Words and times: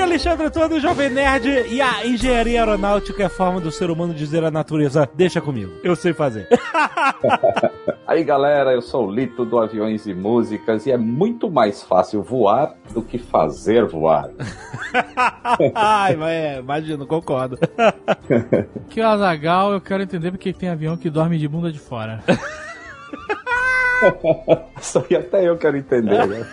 Aqui 0.00 0.08
é 0.08 0.12
Alexandre 0.12 0.50
Todo, 0.50 0.80
Jovem 0.80 1.10
Nerd, 1.10 1.46
e 1.68 1.78
a 1.82 2.06
engenharia 2.06 2.60
aeronáutica 2.60 3.22
é 3.22 3.26
a 3.26 3.28
forma 3.28 3.60
do 3.60 3.70
ser 3.70 3.90
humano 3.90 4.14
dizer 4.14 4.42
à 4.42 4.50
natureza, 4.50 5.06
deixa 5.14 5.42
comigo, 5.42 5.72
eu 5.84 5.94
sei 5.94 6.14
fazer. 6.14 6.48
Aí 8.08 8.24
galera, 8.24 8.72
eu 8.72 8.80
sou 8.80 9.06
o 9.06 9.10
Lito 9.12 9.44
do 9.44 9.58
Aviões 9.58 10.06
e 10.06 10.14
Músicas 10.14 10.86
e 10.86 10.90
é 10.90 10.96
muito 10.96 11.50
mais 11.50 11.82
fácil 11.82 12.22
voar 12.22 12.74
do 12.94 13.02
que 13.02 13.18
fazer 13.18 13.84
voar. 13.84 14.30
Ai, 15.74 16.16
mas 16.16 16.30
é, 16.30 16.58
imagino, 16.60 17.06
concordo. 17.06 17.58
Que 18.88 19.02
o 19.02 19.06
Azagal, 19.06 19.72
eu 19.72 19.80
quero 19.82 20.02
entender 20.02 20.30
porque 20.30 20.52
tem 20.52 20.70
avião 20.70 20.96
que 20.96 21.10
dorme 21.10 21.36
de 21.36 21.46
bunda 21.46 21.70
de 21.70 21.78
fora. 21.78 22.24
Isso 24.80 25.04
aí 25.08 25.16
até 25.16 25.48
eu 25.48 25.56
quero 25.56 25.76
entender, 25.76 26.26
né? 26.26 26.46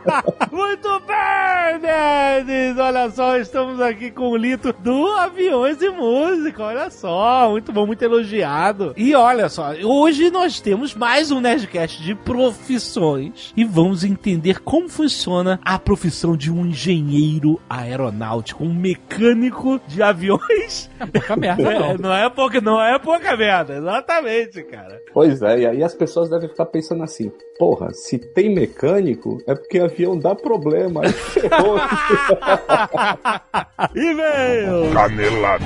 Muito 0.52 1.00
bem, 1.00 1.78
nerds! 1.80 2.78
Olha 2.78 3.10
só, 3.10 3.36
estamos 3.38 3.80
aqui 3.80 4.10
com 4.10 4.28
o 4.30 4.36
Lito 4.36 4.72
do 4.72 5.06
Aviões 5.12 5.80
e 5.80 5.88
Música, 5.90 6.64
olha 6.64 6.90
só, 6.90 7.48
muito 7.50 7.72
bom, 7.72 7.86
muito 7.86 8.02
elogiado. 8.02 8.92
E 8.96 9.14
olha 9.14 9.48
só, 9.48 9.72
hoje 9.82 10.30
nós 10.30 10.60
temos 10.60 10.94
mais 10.94 11.30
um 11.30 11.40
Nerdcast 11.40 12.02
de 12.02 12.14
profissões 12.14 13.52
e 13.56 13.64
vamos 13.64 14.04
entender 14.04 14.60
como 14.60 14.88
funciona 14.88 15.58
a 15.64 15.78
profissão 15.78 16.36
de 16.36 16.50
um 16.52 16.66
engenheiro 16.66 17.60
aeronáutico, 17.68 18.64
um 18.64 18.74
mecânico 18.74 19.80
de 19.86 20.02
aviões. 20.02 20.90
É 20.98 21.06
pouca 21.06 21.36
merda, 21.36 21.62
É, 21.70 21.78
não. 21.78 21.94
não 21.98 22.12
é 22.12 22.28
pouca, 22.28 22.60
não 22.60 22.82
é 22.82 22.98
pouca 22.98 23.36
merda, 23.36 23.76
exatamente, 23.76 24.62
cara. 24.64 25.00
Pois 25.12 25.40
é, 25.42 25.60
e 25.60 25.66
aí 25.66 25.82
as 25.82 25.94
pessoas 25.94 26.28
devem 26.28 26.48
ficar 26.48 26.66
pensando 26.66 26.89
assim, 27.04 27.30
porra, 27.58 27.92
se 27.92 28.18
tem 28.18 28.54
mecânico, 28.54 29.42
é 29.46 29.54
porque 29.54 29.78
avião 29.78 30.18
dá 30.18 30.34
problema, 30.34 31.02
aí 31.04 31.12
ferrou. 31.12 31.78
E-mail! 33.94 34.92
Canelada. 34.92 35.64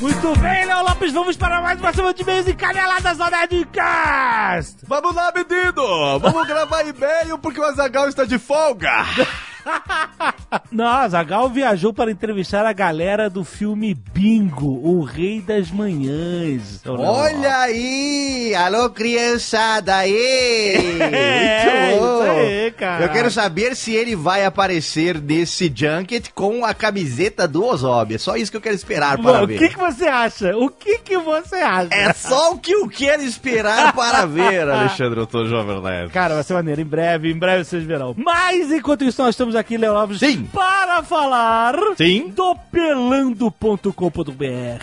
Muito 0.00 0.38
bem, 0.40 0.65
Léo 0.76 0.84
Lopes, 0.84 1.12
vamos 1.12 1.36
para 1.38 1.62
mais 1.62 1.80
uma 1.80 1.90
semana 1.90 2.12
de 2.12 2.20
e-mails 2.20 2.46
e 2.48 2.54
caneladas 2.54 3.18
ao 3.18 3.30
Nerdcast! 3.30 4.84
Vamos 4.86 5.14
lá, 5.14 5.32
menino! 5.34 6.18
Vamos 6.18 6.46
gravar 6.46 6.86
e-mail 6.86 7.38
porque 7.38 7.58
o 7.58 7.64
Azagal 7.64 8.10
está 8.10 8.26
de 8.26 8.38
folga! 8.38 8.92
Não, 10.70 11.08
Zagal 11.08 11.48
viajou 11.48 11.92
para 11.92 12.10
entrevistar 12.10 12.64
a 12.66 12.72
galera 12.72 13.28
do 13.28 13.44
filme 13.44 13.94
Bingo, 13.94 14.80
o 14.82 15.02
Rei 15.02 15.40
das 15.40 15.70
Manhãs. 15.70 16.80
Olha 16.86 17.58
aí! 17.58 18.54
Alô, 18.54 18.90
criançada 18.90 19.96
aí! 19.96 20.96
É, 21.16 21.90
Muito 21.90 22.00
bom! 22.02 22.22
aí, 22.22 22.70
cara. 22.72 23.04
Eu 23.04 23.08
quero 23.10 23.30
saber 23.30 23.74
se 23.76 23.94
ele 23.94 24.14
vai 24.16 24.44
aparecer 24.44 25.20
nesse 25.20 25.72
junket 25.74 26.30
com 26.34 26.64
a 26.64 26.74
camiseta 26.74 27.46
do 27.46 27.64
Ozob. 27.64 28.14
É 28.14 28.18
só 28.18 28.36
isso 28.36 28.50
que 28.50 28.56
eu 28.56 28.60
quero 28.60 28.74
esperar 28.74 29.16
Bom, 29.16 29.24
para 29.24 29.44
o 29.44 29.46
ver. 29.46 29.58
que, 29.58 29.68
que 29.70 29.78
você 29.78 30.06
acha? 30.06 30.56
O 30.56 30.68
que, 30.68 30.98
que 30.98 31.16
você 31.18 31.56
acha? 31.56 31.88
É 31.92 32.12
só 32.12 32.52
o 32.52 32.58
que 32.58 32.72
eu 32.72 32.88
quero 32.88 33.22
esperar 33.22 33.92
para 33.94 34.26
ver, 34.26 34.68
Alexandre, 34.68 35.20
eu 35.20 35.26
tô 35.26 35.46
jovem 35.46 35.80
nerd. 35.80 36.12
Cara, 36.12 36.34
vai 36.34 36.42
ser 36.42 36.54
maneiro. 36.54 36.80
Em 36.80 36.84
breve, 36.84 37.30
em 37.30 37.38
breve 37.38 37.64
vocês 37.64 37.84
verão. 37.84 38.14
Mas 38.16 38.70
enquanto 38.72 39.04
isso, 39.04 39.22
nós 39.22 39.30
estamos 39.30 39.55
aqui, 39.56 39.76
Léo 39.76 39.92
Lopes, 39.94 40.18
Sim. 40.18 40.44
para 40.52 41.02
falar 41.02 41.74
Sim. 41.96 42.28
do 42.28 42.54
pelando.com.br. 42.70 43.92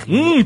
Hum, 0.07 0.45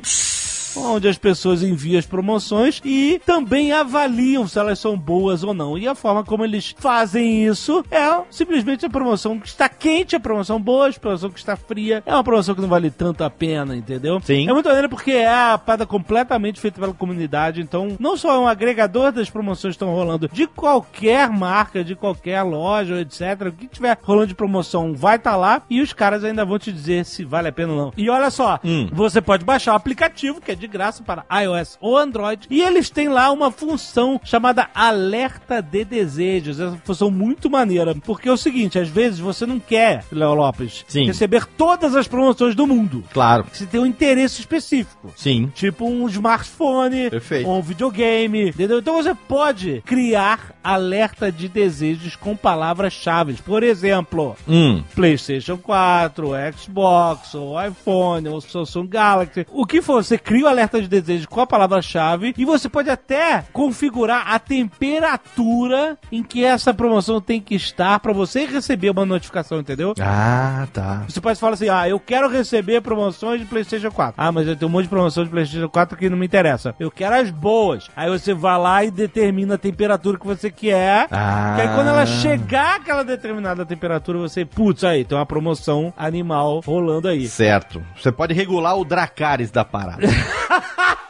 onde 0.84 1.08
as 1.08 1.18
pessoas 1.18 1.64
enviam 1.64 2.00
as 2.00 2.06
promoções 2.06 2.82
e 2.84 3.22
também 3.26 3.72
avaliam 3.72 4.48
se 4.48 4.58
elas 4.60 4.80
são 4.80 4.98
boas 4.98 5.44
ou 5.44 5.54
não. 5.54 5.78
E 5.78 5.88
a 5.88 5.96
forma 5.96 6.24
como 6.24 6.44
eles 6.44 6.74
fazem 6.78 7.46
isso 7.46 7.84
é 7.92 8.08
simplesmente 8.30 8.86
a 8.86 8.90
promoção 8.90 9.40
que 9.40 9.48
está 9.48 9.68
quente, 9.70 10.16
a 10.16 10.20
promoção 10.20 10.60
boa, 10.62 10.90
a 10.90 10.94
promoção 10.94 11.30
que 11.30 11.40
está 11.40 11.56
fria. 11.56 12.02
É 12.06 12.14
uma 12.14 12.24
promoção 12.24 12.56
que 12.56 12.62
não 12.62 12.68
vale 12.70 12.90
tanto 12.90 13.24
a 13.24 13.30
pena, 13.30 13.76
entendeu? 13.76 14.20
Sim. 14.24 14.48
É 14.50 14.54
muito 14.54 14.68
maneiro 14.68 14.90
porque 14.90 15.12
é 15.12 15.28
a 15.28 15.58
parada 15.58 15.86
completamente 15.86 16.60
feita 16.60 16.80
pela 16.80 16.94
comunidade. 16.94 17.62
Então, 17.62 17.96
não 18.00 18.16
só 18.18 18.34
é 18.36 18.40
um 18.40 18.48
agregador 18.48 19.12
das 19.12 19.30
promoções 19.30 19.74
que 19.76 19.84
estão 19.84 19.94
rolando 19.94 20.30
de 20.32 20.48
qualquer 20.48 21.30
marca, 21.30 21.84
de 21.84 21.96
qualquer 21.96 22.42
loja, 22.44 23.02
etc. 23.02 23.48
O 23.48 23.52
que 23.52 23.68
tiver 23.68 23.98
rolando 24.02 24.28
de 24.28 24.36
promoção 24.36 24.94
vai 24.94 25.16
estar 25.18 25.36
lá 25.36 25.62
e 25.70 25.82
os 25.82 25.94
caras 25.94 26.24
ainda 26.24 26.46
vão 26.46 26.60
te 26.60 26.72
dizer 26.72 27.06
se 27.06 27.24
vale 27.24 27.48
a 27.48 27.52
pena 27.52 27.74
ou 27.74 27.78
não. 27.78 27.94
E 27.98 28.10
olha 28.10 28.30
só, 28.30 28.60
Hum. 28.64 28.88
você 28.92 29.22
pode 29.22 29.44
baixar 29.46 29.74
o 29.74 29.76
aplicativo, 29.76 30.42
que 30.42 30.52
é 30.52 30.56
de 30.56 30.67
graça 30.68 31.04
para 31.04 31.26
iOS 31.44 31.78
ou 31.82 31.98
Android, 31.98 32.48
e 32.50 32.62
eles 32.62 32.90
têm 32.90 33.10
lá 33.10 33.32
uma 33.32 33.52
função 33.52 34.20
chamada 34.24 34.68
Alerta 34.74 35.62
de 35.62 35.84
Desejos. 35.86 36.60
Essa 36.60 36.78
função 36.84 37.10
muito 37.10 37.50
maneira, 37.50 37.96
porque 37.96 38.30
é 38.30 38.32
o 38.32 38.38
seguinte, 38.38 38.78
às 38.80 38.90
vezes 38.90 39.20
você 39.20 39.46
não 39.46 39.60
quer, 39.60 40.04
Léo 40.12 40.34
Lopes, 40.34 40.84
Sim. 40.88 41.06
receber 41.06 41.46
todas 41.46 41.96
as 41.96 42.08
promoções 42.08 42.56
do 42.56 42.68
mundo. 42.68 43.04
Claro. 43.14 43.46
Você 43.52 43.66
tem 43.66 43.80
um 43.80 43.86
interesse 43.86 44.40
específico. 44.40 45.12
Sim. 45.16 45.52
Tipo 45.56 45.86
um 45.88 46.08
smartphone, 46.08 47.10
Perfeito. 47.10 47.50
um 47.50 47.62
videogame, 47.62 48.50
entendeu? 48.50 48.80
Então 48.80 48.96
você 48.96 49.14
pode 49.16 49.82
criar 49.86 50.54
alerta 50.64 51.32
de 51.32 51.48
desejos 51.48 52.16
com 52.16 52.36
palavras-chave. 52.36 53.34
Por 53.46 53.64
exemplo, 53.64 54.36
Hum. 54.48 54.84
PlayStation 54.96 55.58
4, 55.58 56.30
Xbox, 56.58 57.34
ou 57.36 57.56
iPhone, 57.64 58.28
ou 58.30 58.42
Samsung 58.42 58.88
Galaxy. 58.88 59.46
O 59.52 59.66
que 59.66 59.82
for, 59.82 60.04
você 60.04 60.18
cria 60.18 60.46
o 60.46 60.48
alerta 60.58 60.82
de 60.82 60.88
desejo 60.88 61.28
com 61.28 61.40
a 61.40 61.46
palavra-chave 61.46 62.34
e 62.36 62.44
você 62.44 62.68
pode 62.68 62.90
até 62.90 63.44
configurar 63.54 64.34
a 64.34 64.40
temperatura 64.40 65.98
em 66.12 66.24
que 66.24 66.44
essa 66.44 66.74
promoção 66.74 67.22
tem 67.22 67.40
que 67.40 67.54
estar 67.54 68.00
para 68.00 68.12
você 68.12 68.46
receber 68.46 68.90
uma 68.90 69.06
notificação, 69.06 69.60
entendeu? 69.60 69.94
Ah, 70.00 70.68
tá. 70.74 71.04
Você 71.08 71.22
pode 71.22 71.40
falar 71.40 71.54
assim, 71.54 71.70
ah, 71.70 71.88
eu 71.88 72.00
quero 72.00 72.28
receber 72.28 72.82
promoções 72.82 73.40
de 73.40 73.46
PlayStation 73.46 73.92
4. 73.92 74.16
Ah, 74.18 74.32
mas 74.32 74.48
eu 74.48 74.56
tenho 74.56 74.68
um 74.68 74.72
monte 74.72 74.84
de 74.84 74.90
promoção 74.90 75.24
de 75.24 75.30
PlayStation 75.30 75.70
4 75.70 75.98
que 75.98 76.10
não 76.10 76.18
me 76.18 76.26
interessa. 76.26 76.74
Eu 76.80 76.90
quero 76.90 77.16
as 77.16 77.30
boas. 77.30 77.88
Aí 77.96 78.10
você 78.10 78.34
vai 78.34 78.58
lá 78.58 78.84
e 78.84 78.90
determina 78.90 79.56
a 79.56 79.58
temperatura 79.60 80.18
que 80.18 80.26
você 80.26 80.50
quer. 80.50 81.08
Ah. 81.12 81.54
Que 81.56 81.62
aí 81.62 81.76
quando 81.76 81.90
ela 81.90 82.06
chegar 82.06 82.78
àquela 82.78 83.04
determinada 83.04 83.64
temperatura, 83.64 84.18
você, 84.18 84.44
putz, 84.44 84.84
aí, 84.84 85.06
tem 85.06 85.16
uma 85.16 85.26
promoção 85.26 85.94
animal 85.96 86.62
rolando 86.66 87.08
aí. 87.08 87.28
Certo. 87.28 87.84
Você 87.96 88.12
pode 88.12 88.34
regular 88.34 88.76
o 88.76 88.84
Dracarys 88.84 89.52
da 89.52 89.64
parada. 89.64 90.08
ha 90.50 90.60
ha 90.78 91.07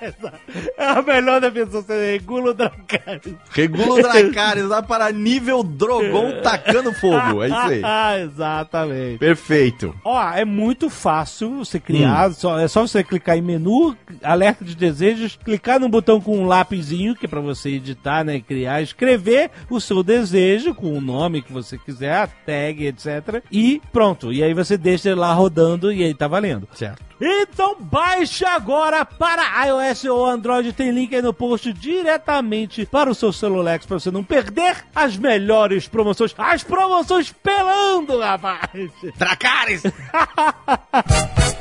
Essa 0.00 0.32
é 0.76 0.84
a 0.86 1.02
melhor 1.02 1.40
definição, 1.40 1.82
você 1.82 2.12
regula 2.12 2.50
o 2.50 2.54
Dracarys. 2.54 3.34
Regula 3.50 3.94
o 3.98 4.02
Dracarys 4.02 4.64
lá 4.66 4.82
para 4.82 5.10
nível 5.12 5.62
Drogon 5.62 6.40
tacando 6.42 6.92
fogo. 6.92 7.42
É 7.42 7.46
isso 7.48 7.56
aí. 7.56 7.80
Ah, 7.84 8.18
exatamente. 8.20 9.18
Perfeito. 9.18 9.94
Ó, 10.04 10.20
é 10.32 10.44
muito 10.44 10.88
fácil 10.90 11.58
você 11.64 11.78
criar, 11.80 12.30
só- 12.32 12.58
é 12.58 12.68
só 12.68 12.82
você 12.86 13.02
clicar 13.04 13.36
em 13.36 13.42
menu, 13.42 13.96
alerta 14.22 14.64
de 14.64 14.74
desejos, 14.74 15.38
clicar 15.42 15.78
no 15.80 15.88
botão 15.88 16.20
com 16.20 16.38
um 16.38 16.46
lapisinho, 16.46 17.14
que 17.14 17.26
é 17.26 17.28
pra 17.28 17.40
você 17.40 17.70
editar, 17.70 18.24
né, 18.24 18.40
criar, 18.40 18.82
escrever 18.82 19.50
o 19.68 19.80
seu 19.80 20.02
desejo 20.02 20.74
com 20.74 20.96
o 20.96 21.00
nome 21.00 21.42
que 21.42 21.52
você 21.52 21.78
quiser, 21.78 22.14
a 22.14 22.26
tag, 22.26 22.86
etc. 22.86 23.42
E 23.50 23.80
pronto, 23.92 24.32
e 24.32 24.42
aí 24.42 24.54
você 24.54 24.76
deixa 24.76 25.10
ele 25.10 25.20
lá 25.20 25.32
rodando 25.32 25.92
e 25.92 26.02
aí 26.04 26.14
tá 26.14 26.26
valendo. 26.28 26.68
Certo. 26.74 27.10
Então 27.22 27.76
baixe 27.78 28.46
agora 28.46 29.04
para 29.20 29.66
iOS 29.66 30.04
ou 30.06 30.24
Android, 30.24 30.72
tem 30.72 30.90
link 30.90 31.14
aí 31.14 31.20
no 31.20 31.34
post 31.34 31.70
diretamente 31.74 32.86
para 32.86 33.10
o 33.10 33.14
seu 33.14 33.30
celular 33.30 33.78
para 33.80 33.98
você 33.98 34.10
não 34.10 34.24
perder 34.24 34.82
as 34.94 35.18
melhores 35.18 35.86
promoções, 35.86 36.34
as 36.38 36.64
promoções 36.64 37.30
pelando, 37.30 38.18
rapaz! 38.18 38.90
Dracarys! 39.18 39.82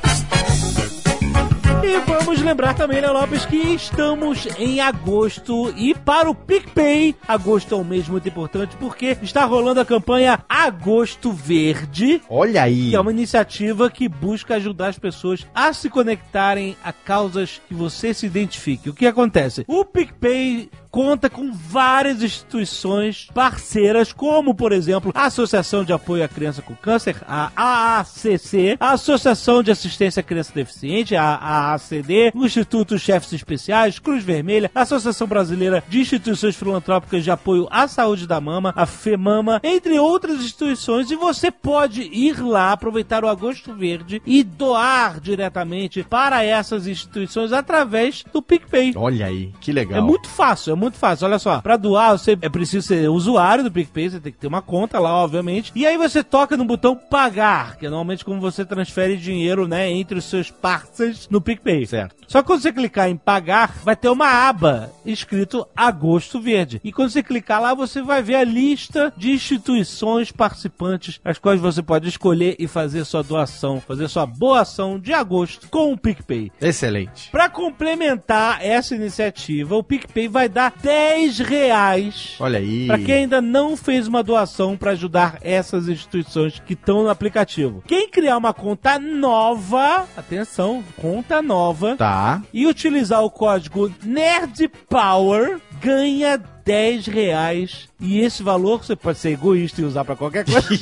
E 1.82 1.98
vamos 2.06 2.42
lembrar 2.42 2.74
também, 2.74 3.00
Léo 3.00 3.14
Lopes, 3.14 3.46
que 3.46 3.56
estamos 3.56 4.48
em 4.58 4.82
agosto 4.82 5.74
e 5.78 5.96
para 5.96 6.30
o 6.30 6.36
PicPay, 6.36 7.16
agosto 7.28 7.74
é 7.74 7.78
um 7.78 7.84
mês 7.84 8.08
muito 8.08 8.28
importante 8.28 8.76
porque 8.78 9.18
está 9.22 9.46
rolando 9.46 9.80
a 9.80 9.86
campanha 9.86 10.40
Agosto 10.50 11.32
Verde, 11.32 12.22
Olha 12.30 12.64
aí. 12.64 12.90
que 12.90 12.96
é 12.96 13.00
uma 13.00 13.12
iniciativa 13.12 13.90
que 13.90 14.10
busca 14.10 14.56
ajudar 14.56 14.88
as 14.90 15.00
pessoas 15.00 15.48
a 15.56 15.72
se 15.72 15.90
conectarem 15.90 16.76
a 16.84 16.92
causas 16.92 17.62
que 17.68 17.74
você 17.74 18.14
se 18.14 18.26
identifique. 18.26 18.90
O 18.90 18.94
que 18.94 19.08
acontece? 19.08 19.64
O 19.68 19.86
PicPay 19.86 20.70
conta 20.92 21.30
com 21.30 21.52
várias 21.52 22.22
instituições 22.22 23.28
parceiras, 23.34 24.12
como, 24.12 24.54
por 24.54 24.72
exemplo, 24.72 25.12
a 25.14 25.26
Associação 25.26 25.84
de 25.84 25.94
Apoio 25.94 26.24
à 26.24 26.28
Criança 26.28 26.62
com 26.62 26.76
Câncer, 26.76 27.16
a 27.28 27.52
AACC, 27.56 28.78
a 28.80 28.92
Associação 28.92 29.62
de 29.62 29.72
Assistência 29.72 30.22
à 30.22 30.24
Criança 30.24 30.52
Deficiente, 30.54 31.16
a 31.16 31.36
AACD, 31.36 32.32
o 32.34 32.46
Instituto 32.46 32.98
Chefes 32.98 33.34
Especiais, 33.34 34.00
Cruz 34.00 34.24
Vermelha, 34.24 34.72
a 34.74 34.82
Associação 34.82 35.28
Brasileira 35.28 35.84
de 35.88 36.00
Instituições 36.00 36.56
Filantrópicas 36.56 37.24
de 37.24 37.32
Apoio 37.32 37.68
à 37.70 37.88
Saúde 37.88 38.28
da 38.28 38.42
Mama, 38.42 38.74
a 38.76 38.86
FEMAMA, 38.86 39.60
entre 39.64 40.00
outras 40.00 40.40
instituições, 40.40 41.12
e 41.12 41.16
você 41.16 41.52
pode 41.52 42.02
ir 42.02 42.42
lá, 42.42 42.72
aproveitar 42.72 43.24
o 43.24 43.28
Agosto 43.28 43.74
Verde 43.74 44.22
e 44.26 44.44
doar 44.44 45.20
diretamente 45.20 46.04
para 46.04 46.44
essas 46.44 46.88
instituições 46.88 47.52
através 47.52 48.24
do 48.34 48.42
PicPay. 48.42 48.94
Olha 48.96 49.28
aí, 49.28 49.52
que 49.60 49.72
legal. 49.72 50.00
É 50.00 50.02
muito 50.02 50.28
fácil, 50.28 50.74
é 50.74 50.79
muito 50.80 50.98
fácil. 50.98 51.28
Olha 51.28 51.38
só, 51.38 51.62
pra 51.62 51.78
doar, 51.78 52.18
você 52.18 52.38
é 52.42 52.50
preciso 52.50 52.88
ser 52.88 53.10
usuário 53.10 53.64
do 53.64 53.72
PicPay, 53.72 54.10
você 54.10 54.20
tem 54.20 54.32
que 54.32 54.40
ter 54.40 54.48
uma 54.48 54.62
conta 54.62 55.00
lá, 55.00 55.14
obviamente. 55.14 55.72
E 55.76 55.86
aí 55.86 55.98
você 55.98 56.24
toca 56.24 56.58
no 56.58 56.66
botão 56.66 56.96
pagar, 56.96 57.78
que 57.78 57.86
é 57.86 57.90
normalmente 57.90 58.26
como 58.26 58.40
você 58.40 58.66
transfere 58.66 59.18
dinheiro, 59.18 59.68
né, 59.68 59.92
entre 59.92 60.18
os 60.18 60.26
seus 60.26 60.50
parceiros 60.50 61.28
no 61.30 61.42
PicPay. 61.42 61.86
Certo. 61.86 62.19
Só 62.30 62.42
que 62.44 62.48
quando 62.48 62.62
você 62.62 62.72
clicar 62.72 63.10
em 63.10 63.18
pagar, 63.18 63.74
vai 63.84 63.96
ter 63.96 64.08
uma 64.08 64.28
aba 64.48 64.94
escrito 65.04 65.68
Agosto 65.76 66.40
Verde. 66.40 66.80
E 66.84 66.92
quando 66.92 67.10
você 67.10 67.24
clicar 67.24 67.60
lá, 67.60 67.74
você 67.74 68.04
vai 68.04 68.22
ver 68.22 68.36
a 68.36 68.44
lista 68.44 69.12
de 69.18 69.32
instituições 69.32 70.32
participantes, 70.32 71.20
as 71.26 71.40
quais 71.40 71.60
você 71.60 71.82
pode 71.82 72.08
escolher 72.08 72.56
e 72.60 72.68
fazer 72.68 73.04
sua 73.04 73.24
doação, 73.24 73.82
fazer 73.82 74.08
sua 74.08 74.28
boa 74.28 74.62
ação 74.62 75.00
de 75.00 75.12
agosto 75.12 75.68
com 75.70 75.92
o 75.92 75.98
PicPay. 75.98 76.52
Excelente. 76.62 77.32
Para 77.32 77.50
complementar 77.50 78.64
essa 78.64 78.94
iniciativa, 78.94 79.76
o 79.76 79.84
PicPay 79.84 80.28
vai 80.28 80.48
dar 80.48 80.72
10 80.84 81.40
reais 81.40 82.36
Olha 82.40 82.60
aí. 82.60 82.86
para 82.86 83.00
quem 83.00 83.16
ainda 83.16 83.42
não 83.42 83.76
fez 83.76 84.08
uma 84.08 84.22
doação 84.22 84.78
para 84.78 84.92
ajudar 84.92 85.40
essas 85.42 85.88
instituições 85.90 86.62
que 86.64 86.74
estão 86.74 87.02
no 87.02 87.10
aplicativo. 87.10 87.84
Quem 87.88 88.08
criar 88.08 88.38
uma 88.38 88.54
conta 88.54 89.00
nova, 89.00 90.06
atenção, 90.16 90.84
conta 90.96 91.42
nova, 91.42 91.96
Tá. 91.96 92.19
E 92.54 92.68
utilizar 92.68 93.24
o 93.24 93.30
código 93.30 93.92
NERDPOWER, 94.04 95.60
ganha 95.82 96.42
10 96.66 97.08
reais. 97.08 97.90
E 98.00 98.20
esse 98.20 98.44
valor 98.44 98.84
você 98.84 98.96
pode 98.96 99.18
ser 99.18 99.32
egoísta 99.32 99.82
e 99.82 99.84
usar 99.84 100.06
para 100.06 100.16
qualquer 100.16 100.46
coisa. 100.46 100.70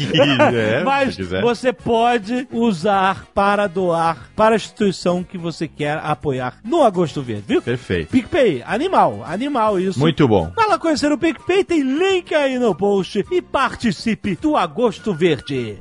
É, 0.57 0.83
Mas 0.83 1.17
você 1.41 1.71
pode 1.71 2.47
usar 2.51 3.25
para 3.33 3.67
doar 3.67 4.29
para 4.35 4.55
a 4.55 4.57
instituição 4.57 5.23
que 5.23 5.37
você 5.37 5.67
quer 5.67 5.97
apoiar 6.03 6.57
no 6.63 6.83
Agosto 6.83 7.21
Verde, 7.21 7.43
viu? 7.47 7.61
Perfeito. 7.61 8.09
PicPay, 8.09 8.63
animal, 8.65 9.23
animal 9.25 9.79
isso. 9.79 9.99
Muito 9.99 10.27
bom. 10.27 10.51
Vai 10.55 10.67
lá 10.67 10.77
conhecer 10.77 11.11
o 11.11 11.17
PicPay, 11.17 11.63
tem 11.63 11.81
link 11.81 12.33
aí 12.35 12.59
no 12.59 12.75
post 12.75 13.25
e 13.31 13.41
participe 13.41 14.35
do 14.35 14.55
Agosto 14.55 15.13
Verde. 15.13 15.77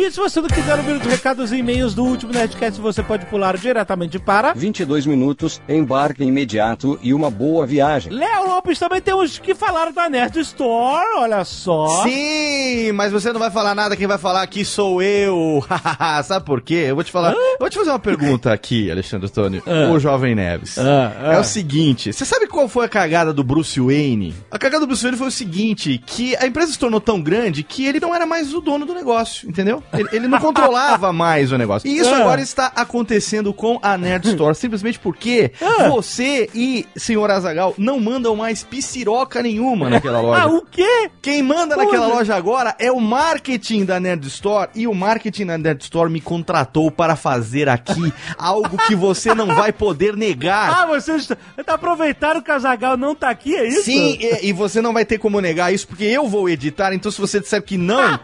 E 0.00 0.10
se 0.10 0.16
você 0.16 0.40
não 0.40 0.48
quiser 0.48 0.78
ouvir 0.78 0.92
os 0.92 1.02
recados 1.02 1.52
e 1.52 1.58
e-mails 1.58 1.92
do 1.92 2.02
último 2.02 2.32
Nerdcast, 2.32 2.80
você 2.80 3.02
pode 3.02 3.26
pular 3.26 3.58
diretamente 3.58 4.18
para... 4.18 4.54
22 4.54 5.04
minutos, 5.04 5.60
embarque 5.68 6.24
imediato 6.24 6.98
e 7.02 7.12
uma 7.12 7.30
boa 7.30 7.66
viagem. 7.66 8.10
Léo 8.10 8.48
Lopes 8.48 8.78
também 8.78 9.02
tem 9.02 9.14
uns 9.14 9.38
que 9.38 9.54
falaram 9.54 9.92
da 9.92 10.08
Nerd 10.08 10.40
Store, 10.40 11.04
olha 11.18 11.44
só. 11.44 12.02
Sim, 12.02 12.92
mas 12.92 13.12
você 13.12 13.30
não 13.30 13.38
vai 13.38 13.50
falar 13.50 13.74
nada, 13.74 13.94
quem 13.94 14.06
vai 14.06 14.16
falar 14.16 14.40
aqui 14.40 14.64
sou 14.64 15.02
eu. 15.02 15.62
Sabe 16.24 16.46
por 16.46 16.62
quê? 16.62 16.86
Eu 16.88 16.94
vou 16.94 17.04
te 17.04 17.12
falar. 17.12 17.34
Eu 17.34 17.58
vou 17.60 17.68
te 17.68 17.76
fazer 17.76 17.90
uma 17.90 17.98
pergunta 17.98 18.50
aqui, 18.50 18.90
Alexandre 18.90 19.26
Antônio. 19.26 19.62
Ah. 19.66 19.92
O 19.92 19.98
jovem 19.98 20.34
Neves. 20.34 20.78
Ah, 20.78 21.12
ah. 21.22 21.32
É 21.34 21.38
o 21.38 21.44
seguinte: 21.44 22.10
você 22.10 22.24
sabe 22.24 22.46
qual 22.46 22.68
foi 22.68 22.86
a 22.86 22.88
cagada 22.88 23.34
do 23.34 23.44
Bruce 23.44 23.78
Wayne? 23.78 24.34
A 24.50 24.58
cagada 24.58 24.80
do 24.80 24.86
Bruce 24.86 25.02
Wayne 25.02 25.18
foi 25.18 25.28
o 25.28 25.30
seguinte: 25.30 26.02
que 26.06 26.34
a 26.36 26.46
empresa 26.46 26.72
se 26.72 26.78
tornou 26.78 27.02
tão 27.02 27.20
grande 27.20 27.62
que 27.62 27.84
ele 27.84 28.00
não 28.00 28.14
era 28.14 28.24
mais 28.24 28.54
o 28.54 28.62
dono 28.62 28.86
do 28.86 28.94
negócio, 28.94 29.46
entendeu? 29.46 29.82
Ele, 29.92 30.08
ele 30.12 30.28
não 30.28 30.38
controlava 30.38 31.12
mais 31.12 31.52
o 31.52 31.58
negócio. 31.58 31.88
E 31.88 31.98
isso 31.98 32.12
Ah. 32.14 32.18
agora 32.18 32.40
está 32.40 32.72
acontecendo 32.76 33.52
com 33.52 33.78
a 33.82 33.96
Nerd 33.98 34.28
Store, 34.28 34.54
simplesmente 34.54 34.98
porque 34.98 35.52
Ah. 35.60 35.88
você 35.88 36.48
e 36.54 36.86
senhor 36.96 37.30
Azagal 37.30 37.74
não 37.78 37.98
mandam 38.00 38.36
mais 38.36 38.62
pisiroca 38.62 39.42
nenhuma 39.42 39.88
naquela 39.90 40.20
loja. 40.22 40.42
Ah, 40.42 40.46
o 40.48 40.62
quê? 40.62 41.10
Quem 41.22 41.42
manda 41.42 41.74
Porra. 41.74 41.86
naquela 41.86 42.06
loja 42.08 42.34
agora 42.34 42.74
é 42.78 42.90
o 42.92 43.00
marketing 43.00 43.84
da 43.84 43.98
Nerd 44.00 44.26
Store 44.28 44.70
e 44.74 44.86
o 44.86 44.94
marketing 44.94 45.46
da 45.46 45.58
Nerd 45.58 45.82
Store 45.82 46.10
me 46.10 46.20
contratou 46.20 46.90
para 46.90 47.16
fazer 47.16 47.68
aqui 47.68 48.12
algo 48.38 48.76
que 48.86 48.94
você 48.94 49.34
não 49.34 49.46
vai 49.48 49.72
poder 49.72 50.16
negar. 50.16 50.82
Ah, 50.82 50.86
você 50.86 51.12
está, 51.16 51.36
tá 51.64 51.74
aproveitando 51.74 52.42
que 52.42 52.50
o 52.50 52.54
Azagal 52.54 52.96
não 52.96 53.14
tá 53.14 53.30
aqui, 53.30 53.54
é 53.54 53.66
isso? 53.68 53.84
Sim, 53.84 54.18
e, 54.20 54.48
e 54.48 54.52
você 54.52 54.80
não 54.80 54.92
vai 54.92 55.04
ter 55.04 55.18
como 55.18 55.40
negar 55.40 55.72
isso 55.72 55.86
porque 55.88 56.04
eu 56.04 56.28
vou 56.28 56.48
editar, 56.48 56.92
então 56.92 57.10
se 57.10 57.20
você 57.20 57.40
disser 57.40 57.62
que 57.62 57.76
não, 57.76 58.18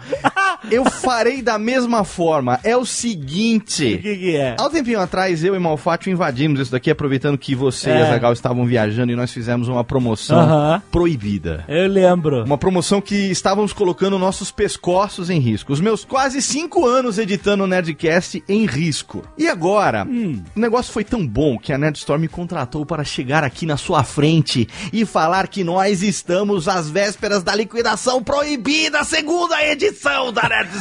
eu 0.71 0.85
farei 0.85 1.43
da 1.47 1.59
mesma 1.59 2.03
forma. 2.05 2.59
É 2.65 2.77
o 2.77 2.81
O 2.81 2.87
seguinte. 2.87 3.99
que 4.03 4.17
que 4.17 4.37
é? 4.37 4.57
Há 4.59 4.67
um 4.67 4.71
tempinho 4.71 5.01
atrás, 5.01 5.43
eu 5.45 5.55
e 5.55 5.59
Malfátio 5.59 6.11
invadimos 6.11 6.59
isso 6.61 6.73
daqui, 6.73 6.91
aproveitando 6.91 7.39
que 7.39 7.55
você 7.55 7.89
e 7.91 7.93
É. 7.93 8.03
a 8.03 8.07
Zagal 8.11 8.33
estavam 8.33 8.67
viajando 8.67 9.13
e 9.13 9.17
nós 9.17 9.33
fizemos 9.33 9.69
uma 9.69 9.83
promoção 9.85 10.39
Aham. 10.41 10.83
proibida. 10.91 11.65
Eu 11.69 11.89
lembro. 11.89 12.45
Uma 12.45 12.59
promoção 12.59 13.01
que 13.01 13.15
estávamos 13.31 13.73
colocando 13.73 14.19
nossos 14.19 14.51
pescoços 14.51 15.31
em 15.31 15.39
risco. 15.39 15.73
Os 15.73 15.81
meus 15.81 16.05
quase 16.05 16.43
cinco 16.43 16.85
anos 16.87 17.17
editando 17.19 17.65
o 17.65 17.67
Nerdcast 17.67 18.43
em 18.49 18.67
risco. 18.67 19.23
E 19.39 19.47
agora, 19.49 20.05
o 20.07 20.59
negócio 20.61 20.93
foi 20.93 21.05
tão 21.05 21.25
bom 21.27 21.57
que 21.59 21.73
a 21.73 21.79
Nerd 21.79 21.97
Store 21.99 22.21
me 22.21 22.29
contratou 22.29 22.85
para 22.85 23.05
chegar 23.05 23.45
aqui 23.45 23.65
na 23.67 23.77
sua 23.77 24.03
frente 24.05 24.69
e 24.93 25.05
falar 25.07 25.47
que 25.49 25.63
nós 25.63 26.03
estamos 26.03 26.67
às 26.69 26.91
vésperas 26.91 27.43
da 27.43 27.55
liquidação 27.55 28.23
proibida, 28.23 29.05
segunda 29.05 29.63
edição 29.65 30.33
da 30.33 30.49
Nerd 30.49 30.77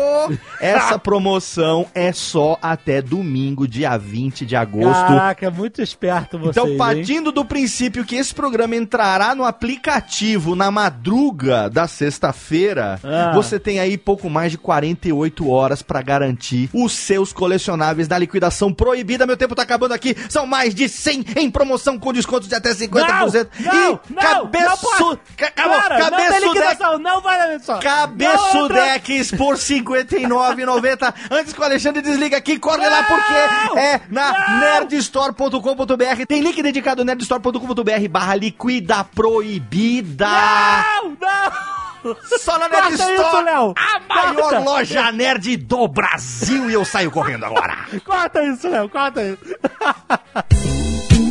essa 0.59 0.97
promoção 0.99 1.85
é 1.93 2.11
só 2.11 2.57
até 2.61 3.01
domingo, 3.01 3.67
dia 3.67 3.97
20 3.97 4.45
de 4.45 4.55
agosto. 4.55 5.07
Caraca, 5.07 5.45
é 5.45 5.49
muito 5.49 5.81
esperto 5.81 6.37
vocês, 6.37 6.55
Então, 6.57 6.67
hein? 6.69 6.77
partindo 6.77 7.31
do 7.31 7.43
princípio 7.43 8.05
que 8.05 8.15
esse 8.15 8.33
programa 8.33 8.75
entrará 8.75 9.35
no 9.35 9.43
aplicativo 9.43 10.55
na 10.55 10.71
madruga 10.71 11.69
da 11.69 11.87
sexta-feira, 11.87 12.99
Ah. 13.03 13.31
você 13.33 13.59
tem 13.59 13.79
aí 13.79 13.97
pouco 13.97 14.29
mais 14.29 14.51
de 14.51 14.57
48 14.57 15.49
horas 15.49 15.81
pra 15.81 16.01
garantir 16.01 16.69
os 16.73 16.93
seus 16.93 17.33
colecionáveis 17.33 18.07
da 18.07 18.17
liquidação 18.17 18.73
proibida. 18.73 19.25
Meu 19.25 19.37
tempo 19.37 19.55
tá 19.55 19.63
acabando 19.63 19.93
aqui. 19.93 20.15
São 20.29 20.45
mais 20.45 20.73
de 20.75 20.87
100 20.87 21.25
em 21.37 21.49
promoção 21.51 21.97
com 21.99 22.13
descontos 22.13 22.47
de 22.47 22.55
até 22.55 22.73
50%. 22.73 23.47
Não, 23.59 23.73
não, 23.73 23.99
e 24.09 24.13
não, 24.13 24.21
cabeço... 24.21 24.65
não 24.99 25.19
acabou. 25.49 25.79
Cara, 25.81 25.99
não 25.99 26.09
cabeçudex 26.09 26.43
liquidação, 26.43 26.97
não 26.99 27.21
vai 27.21 27.37
na. 27.37 27.47
Não 27.47 27.55
entra- 27.55 27.79
Cabeçudex 27.79 29.31
por 29.31 29.55
R$ 29.55 29.59
59,90. 29.61 31.13
Antes 31.31 31.53
que 31.53 31.59
o 31.59 31.63
Alexandre 31.63 32.01
desliga 32.01 32.37
aqui, 32.37 32.57
corre 32.57 32.87
lá 32.87 33.03
porque 33.03 33.77
é 33.79 34.01
na 34.09 34.31
Não! 34.31 34.59
nerdstore.com.br. 34.59 36.25
Tem 36.27 36.41
link 36.41 36.61
dedicado 36.63 37.03
nerdstore.com.br 37.03 38.07
barra 38.09 38.35
liquida 38.35 39.03
proibida. 39.03 40.27
Não, 40.27 41.09
não. 41.19 42.15
Só 42.39 42.57
na 42.57 42.69
Corta 42.69 42.93
isso. 42.93 43.41
Léo. 43.41 43.73
A 43.75 43.99
maior 44.07 44.35
Corta. 44.35 44.59
loja 44.59 45.11
nerd 45.11 45.57
do 45.57 45.85
Brasil. 45.87 46.69
E 46.69 46.73
eu 46.73 46.85
saio 46.85 47.11
correndo 47.11 47.43
agora. 47.45 47.75
Corta 48.05 48.41
isso, 48.43 48.69
Léo, 48.69 48.87
corta 48.89 49.21
isso. 49.21 49.43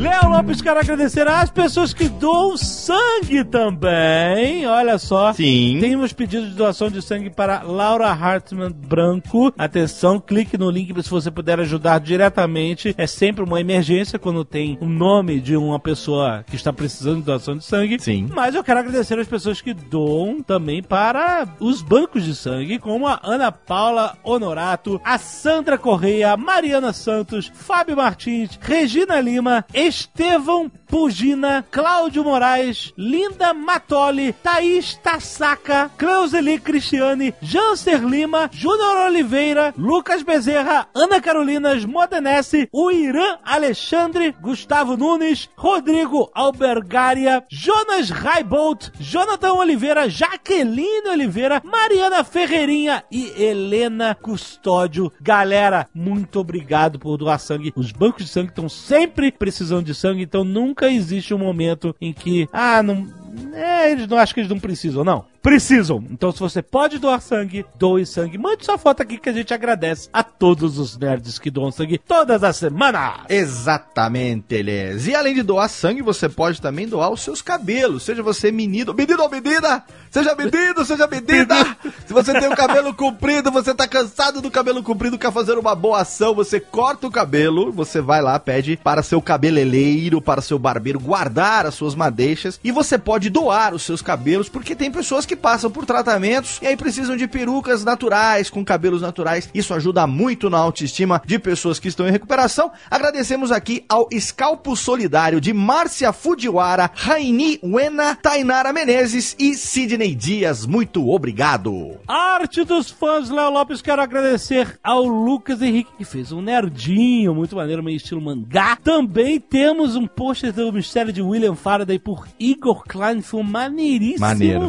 Léo 0.00 0.30
Lopes, 0.30 0.62
quero 0.62 0.80
agradecer 0.80 1.28
às 1.28 1.50
pessoas 1.50 1.92
que 1.92 2.08
doam 2.08 2.56
sangue 2.56 3.44
também. 3.44 4.66
Olha 4.66 4.96
só. 4.98 5.34
Sim. 5.34 5.76
Temos 5.78 6.14
pedidos 6.14 6.48
de 6.48 6.54
doação 6.54 6.88
de 6.88 7.02
sangue 7.02 7.28
para 7.28 7.60
Laura 7.60 8.08
Hartmann 8.08 8.72
Branco. 8.72 9.52
Atenção, 9.58 10.18
clique 10.18 10.56
no 10.56 10.70
link 10.70 10.90
se 11.02 11.10
você 11.10 11.30
puder 11.30 11.60
ajudar 11.60 12.00
diretamente. 12.00 12.94
É 12.96 13.06
sempre 13.06 13.44
uma 13.44 13.60
emergência 13.60 14.18
quando 14.18 14.42
tem 14.42 14.78
o 14.80 14.86
nome 14.86 15.38
de 15.38 15.54
uma 15.54 15.78
pessoa 15.78 16.46
que 16.48 16.56
está 16.56 16.72
precisando 16.72 17.18
de 17.18 17.24
doação 17.24 17.58
de 17.58 17.64
sangue. 17.66 17.98
Sim. 18.00 18.26
Mas 18.34 18.54
eu 18.54 18.64
quero 18.64 18.80
agradecer 18.80 19.18
as 19.18 19.28
pessoas 19.28 19.60
que 19.60 19.74
doam 19.74 20.42
também 20.42 20.82
para 20.82 21.46
os 21.60 21.82
bancos 21.82 22.24
de 22.24 22.34
sangue, 22.34 22.78
como 22.78 23.06
a 23.06 23.20
Ana 23.22 23.52
Paula 23.52 24.16
Honorato, 24.24 24.98
a 25.04 25.18
Sandra 25.18 25.76
Correia, 25.76 26.32
a 26.32 26.38
Mariana 26.38 26.94
Santos, 26.94 27.52
Fábio 27.52 27.98
Martins, 27.98 28.58
Regina 28.62 29.20
Lima, 29.20 29.62
Estevão 29.90 30.70
Pugina, 30.86 31.64
Cláudio 31.68 32.22
Moraes, 32.22 32.92
Linda 32.96 33.52
Matoli, 33.52 34.32
Thaís 34.32 34.94
Tassaca, 34.94 35.90
Cleuseli 35.98 36.60
Cristiane, 36.60 37.34
Jancer 37.42 38.00
Lima, 38.02 38.48
Júnior 38.52 39.08
Oliveira, 39.08 39.74
Lucas 39.76 40.22
Bezerra, 40.22 40.86
Ana 40.94 41.20
Carolinas 41.20 41.84
Modenese, 41.84 42.68
o 42.72 42.90
Irã 42.90 43.38
Alexandre, 43.44 44.32
Gustavo 44.40 44.96
Nunes, 44.96 45.48
Rodrigo 45.56 46.30
Albergaria, 46.34 47.44
Jonas 47.50 48.10
Raibolt, 48.10 48.90
Jonathan 49.00 49.54
Oliveira, 49.54 50.08
Jaqueline 50.08 51.08
Oliveira, 51.08 51.60
Mariana 51.64 52.22
Ferreirinha 52.22 53.02
e 53.10 53.30
Helena 53.42 54.14
Custódio. 54.14 55.12
Galera, 55.20 55.88
muito 55.92 56.38
obrigado 56.38 56.98
por 56.98 57.16
doar 57.16 57.40
sangue. 57.40 57.72
Os 57.74 57.90
bancos 57.90 58.24
de 58.24 58.30
sangue 58.30 58.50
estão 58.50 58.68
sempre 58.68 59.32
precisando 59.32 59.79
de 59.82 59.94
sangue, 59.94 60.22
então 60.22 60.44
nunca 60.44 60.88
existe 60.90 61.34
um 61.34 61.38
momento 61.38 61.94
em 62.00 62.12
que, 62.12 62.48
ah, 62.52 62.82
não, 62.82 63.06
é, 63.54 63.90
eles 63.90 64.06
não 64.06 64.18
acham 64.18 64.34
que 64.34 64.40
eles 64.40 64.50
não 64.50 64.60
precisam, 64.60 65.04
não. 65.04 65.24
Precisam. 65.42 66.04
Então, 66.10 66.30
se 66.32 66.38
você 66.38 66.60
pode 66.60 66.98
doar 66.98 67.20
sangue, 67.20 67.64
doe 67.78 68.04
sangue. 68.04 68.36
Mande 68.36 68.64
sua 68.64 68.76
foto 68.76 69.02
aqui 69.02 69.16
que 69.16 69.28
a 69.28 69.32
gente 69.32 69.54
agradece 69.54 70.08
a 70.12 70.22
todos 70.22 70.78
os 70.78 70.98
nerds 70.98 71.38
que 71.38 71.50
doam 71.50 71.72
sangue 71.72 71.96
todas 71.96 72.44
as 72.44 72.56
semanas. 72.56 73.20
Exatamente, 73.28 74.54
Elias. 74.54 75.06
E 75.06 75.14
além 75.14 75.34
de 75.34 75.42
doar 75.42 75.68
sangue, 75.70 76.02
você 76.02 76.28
pode 76.28 76.60
também 76.60 76.86
doar 76.86 77.10
os 77.10 77.22
seus 77.22 77.40
cabelos. 77.40 78.02
Seja 78.02 78.22
você 78.22 78.52
menino, 78.52 78.92
menino 78.92 79.22
ou 79.22 79.30
menina, 79.30 79.82
seja 80.10 80.34
menino, 80.34 80.84
seja 80.84 81.06
menina. 81.06 81.76
Se 82.06 82.12
você 82.12 82.38
tem 82.38 82.48
o 82.48 82.56
cabelo 82.56 82.92
comprido, 82.92 83.50
você 83.50 83.74
tá 83.74 83.88
cansado 83.88 84.42
do 84.42 84.50
cabelo 84.50 84.82
comprido, 84.82 85.18
quer 85.18 85.32
fazer 85.32 85.56
uma 85.56 85.74
boa 85.74 86.00
ação, 86.00 86.34
você 86.34 86.60
corta 86.60 87.06
o 87.06 87.10
cabelo, 87.10 87.72
você 87.72 88.00
vai 88.00 88.20
lá, 88.20 88.38
pede 88.38 88.76
para 88.76 89.02
seu 89.02 89.22
cabeleireiro, 89.22 90.20
para 90.20 90.42
seu 90.42 90.58
barbeiro 90.58 91.00
guardar 91.00 91.64
as 91.64 91.74
suas 91.74 91.94
madeixas 91.94 92.60
e 92.62 92.70
você 92.70 92.98
pode 92.98 93.30
doar 93.30 93.72
os 93.72 93.82
seus 93.82 94.02
cabelos, 94.02 94.48
porque 94.48 94.76
tem 94.76 94.90
pessoas 94.90 95.24
que 95.29 95.29
passam 95.36 95.70
por 95.70 95.86
tratamentos 95.86 96.58
e 96.62 96.66
aí 96.66 96.76
precisam 96.76 97.16
de 97.16 97.26
perucas 97.26 97.84
naturais, 97.84 98.50
com 98.50 98.64
cabelos 98.64 99.02
naturais. 99.02 99.48
Isso 99.54 99.74
ajuda 99.74 100.06
muito 100.06 100.50
na 100.50 100.58
autoestima 100.58 101.22
de 101.24 101.38
pessoas 101.38 101.78
que 101.78 101.88
estão 101.88 102.06
em 102.06 102.10
recuperação. 102.10 102.70
Agradecemos 102.90 103.52
aqui 103.52 103.84
ao 103.88 104.08
Escalpo 104.10 104.76
Solidário 104.76 105.40
de 105.40 105.52
Márcia 105.52 106.12
Fujiwara, 106.12 106.90
Raini 106.94 107.58
Wena, 107.62 108.14
Tainara 108.16 108.72
Menezes 108.72 109.36
e 109.38 109.54
Sidney 109.54 110.14
Dias. 110.14 110.66
Muito 110.66 111.08
obrigado. 111.08 111.98
Arte 112.06 112.64
dos 112.64 112.90
fãs, 112.90 113.30
Léo 113.30 113.50
Lopes, 113.50 113.82
quero 113.82 114.02
agradecer 114.02 114.78
ao 114.82 115.04
Lucas 115.04 115.62
Henrique, 115.62 115.90
que 115.98 116.04
fez 116.04 116.32
um 116.32 116.40
nerdinho, 116.40 117.34
muito 117.34 117.56
maneiro, 117.56 117.82
meio 117.82 117.96
estilo 117.96 118.20
mangá. 118.20 118.76
Também 118.76 119.40
temos 119.40 119.96
um 119.96 120.06
pôster 120.06 120.52
do 120.52 120.72
Mistério 120.72 121.12
de 121.12 121.22
William 121.22 121.54
Faraday 121.54 121.98
por 121.98 122.26
Igor 122.38 122.84
Klein, 122.86 123.22
foi 123.22 123.42
maneiríssimo. 123.42 124.20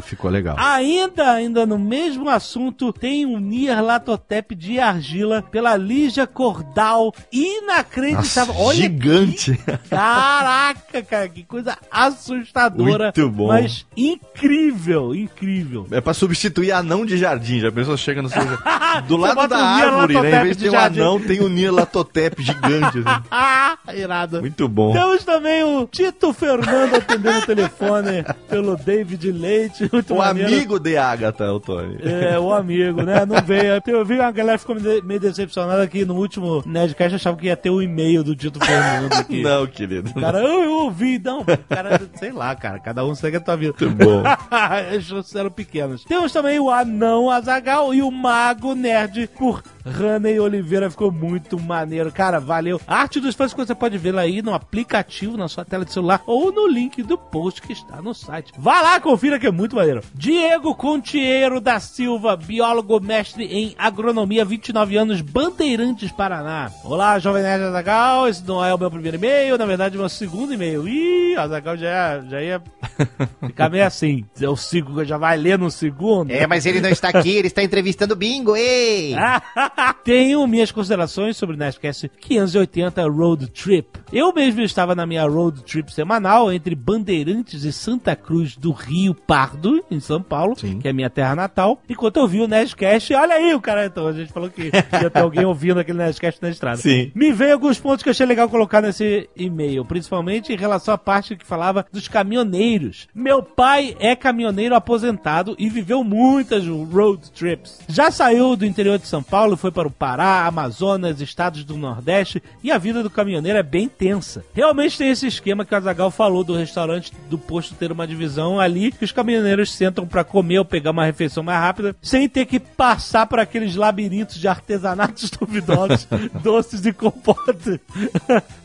ficou 0.02 0.30
legal. 0.30 0.51
Ainda, 0.58 1.32
ainda 1.32 1.66
no 1.66 1.78
mesmo 1.80 2.30
assunto, 2.30 2.92
tem 2.94 3.26
um 3.26 3.40
Nier 3.40 3.84
Latotep 3.84 4.56
de 4.56 4.80
argila 4.80 5.42
pela 5.42 5.76
Lígia 5.78 6.26
Cordal. 6.28 7.14
Inacreditável. 7.32 8.54
Olha 8.58 8.76
gigante. 8.78 9.58
que- 9.58 9.78
Caraca, 9.90 11.02
cara, 11.04 11.30
que 11.30 11.44
coisa 11.44 11.78
assustadora. 11.90 13.06
Muito 13.06 13.30
bom. 13.30 13.48
Mas 13.48 13.86
incrível, 13.96 15.14
incrível. 15.16 15.88
É 15.92 16.02
pra 16.02 16.14
substituir 16.14 16.72
anão 16.72 17.06
de 17.06 17.18
jardim. 17.18 17.60
Já 17.60 17.72
pensou? 17.72 17.96
Chega 17.98 18.22
no 18.22 18.30
seu... 18.30 18.42
Do 19.08 19.18
lado 19.18 19.48
da 19.48 19.58
árvore, 19.58 20.14
né? 20.20 20.40
Em 20.40 20.44
vez 20.44 20.58
de 20.58 20.64
ter 20.64 20.70
um 20.70 20.74
jardim. 20.74 21.00
anão, 21.00 21.20
tem 21.20 21.42
um 21.42 21.48
Nilatotep 21.50 22.42
gigante. 22.44 23.00
assim. 23.00 23.22
Ah, 23.32 23.78
irado. 23.96 24.42
Muito 24.42 24.68
bom. 24.68 24.92
Temos 24.94 25.24
também 25.24 25.64
o 25.64 25.88
Tito 25.88 26.34
Fernando 26.34 26.96
atendendo 26.96 27.40
o 27.40 27.46
telefone 27.46 28.24
pelo 28.50 28.76
David 28.76 29.32
Leite. 29.32 29.90
Muito 29.92 30.14
O 30.14 30.18
maneiro. 30.18 30.41
Amigo 30.46 30.80
de 30.80 30.98
Agatha, 30.98 31.52
o 31.52 31.60
Tony. 31.60 31.98
É, 32.02 32.40
o 32.40 32.54
amigo, 32.54 33.02
né? 33.02 33.26
Não 33.26 33.42
veio. 33.42 33.82
Eu 33.86 34.06
vi 34.06 34.16
uma 34.16 34.32
galera 34.32 34.58
ficou 34.58 34.76
meio 35.04 35.20
decepcionada 35.20 35.88
que 35.88 36.06
no 36.06 36.16
último 36.16 36.64
Nerdcast 36.66 37.16
achava 37.16 37.38
que 37.38 37.48
ia 37.48 37.58
ter 37.58 37.70
o 37.70 37.82
e-mail 37.82 38.24
do 38.24 38.36
Tito 38.36 38.64
Fernando 38.64 39.14
aqui. 39.14 39.42
Não, 39.44 39.68
querido. 39.68 40.14
Cara, 40.14 40.40
eu, 40.40 40.64
eu 40.64 40.72
ouvi, 40.72 41.20
não, 41.20 41.44
cara, 41.68 42.02
sei 42.16 42.32
lá, 42.32 42.56
cara, 42.56 42.80
cada 42.80 43.06
um 43.06 43.16
segue 43.16 43.38
a 43.38 43.40
tua 43.40 43.56
vida. 43.56 43.74
Muito 43.80 43.96
bom. 43.96 44.24
As 44.52 45.04
chances 45.04 45.36
eram 45.36 45.50
pequenas. 45.50 46.04
Temos 46.04 46.32
também 46.32 46.60
o 46.60 46.70
Anão 46.70 47.30
Azagal 47.30 47.94
e 47.94 48.02
o 48.02 48.12
Mago 48.12 48.76
Nerd 48.76 49.30
por 49.38 49.64
Haney 49.86 50.40
Oliveira. 50.40 50.90
Ficou 50.90 51.12
muito 51.12 51.60
maneiro. 51.60 52.12
Cara, 52.12 52.40
valeu. 52.40 52.80
A 52.88 52.98
arte 52.98 53.20
dos 53.20 53.36
fãs 53.36 53.54
que 53.54 53.66
você 53.66 53.74
pode 53.74 53.98
ver 53.98 54.16
aí 54.18 54.42
no 54.42 54.54
aplicativo, 54.54 55.38
na 55.38 55.48
sua 55.48 55.66
tela 55.66 55.86
de 55.86 55.94
celular 55.94 56.22
ou 56.26 56.52
no 56.52 56.68
link 56.68 57.02
do 57.04 57.18
post 57.18 57.62
que 57.62 57.74
está 57.74 58.02
no 58.02 58.14
site. 58.14 58.52
Vá 58.58 58.82
lá, 58.82 59.00
confira 59.00 59.40
que 59.40 59.48
é 59.48 59.52
muito 59.52 59.76
maneiro. 59.76 60.02
Diego 60.32 60.74
Contiero 60.74 61.60
da 61.60 61.78
Silva, 61.78 62.38
biólogo 62.38 63.02
mestre 63.02 63.44
em 63.48 63.76
agronomia, 63.78 64.46
29 64.46 64.96
anos, 64.96 65.20
Bandeirantes, 65.20 66.10
Paraná. 66.10 66.72
Olá, 66.86 67.20
Jovem 67.20 67.44
Nerd 67.44 67.66
Azagal. 67.66 68.30
Esse 68.30 68.48
não 68.48 68.64
é 68.64 68.74
o 68.74 68.78
meu 68.78 68.90
primeiro 68.90 69.18
e-mail, 69.18 69.58
na 69.58 69.66
verdade, 69.66 69.96
é 69.96 69.98
o 69.98 70.00
meu 70.00 70.08
segundo 70.08 70.54
e-mail. 70.54 70.88
Ih, 70.88 71.36
Azagal 71.36 71.76
já, 71.76 72.22
já 72.22 72.42
ia 72.42 72.64
ficar 73.46 73.70
meio 73.70 73.86
assim. 73.86 74.24
Eu 74.40 74.56
sigo, 74.56 75.04
já 75.04 75.18
vai 75.18 75.36
ler 75.36 75.60
no 75.60 75.70
segundo. 75.70 76.32
É, 76.32 76.48
mas 76.48 76.66
ele 76.66 76.80
não 76.80 76.90
está 76.90 77.10
aqui, 77.10 77.32
ele 77.32 77.48
está 77.48 77.62
entrevistando 77.62 78.14
o 78.14 78.18
Bingo, 78.18 78.56
ei! 78.56 79.14
Tenho 80.06 80.48
minhas 80.48 80.72
considerações 80.72 81.36
sobre 81.36 81.58
o 81.58 81.60
Nerdcast 81.60 82.08
580 82.08 83.04
Road 83.10 83.48
Trip. 83.48 84.00
Eu 84.14 84.34
mesmo 84.34 84.62
estava 84.62 84.96
na 84.96 85.06
minha 85.06 85.26
road 85.26 85.62
trip 85.64 85.94
semanal 85.94 86.52
entre 86.52 86.74
Bandeirantes 86.74 87.64
e 87.64 87.74
Santa 87.74 88.16
Cruz 88.16 88.56
do 88.56 88.72
Rio 88.72 89.14
Pardo, 89.14 89.84
em 89.92 90.00
São 90.00 90.21
Paulo, 90.22 90.56
que 90.56 90.88
é 90.88 90.94
minha 90.94 91.10
terra 91.10 91.36
natal, 91.36 91.82
enquanto 91.90 92.18
eu 92.18 92.28
vi 92.28 92.42
o 92.42 92.48
Nerdcast. 92.48 93.14
Olha 93.14 93.36
aí 93.36 93.54
o 93.54 93.62
cara, 93.62 93.86
então 93.86 94.08
a 94.08 94.14
gente 94.14 94.32
falou 94.32 94.50
que 94.50 94.64
ia 94.64 95.10
ter 95.10 95.20
alguém 95.20 95.46
ouvindo 95.46 95.80
aquele 95.80 95.98
Nerdcast 95.98 96.42
na 96.42 96.50
estrada. 96.50 96.78
Sim. 96.78 97.12
Me 97.14 97.32
veio 97.32 97.54
alguns 97.54 97.80
pontos 97.80 98.04
que 98.04 98.10
eu 98.10 98.12
achei 98.12 98.26
legal 98.26 98.50
colocar 98.50 98.82
nesse 98.82 99.30
e-mail, 99.36 99.86
principalmente 99.86 100.54
em 100.54 100.58
relação 100.58 100.94
à 100.94 100.98
parte 100.98 101.36
que 101.36 101.46
falava 101.46 101.86
dos 101.92 102.08
caminhoneiros. 102.08 103.08
Meu 103.14 103.42
pai 103.42 103.96
é 104.00 104.16
caminhoneiro 104.16 104.76
aposentado 104.76 105.56
e 105.58 105.70
viveu 105.70 106.04
muitas 106.04 106.66
road 106.68 107.32
trips. 107.32 107.80
Já 107.88 108.12
saiu 108.12 108.56
do 108.56 108.66
interior 108.66 108.98
de 108.98 109.08
São 109.08 109.24
Paulo 109.24 109.58
foi 109.58 109.72
para 109.72 109.88
o 109.88 109.92
Pará, 109.92 110.46
Amazonas, 110.46 111.22
estados 111.22 111.64
do 111.64 111.78
Nordeste 111.78 112.42
e 112.64 112.72
a 112.72 112.78
vida 112.78 113.04
do 113.04 113.10
caminhoneiro 113.10 113.58
é 113.58 113.64
bem 113.64 113.88
tensa. 113.88 114.44
Realmente 114.54 114.98
tem 114.98 115.10
esse 115.10 115.28
esquema 115.28 115.66
que 115.66 115.74
o 115.74 115.78
Azagal 115.78 116.12
falou 116.12 116.44
do 116.44 116.56
restaurante 116.56 117.12
do 117.30 117.38
posto 117.38 117.76
ter 117.76 117.92
uma 117.92 118.08
divisão 118.08 118.60
ali 118.60 118.92
que 118.92 119.06
os 119.06 119.12
caminhoneiros 119.12 119.72
sentam 119.72 120.06
para 120.12 120.24
comer 120.24 120.60
ou 120.60 120.66
pegar 120.66 120.92
uma 120.92 121.06
refeição 121.06 121.42
mais 121.42 121.60
rápida 121.60 121.96
sem 122.02 122.28
ter 122.28 122.46
que 122.46 122.60
passar 122.60 123.26
por 123.26 123.40
aqueles 123.40 123.76
labirintos 123.76 124.36
de 124.38 124.48
artesanatos 124.48 125.32
duvidosos, 125.40 126.08
doces 126.44 126.86
e 126.86 126.94
compotas. 126.94 127.80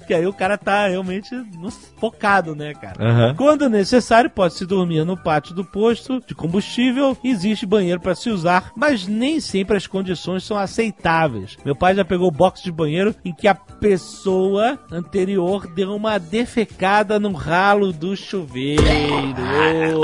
Que 0.07 0.15
aí 0.15 0.27
o 0.27 0.33
cara 0.33 0.57
tá 0.57 0.87
realmente 0.87 1.31
focado, 1.99 2.55
né, 2.55 2.75
cara? 2.75 2.97
Aham. 2.99 3.35
Quando 3.37 3.69
necessário, 3.69 4.31
pode-se 4.31 4.65
dormir 4.65 5.05
no 5.05 5.17
pátio 5.17 5.55
do 5.55 5.65
posto 5.65 6.23
de 6.27 6.35
combustível. 6.35 7.17
Existe 7.25 7.67
banheiro 7.67 8.01
para 8.01 8.15
se 8.15 8.31
usar, 8.31 8.73
mas 8.77 9.07
nem 9.07 9.41
sempre 9.41 9.77
as 9.77 9.87
condições 9.87 10.45
são 10.45 10.57
aceitáveis. 10.57 11.57
Meu 11.65 11.75
pai 11.75 11.95
já 11.95 12.05
pegou 12.05 12.31
box 12.31 12.63
de 12.63 12.71
banheiro 12.73 13.15
em 13.25 13.33
que 13.33 13.49
a 13.49 13.55
pessoa 13.55 14.79
anterior 14.91 15.67
deu 15.75 15.95
uma 15.95 16.19
defecada 16.19 17.19
no 17.19 17.33
ralo 17.33 17.93
do 17.93 18.17
chuveiro. 18.17 18.83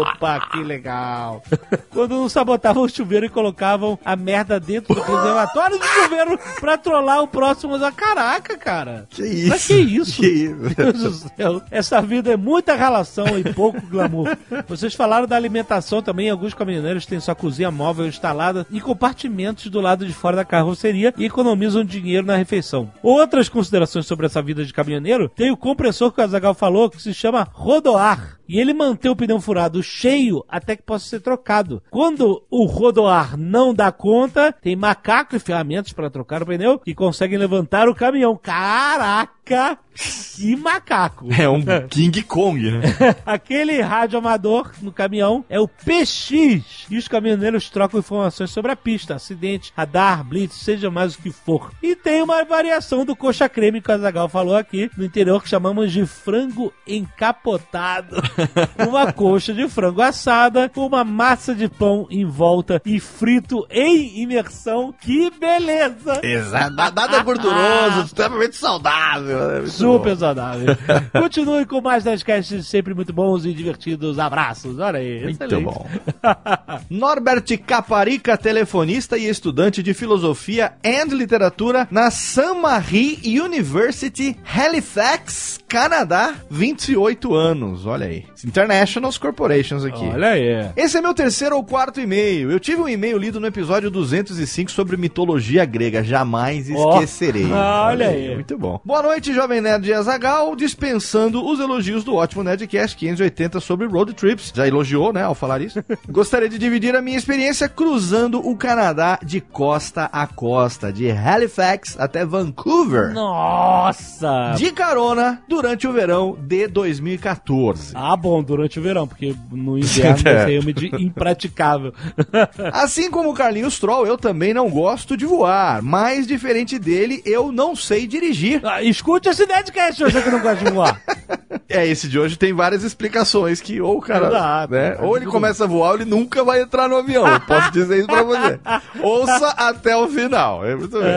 Opa, 0.00 0.40
que 0.50 0.62
legal. 0.62 1.42
Quando 1.90 2.16
não 2.16 2.28
sabotavam 2.28 2.82
o 2.82 2.88
chuveiro 2.88 3.26
e 3.26 3.28
colocavam 3.28 3.98
a 4.04 4.16
merda 4.16 4.58
dentro 4.58 4.94
do 4.94 5.00
reservatório 5.02 5.78
do 5.78 5.84
chuveiro 5.84 6.38
pra 6.60 6.76
trollar 6.76 7.22
o 7.22 7.28
próximo. 7.28 7.78
Caraca, 7.92 8.56
cara. 8.56 9.06
Que 9.10 9.22
isso? 9.22 9.66
Que 9.68 9.74
isso? 9.74 9.91
Que 10.20 10.26
isso? 10.26 10.74
Deus 10.76 11.22
do 11.22 11.30
céu. 11.36 11.62
Essa 11.70 12.00
vida 12.00 12.32
é 12.32 12.36
muita 12.36 12.74
relação 12.74 13.38
e 13.38 13.52
pouco 13.52 13.80
glamour. 13.86 14.36
Vocês 14.68 14.94
falaram 14.94 15.26
da 15.26 15.36
alimentação 15.36 16.02
também. 16.02 16.30
Alguns 16.30 16.54
caminhoneiros 16.54 17.06
têm 17.06 17.20
sua 17.20 17.34
cozinha 17.34 17.70
móvel 17.70 18.06
instalada 18.06 18.66
em 18.70 18.80
compartimentos 18.80 19.66
do 19.66 19.80
lado 19.80 20.06
de 20.06 20.12
fora 20.12 20.36
da 20.36 20.44
carroceria 20.44 21.12
e 21.16 21.24
economizam 21.24 21.84
dinheiro 21.84 22.26
na 22.26 22.36
refeição. 22.36 22.90
Outras 23.02 23.48
considerações 23.48 24.06
sobre 24.06 24.26
essa 24.26 24.42
vida 24.42 24.64
de 24.64 24.72
caminhoneiro 24.72 25.28
tem 25.28 25.50
o 25.50 25.56
compressor 25.56 26.12
que 26.12 26.20
o 26.20 26.24
Azagal 26.24 26.54
falou 26.54 26.90
que 26.90 27.02
se 27.02 27.12
chama 27.12 27.46
rodoar. 27.52 28.38
E 28.48 28.58
ele 28.58 28.74
mantém 28.74 29.10
o 29.10 29.16
pneu 29.16 29.40
furado 29.40 29.82
cheio 29.82 30.44
até 30.48 30.76
que 30.76 30.82
possa 30.82 31.06
ser 31.06 31.20
trocado. 31.20 31.82
Quando 31.90 32.42
o 32.50 32.64
rodoar 32.64 33.36
não 33.36 33.74
dá 33.74 33.90
conta, 33.90 34.52
tem 34.52 34.76
macaco 34.76 35.36
e 35.36 35.38
ferramentas 35.38 35.92
para 35.92 36.10
trocar 36.10 36.42
o 36.42 36.46
pneu 36.46 36.78
que 36.78 36.94
conseguem 36.94 37.38
levantar 37.38 37.88
o 37.88 37.94
caminhão. 37.94 38.36
Caraca! 38.36 39.78
Que 39.94 40.56
macaco! 40.56 41.28
É 41.38 41.48
um 41.48 41.62
King 41.88 42.22
Kong, 42.22 42.70
né? 42.70 42.80
Aquele 43.26 43.80
rádio 43.80 44.18
amador 44.18 44.72
no 44.80 44.90
caminhão 44.90 45.44
é 45.48 45.60
o 45.60 45.68
PX. 45.68 46.86
E 46.90 46.96
os 46.96 47.08
caminhoneiros 47.08 47.68
trocam 47.68 48.00
informações 48.00 48.50
sobre 48.50 48.72
a 48.72 48.76
pista, 48.76 49.14
acidente, 49.14 49.72
radar, 49.76 50.24
blitz, 50.24 50.54
seja 50.54 50.90
mais 50.90 51.14
o 51.14 51.18
que 51.18 51.30
for. 51.30 51.70
E 51.82 51.94
tem 51.94 52.22
uma 52.22 52.44
variação 52.44 53.04
do 53.04 53.14
coxa 53.14 53.48
creme 53.48 53.80
que 53.80 53.90
o 53.90 53.94
Azagal 53.94 54.28
falou 54.28 54.56
aqui 54.56 54.90
no 54.96 55.04
interior 55.04 55.42
que 55.42 55.48
chamamos 55.48 55.92
de 55.92 56.06
frango 56.06 56.72
encapotado. 56.86 58.16
uma 58.88 59.12
coxa 59.12 59.52
de 59.52 59.68
frango 59.68 60.02
assada 60.02 60.68
com 60.68 60.86
uma 60.86 61.04
massa 61.04 61.54
de 61.54 61.68
pão 61.68 62.06
em 62.10 62.24
volta 62.24 62.80
e 62.84 62.98
frito 63.00 63.66
em 63.70 64.20
imersão. 64.22 64.94
Que 65.00 65.30
beleza! 65.30 66.20
Exato. 66.22 66.74
Nada 66.74 67.22
gorduroso, 67.22 68.02
extremamente 68.04 68.56
saudável. 68.56 69.60
né? 69.60 69.66
Super 69.66 70.14
bom. 70.14 70.20
saudável. 70.20 70.76
Continue 71.12 71.66
com 71.66 71.80
mais 71.80 72.04
10 72.04 72.22
casts 72.22 72.66
sempre 72.66 72.94
muito 72.94 73.12
bons 73.12 73.44
e 73.44 73.52
divertidos. 73.52 74.18
Abraços. 74.18 74.78
Olha 74.78 74.98
aí. 74.98 75.22
Muito 75.22 75.42
excelente. 75.42 75.64
bom. 75.64 75.86
Norbert 76.90 77.44
Caparica, 77.66 78.36
telefonista 78.36 79.16
e 79.18 79.28
estudante 79.28 79.82
de 79.82 79.94
filosofia 79.94 80.72
e 80.82 81.02
literatura 81.04 81.86
na 81.90 82.10
Saint 82.10 82.60
Marie 82.60 83.18
University, 83.40 84.36
Halifax, 84.44 85.60
Canadá, 85.68 86.34
28 86.50 87.34
anos. 87.34 87.86
Olha 87.86 88.06
aí. 88.06 88.21
International 88.44 89.12
Corporations 89.20 89.84
aqui. 89.84 90.04
Olha 90.04 90.28
aí. 90.28 90.70
Esse 90.76 90.98
é 90.98 91.00
meu 91.00 91.14
terceiro 91.14 91.56
ou 91.56 91.64
quarto 91.64 92.00
e-mail. 92.00 92.50
Eu 92.50 92.60
tive 92.60 92.80
um 92.80 92.88
e-mail 92.88 93.18
lido 93.18 93.40
no 93.40 93.46
episódio 93.46 93.90
205 93.90 94.70
sobre 94.70 94.96
mitologia 94.96 95.64
grega. 95.64 96.02
Jamais 96.02 96.68
esquecerei. 96.68 97.46
Olha 97.52 98.08
aí. 98.08 98.34
Muito 98.34 98.56
bom. 98.56 98.80
Boa 98.84 99.02
noite, 99.02 99.32
Jovem 99.34 99.60
Nerd 99.60 99.84
de 99.84 99.92
Azagal. 99.92 100.54
Dispensando 100.54 101.44
os 101.44 101.60
elogios 101.60 102.04
do 102.04 102.14
ótimo 102.14 102.42
Nerdcast 102.44 102.96
580 102.96 103.60
sobre 103.60 103.86
road 103.86 104.14
trips. 104.14 104.52
Já 104.54 104.66
elogiou, 104.66 105.12
né, 105.12 105.22
ao 105.22 105.34
falar 105.34 105.60
isso. 105.60 105.82
Gostaria 106.08 106.48
de 106.48 106.58
dividir 106.58 106.94
a 106.94 107.02
minha 107.02 107.18
experiência 107.18 107.68
cruzando 107.68 108.38
o 108.46 108.56
Canadá 108.56 109.18
de 109.22 109.40
costa 109.40 110.08
a 110.12 110.26
costa, 110.26 110.92
de 110.92 111.10
Halifax 111.10 111.98
até 111.98 112.24
Vancouver. 112.24 113.12
Nossa! 113.12 114.54
De 114.56 114.70
carona 114.72 115.42
durante 115.48 115.86
o 115.86 115.92
verão 115.92 116.36
de 116.40 116.66
2014. 116.68 117.92
Ah, 117.94 118.11
bom, 118.16 118.42
durante 118.42 118.78
o 118.78 118.82
verão, 118.82 119.06
porque 119.06 119.34
no 119.50 119.78
inverno 119.78 120.18
ser 120.22 120.60
uma 120.60 120.72
de 120.72 120.86
impraticável. 121.02 121.92
Assim 122.72 123.10
como 123.10 123.30
o 123.30 123.34
Carlinhos 123.34 123.78
Troll, 123.78 124.06
eu 124.06 124.16
também 124.18 124.52
não 124.54 124.68
gosto 124.70 125.16
de 125.16 125.26
voar, 125.26 125.82
mas 125.82 126.26
diferente 126.26 126.78
dele, 126.78 127.22
eu 127.24 127.52
não 127.52 127.74
sei 127.76 128.06
dirigir. 128.06 128.60
Ah, 128.64 128.82
escute 128.82 129.28
esse 129.28 129.46
Nerdcast, 129.46 130.02
você 130.02 130.22
que 130.22 130.30
não 130.30 130.40
gosta 130.40 130.64
de 130.64 130.70
voar. 130.70 131.00
É, 131.68 131.86
esse 131.86 132.06
de 132.06 132.18
hoje 132.18 132.36
tem 132.36 132.52
várias 132.52 132.82
explicações 132.82 133.60
que 133.60 133.80
ou 133.80 133.96
o 133.96 134.00
cara, 134.00 134.28
Exato. 134.28 134.72
né, 134.74 134.96
ou 135.00 135.16
ele 135.16 135.24
começa 135.26 135.64
a 135.64 135.66
voar 135.66 135.90
ou 135.90 135.94
ele 135.96 136.04
nunca 136.04 136.44
vai 136.44 136.60
entrar 136.60 136.86
no 136.86 136.96
avião. 136.96 137.26
Eu 137.26 137.40
posso 137.40 137.70
dizer 137.72 137.98
isso 137.98 138.06
pra 138.06 138.22
você. 138.22 138.60
Ouça 139.00 139.48
até 139.56 139.96
o 139.96 140.06
final. 140.08 140.64
É 140.66 140.74
muito 140.74 140.98
bem. 140.98 141.10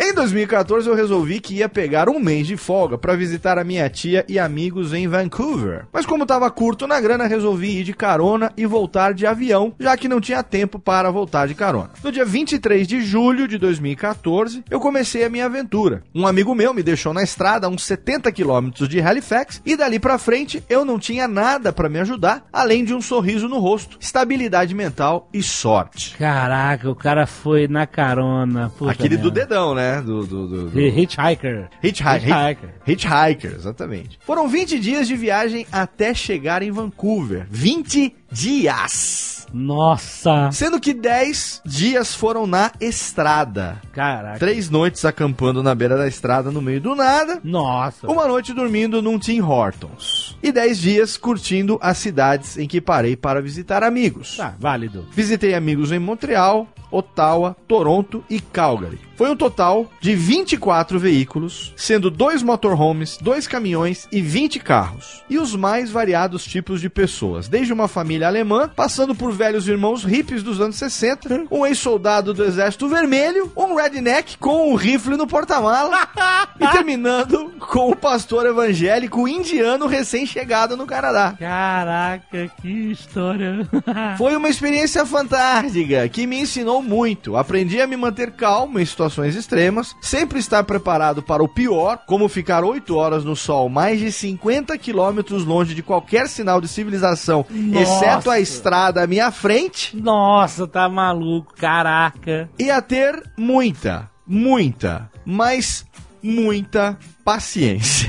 Em 0.00 0.14
2014 0.14 0.88
eu 0.88 0.94
resolvi 0.94 1.40
que 1.40 1.56
ia 1.56 1.68
pegar 1.68 2.08
um 2.08 2.18
mês 2.18 2.46
de 2.46 2.56
folga 2.56 2.96
pra 2.96 3.14
visitar 3.14 3.58
a 3.58 3.64
minha 3.64 3.88
tia 3.90 4.24
e 4.28 4.38
amigos 4.38 4.94
em 4.94 5.06
Vancouver. 5.06 5.86
Mas 5.92 6.06
como 6.06 6.21
tava 6.26 6.50
curto 6.50 6.86
na 6.86 7.00
grana, 7.00 7.26
resolvi 7.26 7.78
ir 7.80 7.84
de 7.84 7.92
carona 7.92 8.52
e 8.56 8.66
voltar 8.66 9.14
de 9.14 9.26
avião, 9.26 9.74
já 9.78 9.96
que 9.96 10.08
não 10.08 10.20
tinha 10.20 10.42
tempo 10.42 10.78
para 10.78 11.10
voltar 11.10 11.46
de 11.48 11.54
carona. 11.54 11.90
No 12.02 12.12
dia 12.12 12.24
23 12.24 12.86
de 12.86 13.00
julho 13.02 13.46
de 13.48 13.58
2014, 13.58 14.64
eu 14.70 14.80
comecei 14.80 15.24
a 15.24 15.28
minha 15.30 15.46
aventura. 15.46 16.02
Um 16.14 16.26
amigo 16.26 16.54
meu 16.54 16.72
me 16.74 16.82
deixou 16.82 17.12
na 17.14 17.22
estrada 17.22 17.66
a 17.66 17.70
uns 17.70 17.84
70 17.84 18.30
quilômetros 18.32 18.88
de 18.88 19.00
Halifax 19.00 19.60
e 19.64 19.76
dali 19.76 19.98
pra 19.98 20.18
frente 20.18 20.62
eu 20.68 20.84
não 20.84 20.98
tinha 20.98 21.26
nada 21.28 21.72
pra 21.72 21.88
me 21.88 21.98
ajudar, 22.00 22.44
além 22.52 22.84
de 22.84 22.94
um 22.94 23.00
sorriso 23.00 23.48
no 23.48 23.58
rosto, 23.58 23.96
estabilidade 24.00 24.74
mental 24.74 25.28
e 25.32 25.42
sorte. 25.42 26.16
Caraca, 26.16 26.90
o 26.90 26.94
cara 26.94 27.26
foi 27.26 27.66
na 27.68 27.86
carona. 27.86 28.70
Puta 28.76 28.92
Aquele 28.92 29.16
do 29.16 29.30
dedão, 29.30 29.74
né? 29.74 30.00
Do, 30.00 30.24
do, 30.26 30.46
do- 30.48 30.70
do- 30.70 30.80
Hitchhiker. 30.80 31.68
Hitchhiker. 31.82 32.14
Hitchhiker. 32.28 32.70
Hitchhiker, 32.86 33.52
exatamente. 33.54 34.18
Foram 34.20 34.48
20 34.48 34.78
dias 34.78 35.06
de 35.06 35.16
viagem 35.16 35.66
até 35.72 36.11
chegar 36.14 36.62
em 36.62 36.70
Vancouver. 36.70 37.46
20 37.50 38.14
dias! 38.30 39.41
Nossa! 39.52 40.50
Sendo 40.52 40.80
que 40.80 40.94
10 40.94 41.62
dias 41.64 42.14
foram 42.14 42.46
na 42.46 42.72
estrada. 42.80 43.80
Caraca. 43.92 44.38
Três 44.38 44.70
noites 44.70 45.04
acampando 45.04 45.62
na 45.62 45.74
beira 45.74 45.96
da 45.96 46.08
estrada 46.08 46.50
no 46.50 46.62
meio 46.62 46.80
do 46.80 46.94
nada. 46.94 47.40
Nossa. 47.44 48.10
Uma 48.10 48.26
noite 48.26 48.52
dormindo 48.52 49.02
num 49.02 49.18
Tim 49.18 49.40
Hortons. 49.40 50.36
E 50.42 50.50
10 50.50 50.78
dias 50.78 51.16
curtindo 51.16 51.78
as 51.80 51.98
cidades 51.98 52.56
em 52.56 52.66
que 52.66 52.80
parei 52.80 53.16
para 53.16 53.42
visitar 53.42 53.82
amigos. 53.82 54.36
Tá, 54.36 54.54
válido. 54.58 55.06
Visitei 55.12 55.54
amigos 55.54 55.92
em 55.92 55.98
Montreal, 55.98 56.66
Ottawa, 56.90 57.56
Toronto 57.66 58.22
e 58.28 58.38
Calgary. 58.38 59.00
Foi 59.16 59.30
um 59.30 59.36
total 59.36 59.90
de 60.00 60.14
24 60.14 60.98
veículos, 60.98 61.72
sendo 61.76 62.10
dois 62.10 62.42
motorhomes, 62.42 63.16
dois 63.20 63.46
caminhões 63.46 64.08
e 64.10 64.20
20 64.20 64.58
carros. 64.58 65.22
E 65.30 65.38
os 65.38 65.54
mais 65.54 65.90
variados 65.90 66.44
tipos 66.44 66.80
de 66.80 66.90
pessoas, 66.90 67.48
desde 67.48 67.72
uma 67.72 67.88
família 67.88 68.26
alemã, 68.26 68.68
passando 68.68 69.14
por 69.14 69.32
velhos 69.42 69.66
irmãos 69.66 70.04
hippies 70.04 70.40
dos 70.40 70.60
anos 70.60 70.76
60, 70.76 71.46
um 71.50 71.66
ex-soldado 71.66 72.32
do 72.32 72.44
Exército 72.44 72.88
Vermelho, 72.88 73.50
um 73.56 73.74
redneck 73.74 74.38
com 74.38 74.70
um 74.70 74.76
rifle 74.76 75.16
no 75.16 75.26
porta-mala 75.26 76.08
e 76.60 76.68
terminando 76.68 77.52
com 77.58 77.90
o 77.90 77.96
pastor 77.96 78.46
evangélico 78.46 79.26
indiano 79.26 79.88
recém-chegado 79.88 80.76
no 80.76 80.86
Canadá. 80.86 81.34
Caraca, 81.36 82.52
que 82.60 82.92
história. 82.92 83.68
Foi 84.16 84.36
uma 84.36 84.48
experiência 84.48 85.04
fantástica 85.04 86.08
que 86.08 86.24
me 86.24 86.38
ensinou 86.38 86.80
muito. 86.80 87.36
Aprendi 87.36 87.80
a 87.80 87.86
me 87.88 87.96
manter 87.96 88.30
calmo 88.30 88.78
em 88.78 88.86
situações 88.86 89.34
extremas, 89.34 89.92
sempre 90.00 90.38
estar 90.38 90.62
preparado 90.62 91.20
para 91.20 91.42
o 91.42 91.48
pior, 91.48 92.04
como 92.06 92.28
ficar 92.28 92.62
8 92.62 92.94
horas 92.94 93.24
no 93.24 93.34
sol, 93.34 93.68
mais 93.68 93.98
de 93.98 94.12
50 94.12 94.78
quilômetros 94.78 95.44
longe 95.44 95.74
de 95.74 95.82
qualquer 95.82 96.28
sinal 96.28 96.60
de 96.60 96.68
civilização, 96.68 97.44
Nossa. 97.50 97.82
exceto 97.82 98.30
a 98.30 98.38
estrada 98.38 99.02
à 99.02 99.06
minha 99.08 99.31
frente, 99.32 99.96
Nossa, 99.96 100.66
tá 100.68 100.88
maluco, 100.88 101.52
caraca. 101.56 102.48
e 102.58 102.70
a 102.70 102.80
ter 102.80 103.20
muita, 103.36 104.08
muita, 104.26 105.10
mas 105.24 105.84
muita 106.22 106.96
paciência. 107.24 108.08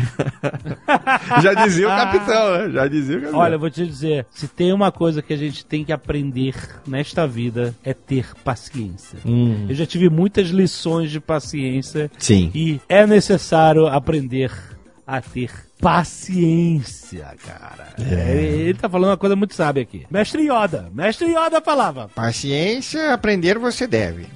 Já 1.42 1.54
dizia 1.54 1.88
o 1.88 1.90
capitão, 1.90 2.52
né? 2.58 2.70
Já 2.72 2.88
dizia 2.88 3.18
o 3.18 3.22
capitão. 3.22 3.40
Olha, 3.40 3.56
eu 3.56 3.60
vou 3.60 3.70
te 3.72 3.86
dizer, 3.86 4.26
se 4.30 4.48
tem 4.48 4.72
uma 4.72 4.92
coisa 4.92 5.22
que 5.22 5.34
a 5.34 5.38
gente 5.38 5.66
tem 5.66 5.84
que 5.84 5.92
aprender 5.92 6.54
nesta 6.88 7.26
vida 7.28 7.74
é 7.84 7.94
ter 7.94 8.28
paciência. 8.44 9.18
Hum, 9.26 9.66
Eu 9.68 9.76
já 9.76 9.86
tive 9.86 10.10
muitas 10.10 10.50
lições 10.50 11.10
de 11.10 11.20
paciência 11.20 12.12
sim. 12.20 12.52
e 12.54 12.80
é 12.88 13.06
necessário 13.08 13.88
aprender 13.88 14.52
a 15.06 15.20
ter 15.22 15.52
paciência, 15.84 17.36
cara. 17.46 17.94
É, 18.00 18.36
Ele 18.36 18.74
tá 18.74 18.88
falando 18.90 19.12
uma 19.12 19.18
coisa 19.18 19.36
muito 19.36 19.54
sábia 19.54 19.84
aqui. 19.84 20.08
Mestre 20.10 20.44
Yoda, 20.44 20.90
Mestre 20.94 21.28
Yoda 21.28 21.60
falava. 21.62 22.10
Paciência, 22.16 23.14
aprender 23.14 23.60
você 23.60 23.86
deve. 23.86 24.26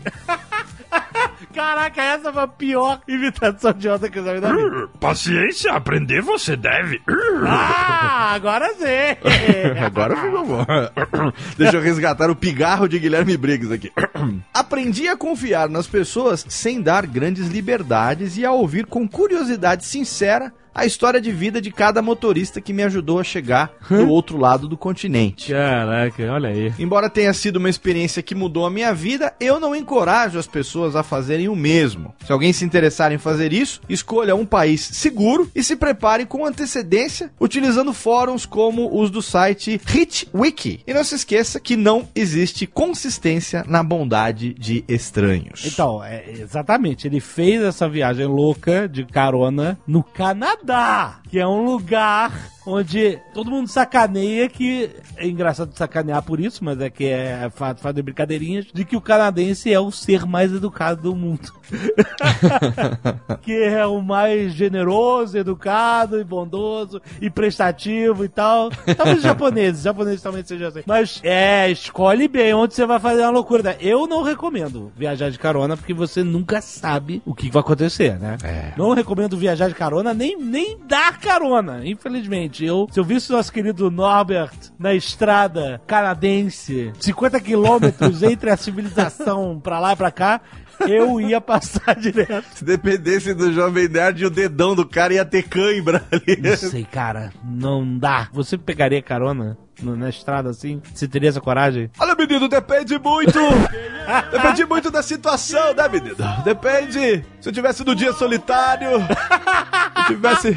Caraca, 1.54 2.02
essa 2.02 2.32
foi 2.32 2.44
a 2.44 2.48
pior 2.48 3.02
imitação 3.08 3.74
de 3.74 3.88
Yoda 3.88 4.10
que 4.10 4.20
eu 4.20 4.26
já 4.26 4.34
vi 4.34 4.40
na 4.40 4.54
vida. 4.54 4.90
Paciência, 5.00 5.72
aprender 5.74 6.22
você 6.22 6.56
deve. 6.56 7.02
Ah, 7.48 8.34
agora 8.34 8.70
sim. 8.76 9.18
Agora 9.84 10.16
ficou 10.16 10.46
bom. 10.46 10.66
Deixa 11.58 11.78
eu 11.78 11.82
resgatar 11.82 12.30
o 12.30 12.36
pigarro 12.36 12.88
de 12.88 13.00
Guilherme 13.00 13.38
Briggs 13.38 13.74
aqui. 13.74 13.92
Aprendi 14.54 15.08
a 15.08 15.18
confiar 15.18 15.70
nas 15.70 15.88
pessoas 15.88 16.46
sem 16.50 16.82
dar 16.82 17.06
grandes 17.08 17.48
liberdades 17.48 18.38
e 18.38 18.46
a 18.46 18.52
ouvir 18.52 18.86
com 18.86 19.08
curiosidade 19.08 19.86
sincera 19.86 20.54
a 20.78 20.86
história 20.86 21.20
de 21.20 21.32
vida 21.32 21.60
de 21.60 21.72
cada 21.72 22.04
motorista 22.04 22.62
que 22.62 22.72
me 22.72 22.84
ajudou 22.84 23.20
a 23.20 23.24
chegar 23.24 23.72
do 23.90 24.08
outro 24.10 24.38
lado 24.38 24.68
do 24.68 24.78
continente. 24.78 25.52
Caraca, 25.52 26.32
olha 26.32 26.50
aí. 26.50 26.72
Embora 26.78 27.10
tenha 27.10 27.34
sido 27.34 27.58
uma 27.58 27.70
experiência 27.70 28.22
que 28.22 28.36
mudou 28.36 28.64
a 28.64 28.70
minha 28.70 28.94
vida, 28.94 29.34
eu 29.40 29.60
não 29.60 29.76
encorajo 29.76 30.38
as 30.38 30.46
pessoas 30.46 30.96
a 30.96 31.02
fazerem 31.02 31.50
o 31.50 31.56
mesmo. 31.56 32.14
Se 32.24 32.32
alguém 32.32 32.54
se 32.54 32.64
interessar 32.64 33.12
em 33.12 33.18
fazer 33.18 33.52
isso, 33.52 33.82
escolha 33.90 34.36
um 34.36 34.46
país 34.46 34.82
seguro 34.82 35.50
e 35.56 35.64
se 35.64 35.76
prepare 35.76 36.28
com 36.28 36.46
antecedência, 36.46 37.32
utilizando 37.40 37.92
fóruns 37.92 38.46
como 38.46 39.02
os 39.02 39.10
do 39.10 39.22
site 39.22 39.82
HitWiki. 39.84 40.82
E 40.86 40.94
não 40.94 41.04
se 41.04 41.16
esqueça 41.16 41.60
que 41.60 41.76
não 41.76 42.08
existe 42.14 42.68
consistência 42.68 43.66
na 43.68 43.82
bondade 43.82 44.54
de 44.54 44.86
estranhos. 44.88 45.66
Então, 45.66 46.04
é, 46.04 46.24
exatamente, 46.30 47.08
ele 47.08 47.20
fez 47.20 47.64
essa 47.64 47.90
viagem 47.90 48.28
louca 48.28 48.88
de 48.88 49.06
carona 49.06 49.80
no 49.88 50.04
Canadá, 50.04 50.67
dá! 50.68 51.22
Que 51.30 51.40
é 51.40 51.48
um 51.48 51.66
lugar 51.66 52.32
onde 52.68 53.18
todo 53.34 53.50
mundo 53.50 53.70
sacaneia 53.70 54.50
que 54.50 54.90
é 55.16 55.26
engraçado 55.26 55.72
sacanear 55.74 56.22
por 56.22 56.40
isso, 56.40 56.64
mas 56.64 56.80
é 56.82 56.90
que 56.90 57.06
é 57.06 57.50
fato, 57.50 57.82
fato 57.82 57.96
de 57.96 58.02
brincadeirinhas 58.02 58.66
de 58.74 58.84
que 58.84 58.98
o 58.98 59.02
canadense 59.02 59.72
é 59.72 59.80
o 59.80 59.90
ser 59.90 60.26
mais 60.26 60.54
educado 60.54 61.02
do 61.02 61.16
mundo. 61.16 61.54
que 63.42 63.54
é 63.54 63.86
o 63.86 64.02
mais 64.02 64.54
generoso, 64.54 65.38
educado 65.38 66.20
e 66.20 66.24
bondoso 66.24 67.02
e 67.22 67.30
prestativo 67.30 68.26
e 68.26 68.30
tal. 68.30 68.70
Talvez 68.96 69.20
os 69.20 69.24
japoneses, 69.24 69.80
os 69.80 69.84
japoneses 69.84 70.22
também 70.22 70.44
sejam 70.44 70.68
assim. 70.68 70.84
Mas 70.86 71.22
é, 71.24 71.72
escolhe 71.72 72.28
bem 72.28 72.54
onde 72.54 72.74
você 72.74 72.86
vai 72.86 73.00
fazer 73.00 73.22
uma 73.22 73.32
loucura. 73.32 73.78
Eu 73.80 74.08
não 74.08 74.24
recomendo 74.24 74.92
viajar 74.96 75.30
de 75.30 75.40
carona 75.40 75.78
porque 75.78 75.94
você 75.94 76.24
nunca 76.24 76.62
sabe 76.62 77.22
o 77.26 77.34
que 77.34 77.50
vai 77.50 77.62
acontecer, 77.62 78.20
né? 78.20 78.38
Não 78.78 78.94
recomendo 78.94 79.38
viajar 79.38 79.70
de 79.70 79.76
carona 79.76 80.14
nem, 80.14 80.38
nem 80.38 80.78
dar 80.86 81.17
carona, 81.18 81.82
infelizmente. 81.86 82.66
Eu, 82.66 82.88
se 82.92 83.00
eu 83.00 83.04
visse 83.04 83.32
o 83.32 83.36
nosso 83.36 83.52
querido 83.52 83.92
Norbert 83.92 84.52
na 84.80 84.94
estrada 84.94 85.82
canadense, 85.86 86.92
50 87.00 87.40
quilômetros 87.40 88.22
entre 88.24 88.50
a 88.50 88.58
civilização 88.58 89.60
pra 89.60 89.80
lá 89.80 89.94
e 89.94 89.96
pra 89.96 90.12
cá, 90.12 90.42
eu 90.88 91.20
ia 91.20 91.42
passar 91.42 91.96
direto. 92.00 92.46
Se 92.54 92.64
dependesse 92.64 93.34
do 93.34 93.52
Jovem 93.52 93.88
Nerd, 93.88 94.26
o 94.26 94.30
dedão 94.30 94.76
do 94.76 94.88
cara 94.88 95.14
ia 95.14 95.26
ter 95.26 95.44
cãibra 95.44 96.06
ali. 96.12 96.40
Não 96.42 96.56
sei, 96.56 96.84
cara, 96.84 97.32
não 97.44 97.98
dá. 97.98 98.30
Você 98.32 98.58
pegaria 98.58 99.02
carona 99.02 99.58
na 99.82 100.10
estrada 100.10 100.50
assim? 100.50 100.82
Você 100.94 101.08
teria 101.08 101.30
essa 101.30 101.42
coragem? 101.42 101.90
Olha, 102.00 102.16
menino, 102.16 102.48
depende 102.48 102.98
muito. 102.98 103.40
depende 104.32 104.66
muito 104.66 104.90
da 104.92 105.04
situação, 105.04 105.74
né, 105.74 105.88
menino? 105.88 106.16
Depende. 106.44 107.24
Se 107.40 107.50
eu 107.50 107.54
tivesse 107.54 107.84
no 107.84 107.96
dia 107.96 108.14
solitário, 108.14 109.00
se 109.00 110.00
eu 110.00 110.06
tivesse 110.16 110.56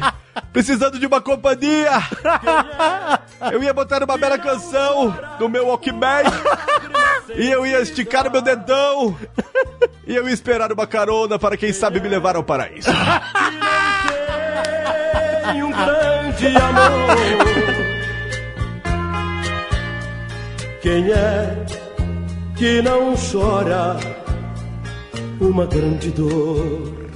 precisando 0.51 0.99
de 0.99 1.05
uma 1.05 1.21
companhia, 1.21 1.91
eu 3.51 3.61
ia 3.61 3.73
botar 3.73 4.03
uma 4.03 4.17
bela 4.17 4.37
canção 4.37 5.15
no 5.39 5.49
meu 5.49 5.67
Walkman 5.67 6.23
e 7.35 7.49
eu 7.49 7.65
ia 7.65 7.81
esticar 7.81 8.27
o 8.27 8.31
meu 8.31 8.41
dedão 8.41 9.17
e 10.07 10.15
eu 10.15 10.27
ia 10.27 10.33
esperar 10.33 10.71
uma 10.71 10.87
carona 10.87 11.37
para 11.37 11.57
quem 11.57 11.71
sabe 11.71 11.99
me 11.99 12.09
levar 12.09 12.35
ao 12.35 12.43
paraíso. 12.43 12.89
Um 15.53 15.71
grande 15.71 16.57
amor. 16.57 17.70
Quem 20.81 21.11
é 21.11 21.65
que 22.57 22.81
não 22.81 23.13
chora 23.15 23.97
uma 25.39 25.67
grande 25.67 26.09
dor? 26.09 27.07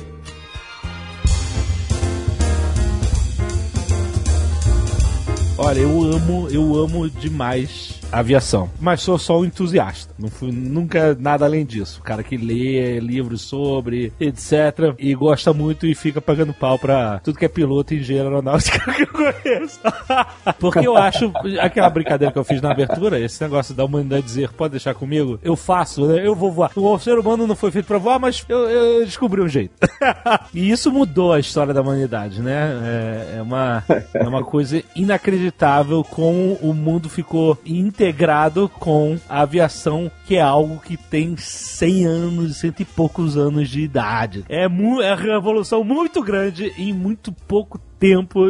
Olha, 5.57 5.79
eu 5.79 6.03
amo, 6.03 6.47
eu 6.51 6.75
amo 6.75 7.09
demais 7.09 7.99
aviação. 8.11 8.69
Mas 8.79 9.01
sou 9.01 9.17
só 9.17 9.39
um 9.39 9.45
entusiasta. 9.45 10.13
Não 10.17 10.29
fui 10.29 10.51
nunca 10.51 11.15
nada 11.19 11.45
além 11.45 11.65
disso. 11.65 12.01
Cara 12.01 12.23
que 12.23 12.37
lê 12.37 12.99
livros 12.99 13.41
sobre, 13.41 14.13
etc. 14.19 14.95
E 14.97 15.13
gosta 15.15 15.53
muito 15.53 15.85
e 15.85 15.95
fica 15.95 16.21
pagando 16.21 16.53
pau 16.53 16.77
pra 16.79 17.19
tudo 17.19 17.37
que 17.37 17.45
é 17.45 17.49
piloto 17.49 17.93
e 17.93 17.99
engenheiro 17.99 18.29
aeronáutico 18.29 18.79
que 18.93 19.03
eu 19.03 19.07
conheço. 19.07 19.79
Porque 20.59 20.87
eu 20.87 20.95
acho, 20.97 21.31
aquela 21.59 21.89
brincadeira 21.89 22.31
que 22.31 22.39
eu 22.39 22.43
fiz 22.43 22.61
na 22.61 22.71
abertura, 22.71 23.19
esse 23.19 23.41
negócio 23.41 23.73
da 23.73 23.83
humanidade 23.83 24.25
dizer, 24.25 24.51
pode 24.51 24.71
deixar 24.71 24.93
comigo, 24.93 25.39
eu 25.43 25.55
faço, 25.55 26.05
né? 26.07 26.25
Eu 26.25 26.35
vou 26.35 26.51
voar. 26.51 26.71
O 26.75 26.99
ser 26.99 27.17
humano 27.17 27.47
não 27.47 27.55
foi 27.55 27.71
feito 27.71 27.85
pra 27.85 27.97
voar, 27.97 28.19
mas 28.19 28.45
eu, 28.47 28.69
eu 28.69 29.05
descobri 29.05 29.41
um 29.41 29.47
jeito. 29.47 29.73
e 30.53 30.69
isso 30.69 30.91
mudou 30.91 31.33
a 31.33 31.39
história 31.39 31.73
da 31.73 31.81
humanidade, 31.81 32.41
né? 32.41 32.79
É, 32.83 33.37
é 33.37 33.41
uma, 33.41 33.83
é 34.13 34.27
uma 34.27 34.43
coisa 34.43 34.81
inacreditável 34.95 36.03
como 36.03 36.53
o 36.61 36.73
mundo 36.73 37.09
ficou 37.09 37.57
integrado 37.95 38.67
com 38.67 39.17
a 39.29 39.41
aviação, 39.41 40.11
que 40.25 40.35
é 40.35 40.41
algo 40.41 40.79
que 40.79 40.97
tem 40.97 41.37
100 41.37 42.05
anos, 42.05 42.57
cento 42.57 42.81
e 42.81 42.85
poucos 42.85 43.37
anos 43.37 43.69
de 43.69 43.81
idade. 43.81 44.43
É, 44.49 44.65
é 44.65 44.67
uma 44.67 45.15
revolução 45.15 45.83
muito 45.83 46.21
grande 46.21 46.73
em 46.77 46.91
muito 46.91 47.31
pouco 47.31 47.77
tempo 47.79 47.94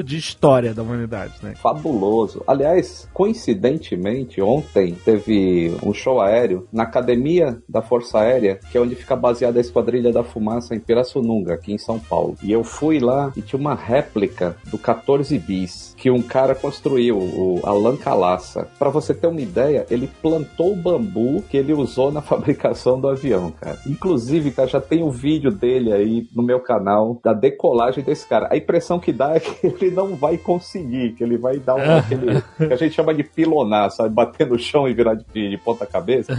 de 0.03 0.17
história 0.17 0.73
da 0.73 0.81
humanidade, 0.81 1.33
né? 1.41 1.53
Fabuloso. 1.55 2.43
Aliás, 2.47 3.07
coincidentemente, 3.13 4.41
ontem 4.41 4.95
teve 5.05 5.75
um 5.83 5.93
show 5.93 6.21
aéreo 6.21 6.67
na 6.71 6.83
Academia 6.83 7.57
da 7.67 7.81
Força 7.81 8.19
Aérea, 8.19 8.59
que 8.71 8.77
é 8.77 8.81
onde 8.81 8.95
fica 8.95 9.15
baseada 9.15 9.59
a 9.59 9.61
Esquadrilha 9.61 10.11
da 10.11 10.23
Fumaça 10.23 10.75
em 10.75 10.79
Pirassununga, 10.79 11.53
aqui 11.53 11.73
em 11.73 11.77
São 11.77 11.99
Paulo. 11.99 12.35
E 12.43 12.51
eu 12.51 12.63
fui 12.63 12.99
lá 12.99 13.31
e 13.35 13.41
tinha 13.41 13.59
uma 13.59 13.75
réplica 13.75 14.57
do 14.69 14.77
14 14.77 15.37
bis 15.39 15.93
que 15.97 16.09
um 16.09 16.21
cara 16.21 16.55
construiu, 16.55 17.17
o 17.17 17.61
Alan 17.63 17.97
Calassa. 17.97 18.67
Pra 18.77 18.89
você 18.89 19.13
ter 19.13 19.27
uma 19.27 19.41
ideia, 19.41 19.85
ele 19.89 20.09
plantou 20.21 20.73
o 20.73 20.75
bambu 20.75 21.43
que 21.49 21.57
ele 21.57 21.73
usou 21.73 22.11
na 22.11 22.21
fabricação 22.23 22.99
do 22.99 23.07
avião, 23.07 23.51
cara. 23.51 23.79
Inclusive, 23.87 24.51
cara, 24.51 24.67
já 24.67 24.81
tem 24.81 25.03
um 25.03 25.09
vídeo 25.09 25.51
dele 25.51 25.93
aí 25.93 26.27
no 26.35 26.43
meu 26.43 26.59
canal 26.59 27.19
da 27.23 27.33
decolagem 27.33 28.03
desse 28.03 28.27
cara. 28.27 28.49
A 28.51 28.57
impressão 28.57 28.99
que 28.99 29.11
dá 29.11 29.34
é 29.35 29.39
que 29.39 29.67
ele 29.67 29.91
não 29.91 30.15
vai 30.15 30.37
conseguir, 30.37 31.11
que 31.13 31.23
ele 31.23 31.37
vai 31.37 31.57
dar 31.59 31.75
um, 31.75 31.97
aquele 31.97 32.41
que 32.57 32.73
a 32.73 32.75
gente 32.75 32.95
chama 32.95 33.13
de 33.13 33.23
pilonar, 33.23 33.91
sabe? 33.91 34.09
Bater 34.09 34.47
no 34.47 34.57
chão 34.57 34.87
e 34.87 34.93
virar 34.93 35.15
de, 35.15 35.23
de 35.49 35.57
ponta 35.57 35.85
cabeça. 35.85 36.33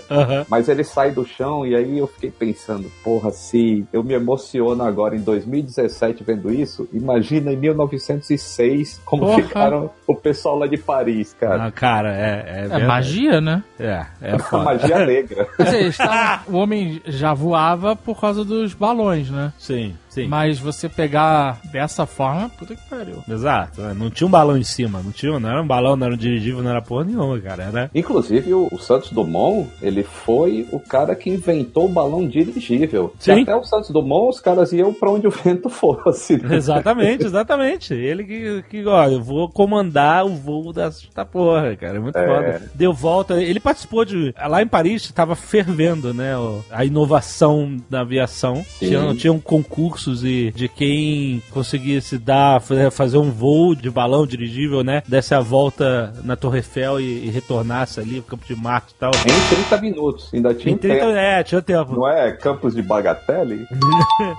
Mas 0.48 0.68
ele 0.68 0.84
sai 0.84 1.10
do 1.10 1.24
chão 1.26 1.66
e 1.66 1.74
aí 1.74 1.98
eu 1.98 2.06
fiquei 2.06 2.30
pensando, 2.30 2.90
porra, 3.04 3.30
se 3.30 3.84
eu 3.92 4.02
me 4.02 4.14
emociono 4.14 4.82
agora 4.82 5.14
em 5.16 5.20
2017 5.20 6.24
vendo 6.24 6.52
isso, 6.52 6.88
imagina 6.92 7.52
em 7.52 7.56
1906 7.56 9.00
como 9.04 9.26
Porra. 9.26 9.42
ficaram 9.42 9.90
o 10.06 10.14
pessoal 10.14 10.58
lá 10.58 10.66
de 10.66 10.76
Paris, 10.76 11.34
cara. 11.38 11.66
Ah, 11.66 11.70
cara, 11.70 12.14
é, 12.14 12.68
é, 12.70 12.80
É 12.80 12.86
magia, 12.86 13.40
né? 13.40 13.62
É, 13.78 14.06
é 14.22 14.38
foda. 14.38 14.64
magia 14.64 15.04
negra. 15.06 15.46
Eles 15.58 15.96
tavam- 15.96 16.40
o 16.48 16.56
homem 16.56 17.00
já 17.06 17.34
voava 17.34 17.94
por 17.96 18.20
causa 18.20 18.44
dos 18.44 18.74
balões, 18.74 19.30
né? 19.30 19.52
Sim, 19.58 19.94
sim. 20.08 20.26
Mas 20.26 20.58
você 20.58 20.88
pegar 20.88 21.60
dessa 21.72 22.06
forma, 22.06 22.48
puta 22.50 22.74
que 22.74 22.82
pariu. 22.88 23.22
Exato. 23.28 23.82
é, 23.82 23.94
Não 23.94 24.10
tinha 24.10 24.26
um 24.26 24.30
balão 24.30 24.56
em 24.56 24.62
cima, 24.64 25.00
não 25.02 25.10
tinha, 25.12 25.38
não 25.38 25.48
era 25.48 25.62
um 25.62 25.66
balão, 25.66 25.96
não 25.96 26.06
era 26.06 26.14
um 26.14 26.18
dirigível, 26.18 26.62
não 26.62 26.70
era 26.70 26.82
porra 26.82 27.04
nenhuma, 27.04 27.38
cara. 27.40 27.64
Era. 27.64 27.90
Inclusive, 27.94 28.52
o, 28.54 28.68
o 28.72 28.78
Santos 28.78 29.10
Dumont, 29.12 29.68
ele 29.82 30.02
foi 30.02 30.66
o 30.72 30.80
cara 30.80 31.14
que 31.14 31.30
inventou 31.30 31.86
o 31.86 31.88
balão 31.88 32.26
dirigível. 32.26 33.12
Sim. 33.18 33.38
E 33.38 33.42
até 33.42 33.54
o 33.56 33.64
Santos 33.64 33.90
Dumont, 33.90 34.30
os 34.36 34.40
caras 34.40 34.72
iam 34.72 34.92
pra 34.92 35.10
onde 35.10 35.26
o 35.26 35.30
vento 35.30 35.68
fosse. 35.70 36.36
né? 36.42 36.56
Exatamente, 36.56 37.24
exatamente. 37.24 37.94
Ele 37.94 38.24
que, 38.24 38.62
que, 38.70 38.86
ó, 38.86 39.06
eu 39.08 39.22
vou 39.22 39.48
comandar 39.48 40.24
o 40.26 40.34
voo 40.34 40.72
dessa 40.72 41.24
porra, 41.24 41.76
cara. 41.76 41.96
É 41.96 42.00
muito 42.00 42.16
É. 42.16 42.26
foda. 42.26 42.70
Deu 42.74 42.92
volta. 42.92 43.42
Ele 43.42 43.60
participou 43.60 44.04
de. 44.04 44.34
Lá 44.48 44.62
em 44.62 44.66
Paris 44.66 45.02
estava 45.04 45.34
fervendo, 45.34 46.12
né? 46.14 46.32
A 46.70 46.84
inovação 46.84 47.76
da 47.88 48.00
aviação. 48.00 48.64
Sim. 48.78 48.86
Tinha, 48.88 49.14
tinha 49.14 49.32
um 49.32 49.40
concurso 49.40 49.97
concursos 49.98 50.24
e 50.24 50.52
de 50.54 50.68
quem 50.68 51.42
conseguisse 51.50 52.18
dar, 52.18 52.60
fazer 52.92 53.18
um 53.18 53.30
voo 53.30 53.74
de 53.74 53.90
balão 53.90 54.26
dirigível, 54.26 54.84
né? 54.84 55.02
Desse 55.06 55.34
a 55.34 55.40
volta 55.40 56.12
na 56.24 56.36
Torre 56.36 56.58
Eiffel 56.58 57.00
e, 57.00 57.26
e 57.26 57.30
retornasse 57.30 58.00
ali, 58.00 58.22
Campo 58.22 58.46
de 58.46 58.54
Marte 58.54 58.92
e 58.94 58.98
tal. 58.98 59.10
Em 59.10 59.54
30 59.54 59.80
minutos, 59.80 60.30
ainda 60.32 60.54
tinha 60.54 60.72
Em 60.72 60.76
um 60.76 60.78
30, 60.78 60.94
tempo. 61.04 61.10
é, 61.16 61.42
tinha 61.42 61.62
tempo. 61.62 61.92
Não 61.94 62.08
é 62.08 62.32
Campos 62.32 62.74
de 62.74 62.82
Bagatelle? 62.82 63.66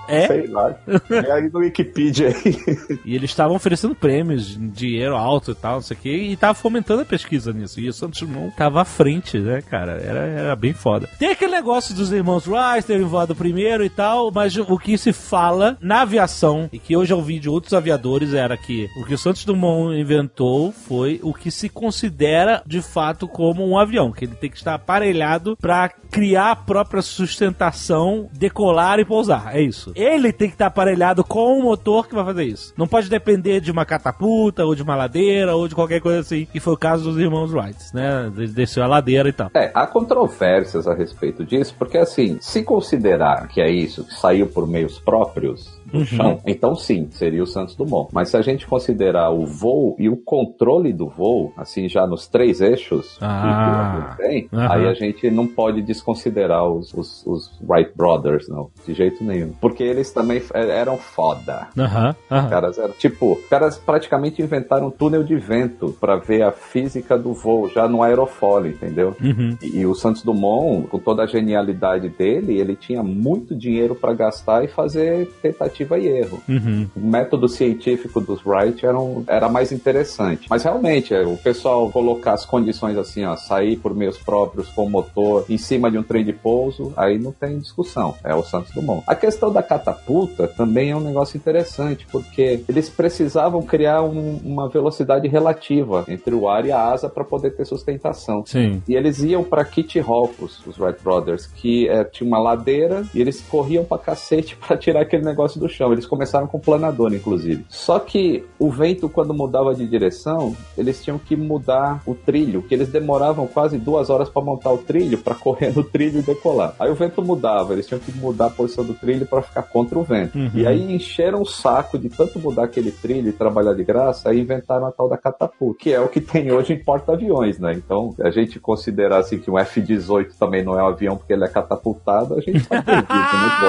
É? 0.08 0.28
Sei 0.28 0.48
lá. 0.48 0.76
É 1.10 1.32
aí 1.32 1.50
no 1.50 1.60
Wikipedia 1.60 2.28
aí. 2.30 3.00
E 3.06 3.15
eles 3.15 3.30
estavam 3.30 3.56
oferecendo 3.56 3.95
prêmios, 3.95 4.58
dinheiro 4.58 5.15
alto 5.15 5.52
e 5.52 5.56
tal, 5.56 5.76
não 5.76 5.82
sei 5.82 5.95
o 5.95 6.00
quê, 6.00 6.15
e 6.15 6.36
tava 6.36 6.54
fomentando 6.54 7.02
a 7.02 7.06
pesquisa 7.06 7.52
nisso. 7.54 7.80
E 7.80 7.88
o 7.88 7.93
Santos 7.93 8.19
Dumont 8.22 8.56
tava 8.56 8.82
à 8.82 8.86
frente, 8.86 9.38
né, 9.39 9.62
cara? 9.62 9.93
Era, 9.93 10.19
era 10.19 10.56
bem 10.56 10.74
foda. 10.74 11.08
Tem 11.17 11.30
aquele 11.30 11.52
negócio 11.52 11.95
dos 11.95 12.12
irmãos 12.12 12.48
Wright 12.48 12.86
terem 12.86 13.06
voado 13.06 13.36
primeiro 13.36 13.84
e 13.84 13.89
tal, 13.89 14.32
mas 14.32 14.56
o 14.58 14.78
que 14.78 14.98
se 14.98 15.13
fala 15.13 15.49
na 15.82 16.02
aviação, 16.02 16.70
e 16.72 16.80
que 16.80 16.94
eu 16.94 17.06
já 17.06 17.16
ouvi 17.16 17.40
de 17.40 17.50
outros 17.50 17.74
aviadores, 17.74 18.34
era 18.34 18.58
que 18.58 18.90
o 18.98 19.06
que 19.06 19.14
o 19.14 19.18
Santos 19.18 19.46
Dumont 19.46 19.98
inventou 19.98 20.72
foi 20.72 21.20
o 21.24 21.34
que 21.34 21.52
se 21.52 21.70
considera 21.70 22.62
de 22.66 22.82
fato 22.82 23.28
como 23.28 23.68
um 23.68 23.78
avião, 23.78 24.12
que 24.12 24.26
ele 24.26 24.36
tem 24.36 24.50
que 24.50 24.58
estar 24.58 24.74
aparelhado 24.74 25.58
para 25.58 25.90
criar 26.10 26.52
a 26.52 26.56
própria 26.56 27.02
sustentação, 27.02 28.30
decolar 28.34 29.00
e 29.00 29.06
pousar. 29.06 29.56
É 29.56 29.62
isso. 29.62 29.92
Ele 29.96 30.32
tem 30.32 30.48
que 30.48 30.56
estar 30.56 30.68
aparelhado 30.68 31.24
com 31.24 31.60
o 31.60 31.64
motor 31.64 32.08
que 32.08 32.16
vai 32.16 32.26
fazer 32.26 32.46
isso. 32.46 32.74
Não 32.78 32.88
pode 32.88 33.10
depender 33.10 33.60
de 33.60 33.72
uma 33.72 33.86
catapulta 33.86 34.66
ou 34.66 34.76
de 34.76 34.84
uma 34.84 34.96
ladeira 34.96 35.56
ou 35.56 35.68
de 35.68 35.76
qualquer 35.76 36.02
coisa 36.02 36.20
assim. 36.20 36.48
E 36.54 36.60
foi 36.60 36.74
o 36.74 36.78
caso 36.78 37.04
dos 37.04 37.20
irmãos 37.20 37.54
Wright, 37.54 37.78
né? 37.94 38.32
Desceu 38.54 38.84
a 38.84 38.88
ladeira 38.88 39.30
e 39.30 39.34
tal. 39.34 39.52
É, 39.54 39.72
há 39.74 39.86
controvérsias 39.86 40.88
a 40.88 40.94
respeito 40.94 41.46
disso, 41.46 41.76
porque 41.78 41.98
assim, 41.98 42.38
se 42.42 42.64
considerar 42.64 43.48
que 43.48 43.62
é 43.62 43.70
isso, 43.70 44.04
que 44.04 44.14
saiu 44.14 44.48
por 44.48 44.68
meios 44.68 45.00
próprios 45.00 45.38
próprios 45.39 45.79
do 45.91 46.06
chão, 46.06 46.39
então 46.45 46.75
sim, 46.75 47.08
seria 47.12 47.43
o 47.43 47.47
Santos 47.47 47.75
Dumont. 47.75 48.10
Mas 48.13 48.30
se 48.30 48.38
a 48.38 48.41
gente 48.41 48.65
considerar 48.67 49.30
o 49.32 49.45
voo 49.45 49.95
e 49.99 50.10
o 50.10 50.17
controle 50.17 50.93
do 50.93 51.08
voo, 51.08 51.52
assim, 51.58 51.88
já 51.89 52.06
nos 52.08 52.28
três 52.28 52.62
eixos 52.62 53.17
Ah. 53.21 54.15
que 54.17 54.23
tem, 54.23 54.49
Aham. 54.54 54.71
aí 54.73 54.88
a 54.88 54.93
gente 54.93 55.30
não 55.30 55.47
pode 55.47 55.82
desconsiderar 55.82 56.65
os, 56.67 56.93
os, 56.93 57.25
os 57.25 57.52
Wright 57.67 57.91
Brothers, 57.95 58.47
não, 58.47 58.69
de 58.86 58.93
jeito 58.93 59.23
nenhum. 59.23 59.52
Porque 59.60 59.84
eles 59.84 60.12
também 60.12 60.38
f- 60.38 60.52
eram 60.56 60.97
foda. 60.97 61.67
Aham, 61.78 62.15
aham. 62.30 62.49
Caras 62.49 62.78
eram, 62.78 62.93
tipo, 62.93 63.39
caras 63.49 63.78
praticamente 63.78 64.41
inventaram 64.41 64.88
um 64.88 64.91
túnel 64.91 65.23
de 65.23 65.36
vento 65.36 65.95
pra 65.99 66.15
ver 66.17 66.43
a 66.43 66.52
física 66.52 67.17
do 67.17 67.34
voo 67.34 67.69
já 67.69 67.88
no 67.88 68.04
aerofólio, 68.04 68.71
entendeu? 68.71 69.15
Uhum. 69.21 69.58
E, 69.62 69.80
e 69.80 69.86
o 69.86 69.93
Santos 69.95 70.23
Dumont, 70.23 70.88
com 70.88 70.99
toda 70.99 71.23
a 71.23 71.28
genialidade 71.28 72.10
dele, 72.10 72.60
ele 72.60 72.75
tinha 72.75 73.02
muito 73.04 73.56
dinheiro 73.56 73.95
pra 73.95 74.13
gastar 74.13 74.63
e 74.63 74.67
fazer 74.67 75.28
tentativa 75.41 75.79
e 75.98 76.08
erro. 76.08 76.42
Uhum. 76.48 76.88
O 76.96 77.00
método 77.00 77.48
científico 77.48 78.20
dos 78.22 78.46
Wright 78.46 78.86
era, 78.86 79.00
um- 79.00 79.24
era 79.28 79.48
mais 79.50 79.72
interessante. 79.72 80.48
Mas 80.50 80.63
realmente, 80.63 81.13
é, 81.13 81.22
o 81.26 81.38
pessoal 81.38 81.89
colocar 81.89 82.34
as 82.34 82.46
condições 82.46 82.98
assim, 82.98 83.24
ó, 83.26 83.36
sair 83.36 83.78
por 83.78 83.96
meios 83.96 84.18
próprios 84.18 84.68
com 84.70 84.89
motor 84.89 85.46
em 85.50 85.58
cima 85.58 85.89
de 85.92 85.98
um 85.98 86.04
trem 86.04 86.24
de 86.26 86.34
pouso, 86.34 86.94
aí 86.98 87.18
não 87.18 87.32
tem 87.32 87.58
discussão. 87.60 88.15
É 88.24 88.34
o 88.34 88.44
Santos 88.44 88.74
Dumont. 88.74 89.04
A 89.08 89.15
questão 89.15 89.52
da 89.52 89.62
catapulta 89.63 90.48
também 90.48 90.92
é 90.92 90.96
um 90.96 91.00
negócio 91.02 91.38
interessante, 91.38 92.06
porque 92.12 92.63
eles 92.68 92.89
precisavam 92.89 93.62
criar 93.62 94.02
um- 94.02 94.39
uma 94.44 94.68
velocidade 94.70 95.28
relativa 95.28 96.04
entre 96.08 96.34
o 96.34 96.48
ar 96.50 96.65
e 96.65 96.72
a 96.72 96.82
asa 96.92 97.10
para 97.10 97.24
poder 97.24 97.52
ter 97.52 97.65
sustentação. 97.65 98.44
Sim. 98.46 98.82
E 98.88 98.96
eles 98.96 99.20
iam 99.24 99.44
pra 99.44 99.63
Kitty 99.63 100.00
Hawk, 100.00 100.34
os, 100.44 100.65
os 100.65 100.78
Wright 100.80 101.02
Brothers, 101.04 101.46
que 101.48 101.88
é, 101.88 102.04
tinha 102.04 102.28
uma 102.28 102.39
ladeira 102.39 103.04
e 103.13 103.22
eles 103.22 103.42
corriam 103.42 103.84
pra 103.86 103.98
cacete 103.98 104.56
pra 104.68 104.76
tirar 104.78 105.02
aquele 105.02 105.24
negócio 105.24 105.60
do 105.60 105.68
chão. 105.69 105.91
Eles 105.91 106.05
começaram 106.05 106.47
com 106.47 106.60
planador, 106.60 107.13
inclusive. 107.13 107.65
Só 107.69 107.99
que 107.99 108.45
o 108.58 108.69
vento, 108.69 109.08
quando 109.08 109.34
mudava 109.34 109.73
de 109.73 109.88
direção, 109.88 110.55
eles 110.77 111.03
tinham 111.03 111.17
que 111.17 111.36
mudar 111.36 112.01
o 112.05 112.13
trilho, 112.13 112.62
que 112.62 112.73
eles 112.73 112.89
demoravam 112.89 113.47
quase 113.47 113.77
duas 113.77 114.10
horas 114.10 114.29
pra 114.29 114.41
montar 114.41 114.71
o 114.71 114.77
trilho, 114.77 115.17
pra 115.17 115.36
correr 115.36 115.75
no 115.75 115.84
trilho 115.84 116.19
e 116.19 116.23
decolar. 116.23 116.75
Aí 116.79 116.89
o 116.91 116.95
vento 116.95 117.21
mudava, 117.21 117.73
eles 117.73 117.88
tinham 117.88 117.99
que 117.99 118.12
mudar 118.12 118.47
a 118.47 118.49
posição 118.49 118.84
do 118.84 118.93
trilho 118.93 119.25
pra 119.25 119.41
ficar 119.41 119.63
contra 119.63 119.97
o 119.97 120.03
vento. 120.03 120.38
Uhum. 120.38 120.51
E 120.53 120.65
aí 120.65 120.93
encheram 120.93 121.41
o 121.41 121.45
saco 121.45 121.97
de 121.97 122.10
tanto 122.10 122.39
mudar 122.39 122.65
aquele 122.65 122.91
trilho 122.91 123.29
e 123.29 123.34
trabalhar 123.34 123.73
de 123.73 123.84
graça, 123.84 124.29
aí 124.29 124.39
inventaram 124.39 124.86
a 124.88 124.91
tal 124.91 125.08
da 125.08 125.17
catapulta, 125.17 125.79
que 125.79 125.93
é 125.93 125.99
o 125.99 126.08
que 126.08 126.21
tem 126.21 126.51
hoje 126.51 126.73
em 126.73 126.84
porta-aviões, 126.84 127.60
né? 127.60 127.73
Então, 127.73 128.15
a 128.21 128.29
gente 128.29 128.60
considerar 128.60 129.19
assim 129.19 129.39
que 129.39 129.49
um 129.51 129.58
F-18 129.58 130.32
também 130.39 130.63
não 130.63 130.77
é 130.79 130.84
um 130.84 130.88
avião 130.88 131.17
porque 131.17 131.34
ele 131.34 131.45
é 131.45 131.47
catapultado, 131.47 132.36
a 132.36 132.41
gente 132.41 132.65
tá 132.67 132.82
perdido, 132.82 133.10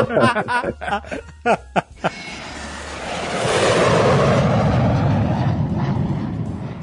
né? 0.08 1.80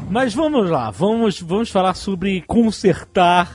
Mas 0.10 0.34
vamos 0.34 0.70
lá, 0.70 0.90
vamos, 0.90 1.42
vamos 1.42 1.70
falar 1.70 1.94
sobre 1.94 2.42
consertar 2.48 3.52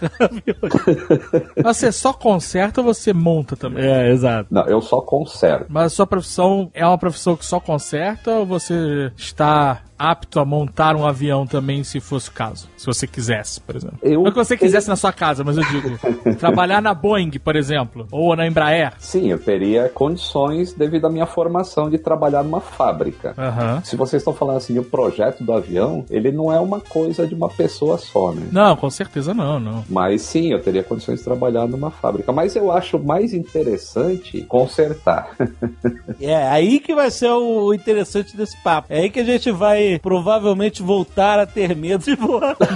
Você 1.62 1.90
só 1.90 2.12
conserta 2.12 2.80
ou 2.80 2.86
você 2.86 3.12
monta 3.12 3.56
também? 3.56 3.84
É, 3.84 4.10
exato. 4.10 4.46
Não, 4.48 4.64
eu 4.66 4.80
só 4.80 5.00
conserto. 5.00 5.66
Mas 5.68 5.86
a 5.86 5.88
sua 5.88 6.06
profissão 6.06 6.70
é 6.74 6.86
uma 6.86 6.98
profissão 6.98 7.36
que 7.36 7.44
só 7.44 7.58
conserta 7.58 8.32
ou 8.32 8.46
você 8.46 9.10
está 9.16 9.82
apto 9.98 10.40
a 10.40 10.44
montar 10.44 10.96
um 10.96 11.06
avião 11.06 11.46
também, 11.46 11.84
se 11.84 12.00
fosse 12.00 12.28
o 12.28 12.32
caso? 12.32 12.68
Se 12.76 12.86
você 12.86 13.06
quisesse, 13.06 13.60
por 13.60 13.76
exemplo. 13.76 13.98
Eu 14.02 14.22
Não 14.22 14.30
que 14.30 14.36
você 14.36 14.56
quisesse 14.56 14.88
na 14.88 14.96
sua 14.96 15.12
casa, 15.12 15.44
mas 15.44 15.56
eu 15.56 15.64
digo, 15.64 15.98
trabalhar 16.38 16.82
na 16.82 16.94
Boeing, 16.94 17.30
por 17.38 17.56
exemplo, 17.56 18.06
ou 18.10 18.34
na 18.34 18.46
Embraer. 18.46 18.92
Sim, 18.98 19.30
eu 19.30 19.38
teria 19.38 19.88
condições 19.88 20.72
devido 20.72 21.06
à 21.06 21.10
minha 21.10 21.26
formação 21.26 21.88
de 21.88 21.98
trabalhar 21.98 22.42
numa 22.42 22.60
fábrica. 22.60 23.34
Aham. 23.38 23.80
Se 23.84 23.96
vocês 23.96 24.20
estão 24.20 24.34
falando 24.34 24.56
assim, 24.56 24.78
o 24.78 24.84
projeto 24.84 25.44
do 25.44 25.52
avião, 25.52 26.04
ele 26.10 26.32
não 26.32 26.52
é 26.52 26.58
uma 26.58 26.80
coisa 26.80 27.26
de 27.26 27.34
uma 27.34 27.48
pessoa 27.48 27.98
só, 27.98 28.32
né? 28.32 28.48
Não, 28.50 28.76
com 28.76 28.90
certeza 28.90 29.32
não, 29.32 29.60
não. 29.60 29.84
Mas 29.88 30.22
sim, 30.22 30.52
eu 30.52 30.60
teria 30.60 30.82
condições 30.82 31.18
de 31.18 31.24
trabalhar 31.24 31.66
numa 31.66 31.90
fábrica. 31.90 32.32
Mas 32.32 32.56
eu 32.56 32.70
acho 32.72 32.98
mais 32.98 33.32
interessante 33.32 34.42
consertar. 34.42 35.30
É, 36.20 36.48
aí 36.48 36.78
que 36.78 36.94
vai 36.94 37.10
ser 37.10 37.30
o 37.30 37.72
interessante 37.74 38.36
desse 38.36 38.56
papo. 38.62 38.86
É 38.90 39.00
aí 39.00 39.10
que 39.10 39.20
a 39.20 39.24
gente 39.24 39.50
vai 39.50 39.81
provavelmente 40.02 40.82
voltar 40.82 41.38
a 41.38 41.46
ter 41.46 41.74
medo 41.76 42.04
de 42.04 42.14
voar. 42.14 42.56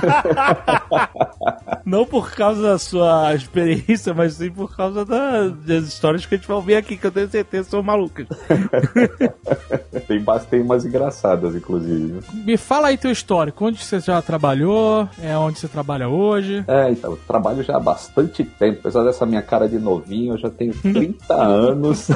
Não 1.85 2.05
por 2.05 2.33
causa 2.33 2.62
da 2.62 2.79
sua 2.79 3.35
experiência, 3.35 4.12
mas 4.12 4.35
sim 4.35 4.51
por 4.51 4.75
causa 4.77 5.05
da- 5.05 5.49
das 5.49 5.85
histórias 5.85 6.27
que 6.27 6.35
a 6.35 6.38
gente 6.38 6.47
vai 6.49 6.57
ouvir 6.57 6.77
aqui, 6.77 6.97
que 6.97 7.07
eu 7.07 7.12
tenho 7.12 7.29
certeza 7.29 7.71
são 7.71 7.83
malucas. 7.83 8.27
tem, 10.07 10.25
tem 10.51 10.61
umas 10.62 10.85
engraçadas, 10.85 11.55
inclusive. 11.55 12.21
Me 12.45 12.57
fala 12.57 12.88
aí 12.88 12.97
teu 12.99 13.11
histórico. 13.11 13.64
Onde 13.66 13.83
você 13.83 14.01
já 14.01 14.21
trabalhou? 14.23 15.09
É 15.23 15.37
onde 15.37 15.59
você 15.59 15.69
trabalha 15.69 16.09
hoje? 16.09 16.64
É, 16.66 16.90
então, 16.90 17.12
eu 17.12 17.19
trabalho 17.27 17.62
já 17.62 17.77
há 17.77 17.81
bastante 17.81 18.45
tempo. 18.45 18.79
Apesar 18.81 19.05
dessa 19.05 19.27
minha 19.27 19.42
cara 19.42 19.69
de 19.69 19.79
novinho, 19.79 20.35
eu 20.35 20.38
já 20.38 20.51
tenho 20.51 20.73
30 20.83 21.35
anos 21.35 22.09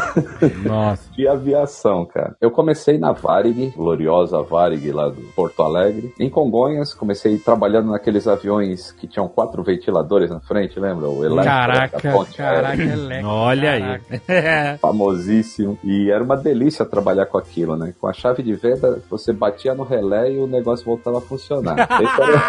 Nossa. 0.64 1.10
de 1.12 1.28
aviação, 1.28 2.04
cara. 2.06 2.36
Eu 2.40 2.50
comecei 2.50 2.98
na 2.98 3.12
Varig, 3.12 3.72
gloriosa 3.76 4.42
Varig 4.42 4.79
lá 4.92 5.08
do 5.08 5.20
Porto 5.34 5.62
Alegre. 5.62 6.12
Em 6.18 6.30
Congonhas, 6.30 6.94
comecei 6.94 7.38
trabalhando 7.38 7.90
naqueles 7.90 8.26
aviões 8.26 8.92
que 8.92 9.06
tinham 9.06 9.28
quatro 9.28 9.62
ventiladores 9.62 10.30
na 10.30 10.40
frente, 10.40 10.78
lembra? 10.80 11.08
O 11.08 11.24
Electra, 11.24 11.44
da 11.44 11.50
Caraca, 11.88 12.12
Ponte 12.12 12.36
caraca. 12.36 12.82
Electra. 12.82 13.28
Olha 13.28 13.80
Caraca. 13.80 14.22
aí. 14.28 14.78
famosíssimo. 14.78 15.78
E 15.84 16.10
era 16.10 16.22
uma 16.22 16.36
delícia 16.36 16.84
trabalhar 16.84 17.26
com 17.26 17.38
aquilo, 17.38 17.76
né? 17.76 17.94
Com 18.00 18.06
a 18.06 18.12
chave 18.12 18.42
de 18.42 18.54
venda, 18.54 19.02
você 19.10 19.32
batia 19.32 19.74
no 19.74 19.82
relé 19.84 20.32
e 20.32 20.38
o 20.38 20.46
negócio 20.46 20.84
voltava 20.84 21.18
a 21.18 21.20
funcionar. 21.20 21.76
Esse 22.00 22.22
era, 22.22 22.40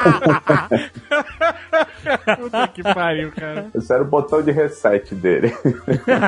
Puta 2.39 2.67
que 2.67 2.83
pariu, 2.83 3.31
cara. 3.31 3.67
esse 3.73 3.93
era 3.93 4.03
o 4.03 4.05
botão 4.05 4.41
de 4.41 4.51
reset 4.51 5.13
dele. 5.15 5.53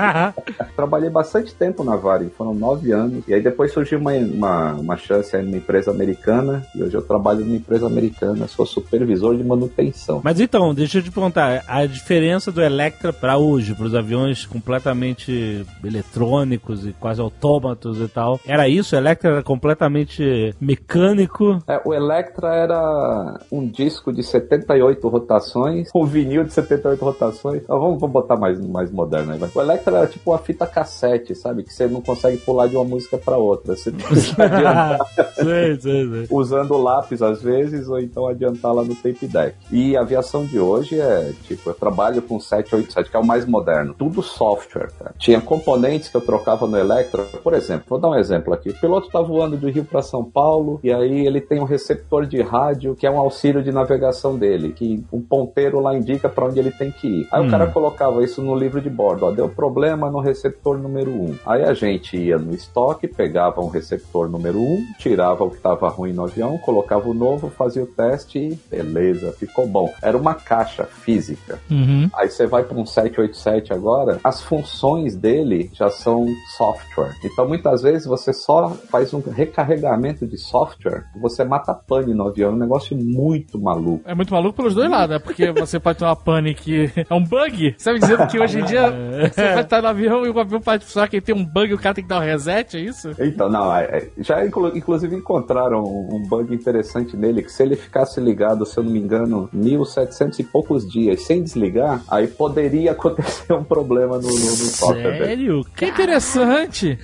Trabalhei 0.76 1.10
bastante 1.10 1.54
tempo 1.54 1.84
na 1.84 1.96
Varig, 1.96 2.32
foram 2.32 2.54
nove 2.54 2.92
anos. 2.92 3.24
E 3.28 3.34
aí 3.34 3.42
depois 3.42 3.72
surgiu 3.72 4.00
uma, 4.00 4.14
uma, 4.14 4.74
uma 4.74 4.98
chance 4.98 5.36
aí 5.36 5.44
numa 5.44 5.58
empresa 5.58 5.92
americana. 5.92 6.66
E 6.76 6.84
hoje 6.84 6.96
eu 6.96 7.02
trabalho 7.02 7.42
numa 7.42 7.56
empresa 7.56 7.88
americana, 7.88 8.48
sou 8.48 8.66
supervisor 8.66 9.36
de 9.36 9.44
manutenção. 9.44 10.22
Mas 10.24 10.40
então, 10.40 10.74
deixa 10.74 11.00
eu 11.00 11.04
te 11.04 11.12
perguntar, 11.12 11.64
a 11.68 11.86
diferença 11.86 12.52
do 12.52 12.62
Electra 12.62 13.12
para 13.12 13.38
hoje, 13.38 13.74
para 13.74 13.86
os 13.86 13.96
aviões 13.96 14.46
completamente 14.46 15.66
eletrônicos 15.84 16.86
e 16.86 16.94
quase 16.94 17.22
autômatos 17.22 18.00
e 18.00 18.08
tal, 18.08 18.40
era 18.46 18.68
isso? 18.68 18.96
O 18.96 19.00
Electra 19.00 19.32
era 19.32 19.44
completamente 19.44 20.56
mecânico? 20.60 21.60
É, 21.68 21.82
o 21.86 21.94
Electra 21.94 22.56
era 22.56 23.40
um 23.52 23.68
disco 23.68 24.12
de 24.12 24.24
78 24.24 25.08
rotações 25.08 25.63
rotações, 25.64 25.90
um 25.94 26.06
vinil 26.06 26.44
de 26.44 26.54
78 26.54 27.04
rotações. 27.04 27.64
Então, 27.64 27.80
vamos, 27.80 28.00
vamos 28.00 28.14
botar 28.14 28.36
mais, 28.36 28.60
mais 28.60 28.92
moderno 28.92 29.34
aí. 29.34 29.40
vai. 29.40 29.50
O 29.54 29.62
Electra 29.62 29.98
era 29.98 30.08
tipo 30.08 30.32
uma 30.32 30.38
fita 30.38 30.66
cassete, 30.66 31.36
sabe? 31.36 31.64
Que 31.64 31.74
você 31.74 31.88
não 31.88 32.02
consegue 32.02 32.38
pular 32.38 32.68
de 32.68 32.76
uma 32.76 32.86
música 32.86 33.18
pra 33.18 33.38
outra. 33.38 33.76
Você 33.76 33.92
que 33.92 34.04
adiantar 34.42 35.08
sei, 35.36 35.80
sei, 35.80 36.10
sei. 36.10 36.28
usando 36.30 36.78
lápis 36.78 37.22
às 37.22 37.42
vezes, 37.42 37.88
ou 37.88 38.00
então 38.00 38.28
adiantar 38.28 38.74
lá 38.74 38.84
no 38.84 38.96
tape 38.96 39.28
deck. 39.28 39.56
E 39.72 39.96
a 39.96 40.02
aviação 40.02 40.46
de 40.46 40.60
hoje 40.60 41.00
é, 41.00 41.32
tipo, 41.44 41.70
eu 41.70 41.74
trabalho 41.74 42.22
com 42.22 42.40
787, 42.40 43.10
que 43.10 43.18
é 43.18 43.20
o 43.20 43.26
mais 43.26 43.46
moderno. 43.46 43.94
Tudo 43.94 44.22
software, 44.22 44.90
cara. 44.98 45.14
Tinha 45.18 45.40
componentes 45.40 46.10
que 46.10 46.18
eu 46.18 46.22
trocava 46.22 46.68
no 46.68 46.78
Electra. 46.78 47.24
Por 47.44 47.54
exemplo, 47.54 47.86
vou 47.88 48.00
dar 48.00 48.10
um 48.10 48.16
exemplo 48.16 48.54
aqui. 48.54 48.70
O 48.70 48.80
piloto 48.80 49.10
tá 49.10 49.22
voando 49.22 49.58
do 49.58 49.70
Rio 49.70 49.86
para 49.86 50.02
São 50.02 50.24
Paulo, 50.24 50.80
e 50.84 50.92
aí 50.92 51.26
ele 51.26 51.40
tem 51.40 51.60
um 51.60 51.66
receptor 51.66 52.26
de 52.26 52.42
rádio, 52.42 52.96
que 52.96 53.06
é 53.06 53.12
um 53.12 53.18
auxílio 53.18 53.64
de 53.64 53.72
navegação 53.72 54.38
dele, 54.38 54.74
que 54.74 55.04
um 55.12 55.22
ponteiro 55.54 55.80
lá 55.80 55.96
indica 55.96 56.28
para 56.28 56.46
onde 56.46 56.60
ele 56.60 56.72
tem 56.72 56.92
que 56.92 57.08
ir. 57.08 57.28
Aí 57.32 57.46
o 57.46 57.50
cara 57.50 57.68
colocava 57.68 58.24
isso 58.24 58.42
no 58.42 58.56
livro 58.56 58.82
de 58.82 58.90
bordo, 58.90 59.26
ó, 59.26 59.32
deu 59.32 59.48
problema 59.48 60.10
no 60.10 60.20
receptor 60.20 60.78
número 60.78 61.12
1. 61.12 61.36
Aí 61.46 61.64
a 61.64 61.74
gente 61.74 62.18
ia 62.18 62.38
no 62.38 62.54
estoque, 62.54 63.08
pegava 63.08 63.62
um 63.62 63.70
receptor 63.70 64.30
número 64.30 64.60
1, 64.60 64.94
tirava 64.98 65.44
o 65.44 65.50
que 65.50 65.58
estava 65.58 65.88
ruim 65.90 66.14
no 66.14 66.24
avião, 66.24 66.58
colocava 66.58 67.08
o 67.08 67.14
novo, 67.14 67.50
fazia 67.50 67.84
o 67.84 67.88
teste 67.88 68.40
e 68.40 68.56
beleza, 68.70 69.32
ficou 69.34 69.68
bom. 69.68 69.94
Era 70.02 70.18
uma 70.18 70.34
caixa 70.34 70.86
física. 70.86 71.60
Uhum. 71.70 72.10
Aí 72.16 72.30
você 72.30 72.48
vai 72.48 72.64
para 72.64 72.78
um 72.78 72.86
787 72.86 73.74
agora, 73.74 74.20
as 74.24 74.42
funções 74.42 75.16
dele 75.16 75.70
já 75.74 75.90
são 75.90 76.26
software. 76.58 77.14
Então 77.24 77.48
muitas 77.48 77.84
vezes 77.84 78.08
você 78.08 78.34
só 78.34 78.70
faz 78.90 79.14
um 79.14 79.22
recarregamento 79.22 80.26
de 80.26 80.38
software, 80.38 81.06
você 81.20 81.44
mata 81.44 81.74
pane 81.74 82.14
no 82.14 82.28
avião, 82.28 82.52
é 82.52 82.54
um 82.54 82.58
negócio 82.58 82.98
muito 82.98 83.60
maluco. 83.60 84.04
É 84.06 84.16
muito 84.16 84.34
maluco 84.34 84.56
pelos 84.56 84.74
dois 84.74 84.90
lados, 84.90 85.10
né? 85.10 85.20
Porque 85.20 85.43
você 85.52 85.80
pode 85.80 86.00
ter 86.00 86.06
uma 86.06 86.16
pane 86.16 86.54
que 86.54 86.92
é 87.10 87.14
um 87.14 87.24
bug. 87.24 87.76
Sabe 87.78 88.00
dizendo 88.00 88.28
que 88.28 88.40
hoje 88.40 88.60
em 88.60 88.66
dia 88.66 88.92
você 89.34 89.54
vai 89.54 89.62
estar 89.62 89.82
no 89.82 89.88
avião 89.88 90.26
e 90.26 90.30
o 90.30 90.40
avião 90.40 90.62
pode 90.62 90.86
funcionar 90.86 91.08
que 91.08 91.20
tem 91.22 91.36
um 91.36 91.46
bug 91.46 91.72
e 91.72 91.74
o 91.74 91.78
cara 91.80 91.96
tem 91.96 92.04
que 92.04 92.10
dar 92.10 92.20
um 92.20 92.24
reset, 92.24 92.78
é 92.78 92.80
isso? 92.80 93.12
Então, 93.20 93.50
não, 93.50 93.76
é- 93.76 93.84
é- 93.86 94.10
já 94.20 94.46
inclu- 94.46 94.76
inclusive 94.76 95.16
encontraram 95.16 95.84
um 95.84 96.24
bug 96.28 96.54
interessante 96.54 97.16
nele, 97.18 97.44
que 97.44 97.52
se 97.52 97.64
ele 97.64 97.76
ficasse 97.76 98.20
ligado, 98.20 98.66
se 98.66 98.78
eu 98.78 98.84
não 98.84 98.92
me 98.92 99.00
engano, 99.00 99.50
1700 99.54 100.40
e 100.40 100.44
poucos 100.44 100.90
dias 100.90 101.22
sem 101.22 101.42
desligar, 101.44 102.02
aí 102.08 102.28
poderia 102.28 102.92
acontecer 102.92 103.54
um 103.54 103.64
problema 103.64 104.18
no, 104.18 104.24
no, 104.24 104.30
software 104.30 105.12
dele. 105.14 105.26
Sério? 105.26 105.66
Que 105.76 105.86
interessante. 105.86 106.98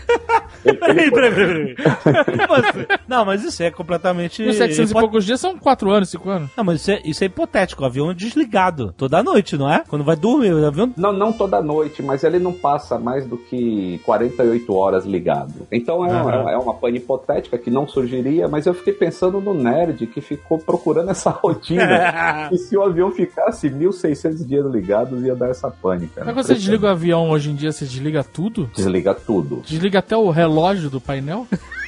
Peraí, 0.64 1.12
peraí, 1.12 1.34
peraí. 1.34 1.76
Não, 3.08 3.26
mas 3.26 3.44
isso 3.44 3.64
é 3.64 3.72
completamente. 3.72 4.44
E 4.44 4.50
os 4.50 4.58
700 4.58 4.92
e 4.92 4.94
poucos 4.94 5.26
dias 5.26 5.40
são 5.40 5.58
4 5.58 5.90
anos, 5.90 6.10
5 6.10 6.30
anos. 6.30 6.50
Não, 6.56 6.64
mas 6.64 6.82
isso 6.82 6.92
é, 6.92 7.02
isso 7.06 7.24
é 7.24 7.28
hipotético. 7.28 7.84
O 7.84 7.86
avião 7.86 8.12
é 8.12 8.14
desligado 8.30 8.94
toda 8.98 9.22
noite, 9.22 9.58
não 9.58 9.72
é? 9.72 9.84
Quando 9.88 10.04
vai 10.04 10.16
dormir, 10.16 10.54
o 10.54 10.66
avião. 10.66 10.92
Não, 10.96 11.12
não 11.12 11.32
toda 11.32 11.62
noite, 11.62 12.02
mas 12.02 12.24
ele 12.24 12.40
não 12.40 12.54
passa 12.54 12.98
mais 12.98 13.26
do 13.26 13.38
que 13.38 14.00
48 14.06 14.74
horas 14.74 15.06
ligado. 15.06 15.68
Então 15.72 16.06
é, 16.06 16.22
uma, 16.22 16.52
é 16.52 16.58
uma 16.58 16.74
pane 16.74 16.98
hipotética 16.98 17.58
que 17.58 17.70
não 17.70 17.88
surgiria, 17.88 18.48
mas 18.48 18.66
eu 18.66 18.74
fiquei 18.74 18.94
pensando 18.94 19.42
no 19.42 19.54
nerd 19.54 20.08
que 20.08 20.22
ficou 20.22 20.58
procurando 20.58 21.12
essa 21.12 21.30
rotina. 21.32 22.50
e 22.52 22.58
se 22.58 22.78
o 22.78 22.84
avião 22.84 23.12
ficasse 23.12 23.70
1.600 23.70 24.46
dias 24.46 24.66
ligados, 24.66 25.24
ia 25.24 25.36
dar 25.36 25.50
essa 25.50 25.70
pane, 25.70 26.08
cara. 26.08 26.26
Mas 26.26 26.36
quando 26.36 26.46
você 26.46 26.56
desliga 26.56 26.88
o 26.88 26.90
avião 26.90 27.30
hoje 27.30 27.52
em 27.52 27.56
dia, 27.56 27.72
você 27.72 27.86
desliga 27.86 28.24
tudo? 28.24 28.70
Desliga 28.74 29.14
tudo. 29.14 29.62
Desliga 29.66 30.00
até 30.00 30.16
o 30.16 30.30
relógio 30.30 30.90
do 30.90 31.02
painel? 31.02 31.48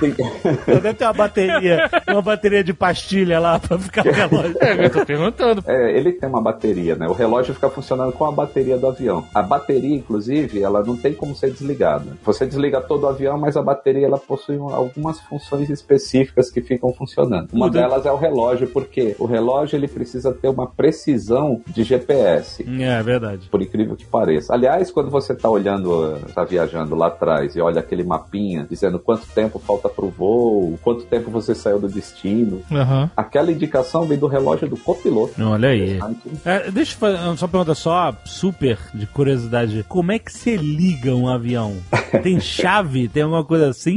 Deve 0.66 0.94
ter 0.94 1.04
uma 1.04 1.12
bateria, 1.12 1.90
uma 2.08 2.22
bateria 2.22 2.64
de 2.64 2.72
pastilha 2.74 3.38
lá 3.38 3.58
pra 3.58 3.78
ficar 3.78 4.04
no 4.04 4.12
relógio. 4.12 4.56
É, 4.60 4.84
eu 4.86 4.90
tô 4.90 5.04
perguntando. 5.06 5.62
É, 5.66 5.96
ele 5.96 6.12
tem 6.12 6.28
uma 6.28 6.40
bateria, 6.40 6.96
né? 6.96 7.06
O 7.08 7.12
relógio 7.12 7.54
fica 7.54 7.68
funcionando 7.70 8.12
com 8.12 8.24
a 8.24 8.32
bateria 8.32 8.76
do 8.78 8.86
avião. 8.86 9.24
A 9.34 9.42
bateria, 9.42 9.94
inclusive, 9.96 10.62
ela 10.62 10.82
não 10.82 10.96
tem 10.96 11.12
como 11.14 11.34
ser 11.34 11.50
desligada. 11.50 12.16
Você 12.24 12.46
desliga 12.46 12.80
todo 12.80 13.04
o 13.04 13.08
avião, 13.08 13.38
mas 13.38 13.56
a 13.56 13.62
bateria 13.62 14.06
ela 14.06 14.18
possui 14.18 14.56
um- 14.58 14.68
algumas 14.74 15.20
funções 15.20 15.70
específicas 15.70 16.50
que 16.50 16.60
ficam 16.60 16.92
funcionando. 16.92 17.48
Uma 17.52 17.70
delas 17.70 18.06
é 18.06 18.12
o 18.12 18.16
relógio, 18.16 18.68
porque 18.68 19.14
o 19.18 19.26
relógio 19.26 19.76
ele 19.76 19.88
precisa 19.88 20.32
ter 20.32 20.48
uma 20.48 20.66
precisão 20.66 21.60
de 21.66 21.82
GPS. 21.84 22.64
É 22.80 23.02
verdade. 23.02 23.48
Por 23.50 23.62
incrível 23.62 23.96
que 23.96 24.04
pareça. 24.04 24.52
Aliás, 24.54 24.90
quando 24.90 25.10
você 25.10 25.32
está 25.32 25.48
olhando, 25.48 26.16
está 26.26 26.44
viajando 26.44 26.94
lá 26.94 27.06
atrás 27.08 27.54
e 27.56 27.60
olha 27.60 27.80
aquele 27.80 28.04
mapinha 28.04 28.66
dizendo 28.68 28.98
quanto 28.98 29.26
tempo 29.28 29.58
falta 29.58 29.85
para 29.88 30.04
o 30.04 30.10
voo, 30.10 30.78
quanto 30.82 31.04
tempo 31.04 31.30
você 31.30 31.54
saiu 31.54 31.78
do 31.78 31.88
destino, 31.88 32.62
Aham. 32.70 33.10
aquela 33.16 33.50
indicação 33.52 34.04
vem 34.06 34.18
do 34.18 34.26
relógio 34.26 34.68
do 34.68 34.76
copiloto. 34.76 35.34
Olha 35.42 35.68
aí. 35.70 35.98
É, 36.44 36.70
deixa 36.70 36.94
eu 36.94 36.98
fazer 36.98 37.18
só 37.36 37.46
uma 37.46 37.50
pergunta 37.50 37.74
só, 37.74 38.14
super 38.24 38.78
de 38.94 39.06
curiosidade. 39.06 39.84
Como 39.88 40.12
é 40.12 40.18
que 40.18 40.32
você 40.32 40.56
liga 40.56 41.14
um 41.14 41.28
avião? 41.28 41.76
Tem 42.22 42.38
chave? 42.40 43.08
Tem 43.08 43.22
alguma 43.22 43.44
coisa 43.44 43.68
assim? 43.68 43.96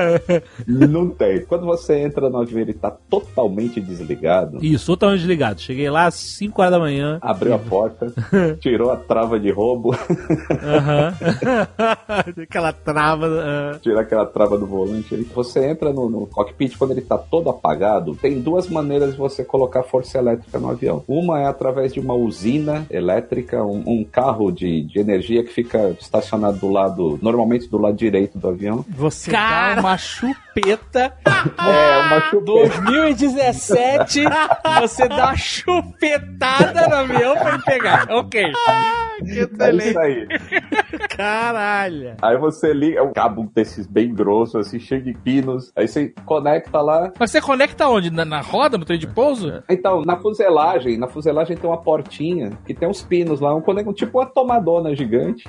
Não 0.66 1.08
tem. 1.10 1.44
Quando 1.46 1.64
você 1.66 1.98
entra 1.98 2.28
no 2.28 2.38
avião, 2.38 2.60
ele 2.60 2.72
tá 2.74 2.90
totalmente 2.90 3.80
desligado. 3.80 4.58
Isso, 4.64 4.86
totalmente 4.86 5.20
desligado. 5.20 5.60
Cheguei 5.60 5.88
lá 5.90 6.06
às 6.06 6.14
5 6.14 6.60
horas 6.60 6.72
da 6.72 6.78
manhã. 6.78 7.18
Abriu 7.20 7.54
a 7.54 7.58
porta, 7.58 8.12
tirou 8.60 8.90
a 8.90 8.96
trava 8.96 9.38
de 9.38 9.50
roubo, 9.50 9.94
Aham. 10.62 11.14
Aquela 12.42 12.72
trava. 12.72 13.26
ah. 13.42 13.78
tirou 13.80 13.98
aquela 14.00 14.26
trava 14.26 14.58
do 14.58 14.66
volante. 14.66 14.99
Você 15.34 15.64
entra 15.64 15.92
no, 15.92 16.08
no 16.08 16.26
cockpit 16.26 16.76
quando 16.76 16.92
ele 16.92 17.00
tá 17.00 17.16
todo 17.18 17.50
apagado. 17.50 18.14
Tem 18.14 18.40
duas 18.40 18.68
maneiras 18.68 19.12
de 19.12 19.18
você 19.18 19.44
colocar 19.44 19.82
força 19.82 20.18
elétrica 20.18 20.58
no 20.58 20.70
avião. 20.70 21.04
Uma 21.06 21.40
é 21.40 21.46
através 21.46 21.92
de 21.92 22.00
uma 22.00 22.14
usina 22.14 22.86
elétrica, 22.90 23.64
um, 23.64 23.82
um 23.86 24.04
carro 24.04 24.50
de, 24.50 24.82
de 24.82 24.98
energia 24.98 25.42
que 25.42 25.52
fica 25.52 25.96
estacionado 26.00 26.58
do 26.58 26.68
lado, 26.68 27.18
normalmente 27.22 27.68
do 27.68 27.78
lado 27.78 27.96
direito 27.96 28.38
do 28.38 28.48
avião. 28.48 28.84
Você 28.88 29.30
Cara! 29.30 29.76
dá 29.76 29.80
uma 29.80 29.98
chupeta. 29.98 31.12
É, 31.40 31.98
uma 32.06 32.20
chupeta. 32.28 32.82
2017, 32.82 34.24
você 34.80 35.08
dá 35.08 35.26
uma 35.26 35.36
chupetada 35.36 36.86
no 36.88 36.94
avião 36.96 37.34
pra 37.34 37.54
ele 37.54 37.62
pegar. 37.62 38.06
Ok. 38.10 38.42
É 39.22 39.76
isso 39.76 39.98
aí. 39.98 40.26
Caralho. 41.10 42.14
Aí 42.20 42.36
você 42.38 42.72
liga, 42.72 42.98
é 42.98 43.02
um 43.02 43.12
cabo 43.12 43.50
desses 43.54 43.86
bem 43.86 44.14
grosso, 44.14 44.58
assim, 44.58 44.78
cheio 44.78 45.02
de 45.02 45.12
pinos. 45.14 45.72
Aí 45.76 45.86
você 45.88 46.12
conecta 46.24 46.80
lá. 46.80 47.12
Mas 47.18 47.30
você 47.30 47.40
conecta 47.40 47.88
onde? 47.88 48.10
Na, 48.10 48.24
na 48.24 48.40
roda, 48.40 48.76
no 48.78 48.84
trem 48.84 48.98
de 48.98 49.06
pouso? 49.06 49.62
Então, 49.68 50.02
na 50.02 50.16
fuselagem, 50.16 50.98
na 50.98 51.06
fuselagem 51.08 51.56
tem 51.56 51.68
uma 51.68 51.80
portinha 51.80 52.50
que 52.66 52.74
tem 52.74 52.88
uns 52.88 53.02
pinos 53.02 53.40
lá, 53.40 53.54
um 53.54 53.60
conector, 53.60 53.94
tipo 53.94 54.18
uma 54.18 54.26
tomadona 54.26 54.94
gigante. 54.94 55.44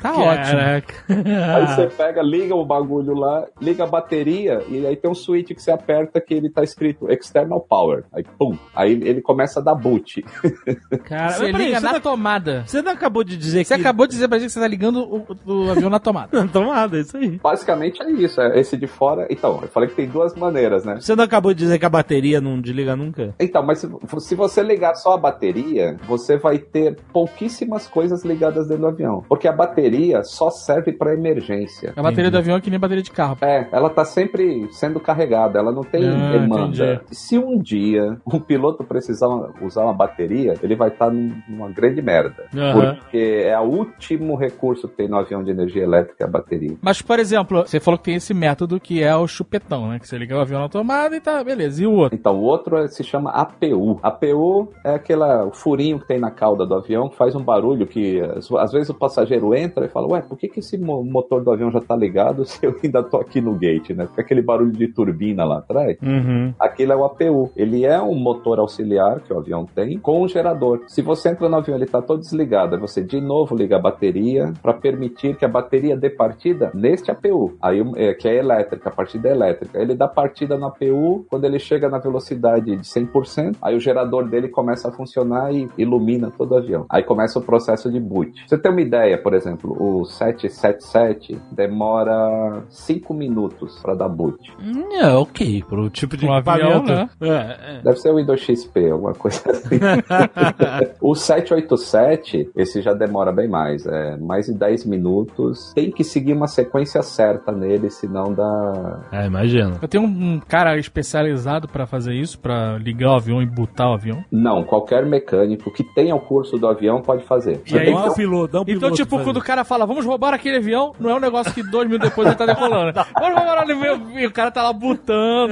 Tá 0.00 0.12
ótimo. 0.16 0.60
Aí 1.08 1.66
você 1.66 1.86
pega, 1.88 2.22
liga 2.22 2.54
o 2.54 2.64
bagulho 2.64 3.14
lá, 3.14 3.46
liga 3.60 3.84
a 3.84 3.86
bateria 3.86 4.62
e 4.68 4.86
aí 4.86 4.96
tem 4.96 5.10
um 5.10 5.14
switch 5.14 5.48
que 5.54 5.62
você 5.62 5.70
aperta 5.70 6.20
que 6.20 6.34
ele 6.34 6.50
tá 6.50 6.62
escrito 6.62 7.10
External 7.10 7.60
Power. 7.60 8.04
Aí 8.12 8.22
pum, 8.38 8.56
aí 8.74 8.92
ele 8.92 9.20
começa 9.20 9.60
a 9.60 9.62
dar 9.62 9.74
boot. 9.74 10.24
Cara, 11.04 11.30
Você 11.32 11.52
liga 11.52 11.80
você 11.80 11.86
na 11.86 12.00
tomada. 12.00 12.64
Você 12.66 12.82
não 12.82 12.92
acabou 12.92 13.24
de 13.24 13.36
dizer 13.36 13.64
Você 13.64 13.74
que. 13.74 13.80
acabou 13.80 14.06
de 14.06 14.12
dizer 14.14 14.28
pra 14.28 14.38
gente 14.38 14.48
que 14.48 14.52
você 14.54 14.60
tá 14.60 14.66
ligando 14.70 15.00
o, 15.02 15.26
o 15.46 15.70
avião 15.70 15.90
na 15.90 15.98
tomada. 15.98 16.28
Não, 16.32 16.46
tomada, 16.48 16.96
é 16.96 17.00
isso 17.00 17.16
aí. 17.16 17.38
Basicamente 17.42 18.02
é 18.02 18.10
isso, 18.10 18.40
é 18.40 18.58
esse 18.58 18.76
de 18.76 18.86
fora. 18.86 19.26
Então, 19.30 19.58
eu 19.62 19.68
falei 19.68 19.88
que 19.88 19.94
tem 19.96 20.06
duas 20.08 20.34
maneiras, 20.34 20.84
né? 20.84 20.96
Você 21.00 21.14
não 21.14 21.24
acabou 21.24 21.52
de 21.52 21.60
dizer 21.60 21.78
que 21.78 21.84
a 21.86 21.90
bateria 21.90 22.40
não 22.40 22.60
desliga 22.60 22.94
nunca? 22.96 23.34
Então, 23.38 23.62
mas 23.62 23.78
se, 23.80 23.88
se 24.20 24.34
você 24.34 24.62
ligar 24.62 24.94
só 24.94 25.14
a 25.14 25.18
bateria, 25.18 25.96
você 26.06 26.36
vai 26.38 26.58
ter 26.58 26.96
pouquíssimas 27.12 27.86
coisas 27.86 28.24
ligadas 28.24 28.66
dentro 28.68 28.82
do 28.82 28.88
avião. 28.88 29.24
Porque 29.28 29.48
a 29.48 29.52
bateria 29.52 30.22
só 30.22 30.50
serve 30.50 30.92
para 30.92 31.12
emergência. 31.14 31.92
A 31.96 32.02
bateria 32.02 32.30
do 32.30 32.38
avião 32.38 32.56
é 32.56 32.60
que 32.60 32.70
nem 32.70 32.78
bateria 32.78 33.02
de 33.02 33.10
carro. 33.10 33.38
É, 33.40 33.66
ela 33.72 33.90
tá 33.90 34.04
sempre 34.04 34.68
sendo 34.72 35.00
carregada, 35.00 35.58
ela 35.58 35.72
não 35.72 35.82
tem 35.82 36.08
Ah, 36.08 36.32
demanda. 36.32 36.66
entendi. 36.94 37.00
Se 37.10 37.38
um 37.38 37.58
dia 37.58 38.16
um 38.26 38.38
piloto 38.38 38.84
precisar 38.84 39.28
usar 39.60 39.82
uma 39.84 39.92
bateria, 39.94 40.54
ele 40.62 40.74
vai 40.76 40.88
estar 40.88 41.10
numa 41.10 41.68
grande 41.70 42.00
merda. 42.02 42.44
Aham. 42.54 42.94
Porque 42.96 43.42
é 43.46 43.58
o 43.58 43.64
último 43.64 44.36
recurso 44.36 44.59
que 44.60 44.96
tem 44.96 45.08
no 45.08 45.16
avião 45.16 45.42
de 45.42 45.50
energia 45.50 45.82
elétrica, 45.82 46.24
a 46.24 46.28
bateria. 46.28 46.76
Mas, 46.82 47.00
por 47.02 47.18
exemplo, 47.18 47.62
você 47.66 47.80
falou 47.80 47.98
que 47.98 48.04
tem 48.04 48.14
esse 48.14 48.34
método 48.34 48.78
que 48.80 49.02
é 49.02 49.14
o 49.16 49.26
chupetão, 49.26 49.88
né? 49.88 49.98
Que 49.98 50.06
você 50.08 50.18
liga 50.18 50.36
o 50.36 50.40
avião 50.40 50.60
na 50.60 50.68
tomada 50.68 51.16
e 51.16 51.20
tá, 51.20 51.42
beleza. 51.42 51.82
E 51.82 51.86
o 51.86 51.92
outro? 51.92 52.16
Então, 52.18 52.38
o 52.38 52.42
outro 52.42 52.76
é- 52.76 52.88
se 52.88 53.02
chama 53.04 53.30
APU. 53.30 53.98
APU 54.02 54.68
é 54.84 54.94
aquela, 54.94 55.44
o 55.46 55.52
furinho 55.52 55.98
que 55.98 56.06
tem 56.06 56.18
na 56.18 56.30
cauda 56.30 56.66
do 56.66 56.74
avião 56.74 57.08
que 57.08 57.16
faz 57.16 57.34
um 57.34 57.42
barulho 57.42 57.86
que 57.86 58.20
às, 58.58 58.72
vezes 58.72 58.90
o 58.90 58.94
passageiro 58.94 59.54
entra 59.54 59.86
e 59.86 59.88
fala, 59.88 60.08
ué, 60.12 60.20
por 60.22 60.36
que, 60.36 60.48
que 60.48 60.60
esse 60.60 60.76
mo- 60.78 61.02
motor 61.04 61.42
do 61.42 61.50
avião 61.50 61.70
já 61.70 61.80
tá 61.80 61.96
ligado 61.96 62.44
se 62.44 62.64
eu 62.66 62.74
ainda 62.82 63.02
tô 63.02 63.16
aqui 63.18 63.40
no 63.40 63.54
gate, 63.54 63.90
né? 63.90 64.06
Fica 64.08 64.22
aquele 64.22 64.42
barulho 64.42 64.72
de 64.72 64.88
turbina 64.88 65.44
lá 65.44 65.58
atrás. 65.58 65.96
Uhum. 66.02 66.52
Aquilo 66.58 66.92
é 66.92 66.96
o 66.96 67.04
APU. 67.04 67.50
Ele 67.56 67.84
é 67.84 68.00
um 68.00 68.14
motor 68.14 68.58
auxiliar 68.58 69.20
que 69.20 69.32
o 69.32 69.38
avião 69.38 69.64
tem 69.66 69.98
com 69.98 70.22
um 70.22 70.28
gerador. 70.28 70.82
Se 70.86 71.02
você 71.02 71.30
entra 71.30 71.48
no 71.48 71.56
avião 71.56 71.76
ele 71.76 71.86
tá 71.86 72.02
todo 72.02 72.20
desligado, 72.20 72.74
aí 72.74 72.80
você 72.80 73.02
de 73.02 73.20
novo 73.20 73.54
liga 73.56 73.76
a 73.76 73.80
bateria 73.80 74.49
né, 74.50 74.54
para 74.60 74.74
permitir 74.74 75.36
que 75.36 75.44
a 75.44 75.48
bateria 75.48 75.96
dê 75.96 76.10
partida 76.10 76.70
neste 76.74 77.10
APU, 77.10 77.54
aí, 77.60 77.80
é, 77.96 78.14
que 78.14 78.28
é 78.28 78.36
elétrica, 78.36 78.88
a 78.88 78.92
partida 78.92 79.28
é 79.28 79.32
elétrica. 79.32 79.80
Ele 79.80 79.94
dá 79.94 80.08
partida 80.08 80.56
no 80.56 80.66
APU 80.66 81.24
quando 81.28 81.44
ele 81.44 81.58
chega 81.58 81.88
na 81.88 81.98
velocidade 81.98 82.76
de 82.76 82.82
100%, 82.82 83.56
aí 83.62 83.76
o 83.76 83.80
gerador 83.80 84.28
dele 84.28 84.48
começa 84.48 84.88
a 84.88 84.92
funcionar 84.92 85.52
e 85.52 85.68
ilumina 85.78 86.30
todo 86.36 86.52
o 86.52 86.56
avião. 86.56 86.86
Aí 86.88 87.02
começa 87.02 87.38
o 87.38 87.42
processo 87.42 87.90
de 87.90 88.00
boot. 88.00 88.32
Você 88.46 88.58
tem 88.58 88.70
uma 88.70 88.80
ideia, 88.80 89.16
por 89.18 89.34
exemplo, 89.34 89.76
o 89.78 90.04
777 90.04 91.40
demora 91.50 92.62
5 92.68 93.14
minutos 93.14 93.78
para 93.80 93.94
dar 93.94 94.08
boot. 94.08 94.52
É, 94.92 95.06
ok, 95.08 95.64
pro 95.68 95.88
tipo 95.90 96.16
de 96.16 96.26
Um 96.26 96.32
avião, 96.32 96.78
equipamento. 96.78 97.10
É, 97.20 97.78
é. 97.78 97.82
Deve 97.82 97.96
ser 97.98 98.10
o 98.10 98.16
Windows 98.16 98.40
XP, 98.40 98.90
alguma 98.90 99.14
coisa 99.14 99.50
assim. 99.50 99.78
o 101.00 101.14
787, 101.14 102.50
esse 102.56 102.82
já 102.82 102.92
demora 102.92 103.32
bem 103.32 103.48
mais, 103.48 103.86
é 103.86 104.16
mais 104.16 104.39
de 104.46 104.54
10 104.54 104.86
minutos. 104.86 105.72
Tem 105.74 105.90
que 105.90 106.04
seguir 106.04 106.32
uma 106.32 106.46
sequência 106.46 107.02
certa 107.02 107.52
nele, 107.52 107.90
senão 107.90 108.32
dá. 108.32 109.00
É, 109.12 109.26
imagino. 109.26 109.78
Eu 109.80 109.88
tenho 109.88 110.04
um 110.04 110.30
um 110.30 110.40
cara 110.40 110.76
especializado 110.78 111.68
pra 111.68 111.86
fazer 111.86 112.14
isso, 112.14 112.38
pra 112.38 112.78
ligar 112.78 113.10
o 113.10 113.14
avião 113.14 113.42
e 113.42 113.46
botar 113.46 113.90
o 113.90 113.94
avião. 113.94 114.24
Não, 114.30 114.62
qualquer 114.62 115.04
mecânico 115.04 115.72
que 115.72 115.82
tenha 115.82 116.14
o 116.14 116.20
curso 116.20 116.56
do 116.56 116.66
avião 116.66 117.00
pode 117.00 117.24
fazer. 117.24 117.60
E 117.66 117.78
aí, 117.78 117.86
que 117.86 117.92
um 117.92 118.14
piloto, 118.14 118.52
dá 118.52 118.60
um 118.60 118.64
piloto. 118.64 118.86
Então, 118.86 118.96
tipo, 118.96 119.22
quando 119.22 119.38
o 119.38 119.42
cara 119.42 119.64
fala, 119.64 119.86
vamos 119.86 120.04
roubar 120.04 120.34
aquele 120.34 120.58
avião, 120.58 120.92
não 121.00 121.10
é 121.10 121.14
um 121.14 121.20
negócio 121.20 121.52
que 121.52 121.62
dois 121.62 121.86
minutos 121.86 122.08
depois 122.08 122.28
ele 122.28 122.36
tá 122.36 122.46
decolando. 122.46 122.92
vamos 123.18 123.38
roubar 123.38 123.58
o 123.58 123.72
avião 123.72 124.20
e 124.20 124.26
o 124.26 124.32
cara 124.32 124.50
tá 124.50 124.62
lá 124.62 124.72
botando. 124.72 125.50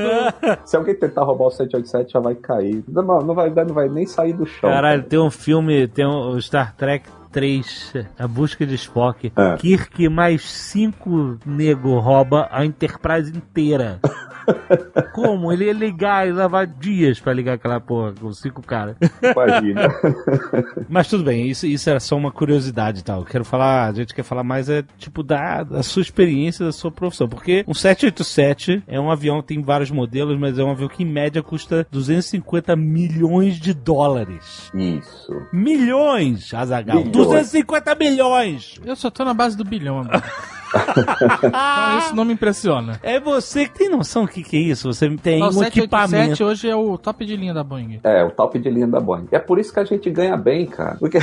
Se 0.64 0.76
alguém 0.76 0.94
tentar 0.94 1.24
roubar 1.24 1.46
o 1.46 1.50
787, 1.50 2.12
já 2.12 2.20
vai 2.20 2.34
cair. 2.34 2.84
Não, 2.88 3.02
não 3.02 3.34
vai, 3.34 3.50
não 3.50 3.74
vai 3.74 3.88
nem 3.88 4.06
sair 4.06 4.32
do 4.32 4.46
chão. 4.46 4.70
Caralho, 4.70 5.02
tem 5.02 5.18
um 5.18 5.30
filme, 5.30 5.88
tem 5.88 6.06
um 6.06 6.28
o 6.28 6.42
Star 6.42 6.74
Trek 6.76 7.08
3, 7.30 7.94
A 8.18 8.26
Busca 8.26 8.66
de 8.66 8.74
Spock. 8.74 9.32
É. 9.36 9.56
Kirk 9.56 10.08
mais 10.08 10.42
cinco 10.42 11.38
nego 11.44 11.98
rouba 11.98 12.48
a 12.50 12.64
Enterprise 12.64 13.30
inteira. 13.36 14.00
Como? 15.12 15.52
Ele 15.52 15.66
ia 15.66 15.72
ligar 15.72 16.26
e 16.26 16.32
levar 16.32 16.66
dias 16.66 17.20
pra 17.20 17.32
ligar 17.32 17.54
aquela 17.54 17.80
porra 17.80 18.12
com 18.18 18.32
cinco 18.32 18.62
caras. 18.62 18.96
Imagina. 19.22 19.88
Mas 20.88 21.08
tudo 21.08 21.24
bem, 21.24 21.48
isso, 21.48 21.66
isso 21.66 21.88
era 21.88 22.00
só 22.00 22.16
uma 22.16 22.30
curiosidade 22.30 23.00
e 23.00 23.04
tal. 23.04 23.20
Eu 23.20 23.26
Quero 23.26 23.44
falar, 23.44 23.88
a 23.88 23.92
gente 23.92 24.14
quer 24.14 24.22
falar 24.22 24.42
mais 24.42 24.68
é 24.68 24.82
tipo 24.96 25.22
da, 25.22 25.62
da 25.62 25.82
sua 25.82 26.02
experiência, 26.02 26.64
da 26.64 26.72
sua 26.72 26.90
profissão. 26.90 27.28
Porque 27.28 27.64
um 27.66 27.74
787 27.74 28.82
é 28.86 28.98
um 28.98 29.10
avião, 29.10 29.42
tem 29.42 29.62
vários 29.62 29.90
modelos, 29.90 30.38
mas 30.38 30.58
é 30.58 30.64
um 30.64 30.70
avião 30.70 30.88
que 30.88 31.02
em 31.02 31.06
média 31.06 31.42
custa 31.42 31.86
250 31.90 32.74
milhões 32.76 33.58
de 33.58 33.74
dólares. 33.74 34.70
Isso. 34.74 35.32
Milhões, 35.52 36.52
Azagal. 36.54 37.02
Milhões. 37.18 37.50
250 37.50 37.94
milhões! 37.94 38.80
Eu 38.84 38.96
só 38.96 39.10
tô 39.10 39.24
na 39.24 39.34
base 39.34 39.56
do 39.56 39.64
bilhão, 39.64 40.00
amigo. 40.00 40.14
Então, 41.44 41.98
isso 41.98 42.14
não 42.16 42.24
me 42.24 42.32
impressiona. 42.34 42.98
É 43.02 43.18
você 43.20 43.66
que 43.68 43.78
tem 43.78 43.88
noção 43.88 44.24
do 44.24 44.30
que, 44.30 44.42
que 44.42 44.56
é 44.56 44.60
isso? 44.60 44.92
Você 44.92 45.08
tem 45.16 45.42
o 45.42 45.46
um 45.46 45.52
787 45.52 45.78
equipamento. 45.78 46.44
hoje 46.44 46.68
é 46.68 46.76
o 46.76 46.96
top 46.98 47.24
de 47.24 47.36
linha 47.36 47.54
da 47.54 47.62
Boeing. 47.64 48.00
É, 48.04 48.24
o 48.24 48.30
top 48.30 48.58
de 48.58 48.70
linha 48.70 48.86
da 48.86 49.00
Boeing. 49.00 49.28
É 49.32 49.38
por 49.38 49.58
isso 49.58 49.72
que 49.72 49.80
a 49.80 49.84
gente 49.84 50.10
ganha 50.10 50.36
bem, 50.36 50.66
cara. 50.66 50.96
Porque 50.98 51.18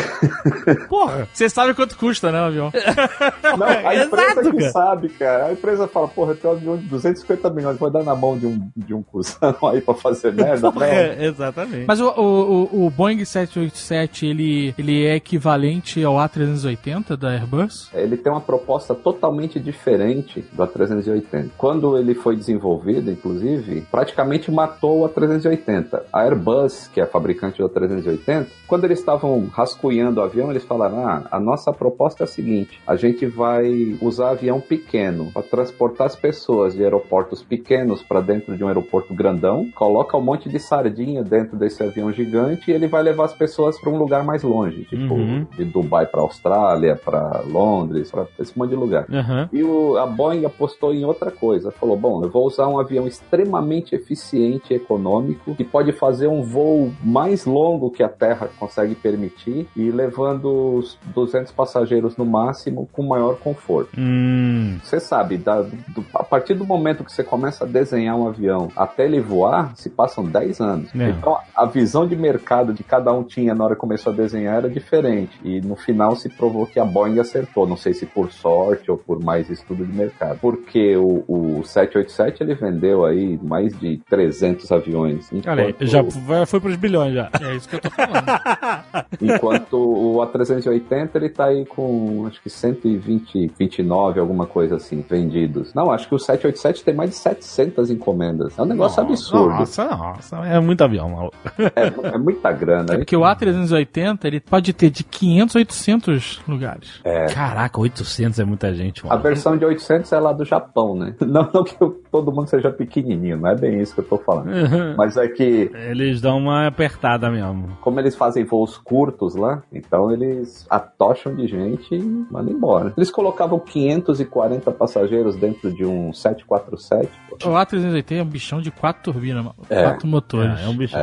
Porra! 0.89 1.27
Você 1.33 1.49
sabe 1.49 1.73
quanto 1.73 1.97
custa, 1.97 2.31
né, 2.31 2.41
o 2.41 2.45
avião? 2.45 2.71
não, 3.57 3.67
a 3.67 3.93
Exato, 3.95 4.07
empresa 4.07 4.51
que 4.51 4.57
cara. 4.57 4.71
sabe, 4.71 5.09
cara. 5.09 5.45
A 5.47 5.53
empresa 5.53 5.87
fala, 5.87 6.07
porra, 6.07 6.31
eu 6.31 6.37
tenho 6.37 6.53
um 6.53 6.57
avião 6.57 6.77
de 6.77 6.85
250 6.85 7.49
milhões, 7.51 7.77
vou 7.77 7.89
dar 7.89 8.03
na 8.03 8.15
mão 8.15 8.37
de 8.37 8.45
um, 8.47 8.69
de 8.75 8.93
um 8.93 9.01
cuzão 9.03 9.55
aí 9.71 9.81
pra 9.81 9.93
fazer 9.93 10.33
merda. 10.33 10.71
Não. 10.75 10.83
É, 10.83 11.25
exatamente. 11.25 11.85
Mas 11.87 11.99
o, 12.01 12.07
o, 12.09 12.69
o- 12.71 12.85
o 12.85 12.89
Boeing 12.89 13.23
787, 13.23 14.25
ele, 14.25 14.73
ele 14.77 15.05
é 15.05 15.15
equivalente 15.15 16.03
ao 16.03 16.15
A380 16.15 17.15
da 17.15 17.29
Airbus? 17.31 17.89
Ele 17.93 18.17
tem 18.17 18.31
uma 18.31 18.41
proposta 18.41 18.93
totalmente 18.95 19.34
diferente 19.43 20.43
do 20.53 20.63
A380. 20.63 21.49
Quando 21.57 21.97
ele 21.97 22.15
foi 22.15 22.35
desenvolvido, 22.35 23.11
inclusive, 23.11 23.81
praticamente 23.91 24.51
matou 24.51 25.03
o 25.03 25.09
A380. 25.09 26.01
A 26.11 26.21
Airbus, 26.23 26.87
que 26.93 26.99
é 26.99 27.03
a 27.03 27.07
fabricante 27.07 27.61
do 27.61 27.69
A380, 27.69 28.47
quando 28.67 28.85
eles 28.85 28.99
estavam 28.99 29.47
rascunhando 29.51 30.19
o 30.19 30.23
avião, 30.23 30.49
eles 30.49 30.63
falaram: 30.63 31.07
ah, 31.07 31.23
a 31.31 31.39
nossa 31.39 31.71
proposta 31.71 32.23
é 32.23 32.25
a 32.25 32.27
seguinte: 32.27 32.79
a 32.87 32.95
gente 32.95 33.25
vai 33.25 33.97
usar 34.01 34.31
avião 34.31 34.59
pequeno 34.59 35.31
para 35.31 35.43
transportar 35.43 36.07
as 36.07 36.15
pessoas 36.15 36.73
de 36.73 36.83
aeroportos 36.83 37.43
pequenos 37.43 38.01
para 38.01 38.21
dentro 38.21 38.55
de 38.55 38.63
um 38.63 38.67
aeroporto 38.67 39.13
grandão, 39.13 39.69
coloca 39.75 40.17
um 40.17 40.21
monte 40.21 40.49
de 40.49 40.59
sardinha 40.59 41.23
dentro 41.23 41.57
desse 41.57 41.83
avião 41.83 42.11
gigante 42.11 42.71
e 42.71 42.73
ele 42.73 42.87
vai 42.87 43.03
levar 43.03 43.25
as 43.25 43.33
pessoas 43.33 43.79
para 43.79 43.89
um 43.89 43.97
lugar 43.97 44.23
mais 44.23 44.43
longe, 44.43 44.83
tipo 44.85 45.15
Uhum. 45.15 45.45
de 45.55 45.63
Dubai 45.65 46.05
para 46.05 46.21
Austrália, 46.21 46.95
para 46.95 47.41
Londres, 47.47 48.11
para 48.11 48.27
esse 48.39 48.57
monte 48.57 48.69
de 48.71 48.75
lugar. 48.75 49.05
Aham. 49.25 49.49
E 49.51 49.63
o- 49.63 49.97
a 49.97 50.05
Boeing 50.05 50.45
apostou 50.45 50.93
em 50.93 51.03
outra 51.05 51.31
coisa. 51.31 51.71
Falou: 51.71 51.97
bom, 51.97 52.23
eu 52.23 52.29
vou 52.29 52.45
usar 52.45 52.67
um 52.67 52.79
avião 52.79 53.07
extremamente 53.07 53.95
eficiente 53.95 54.73
e 54.73 54.77
econômico 54.77 55.55
que 55.55 55.63
pode 55.63 55.91
fazer 55.91 56.27
um 56.27 56.41
voo 56.41 56.91
mais 57.03 57.45
longo 57.45 57.89
que 57.89 58.03
a 58.03 58.09
Terra 58.09 58.49
consegue 58.59 58.95
permitir 58.95 59.67
e 59.75 59.91
levando 59.91 60.75
os 60.77 60.97
200 61.13 61.51
passageiros 61.51 62.17
no 62.17 62.25
máximo 62.25 62.87
com 62.91 63.03
maior 63.03 63.37
conforto. 63.37 63.89
Hum. 63.97 64.77
Você 64.83 64.99
sabe, 64.99 65.37
da- 65.37 65.61
do- 65.61 66.05
a 66.13 66.23
partir 66.23 66.53
do 66.53 66.65
momento 66.65 67.03
que 67.03 67.11
você 67.11 67.23
começa 67.23 67.63
a 67.63 67.67
desenhar 67.67 68.15
um 68.15 68.27
avião 68.27 68.69
até 68.75 69.05
ele 69.05 69.19
voar, 69.19 69.75
se 69.75 69.89
passam 69.89 70.23
10 70.23 70.59
anos. 70.59 70.93
É. 70.95 71.09
Então 71.09 71.37
a 71.55 71.65
visão 71.65 72.07
de 72.07 72.15
mercado 72.15 72.73
que 72.73 72.83
cada 72.83 73.11
um 73.13 73.23
tinha 73.23 73.53
na 73.55 73.63
hora 73.65 73.75
que 73.75 73.81
começou 73.81 74.13
a 74.13 74.15
desenhar 74.15 74.55
era 74.57 74.69
diferente. 74.69 75.39
E 75.43 75.61
no 75.61 75.75
final 75.75 76.15
se 76.15 76.29
provou 76.29 76.65
que 76.65 76.79
a 76.79 76.85
Boeing 76.85 77.19
acertou. 77.19 77.67
Não 77.67 77.77
sei 77.77 77.93
se 77.93 78.05
por 78.05 78.31
sorte 78.31 78.89
ou 78.91 78.97
por 78.97 79.14
mais 79.23 79.49
estudo 79.49 79.85
de 79.85 79.93
mercado. 79.93 80.37
Porque 80.39 80.95
o, 80.95 81.23
o 81.27 81.63
787 81.63 82.43
ele 82.43 82.55
vendeu 82.55 83.05
aí 83.05 83.39
mais 83.41 83.77
de 83.79 83.97
300 84.09 84.71
aviões. 84.71 85.29
Olha 85.47 85.63
aí, 85.63 85.69
enquanto- 85.71 85.87
já 85.87 86.03
foi, 86.03 86.45
foi 86.45 86.59
pros 86.59 86.75
bilhões 86.75 87.13
já. 87.13 87.29
É 87.41 87.55
isso 87.55 87.67
que 87.69 87.75
eu 87.75 87.81
tô 87.81 87.89
falando. 87.89 88.25
Enquanto 89.21 89.73
o 89.77 90.17
A380 90.17 91.09
ele 91.15 91.29
tá 91.29 91.45
aí 91.45 91.65
com 91.65 92.25
acho 92.27 92.41
que 92.41 92.49
120, 92.49 93.51
29, 93.57 94.19
alguma 94.19 94.45
coisa 94.45 94.75
assim, 94.75 95.03
vendidos. 95.07 95.73
Não, 95.73 95.91
acho 95.91 96.07
que 96.07 96.15
o 96.15 96.19
787 96.19 96.83
tem 96.83 96.93
mais 96.93 97.11
de 97.11 97.15
700, 97.17 97.89
encomendas. 97.89 98.57
É 98.57 98.61
um 98.61 98.65
negócio 98.65 99.01
absurdo. 99.01 99.49
Nossa, 99.49 99.85
nossa, 99.85 100.37
é 100.45 100.59
muito 100.59 100.83
avião, 100.83 101.09
maluco. 101.09 101.35
É, 101.75 102.13
é 102.15 102.17
muita 102.17 102.51
grana. 102.51 102.93
É 102.93 102.97
porque 102.97 103.15
o 103.15 103.21
A380, 103.21 104.25
ele 104.25 104.39
pode 104.39 104.73
ter 104.73 104.89
de 104.89 105.03
500 105.03 105.55
a 105.55 105.59
800 105.59 106.41
lugares. 106.47 107.01
Caraca, 107.33 107.79
800 107.79 108.39
é 108.39 108.43
muita 108.45 108.73
gente, 108.73 109.04
A 109.05 109.09
mano. 109.09 109.21
versão 109.23 109.57
de 109.57 109.65
800 109.65 110.11
é 110.11 110.19
lá 110.19 110.31
do 110.33 110.43
Japão, 110.45 110.95
né? 110.95 111.13
Não, 111.25 111.49
não 111.53 111.63
que 111.63 111.75
eu- 111.81 112.01
todo 112.11 112.31
mundo 112.31 112.47
seja 112.47 112.69
pequenininho, 112.71 113.37
não 113.37 113.49
é 113.49 113.55
bem 113.55 113.81
isso 113.81 113.93
que 113.93 113.99
eu 114.01 114.05
tô 114.05 114.17
falando. 114.17 114.49
Mas 114.97 115.17
é 115.17 115.27
que, 115.27 115.69
Eles 115.89 116.21
dão 116.21 116.37
uma 116.37 116.67
apertada 116.67 117.29
mesmo. 117.29 117.77
como 117.81 117.99
eles 117.99 118.15
fazem 118.15 118.43
voos 118.45 118.77
curtos 118.77 119.35
lá, 119.35 119.61
então 119.73 120.11
eles 120.11 120.65
atocham 120.69 121.35
de 121.35 121.47
gente 121.47 121.93
e 121.95 122.01
mandam 122.31 122.53
embora. 122.53 122.93
Eles 122.95 123.11
colocavam 123.11 123.59
540 123.59 124.71
passageiros 124.71 125.35
dentro 125.35 125.71
de 125.73 125.85
um 125.85 126.13
747. 126.13 127.09
O 127.43 127.49
A380 127.49 128.11
é 128.17 128.21
um 128.21 128.25
bichão 128.25 128.61
de 128.61 128.71
quatro 128.71 129.11
turbinas. 129.11 129.45
É. 129.69 129.83
quatro 129.83 130.07
motores. 130.07 130.59
É, 130.59 130.65
é 130.65 130.67
um 130.69 130.75
bicho. 130.77 130.95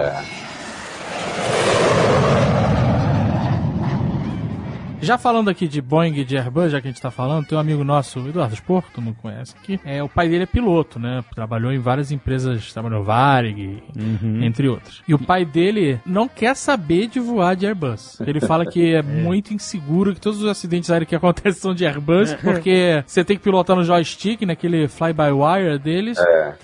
Já 5.03 5.19
falando 5.19 5.51
aqui 5.51 5.67
de 5.67 5.83
Boeing 5.83 6.15
e 6.15 6.25
de 6.25 6.37
Airbus, 6.37 6.71
já 6.71 6.81
que 6.81 6.87
a 6.87 6.91
gente 6.91 7.03
tá 7.03 7.11
falando, 7.11 7.45
tem 7.45 7.59
um 7.59 7.61
amigo 7.61 7.83
nosso, 7.83 8.21
Eduardo 8.21 8.55
Spor, 8.55 8.83
que 8.83 8.93
tu 8.93 9.01
não 9.01 9.13
conhece 9.13 9.53
aqui. 9.61 9.81
É, 9.85 10.01
o 10.01 10.09
pai 10.09 10.29
dele 10.29 10.45
é 10.45 10.47
piloto, 10.47 11.01
né? 11.01 11.25
Trabalhou 11.35 11.73
em 11.73 11.79
várias 11.81 12.13
empresas, 12.13 12.73
trabalhou 12.73 13.03
Varig, 13.03 13.83
entre 14.41 14.69
outras. 14.69 15.03
E 15.09 15.13
o 15.13 15.19
pai 15.19 15.45
dele 15.45 16.01
não 16.07 16.29
quer 16.29 16.55
saber 16.55 17.09
de 17.09 17.19
voar 17.19 17.57
de 17.57 17.67
Airbus. 17.67 18.21
Ele 18.21 18.41
fala 18.41 18.65
que 18.65 18.95
é, 18.95 19.03
muito 19.03 19.53
inseguro, 19.53 20.15
que 20.15 20.21
todos 20.21 20.41
os 20.41 20.49
acidentes 20.49 20.89
aéreos 20.89 21.09
que 21.09 21.17
acontecem 21.17 21.61
são 21.61 21.75
de 21.75 21.85
Airbus, 21.85 22.35
porque 22.35 23.03
você 23.05 23.25
tem 23.25 23.37
que 23.37 23.43
pilotar 23.43 23.75
no 23.75 23.83
joystick, 23.83 24.43
naquele 24.43 24.87
fly-by-wire 24.87 25.81
deles, 25.81 26.17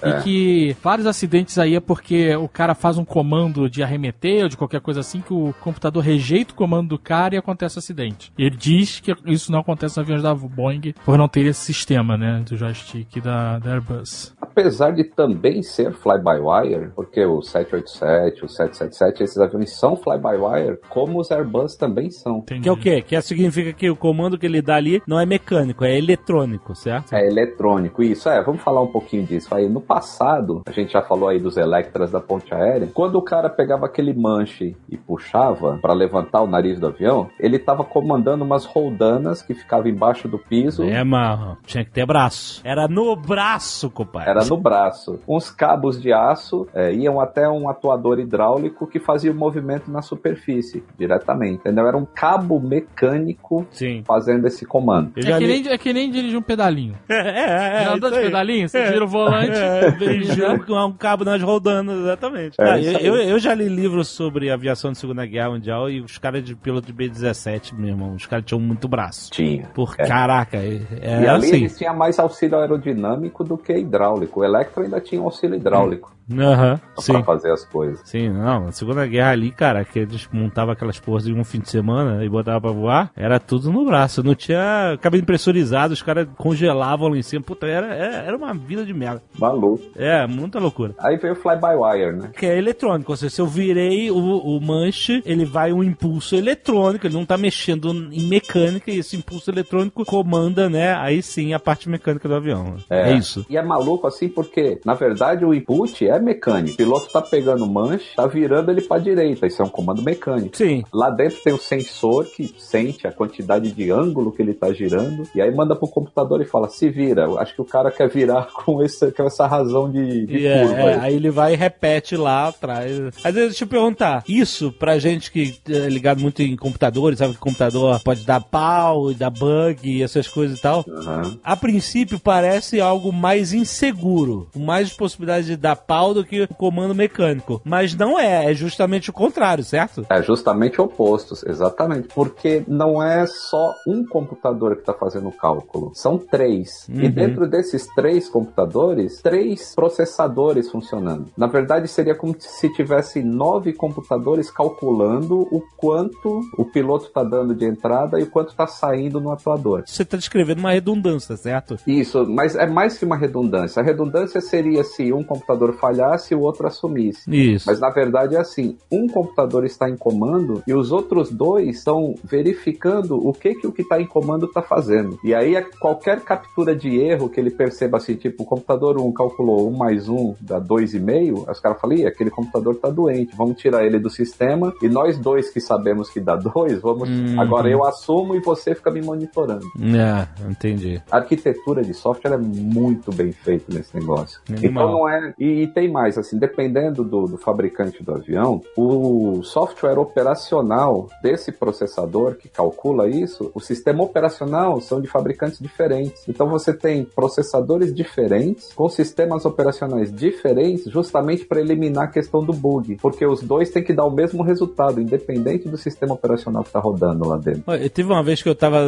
e 0.04 0.22
que 0.22 0.76
vários 0.80 1.08
acidentes 1.08 1.58
aí 1.58 1.74
é 1.74 1.80
porque 1.80 2.36
o 2.36 2.46
cara 2.46 2.76
faz 2.76 2.98
um 2.98 3.04
comando 3.04 3.68
de 3.68 3.82
arremeter 3.82 4.44
ou 4.44 4.48
de 4.48 4.56
qualquer 4.56 4.80
coisa 4.80 5.00
assim, 5.00 5.20
que 5.20 5.34
o 5.34 5.52
computador 5.60 6.04
rejeita 6.04 6.52
o 6.52 6.56
comando 6.56 6.90
do 6.90 6.98
cara 6.98 7.34
e 7.34 7.38
acontece 7.38 7.76
o 7.76 7.80
acidente. 7.80 8.27
E 8.36 8.44
ele 8.44 8.56
diz 8.56 9.00
que 9.00 9.14
isso 9.26 9.50
não 9.52 9.60
acontece 9.60 9.98
nos 9.98 10.04
aviões 10.04 10.22
da 10.22 10.34
Boeing 10.34 10.94
por 11.04 11.18
não 11.18 11.28
ter 11.28 11.46
esse 11.46 11.60
sistema, 11.60 12.16
né, 12.16 12.42
do 12.48 12.56
joystick 12.56 13.20
da, 13.20 13.58
da 13.58 13.74
Airbus. 13.74 14.34
apesar 14.40 14.92
de 14.92 15.04
também 15.04 15.62
ser 15.62 15.92
fly-by-wire, 15.92 16.90
porque 16.94 17.24
o 17.24 17.42
787, 17.42 18.44
o 18.44 18.48
777, 18.48 19.22
esses 19.22 19.38
aviões 19.38 19.78
são 19.78 19.96
fly-by-wire, 19.96 20.78
como 20.88 21.20
os 21.20 21.30
Airbus 21.30 21.76
também 21.76 22.10
são. 22.10 22.42
Que 22.42 22.68
é 22.68 22.72
o 22.72 22.76
quê? 22.76 23.02
Que 23.02 23.20
significa 23.20 23.72
que 23.72 23.90
o 23.90 23.96
comando 23.96 24.38
que 24.38 24.46
ele 24.46 24.62
dá 24.62 24.76
ali 24.76 25.02
não 25.06 25.18
é 25.18 25.26
mecânico, 25.26 25.84
é 25.84 25.96
eletrônico, 25.96 26.74
certo? 26.74 27.12
É 27.12 27.26
eletrônico, 27.26 28.02
isso 28.02 28.28
é. 28.28 28.42
Vamos 28.42 28.62
falar 28.62 28.82
um 28.82 28.88
pouquinho 28.88 29.24
disso 29.24 29.54
aí. 29.54 29.68
No 29.68 29.80
passado, 29.80 30.62
a 30.66 30.72
gente 30.72 30.92
já 30.92 31.02
falou 31.02 31.28
aí 31.28 31.38
dos 31.38 31.56
Electras 31.56 32.10
da 32.10 32.20
ponte 32.20 32.52
aérea. 32.54 32.88
Quando 32.92 33.16
o 33.16 33.22
cara 33.22 33.48
pegava 33.48 33.86
aquele 33.86 34.12
manche 34.12 34.76
e 34.88 34.96
puxava 34.96 35.78
para 35.80 35.92
levantar 35.92 36.42
o 36.42 36.46
nariz 36.46 36.78
do 36.78 36.86
avião, 36.86 37.28
ele 37.38 37.58
tava 37.58 37.84
comandando 37.84 38.17
umas 38.42 38.64
roldanas 38.64 39.42
que 39.42 39.54
ficavam 39.54 39.88
embaixo 39.88 40.28
do 40.28 40.38
piso. 40.38 40.82
É, 40.84 41.02
mas 41.04 41.56
tinha 41.64 41.84
que 41.84 41.90
ter 41.90 42.06
braço. 42.06 42.60
Era 42.64 42.88
no 42.88 43.14
braço, 43.16 43.90
compadre. 43.90 44.30
Era 44.30 44.44
no 44.44 44.56
braço. 44.56 45.20
Uns 45.26 45.50
cabos 45.50 46.00
de 46.00 46.12
aço 46.12 46.66
é, 46.74 46.92
iam 46.92 47.20
até 47.20 47.48
um 47.48 47.68
atuador 47.68 48.18
hidráulico 48.18 48.86
que 48.86 48.98
fazia 48.98 49.30
o 49.30 49.34
movimento 49.34 49.90
na 49.90 50.02
superfície, 50.02 50.82
diretamente. 50.98 51.60
Entendeu? 51.60 51.86
Era 51.86 51.96
um 51.96 52.04
cabo 52.06 52.60
mecânico 52.60 53.66
Sim. 53.70 54.02
fazendo 54.06 54.46
esse 54.46 54.64
comando. 54.64 55.12
É 55.16 55.38
que, 55.38 55.46
nem, 55.46 55.68
é 55.68 55.78
que 55.78 55.92
nem 55.92 56.10
dirigir 56.10 56.38
um 56.38 56.42
pedalinho. 56.42 56.94
É, 57.18 57.20
é, 57.20 57.82
é. 57.82 57.84
Já 57.84 57.94
andou 57.94 58.10
de 58.10 58.20
pedalinho? 58.20 58.68
Você 58.68 58.86
gira 58.86 59.04
o 59.04 59.08
volante. 59.08 59.58
É, 59.58 59.90
beijando 59.90 60.64
com 60.64 60.74
um 60.74 60.92
cabo 60.92 61.24
nas 61.24 61.42
roldanas, 61.42 61.98
exatamente. 61.98 62.54
É, 62.60 62.64
Cara, 62.64 62.78
isso 62.78 62.96
eu, 62.98 63.16
eu, 63.16 63.22
eu 63.30 63.38
já 63.38 63.54
li 63.54 63.68
livros 63.68 64.08
sobre 64.08 64.50
aviação 64.50 64.92
de 64.92 64.98
Segunda 64.98 65.26
Guerra 65.26 65.50
Mundial 65.50 65.90
e 65.90 66.00
os 66.00 66.16
caras 66.16 66.42
de 66.44 66.54
piloto 66.54 66.86
de 66.86 66.92
B-17, 66.92 67.74
meu 67.74 67.88
irmão, 67.88 68.07
os 68.14 68.26
caras 68.26 68.44
tinham 68.44 68.60
muito 68.60 68.88
braço. 68.88 69.30
Tinha. 69.30 69.68
Por 69.74 69.94
É. 69.98 70.06
caraca, 70.06 70.56
é, 70.56 70.80
é 71.00 71.22
E 71.22 71.28
ali 71.28 71.46
assim. 71.46 71.56
eles 71.56 71.76
tinham 71.78 71.94
mais 71.96 72.18
auxílio 72.18 72.58
aerodinâmico 72.58 73.44
do 73.44 73.56
que 73.56 73.72
hidráulico. 73.72 74.40
O 74.40 74.44
Electra 74.44 74.84
ainda 74.84 75.00
tinha 75.00 75.20
um 75.20 75.24
auxílio 75.24 75.56
hidráulico 75.56 76.17
Aham, 76.30 76.80
pra 76.94 77.02
sim. 77.02 77.22
fazer 77.22 77.52
as 77.52 77.64
coisas. 77.64 78.00
Sim, 78.04 78.30
não, 78.30 78.66
na 78.66 78.72
Segunda 78.72 79.06
Guerra 79.06 79.30
ali, 79.30 79.50
cara, 79.50 79.84
que 79.84 79.98
eles 79.98 80.28
montavam 80.32 80.72
aquelas 80.72 80.98
porras 80.98 81.26
em 81.26 81.38
um 81.38 81.44
fim 81.44 81.60
de 81.60 81.70
semana 81.70 82.24
e 82.24 82.28
botavam 82.28 82.60
pra 82.60 82.70
voar, 82.70 83.10
era 83.16 83.38
tudo 83.38 83.70
no 83.72 83.84
braço. 83.84 84.22
Não 84.22 84.34
tinha 84.34 84.98
cabine 85.00 85.24
pressurizada, 85.24 85.94
os 85.94 86.02
caras 86.02 86.28
congelavam 86.36 87.08
lá 87.08 87.16
em 87.16 87.22
cima. 87.22 87.42
Puta, 87.42 87.66
era, 87.66 87.94
era, 87.94 88.16
era 88.16 88.36
uma 88.36 88.52
vida 88.54 88.84
de 88.84 88.92
merda. 88.92 89.22
Maluco. 89.38 89.84
É, 89.96 90.26
muita 90.26 90.58
loucura. 90.58 90.94
Aí 90.98 91.16
veio 91.16 91.32
o 91.32 91.36
fly-by-wire, 91.36 92.16
né? 92.16 92.30
Que 92.36 92.46
é 92.46 92.58
eletrônico, 92.58 93.12
ou 93.12 93.16
seja, 93.16 93.34
se 93.34 93.40
eu 93.40 93.46
virei 93.46 94.10
o, 94.10 94.16
o 94.16 94.60
manche, 94.60 95.22
ele 95.24 95.44
vai 95.44 95.72
um 95.72 95.82
impulso 95.82 96.34
eletrônico, 96.34 97.06
ele 97.06 97.14
não 97.14 97.24
tá 97.24 97.36
mexendo 97.36 97.90
em 98.12 98.28
mecânica, 98.28 98.90
e 98.90 98.98
esse 98.98 99.16
impulso 99.16 99.50
eletrônico 99.50 100.04
comanda, 100.04 100.68
né, 100.68 100.94
aí 100.94 101.22
sim 101.22 101.54
a 101.54 101.58
parte 101.58 101.88
mecânica 101.88 102.28
do 102.28 102.34
avião. 102.34 102.76
É, 102.90 103.12
isso. 103.12 103.46
E 103.48 103.56
é 103.56 103.62
maluco 103.62 104.06
assim 104.06 104.28
porque, 104.28 104.80
na 104.84 104.94
verdade, 104.94 105.44
o 105.44 105.54
input 105.54 106.06
é 106.06 106.17
mecânico. 106.18 106.74
O 106.74 106.76
piloto 106.76 107.10
tá 107.12 107.20
pegando 107.22 107.66
manche, 107.66 108.14
tá 108.16 108.26
virando 108.26 108.70
ele 108.70 108.82
pra 108.82 108.98
direita. 108.98 109.46
Isso 109.46 109.62
é 109.62 109.64
um 109.64 109.68
comando 109.68 110.02
mecânico. 110.02 110.56
Sim. 110.56 110.82
Lá 110.92 111.10
dentro 111.10 111.38
tem 111.42 111.52
o 111.52 111.58
sensor 111.58 112.24
que 112.26 112.54
sente 112.58 113.06
a 113.06 113.12
quantidade 113.12 113.70
de 113.70 113.90
ângulo 113.90 114.32
que 114.32 114.42
ele 114.42 114.54
tá 114.54 114.72
girando. 114.72 115.24
E 115.34 115.40
aí 115.40 115.54
manda 115.54 115.74
pro 115.76 115.88
computador 115.88 116.40
e 116.40 116.44
fala: 116.44 116.68
se 116.68 116.88
vira. 116.88 117.22
Eu 117.22 117.38
acho 117.38 117.54
que 117.54 117.62
o 117.62 117.64
cara 117.64 117.90
quer 117.90 118.08
virar 118.08 118.48
com, 118.64 118.82
esse, 118.82 119.10
com 119.12 119.24
essa 119.24 119.46
razão 119.46 119.90
de, 119.90 120.26
de 120.26 120.38
E 120.38 120.46
é, 120.46 120.60
curva. 120.66 120.80
é, 120.80 120.94
aí. 120.94 121.00
aí 121.00 121.14
ele 121.14 121.30
vai 121.30 121.52
e 121.54 121.56
repete 121.56 122.16
lá 122.16 122.48
atrás. 122.48 122.90
Às 123.24 123.34
vezes, 123.34 123.50
deixa 123.50 123.64
eu 123.64 123.68
perguntar, 123.68 124.22
isso 124.28 124.72
pra 124.72 124.98
gente 124.98 125.30
que 125.30 125.58
é 125.68 125.88
ligado 125.88 126.20
muito 126.20 126.42
em 126.42 126.56
computadores, 126.56 127.18
sabe 127.18 127.34
que 127.34 127.38
computador 127.40 128.00
pode 128.00 128.24
dar 128.24 128.40
pau, 128.40 129.12
dar 129.14 129.30
bug 129.30 129.80
e 129.88 130.02
essas 130.02 130.28
coisas 130.28 130.58
e 130.58 130.62
tal. 130.62 130.84
Aham. 130.88 131.38
A 131.42 131.56
princípio 131.56 132.18
parece 132.18 132.80
algo 132.80 133.12
mais 133.12 133.52
inseguro, 133.52 134.48
mais 134.56 134.90
possibilidade 134.92 135.46
de 135.46 135.56
dar 135.56 135.76
pau 135.76 136.07
do 136.14 136.24
que 136.24 136.42
o 136.42 136.48
comando 136.48 136.94
mecânico. 136.94 137.60
Mas 137.64 137.94
não 137.94 138.18
é, 138.18 138.50
é 138.50 138.54
justamente 138.54 139.10
o 139.10 139.12
contrário, 139.12 139.64
certo? 139.64 140.06
É 140.10 140.22
justamente 140.22 140.80
opostos, 140.80 141.42
exatamente. 141.44 142.08
Porque 142.14 142.62
não 142.66 143.02
é 143.02 143.26
só 143.26 143.74
um 143.86 144.04
computador 144.06 144.74
que 144.74 144.80
está 144.82 144.92
fazendo 144.94 145.28
o 145.28 145.32
cálculo, 145.32 145.92
são 145.94 146.18
três. 146.18 146.86
E 146.88 147.06
Uhum. 147.06 147.10
dentro 147.10 147.48
desses 147.48 147.86
três 147.94 148.28
computadores, 148.28 149.20
três 149.22 149.74
processadores 149.74 150.70
funcionando. 150.70 151.26
Na 151.36 151.46
verdade, 151.46 151.88
seria 151.88 152.14
como 152.14 152.34
se 152.38 152.72
tivesse 152.72 153.22
nove 153.22 153.72
computadores 153.72 154.50
calculando 154.50 155.40
o 155.50 155.62
quanto 155.76 156.40
o 156.56 156.64
piloto 156.64 157.06
está 157.06 157.22
dando 157.22 157.54
de 157.54 157.64
entrada 157.64 158.18
e 158.18 158.24
o 158.24 158.26
quanto 158.30 158.50
está 158.50 158.66
saindo 158.66 159.20
no 159.20 159.30
atuador. 159.30 159.82
Você 159.86 160.02
está 160.02 160.16
descrevendo 160.16 160.60
uma 160.60 160.72
redundância, 160.72 161.36
certo? 161.36 161.78
Isso, 161.86 162.24
mas 162.26 162.54
é 162.54 162.66
mais 162.66 162.98
que 162.98 163.04
uma 163.04 163.16
redundância. 163.16 163.80
A 163.80 163.84
redundância 163.84 164.40
seria 164.40 164.84
se 164.84 165.12
um 165.12 165.22
computador 165.24 165.74
falhasse 165.98 166.32
e 166.32 166.36
o 166.36 166.40
outro 166.40 166.66
assumisse. 166.66 167.28
Isso. 167.30 167.64
Mas 167.66 167.80
na 167.80 167.90
verdade 167.90 168.36
é 168.36 168.38
assim: 168.38 168.76
um 168.90 169.08
computador 169.08 169.64
está 169.64 169.88
em 169.90 169.96
comando 169.96 170.62
e 170.66 170.72
os 170.72 170.92
outros 170.92 171.30
dois 171.30 171.78
estão 171.78 172.14
verificando 172.22 173.16
o 173.16 173.32
que, 173.32 173.54
que 173.54 173.66
o 173.66 173.72
que 173.72 173.82
está 173.82 174.00
em 174.00 174.06
comando 174.06 174.46
está 174.46 174.62
fazendo. 174.62 175.18
E 175.24 175.34
aí, 175.34 175.60
qualquer 175.80 176.20
captura 176.20 176.74
de 176.74 176.96
erro 176.98 177.28
que 177.28 177.40
ele 177.40 177.50
perceba 177.50 177.96
assim, 177.96 178.14
tipo, 178.14 178.42
o 178.42 178.46
computador 178.46 178.98
1 178.98 179.12
calculou 179.12 179.68
1 179.70 179.76
mais 179.76 180.08
1 180.08 180.36
dá 180.40 180.60
2,5, 180.60 181.50
os 181.50 181.60
caras 181.60 181.80
falam, 181.80 181.96
Ih, 181.96 182.06
aquele 182.06 182.30
computador 182.30 182.74
está 182.74 182.88
doente, 182.88 183.34
vamos 183.36 183.56
tirar 183.56 183.84
ele 183.84 183.98
do 183.98 184.10
sistema 184.10 184.72
e 184.82 184.88
nós 184.88 185.18
dois 185.18 185.50
que 185.50 185.60
sabemos 185.60 186.10
que 186.10 186.20
dá 186.20 186.36
2, 186.36 186.80
vamos. 186.80 187.08
Uhum. 187.08 187.40
Agora 187.40 187.68
eu 187.68 187.84
assumo 187.84 188.34
e 188.34 188.40
você 188.40 188.74
fica 188.74 188.90
me 188.90 189.00
monitorando. 189.00 189.66
É, 189.78 190.28
entendi. 190.48 191.00
A 191.10 191.16
arquitetura 191.16 191.82
de 191.82 191.94
software 191.94 192.34
é 192.34 192.38
muito 192.38 193.12
bem 193.12 193.32
feita 193.32 193.72
nesse 193.72 193.94
negócio. 193.96 194.40
Animal. 194.48 194.68
Então 194.70 194.92
não 194.92 195.08
é. 195.08 195.34
E, 195.38 195.62
e 195.62 195.66
tem 195.68 195.87
mais, 195.90 196.18
assim, 196.18 196.38
dependendo 196.38 197.04
do, 197.04 197.26
do 197.26 197.38
fabricante 197.38 198.02
do 198.02 198.14
avião, 198.14 198.60
o 198.76 199.42
software 199.42 199.98
operacional 199.98 201.08
desse 201.22 201.52
processador 201.52 202.36
que 202.36 202.48
calcula 202.48 203.08
isso, 203.08 203.50
o 203.54 203.60
sistema 203.60 204.02
operacional 204.02 204.80
são 204.80 205.00
de 205.00 205.08
fabricantes 205.08 205.58
diferentes. 205.58 206.28
Então 206.28 206.48
você 206.48 206.72
tem 206.72 207.04
processadores 207.04 207.94
diferentes, 207.94 208.72
com 208.72 208.88
sistemas 208.88 209.44
operacionais 209.44 210.12
diferentes, 210.12 210.90
justamente 210.90 211.44
para 211.44 211.60
eliminar 211.60 212.04
a 212.04 212.08
questão 212.08 212.44
do 212.44 212.52
bug. 212.52 212.96
Porque 212.96 213.26
os 213.26 213.42
dois 213.42 213.70
têm 213.70 213.82
que 213.82 213.92
dar 213.92 214.04
o 214.04 214.10
mesmo 214.10 214.42
resultado, 214.42 215.00
independente 215.00 215.68
do 215.68 215.76
sistema 215.76 216.14
operacional 216.14 216.62
que 216.62 216.68
está 216.68 216.80
rodando 216.80 217.26
lá 217.28 217.36
dentro. 217.36 217.72
Eu 217.72 217.90
teve 217.90 218.12
uma 218.12 218.22
vez 218.22 218.42
que 218.42 218.48
eu 218.48 218.54
tava. 218.54 218.78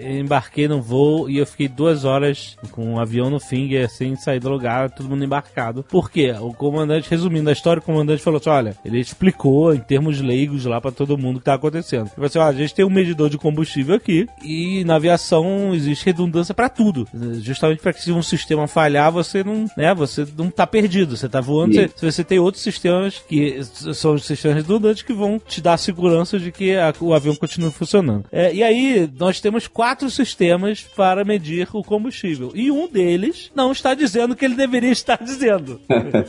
eu 0.00 0.18
embarquei 0.18 0.68
num 0.68 0.80
voo 0.80 1.28
e 1.28 1.38
eu 1.38 1.46
fiquei 1.46 1.68
duas 1.68 2.04
horas 2.04 2.56
com 2.70 2.84
um 2.84 2.98
avião 2.98 3.30
no 3.30 3.40
finger 3.40 3.88
sem 3.90 4.16
sair 4.16 4.40
do 4.40 4.48
lugar, 4.48 4.90
todo 4.90 5.08
mundo 5.08 5.24
embarcado. 5.24 5.82
Por 5.82 6.10
quê? 6.10 6.32
O 6.48 6.54
comandante, 6.54 7.10
resumindo 7.10 7.48
a 7.48 7.52
história, 7.52 7.80
o 7.80 7.82
comandante 7.84 8.22
falou 8.22 8.38
assim: 8.38 8.50
olha, 8.50 8.76
ele 8.84 9.00
explicou 9.00 9.74
em 9.74 9.78
termos 9.78 10.20
leigos 10.20 10.64
lá 10.64 10.80
pra 10.80 10.90
todo 10.90 11.16
mundo 11.18 11.36
o 11.36 11.38
que 11.40 11.44
tá 11.44 11.54
acontecendo. 11.54 12.02
Ele 12.06 12.10
falou 12.14 12.26
assim: 12.26 12.38
olha, 12.38 12.48
a 12.56 12.60
gente 12.60 12.74
tem 12.74 12.84
um 12.84 12.90
medidor 12.90 13.28
de 13.30 13.38
combustível 13.38 13.94
aqui 13.94 14.26
e 14.42 14.84
na 14.84 14.96
aviação 14.96 15.74
existe 15.74 16.04
redundância 16.06 16.54
pra 16.54 16.68
tudo. 16.68 17.06
Justamente 17.40 17.80
pra 17.80 17.92
que 17.92 18.02
se 18.02 18.12
um 18.12 18.22
sistema 18.22 18.66
falhar, 18.66 19.10
você 19.12 19.42
não, 19.44 19.66
né, 19.76 19.94
você 19.94 20.26
não 20.36 20.50
tá 20.50 20.66
perdido. 20.66 21.16
Você 21.16 21.28
tá 21.28 21.40
voando, 21.40 21.74
você, 21.74 22.10
você 22.10 22.24
tem 22.24 22.38
outros 22.38 22.62
sistemas 22.62 23.18
que 23.28 23.62
são 23.94 24.14
os 24.14 24.24
sistemas 24.24 24.56
redundantes 24.58 25.02
que 25.02 25.12
vão 25.12 25.38
te 25.38 25.60
dar 25.60 25.74
a 25.74 25.78
segurança 25.78 26.38
de 26.38 26.50
que 26.52 26.74
a- 26.76 26.92
o 27.00 27.12
avião 27.14 27.34
continue 27.36 27.70
funcionando. 27.70 28.24
É, 28.32 28.54
e 28.54 28.62
aí, 28.62 29.08
nós 29.18 29.40
temos 29.40 29.66
quatro 29.66 30.10
sistemas 30.10 30.82
para 30.96 31.24
medir 31.24 31.68
o 31.72 31.82
combustível. 31.82 32.52
E 32.54 32.70
um 32.70 32.88
deles 32.88 33.50
não 33.54 33.72
está 33.72 33.94
dizendo 33.94 34.32
o 34.32 34.36
que 34.36 34.44
ele 34.44 34.54
deveria 34.54 34.90
estar 34.90 35.18
dizendo. 35.22 35.80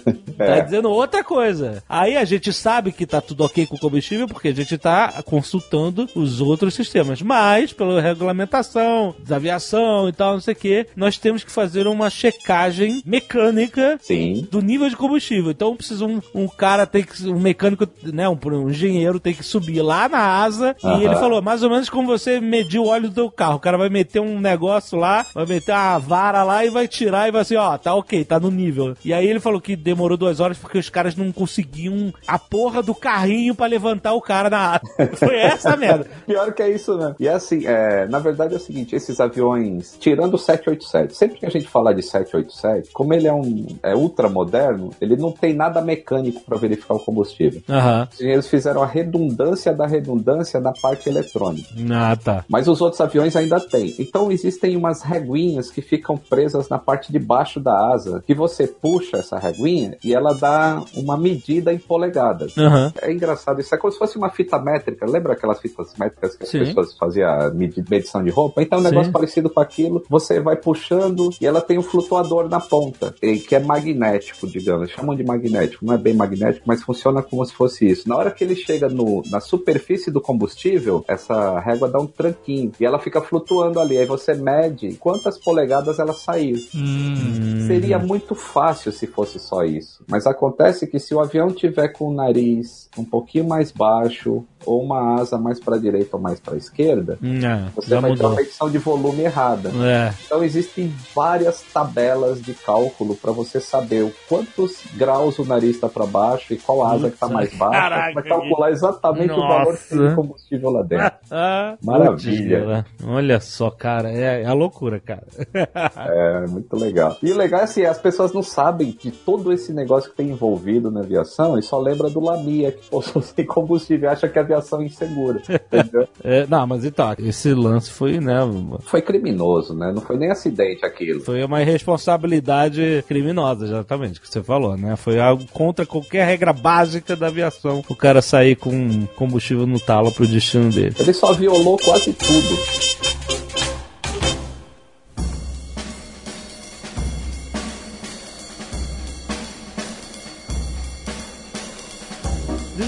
Tá 0.38 0.60
dizendo 0.60 0.91
outra 0.91 1.24
coisa. 1.24 1.84
Aí 1.89 2.16
a 2.16 2.24
gente 2.24 2.54
sabe 2.54 2.91
que 2.91 3.08
tá 3.08 3.20
tudo 3.20 3.43
ok 3.43 3.66
com 3.66 3.76
o 3.76 3.80
combustível 3.80 4.28
porque 4.28 4.50
a 4.50 4.54
gente 4.54 4.78
tá 4.78 5.24
consultando 5.26 6.08
os 6.14 6.39
outros 6.39 6.76
sistemas. 6.76 7.24
Mas, 7.24 7.74
pela 7.74 8.00
regulamentação 8.00 9.16
da 9.26 9.38
aviação 9.38 10.08
e 10.08 10.14
tal, 10.14 10.34
não 10.34 10.39
sei 10.39 10.54
o 10.54 10.58
que, 10.58 10.86
nós 10.95 11.18
temos 11.18 11.43
que 11.43 11.52
fazer 11.52 11.88
uma 11.88 12.10
checagem 12.12 13.02
mecânica 13.04 13.98
Sim. 14.00 14.48
do 14.52 14.62
nível 14.62 14.88
de 14.89 14.95
combustível. 14.95 15.50
Então 15.50 15.76
precisa 15.76 16.06
um, 16.06 16.22
um 16.36 16.48
cara 16.48 16.86
tem 16.86 17.04
que 17.04 17.28
um 17.28 17.39
mecânico, 17.39 17.88
né, 18.04 18.30
um, 18.30 18.38
um 18.45 18.70
engenheiro 18.70 19.20
tem 19.20 19.34
que 19.34 19.43
subir 19.43 19.82
lá 19.82 20.08
na 20.08 20.20
asa 20.20 20.76
Aham. 20.84 21.00
e 21.00 21.06
ele 21.06 21.16
falou 21.16 21.41
mais 21.41 21.64
ou 21.64 21.70
menos 21.70 21.89
como 21.89 22.08
você 22.08 22.39
medir 22.39 22.80
o 22.80 22.88
óleo 22.88 23.10
do 23.10 23.16
teu 23.16 23.32
carro. 23.32 23.56
O 23.56 23.60
cara 23.60 23.78
vai 23.78 23.89
meter 23.89 24.20
um 24.20 24.39
negócio 24.39 24.98
lá, 24.98 25.26
vai 25.34 25.45
meter 25.45 25.72
uma 25.72 25.98
vara 25.98 26.43
lá 26.43 26.64
e 26.64 26.70
vai 26.70 26.88
tirar 26.88 27.28
e 27.28 27.32
vai 27.32 27.41
assim, 27.41 27.56
ó, 27.56 27.78
tá 27.78 27.93
ok, 27.95 28.24
tá 28.24 28.39
no 28.39 28.52
nível. 28.52 28.95
E 29.04 29.14
aí 29.14 29.28
ele 29.28 29.39
falou 29.39 29.62
que 29.62 29.76
demorou 29.88 30.18
duas 30.18 30.42
horas 30.42 30.58
porque 30.58 30.78
os 30.78 30.90
caras 30.90 31.16
não 31.16 31.32
conseguiam 31.32 32.14
a 32.28 32.38
porra 32.38 32.84
do 32.84 32.94
carrinho 32.94 33.56
pra 33.56 33.68
levantar 33.68 34.14
o 34.14 34.22
cara 34.22 34.50
na 34.50 34.74
asa. 34.74 34.82
Foi 35.16 35.38
essa 35.38 35.78
merda. 35.78 36.08
Pior 36.26 36.54
que 36.54 36.62
é 36.62 36.70
isso, 36.70 36.98
né? 36.98 37.16
E 37.18 37.28
é 37.28 37.34
assim, 37.34 37.66
é, 37.66 38.06
na 38.08 38.20
verdade 38.20 38.54
é 38.54 38.58
o 38.58 38.60
seguinte, 38.60 38.94
esses 38.94 39.22
aviões, 39.22 39.96
tirando 39.98 40.34
o 40.34 40.38
787, 40.38 41.16
sempre 41.16 41.40
que 41.40 41.46
a 41.46 41.50
gente 41.50 41.70
fala 41.70 41.94
de 41.94 42.04
787, 42.04 42.92
como 42.92 43.14
ele 43.14 43.28
é 43.28 43.34
um 43.34 43.66
é 43.82 43.96
ultra 43.96 44.28
moderno, 44.28 44.90
ele 45.00 45.16
não 45.16 45.32
tem 45.32 45.54
nada 45.54 45.82
mecânico 45.82 46.42
para 46.42 46.58
verificar 46.58 46.96
o 46.96 47.00
combustível. 47.00 47.62
Aham. 47.70 48.10
Eles 48.20 48.48
fizeram 48.48 48.84
a 48.84 48.86
redundância 48.86 49.74
da 49.74 49.88
redundância 49.88 50.60
na 50.60 50.74
parte 50.74 51.08
eletrônica. 51.08 51.70
Ah, 51.94 52.18
tá. 52.22 52.44
Mas 52.50 52.68
os 52.68 52.82
outros 52.82 53.00
aviões 53.00 53.38
ainda 53.38 53.60
têm. 53.60 53.96
Então 53.98 54.32
existem 54.32 54.76
umas 54.76 55.02
reguinhas 55.02 55.72
que 55.72 55.82
ficam 55.82 56.18
presas 56.18 56.68
na 56.68 56.78
parte 56.78 57.10
de 57.10 57.20
baixo 57.20 57.60
da 57.60 57.94
asa, 57.94 58.22
que 58.26 58.34
você 58.34 58.68
puxa 58.68 59.18
essa 59.18 59.40
reguinha 59.40 59.76
e 60.03 60.13
ela 60.13 60.34
dá 60.34 60.84
uma 60.95 61.17
medida 61.17 61.73
em 61.73 61.78
polegadas. 61.78 62.57
Aham. 62.57 62.93
É 63.01 63.11
engraçado, 63.11 63.59
isso 63.61 63.73
é 63.73 63.78
como 63.78 63.91
se 63.91 63.99
fosse 63.99 64.17
uma 64.17 64.30
fita 64.30 64.57
métrica. 64.59 65.05
Lembra 65.09 65.34
aquelas 65.34 65.59
fitas 65.59 65.93
métricas 65.97 66.36
que 66.36 66.45
Sim. 66.45 66.61
as 66.61 66.67
pessoas 66.69 66.97
faziam 66.97 67.53
medi- 67.53 67.84
medição 67.89 68.23
de 68.23 68.30
roupa? 68.30 68.61
Então, 68.61 68.80
é 68.80 68.82
um 68.82 68.84
negócio 68.84 69.05
Sim. 69.07 69.11
parecido 69.11 69.49
com 69.49 69.59
aquilo. 69.59 70.03
Você 70.09 70.39
vai 70.39 70.55
puxando 70.55 71.30
e 71.41 71.45
ela 71.45 71.61
tem 71.61 71.78
um 71.78 71.84
flutuador 71.84 72.47
na 72.49 72.59
ponta, 72.59 73.13
que 73.47 73.55
é 73.55 73.59
magnético, 73.59 74.47
digamos. 74.47 74.89
Chamam 74.91 75.15
de 75.15 75.23
magnético. 75.23 75.86
Não 75.86 75.93
é 75.93 75.97
bem 75.97 76.13
magnético, 76.13 76.63
mas 76.67 76.82
funciona 76.84 77.21
como 77.21 77.45
se 77.45 77.53
fosse 77.53 77.88
isso. 77.88 78.07
Na 78.07 78.15
hora 78.17 78.32
que 78.32 78.43
ele 78.43 78.55
chega 78.55 78.88
no, 78.89 79.21
na 79.30 79.39
superfície 79.39 80.11
do 80.11 80.21
combustível, 80.21 81.03
essa 81.07 81.59
régua 81.59 81.88
dá 81.89 81.99
um 81.99 82.07
tranquinho 82.07 82.71
e 82.80 82.86
ela 82.86 82.99
fica 82.99 83.21
flutuando 83.21 83.80
ali. 83.80 83.97
Aí 83.97 84.05
você 84.05 84.34
mede 84.34 84.93
quantas 84.95 85.38
polegadas 85.38 85.99
ela 85.99 86.13
saiu. 86.13 86.55
Hum. 86.75 87.65
Seria 87.67 87.99
muito 87.99 88.36
fácil 88.36 88.91
se 88.91 89.07
fosse 89.07 89.39
só 89.39 89.63
isso. 89.68 90.03
Mas 90.07 90.26
acontece 90.26 90.88
que 90.88 90.99
se 90.99 91.13
o 91.13 91.20
avião 91.20 91.51
tiver 91.51 91.89
com 91.89 92.09
o 92.09 92.13
nariz 92.13 92.89
um 92.97 93.03
pouquinho 93.03 93.47
mais 93.47 93.72
baixo, 93.72 94.45
ou 94.68 94.84
uma 94.84 95.20
asa 95.20 95.38
mais 95.38 95.59
para 95.59 95.78
direita 95.78 96.18
ou 96.18 96.22
mais 96.22 96.39
para 96.39 96.57
esquerda, 96.57 97.18
Não, 97.22 97.70
você 97.76 97.89
já 97.89 97.99
vai 97.99 98.11
ter 98.11 98.18
mudou. 98.18 98.32
uma 98.32 98.36
medição 98.41 98.70
de 98.70 98.78
volume 98.78 99.24
errada. 99.24 99.70
É. 99.70 100.13
Então 100.26 100.43
existem 100.43 100.93
várias 101.15 101.61
tabelas 101.74 102.41
de 102.41 102.53
cálculo 102.53 103.15
para 103.15 103.32
você 103.32 103.59
saber 103.59 104.03
o 104.03 104.11
quantos 104.28 104.84
graus 104.95 105.39
o 105.39 105.45
nariz 105.45 105.72
está 105.76 105.88
para 105.89 106.05
baixo 106.05 106.53
e 106.53 106.57
qual 106.57 106.86
asa 106.86 107.07
que 107.09 107.15
está 107.15 107.28
mais 107.28 107.53
baixa. 107.55 108.11
Vai 108.13 108.24
calcular 108.24 108.72
exatamente 108.72 109.32
o 109.32 109.38
valor 109.47 109.78
que 109.78 109.89
tem 109.89 109.97
Nossa. 109.97 110.09
de 110.09 110.15
combustível 110.15 110.70
lá 110.70 110.84
dentro. 110.84 111.07
Ah, 111.30 111.76
Maravilha. 111.84 112.86
putz, 112.97 113.07
Olha 113.09 113.39
só, 113.39 113.70
cara, 113.70 114.09
é, 114.11 114.43
é 114.43 114.45
a 114.45 114.53
loucura, 114.53 114.99
cara. 114.99 115.24
É 116.09 116.47
muito 116.47 116.76
legal. 116.76 117.18
E 117.22 117.32
o 117.32 117.36
legal 117.38 117.61
é 117.61 117.63
assim, 117.63 117.84
as 117.84 117.97
pessoas 117.99 118.34
não 118.34 118.41
sabem 118.43 118.91
de 118.91 119.11
todo 119.11 119.51
esse 119.51 119.74
negócio 119.74 120.09
que 120.09 120.18
tem 120.18 120.30
envolvido 120.30 120.89
na 120.91 121.01
aviação 121.01 121.57
e 121.57 121.63
só 121.63 121.80
lembra 121.80 122.09
do 122.09 122.20
Lamia, 122.20 122.72
que 122.72 122.89
pousou 122.89 123.22
sem 123.24 123.45
combustível 123.45 124.09
e 124.09 124.13
acha 124.13 124.28
que 124.28 124.38
a 124.39 124.41
aviação 124.41 124.57
insegura. 124.84 125.41
Entendeu? 125.41 126.08
É, 126.24 126.45
não, 126.47 126.66
mas 126.68 126.84
então, 126.84 127.16
esse 127.20 127.53
lance 127.53 127.89
foi, 127.89 128.20
né, 128.20 128.39
Foi 128.82 129.01
criminoso, 129.01 129.74
né? 129.74 129.91
Não 129.93 130.01
foi 130.01 130.18
nem 130.18 130.30
acidente 130.30 130.86
aquilo. 130.86 131.22
foi 131.22 131.43
uma 131.43 131.62
irresponsabilidade 131.62 133.03
criminosa, 133.08 133.66
exatamente, 133.66 134.20
que 134.20 134.28
você 134.28 134.43
falou, 134.43 134.76
né? 134.76 134.95
Foi 134.95 135.20
algo 135.20 135.45
contra 135.53 135.86
qualquer 135.86 136.26
regra 136.26 136.51
básica 136.51 137.16
da 137.16 137.28
aviação. 137.28 137.84
O 137.88 137.95
cara 137.95 138.22
sair 138.22 138.55
com 138.55 139.05
combustível 139.16 139.66
no 139.66 139.80
talo 139.80 140.12
pro 140.12 140.28
destino 140.28 140.70
dele. 140.70 140.95
Ele 140.99 141.14
só 141.14 141.34
violou 141.34 141.78
quase 141.78 142.12
tudo. 142.14 143.16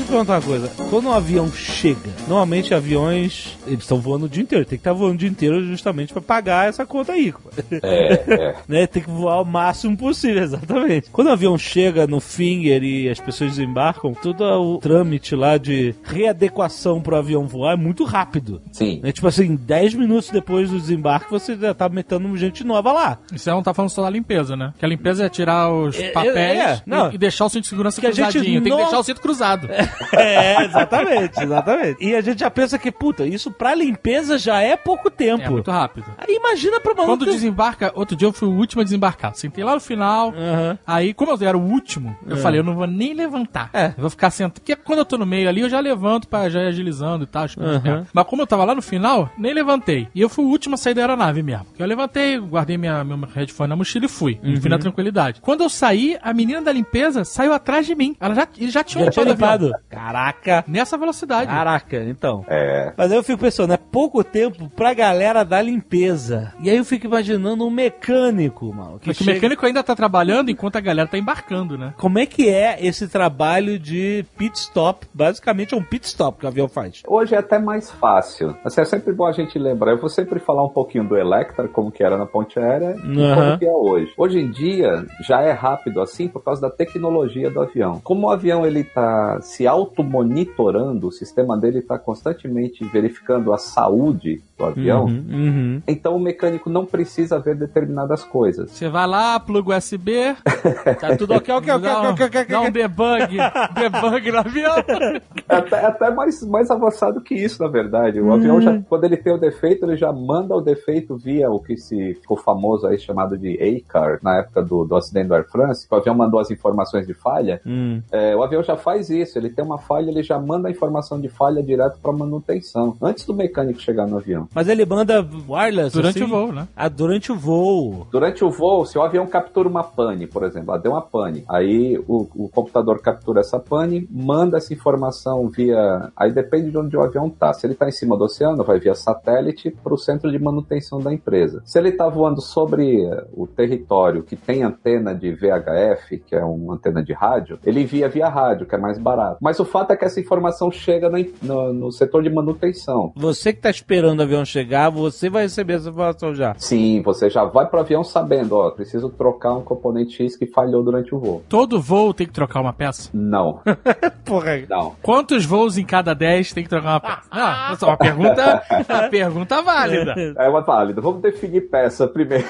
Perguntar 0.09 0.33
uma 0.35 0.41
coisa. 0.41 0.71
Quando 0.89 1.07
um 1.07 1.13
avião 1.13 1.51
chega, 1.51 2.09
normalmente 2.27 2.73
aviões, 2.73 3.57
eles 3.67 3.79
estão 3.81 3.99
voando 3.99 4.25
o 4.25 4.29
dia 4.29 4.43
inteiro. 4.43 4.65
Tem 4.65 4.77
que 4.77 4.81
estar 4.81 4.93
voando 4.93 5.15
o 5.15 5.17
dia 5.17 5.29
inteiro 5.29 5.63
justamente 5.65 6.11
pra 6.13 6.21
pagar 6.21 6.67
essa 6.67 6.85
conta 6.85 7.13
aí. 7.13 7.33
É, 7.71 8.13
é. 8.13 8.55
né? 8.67 8.87
Tem 8.87 9.01
que 9.03 9.09
voar 9.09 9.41
o 9.41 9.45
máximo 9.45 9.95
possível, 9.97 10.41
exatamente. 10.43 11.09
Quando 11.11 11.27
o 11.27 11.31
avião 11.31 11.57
chega 11.57 12.07
no 12.07 12.19
Finger 12.19 12.83
e 12.83 13.09
as 13.09 13.19
pessoas 13.19 13.51
desembarcam, 13.51 14.13
todo 14.13 14.43
o 14.43 14.77
trâmite 14.79 15.35
lá 15.35 15.57
de 15.57 15.93
readequação 16.03 17.01
pro 17.01 17.15
avião 17.15 17.47
voar 17.47 17.73
é 17.73 17.77
muito 17.77 18.03
rápido. 18.03 18.61
Sim. 18.71 18.99
É 19.03 19.11
tipo 19.11 19.27
assim, 19.27 19.55
10 19.55 19.93
minutos 19.95 20.29
depois 20.29 20.69
do 20.69 20.79
desembarque, 20.79 21.29
você 21.31 21.55
já 21.55 21.73
tá 21.73 21.87
metendo 21.89 22.35
gente 22.37 22.63
nova 22.63 22.91
lá. 22.91 23.17
Isso 23.33 23.49
aí 23.49 23.55
não 23.55 23.63
tá 23.63 23.73
falando 23.73 23.89
só 23.89 24.01
da 24.03 24.09
limpeza, 24.09 24.55
né? 24.55 24.73
Que 24.77 24.85
a 24.85 24.87
limpeza 24.87 25.25
é 25.25 25.29
tirar 25.29 25.71
os 25.71 25.97
É, 25.99 26.09
papéis 26.11 26.35
é, 26.59 26.75
e- 26.85 26.89
não. 26.89 27.11
e, 27.11 27.17
deixar 27.17 27.45
o 27.45 27.49
cinto 27.49 27.63
de 27.63 27.69
segurança 27.69 27.99
Que 27.99 28.07
a 28.07 28.11
gente 28.11 28.25
cruzadinho. 28.31 28.61
Tem 28.61 28.69
não- 28.71 28.77
que 28.77 28.83
deixar 28.83 28.99
o 28.99 29.03
cinto 29.03 29.21
cruzado. 29.21 29.67
É, 29.71 29.89
exatamente, 30.63 31.41
exatamente. 31.43 32.03
E 32.03 32.15
a 32.15 32.21
gente 32.21 32.39
já 32.39 32.49
pensa 32.49 32.77
que, 32.77 32.91
puta, 32.91 33.25
isso 33.25 33.51
pra 33.51 33.75
limpeza 33.75 34.37
já 34.37 34.61
é 34.61 34.75
pouco 34.75 35.09
tempo. 35.09 35.43
É 35.43 35.49
muito 35.49 35.71
rápido. 35.71 36.05
Aí 36.17 36.35
imagina 36.35 36.79
pra 36.79 36.93
maluco. 36.93 37.17
Quando 37.17 37.25
desembarca, 37.25 37.91
outro 37.95 38.15
dia 38.15 38.27
eu 38.27 38.33
fui 38.33 38.47
o 38.47 38.51
último 38.53 38.81
a 38.81 38.83
desembarcar. 38.83 39.35
Sentei 39.35 39.63
lá 39.63 39.73
no 39.73 39.79
final. 39.81 40.33
Aham. 40.35 40.77
Aí, 40.85 41.13
como 41.13 41.31
eu 41.31 41.47
era 41.47 41.57
o 41.57 41.61
último, 41.61 42.15
eu 42.27 42.37
falei, 42.37 42.59
eu 42.59 42.63
não 42.63 42.75
vou 42.75 42.87
nem 42.87 43.13
levantar. 43.13 43.69
É. 43.73 43.87
Eu 43.87 44.01
vou 44.01 44.09
ficar 44.09 44.29
sentado. 44.31 44.53
Porque 44.53 44.75
quando 44.75 44.99
eu 44.99 45.05
tô 45.05 45.17
no 45.17 45.25
meio 45.25 45.47
ali, 45.49 45.61
eu 45.61 45.69
já 45.69 45.79
levanto 45.79 46.27
pra 46.27 46.49
já 46.49 46.61
ir 46.63 46.67
agilizando 46.67 47.23
e 47.23 47.27
tal. 47.27 47.45
perto. 47.47 48.07
Mas 48.13 48.25
como 48.27 48.41
eu 48.41 48.47
tava 48.47 48.63
lá 48.65 48.75
no 48.75 48.81
final, 48.81 49.29
nem 49.37 49.53
levantei. 49.53 50.07
E 50.13 50.21
eu 50.21 50.29
fui 50.29 50.43
o 50.45 50.47
último 50.47 50.75
a 50.75 50.77
sair 50.77 50.93
da 50.93 51.01
aeronave 51.01 51.41
mesmo. 51.43 51.65
Eu 51.77 51.85
levantei, 51.85 52.37
guardei 52.39 52.77
minha, 52.77 53.03
meu 53.03 53.17
headphone 53.33 53.69
na 53.69 53.75
mochila 53.75 54.05
e 54.05 54.09
fui. 54.09 54.39
E 54.43 54.59
fui 54.59 54.69
na 54.69 54.77
tranquilidade. 54.77 55.41
Quando 55.41 55.61
eu 55.63 55.69
saí, 55.69 56.17
a 56.21 56.33
menina 56.33 56.61
da 56.61 56.71
limpeza 56.71 57.23
saiu 57.23 57.53
atrás 57.53 57.85
de 57.85 57.95
mim. 57.95 58.15
Ela 58.19 58.35
já, 58.35 58.47
eles 58.57 58.73
já 58.73 58.83
tinham 58.83 59.05
Já 59.05 59.11
tinha 59.11 59.25
limpado 59.25 59.65
avião. 59.65 59.67
limpado. 59.69 59.88
Caraca. 59.89 60.63
Nessa 60.67 60.97
velocidade. 60.97 61.47
Caraca, 61.47 61.97
então. 62.03 62.45
É. 62.47 62.93
Mas 62.95 63.11
aí 63.11 63.17
eu 63.17 63.23
fico 63.23 63.39
pensando, 63.39 63.73
é 63.73 63.77
pouco 63.77 64.23
tempo 64.23 64.69
pra 64.75 64.93
galera 64.93 65.43
da 65.43 65.61
limpeza. 65.61 66.53
E 66.61 66.69
aí 66.69 66.77
eu 66.77 66.85
fico 66.85 67.07
imaginando 67.07 67.65
um 67.65 67.69
mecânico, 67.69 68.71
mano. 68.73 68.99
Que 68.99 69.09
o 69.09 69.13
chega- 69.13 69.33
mecânico 69.33 69.65
ainda 69.65 69.83
tá 69.83 69.95
trabalhando 69.95 70.49
enquanto 70.51 70.75
a 70.75 70.79
galera 70.81 71.07
tá 71.07 71.17
embarcando, 71.17 71.77
né? 71.77 71.93
Como 71.97 72.19
é 72.19 72.25
que 72.25 72.47
é 72.47 72.77
esse 72.85 73.07
trabalho 73.07 73.79
de 73.79 74.25
pit 74.37 74.57
stop? 74.59 75.07
Basicamente 75.13 75.73
é 75.73 75.77
um 75.77 75.83
pit 75.83 76.05
stop 76.05 76.39
que 76.39 76.45
o 76.45 76.47
avião 76.49 76.67
faz. 76.67 77.01
Hoje 77.07 77.35
é 77.35 77.39
até 77.39 77.57
mais 77.59 77.89
fácil. 77.91 78.55
Assim, 78.63 78.81
é 78.81 78.85
sempre 78.85 79.11
bom 79.13 79.25
a 79.25 79.31
gente 79.31 79.57
lembrar. 79.57 79.91
Eu 79.91 79.97
vou 79.99 80.09
sempre 80.09 80.39
falar 80.39 80.63
um 80.63 80.69
pouquinho 80.69 81.03
do 81.03 81.17
Electra, 81.17 81.67
como 81.67 81.91
que 81.91 82.03
era 82.03 82.17
na 82.17 82.25
ponte 82.25 82.59
aérea, 82.59 82.95
e 83.03 83.23
Aham. 83.23 83.35
como 83.47 83.57
que 83.59 83.65
é 83.65 83.71
hoje. 83.71 84.13
Hoje 84.17 84.39
em 84.39 84.51
dia, 84.51 85.05
já 85.27 85.41
é 85.41 85.51
rápido 85.51 86.01
assim 86.01 86.27
por 86.27 86.43
causa 86.43 86.61
da 86.61 86.69
tecnologia 86.69 87.49
do 87.49 87.61
avião. 87.61 87.99
Como 88.03 88.27
o 88.27 88.29
avião 88.29 88.65
ele 88.65 88.83
tá 88.83 89.39
se 89.41 89.65
auto-monitorando, 89.79 91.07
o 91.07 91.11
sistema 91.11 91.57
dele 91.57 91.79
está 91.79 91.97
constantemente 91.97 92.83
verificando 92.85 93.53
a 93.53 93.57
saúde 93.57 94.41
do 94.57 94.65
avião, 94.65 95.05
uhum. 95.05 95.81
então 95.87 96.15
o 96.15 96.19
mecânico 96.19 96.69
não 96.69 96.85
precisa 96.85 97.39
ver 97.39 97.55
determinadas 97.55 98.23
coisas. 98.23 98.71
Você 98.71 98.89
vai 98.89 99.07
lá, 99.07 99.39
pluga 99.39 99.77
USB, 99.77 100.35
Tá 100.99 101.15
tudo 101.15 101.33
ok, 101.33 101.53
ok, 101.55 101.73
ok, 101.73 101.89
dá 101.89 102.01
um, 102.01 102.11
ok, 102.11 102.25
ok, 102.25 102.41
ok. 102.41 102.45
dá 102.45 102.61
um 102.61 102.71
debug, 102.71 103.37
debug 103.75 104.31
no 104.31 104.39
avião. 104.39 104.75
É 104.77 105.21
até, 105.55 105.75
é 105.77 105.85
até 105.85 106.11
mais, 106.11 106.43
mais 106.43 106.71
avançado 106.71 107.21
que 107.21 107.35
isso, 107.35 107.61
na 107.61 107.69
verdade. 107.69 108.19
O 108.19 108.31
avião, 108.33 108.61
já, 108.61 108.81
quando 108.87 109.03
ele 109.05 109.17
tem 109.17 109.33
o 109.33 109.37
defeito, 109.37 109.85
ele 109.85 109.95
já 109.95 110.11
manda 110.11 110.55
o 110.55 110.61
defeito 110.61 111.15
via 111.15 111.49
o 111.49 111.59
que 111.59 111.77
se 111.77 112.15
ficou 112.15 112.37
famoso 112.37 112.87
aí, 112.87 112.97
chamado 112.99 113.37
de 113.37 113.57
A-Car, 113.61 114.19
na 114.21 114.39
época 114.39 114.61
do, 114.61 114.85
do 114.85 114.95
acidente 114.95 115.27
do 115.27 115.35
Air 115.35 115.47
France, 115.49 115.87
que 115.87 115.93
o 115.93 115.97
avião 115.97 116.15
mandou 116.15 116.39
as 116.39 116.51
informações 116.51 117.05
de 117.05 117.13
falha. 117.13 117.61
Hum. 117.65 118.01
É, 118.11 118.35
o 118.35 118.43
avião 118.43 118.63
já 118.63 118.75
faz 118.75 119.09
isso, 119.09 119.37
ele 119.37 119.49
tem 119.49 119.63
uma 119.69 119.77
falha, 119.77 120.09
ele 120.09 120.23
já 120.23 120.39
manda 120.39 120.67
a 120.67 120.71
informação 120.71 121.19
de 121.19 121.29
falha 121.29 121.61
direto 121.61 121.99
para 122.01 122.11
manutenção, 122.11 122.95
antes 123.01 123.25
do 123.25 123.33
mecânico 123.33 123.79
chegar 123.79 124.07
no 124.07 124.17
avião. 124.17 124.47
Mas 124.53 124.67
ele 124.67 124.85
manda 124.85 125.25
wireless 125.47 125.95
Durante 125.95 126.23
assim? 126.23 126.31
o 126.31 126.35
voo, 126.35 126.51
né? 126.51 126.67
Ah, 126.75 126.89
durante 126.89 127.31
o 127.31 127.35
voo. 127.35 128.07
Durante 128.11 128.43
o 128.43 128.49
voo, 128.49 128.85
se 128.85 128.97
o 128.97 129.01
avião 129.01 129.27
captura 129.27 129.67
uma 129.67 129.83
pane, 129.83 130.27
por 130.27 130.43
exemplo, 130.43 130.71
ela 130.71 130.81
deu 130.81 130.91
uma 130.91 131.01
pane, 131.01 131.43
aí 131.47 131.97
o, 132.07 132.27
o 132.35 132.49
computador 132.49 132.99
captura 133.01 133.41
essa 133.41 133.59
pane, 133.59 134.07
manda 134.11 134.57
essa 134.57 134.73
informação 134.73 135.47
via. 135.47 136.11
Aí 136.15 136.31
depende 136.31 136.71
de 136.71 136.77
onde 136.77 136.97
o 136.97 137.01
avião 137.01 137.29
tá. 137.29 137.53
Se 137.53 137.65
ele 137.67 137.75
tá 137.75 137.87
em 137.87 137.91
cima 137.91 138.17
do 138.17 138.25
oceano, 138.25 138.63
vai 138.63 138.79
via 138.79 138.95
satélite 138.95 139.71
para 139.71 139.93
o 139.93 139.97
centro 139.97 140.31
de 140.31 140.39
manutenção 140.39 140.99
da 140.99 141.13
empresa. 141.13 141.61
Se 141.65 141.77
ele 141.77 141.91
tá 141.91 142.07
voando 142.07 142.41
sobre 142.41 143.07
o 143.33 143.47
território 143.47 144.23
que 144.23 144.35
tem 144.35 144.63
antena 144.63 145.13
de 145.13 145.31
VHF, 145.33 146.17
que 146.25 146.35
é 146.35 146.43
uma 146.43 146.75
antena 146.75 147.03
de 147.03 147.13
rádio, 147.13 147.59
ele 147.65 147.81
envia 147.81 148.09
via 148.09 148.29
rádio, 148.29 148.65
que 148.65 148.75
é 148.75 148.77
mais 148.77 148.97
barato. 148.97 149.37
Mas 149.41 149.58
o 149.61 149.65
fato 149.65 149.91
é 149.91 149.95
que 149.97 150.05
essa 150.05 150.19
informação 150.19 150.71
chega 150.71 151.09
na- 151.09 151.19
no, 151.41 151.73
no 151.73 151.91
setor 151.91 152.23
de 152.23 152.29
manutenção. 152.29 153.11
Você 153.15 153.53
que 153.53 153.61
tá 153.61 153.69
esperando 153.69 154.19
o 154.19 154.23
avião 154.23 154.43
chegar, 154.45 154.89
você 154.89 155.29
vai 155.29 155.43
receber 155.43 155.73
essa 155.73 155.89
informação 155.89 156.33
já. 156.33 156.55
Sim, 156.57 157.01
você 157.03 157.29
já 157.29 157.43
vai 157.45 157.65
pro 157.65 157.79
avião 157.79 158.03
sabendo, 158.03 158.55
ó, 158.55 158.71
preciso 158.71 159.09
trocar 159.09 159.53
um 159.53 159.61
componente 159.61 160.15
X 160.23 160.35
que 160.35 160.45
falhou 160.45 160.83
durante 160.83 161.13
o 161.13 161.19
voo. 161.19 161.43
Todo 161.49 161.79
voo 161.81 162.13
tem 162.13 162.27
que 162.27 162.33
trocar 162.33 162.61
uma 162.61 162.73
peça. 162.73 163.09
Não, 163.13 163.61
Porra. 164.25 164.61
não. 164.69 164.95
Quantos 165.01 165.45
voos 165.45 165.77
em 165.77 165.85
cada 165.85 166.13
10 166.13 166.53
tem 166.53 166.63
que 166.63 166.69
trocar 166.69 166.89
uma 166.93 166.99
peça? 166.99 167.71
É 167.71 167.75
só 167.75 167.87
uma 167.87 167.97
pergunta, 167.97 168.63
uma 168.89 169.09
pergunta 169.09 169.61
válida. 169.61 170.13
É 170.37 170.49
uma 170.49 170.61
válida. 170.61 171.01
Vamos 171.01 171.21
definir 171.21 171.69
peça 171.69 172.07
primeiro. 172.07 172.45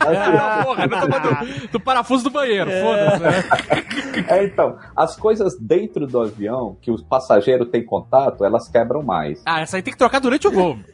Ah, 0.00 0.62
porra, 0.64 0.86
não 0.86 1.00
do, 1.00 1.68
do 1.72 1.80
parafuso 1.80 2.24
do 2.24 2.30
banheiro, 2.30 2.70
foda-se. 2.70 3.20
né? 3.22 4.24
É, 4.28 4.44
então, 4.44 4.76
as 4.96 5.16
coisas 5.16 5.56
dentro 5.58 5.97
do 6.06 6.20
avião 6.20 6.76
que 6.80 6.90
os 6.90 7.02
passageiros 7.02 7.68
têm 7.70 7.84
contato, 7.84 8.44
elas 8.44 8.68
quebram 8.68 9.02
mais. 9.02 9.42
Ah, 9.46 9.60
essa 9.60 9.76
aí 9.76 9.82
tem 9.82 9.92
que 9.92 9.98
trocar 9.98 10.20
durante 10.20 10.46
o 10.46 10.50
voo. 10.50 10.78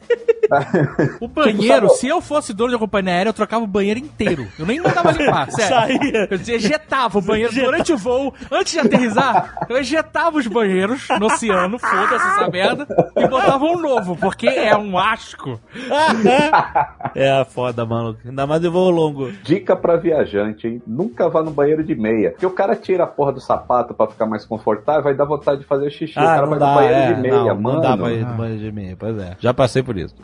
O 1.19 1.27
banheiro, 1.27 1.89
se 1.89 2.07
eu 2.07 2.21
fosse 2.21 2.53
dono 2.53 2.69
de 2.69 2.75
uma 2.75 2.79
companhia 2.79 3.13
aérea, 3.13 3.29
eu 3.29 3.33
trocava 3.33 3.63
o 3.63 3.67
banheiro 3.67 3.99
inteiro. 3.99 4.47
Eu 4.59 4.65
nem 4.67 4.79
mandava 4.79 5.11
limpar, 5.11 5.49
sério. 5.51 5.97
Saía. 5.97 6.27
Eu 6.29 6.55
ejetava 6.55 7.17
o 7.17 7.21
banheiro 7.21 7.51
durante 7.51 7.91
o 7.91 7.97
voo, 7.97 8.31
antes 8.51 8.73
de 8.73 8.79
aterrissar, 8.79 9.65
eu 9.67 9.75
ejetava 9.77 10.37
os 10.37 10.45
banheiros 10.45 11.07
no 11.19 11.25
oceano, 11.25 11.79
foda-se 11.79 12.27
essa 12.27 12.47
merda, 12.47 12.87
e 13.15 13.27
botava 13.27 13.65
um 13.65 13.79
novo, 13.79 14.15
porque 14.17 14.47
é 14.47 14.77
um 14.77 14.97
asco. 14.99 15.59
É 17.15 17.43
foda, 17.45 17.85
maluco. 17.85 18.19
Ainda 18.25 18.45
mais 18.45 18.61
de 18.61 18.67
voo 18.67 18.89
longo. 18.89 19.31
Dica 19.43 19.75
pra 19.75 19.95
viajante, 19.95 20.67
hein? 20.67 20.81
Nunca 20.85 21.29
vá 21.29 21.41
no 21.41 21.51
banheiro 21.51 21.83
de 21.83 21.95
meia. 21.95 22.31
Porque 22.31 22.45
o 22.45 22.51
cara 22.51 22.75
tira 22.75 23.05
a 23.05 23.07
porra 23.07 23.31
do 23.31 23.39
sapato 23.39 23.93
pra 23.93 24.07
ficar 24.07 24.25
mais 24.25 24.45
confortável, 24.45 24.94
vai 25.01 25.13
dar 25.15 25.25
vontade 25.25 25.61
de 25.61 25.65
fazer 25.67 25.89
xixi. 25.89 26.17
o 26.19 26.23
cara 26.23 26.45
vai 26.45 26.59
no 26.59 26.65
banheiro 26.65 26.95
é, 26.95 27.13
de 27.13 27.21
meia, 27.21 27.33
não, 27.35 27.61
mano. 27.61 27.75
Não 27.75 27.81
dá 27.81 27.97
pra 27.97 28.11
ir 28.11 28.25
no 28.25 28.33
banheiro 28.33 28.61
de 28.61 28.71
meia, 28.71 28.95
pois 28.97 29.17
é. 29.17 29.35
Já 29.39 29.53
passei 29.53 29.81
por 29.83 29.97
isso. 29.97 30.15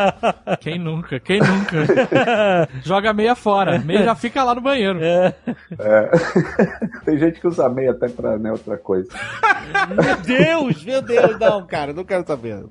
Quem 0.60 0.78
nunca? 0.78 1.18
Quem 1.20 1.40
nunca? 1.40 1.76
Joga 2.84 3.10
a 3.10 3.14
meia 3.14 3.34
fora, 3.34 3.78
meia 3.78 4.04
já 4.04 4.14
fica 4.14 4.42
lá 4.44 4.54
no 4.54 4.60
banheiro. 4.60 4.98
É. 5.02 5.34
Tem 7.04 7.18
gente 7.18 7.40
que 7.40 7.46
usa 7.46 7.68
meia 7.68 7.90
até 7.92 8.08
pra 8.08 8.38
né, 8.38 8.50
outra 8.52 8.76
coisa. 8.76 9.08
meu 9.88 10.16
Deus, 10.16 10.84
meu 10.84 11.02
Deus, 11.02 11.38
não, 11.38 11.66
cara, 11.66 11.92
não 11.92 12.04
quero 12.04 12.26
saber. 12.26 12.64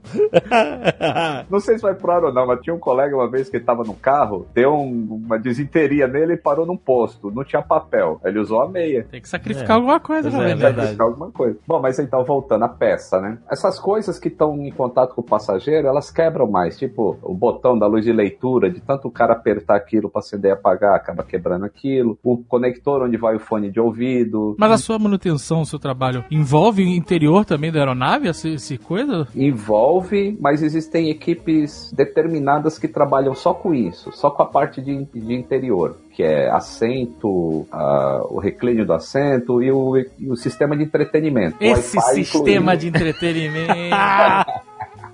Não 1.49 1.59
sei 1.59 1.75
se 1.77 1.81
vai 1.81 1.93
pro 1.93 2.11
ar 2.11 2.23
ou 2.25 2.33
não, 2.33 2.45
mas 2.47 2.61
tinha 2.61 2.73
um 2.73 2.79
colega 2.79 3.15
uma 3.15 3.29
vez 3.29 3.49
que 3.49 3.57
ele 3.57 3.63
tava 3.65 3.83
no 3.83 3.93
carro, 3.93 4.47
deu 4.53 4.73
um- 4.73 5.21
uma 5.25 5.37
desinteria 5.39 6.07
nele 6.07 6.33
e 6.33 6.37
parou 6.37 6.65
num 6.65 6.77
posto. 6.77 7.31
Não 7.31 7.43
tinha 7.43 7.61
papel. 7.61 8.19
Ele 8.23 8.39
usou 8.39 8.61
a 8.61 8.69
meia. 8.69 9.05
Tem 9.09 9.21
que 9.21 9.29
sacrificar 9.29 9.77
alguma 9.77 9.99
coisa, 9.99 10.29
Pois 10.29 10.41
é, 10.43 10.45
né? 10.47 10.51
é 10.51 10.55
verdade. 10.55 10.87
Buscar 10.89 11.03
alguma 11.03 11.30
coisa. 11.31 11.57
Bom, 11.67 11.81
mas 11.81 11.99
então, 11.99 12.23
voltando 12.23 12.63
à 12.63 12.69
peça, 12.69 13.19
né? 13.19 13.37
Essas 13.49 13.79
coisas 13.79 14.19
que 14.19 14.27
estão 14.27 14.55
em 14.61 14.71
contato 14.71 15.15
com 15.15 15.21
o 15.21 15.25
passageiro, 15.25 15.87
elas 15.87 16.11
quebram 16.11 16.49
mais. 16.49 16.77
Tipo, 16.77 17.17
o 17.23 17.33
botão 17.33 17.77
da 17.77 17.87
luz 17.87 18.05
de 18.05 18.11
leitura, 18.11 18.69
de 18.69 18.81
tanto 18.81 19.07
o 19.07 19.11
cara 19.11 19.33
apertar 19.33 19.75
aquilo 19.75 20.09
pra 20.09 20.19
acender 20.19 20.51
e 20.51 20.53
apagar, 20.53 20.95
acaba 20.95 21.23
quebrando 21.23 21.65
aquilo. 21.65 22.17
O 22.23 22.37
conector 22.37 23.03
onde 23.03 23.17
vai 23.17 23.35
o 23.35 23.39
fone 23.39 23.71
de 23.71 23.79
ouvido. 23.79 24.55
Mas 24.57 24.71
a 24.71 24.77
sua 24.77 24.99
manutenção, 24.99 25.61
o 25.61 25.65
seu 25.65 25.79
trabalho, 25.79 26.23
envolve 26.29 26.83
o 26.83 26.87
interior 26.87 27.45
também 27.45 27.71
da 27.71 27.79
aeronave, 27.79 28.27
essa, 28.27 28.49
essa 28.49 28.77
coisa? 28.77 29.27
Envolve, 29.35 30.37
mas 30.39 30.61
existem 30.61 31.09
equipes 31.09 31.91
determinadas 31.95 32.77
que 32.77 32.87
trabalham 32.87 33.33
só 33.33 33.53
com 33.53 33.73
isso, 33.73 34.11
só 34.11 34.29
com 34.29 34.43
a 34.43 34.45
parte 34.45 34.81
de, 34.81 35.05
de 35.05 35.33
interior, 35.33 35.97
que 36.21 36.23
é 36.23 36.51
assento, 36.51 37.65
ah, 37.71 38.21
o 38.29 38.39
reclínio 38.39 38.85
do 38.85 38.93
assento 38.93 39.63
e 39.63 39.71
o, 39.71 39.97
e 39.97 40.29
o 40.29 40.35
sistema 40.35 40.77
de 40.77 40.83
entretenimento. 40.83 41.57
Esse 41.59 41.99
sistema 41.99 42.75
incluído. 42.75 42.77
de 42.77 42.87
entretenimento. 42.87 43.73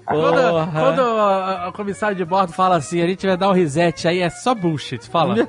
Quando, 0.08 0.72
quando 0.72 1.01
a- 1.01 1.68
a 1.68 1.72
comissário 1.72 2.16
de 2.16 2.24
bordo 2.26 2.53
fala 2.53 2.78
assim, 2.78 3.01
a 3.01 3.08
gente 3.08 3.26
vai 3.28 3.36
dar 3.38 3.49
um 3.49 3.53
reset, 3.53 4.08
aí 4.08 4.22
é 4.22 4.30
só 4.30 4.55
bullshit. 4.55 5.08
Fala. 5.10 5.36
Não 5.36 5.47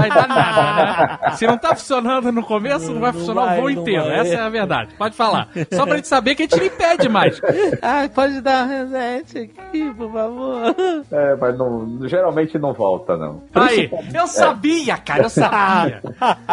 vai 0.00 0.08
dar 0.08 0.28
nada, 0.28 1.18
né? 1.22 1.30
Se 1.36 1.46
não 1.46 1.58
tá 1.58 1.74
funcionando 1.74 2.32
no 2.32 2.42
começo, 2.42 2.92
não 2.92 3.00
vai 3.00 3.12
Não 3.12 3.18
funcionar 3.18 3.44
vai, 3.46 3.58
o 3.58 3.60
voo 3.60 3.70
inteiro. 3.70 4.04
vai. 4.04 4.18
Essa 4.20 4.34
é 4.34 4.40
a 4.40 4.48
verdade. 4.48 4.94
Pode 4.96 5.14
falar. 5.16 5.48
Só 5.72 5.84
pra 5.84 5.96
gente 5.96 6.08
saber 6.08 6.34
que 6.34 6.42
a 6.42 6.46
gente 6.46 6.56
não 6.58 6.66
impede 6.66 7.08
mais. 7.08 7.40
Ai, 7.82 8.08
pode 8.14 8.40
dar 8.40 8.66
um 8.66 8.68
reset 8.68 9.38
aqui, 9.38 9.90
por 9.94 10.12
favor. 10.12 10.74
É, 11.12 11.36
mas 11.36 11.58
não- 11.58 11.98
geralmente 12.08 12.58
não 12.58 12.72
volta, 12.72 13.16
não. 13.16 13.42
Aí, 13.54 13.90
eu 14.14 14.26
sabia, 14.26 14.96
cara, 14.96 15.24
eu 15.24 15.30
sabia. 15.30 16.02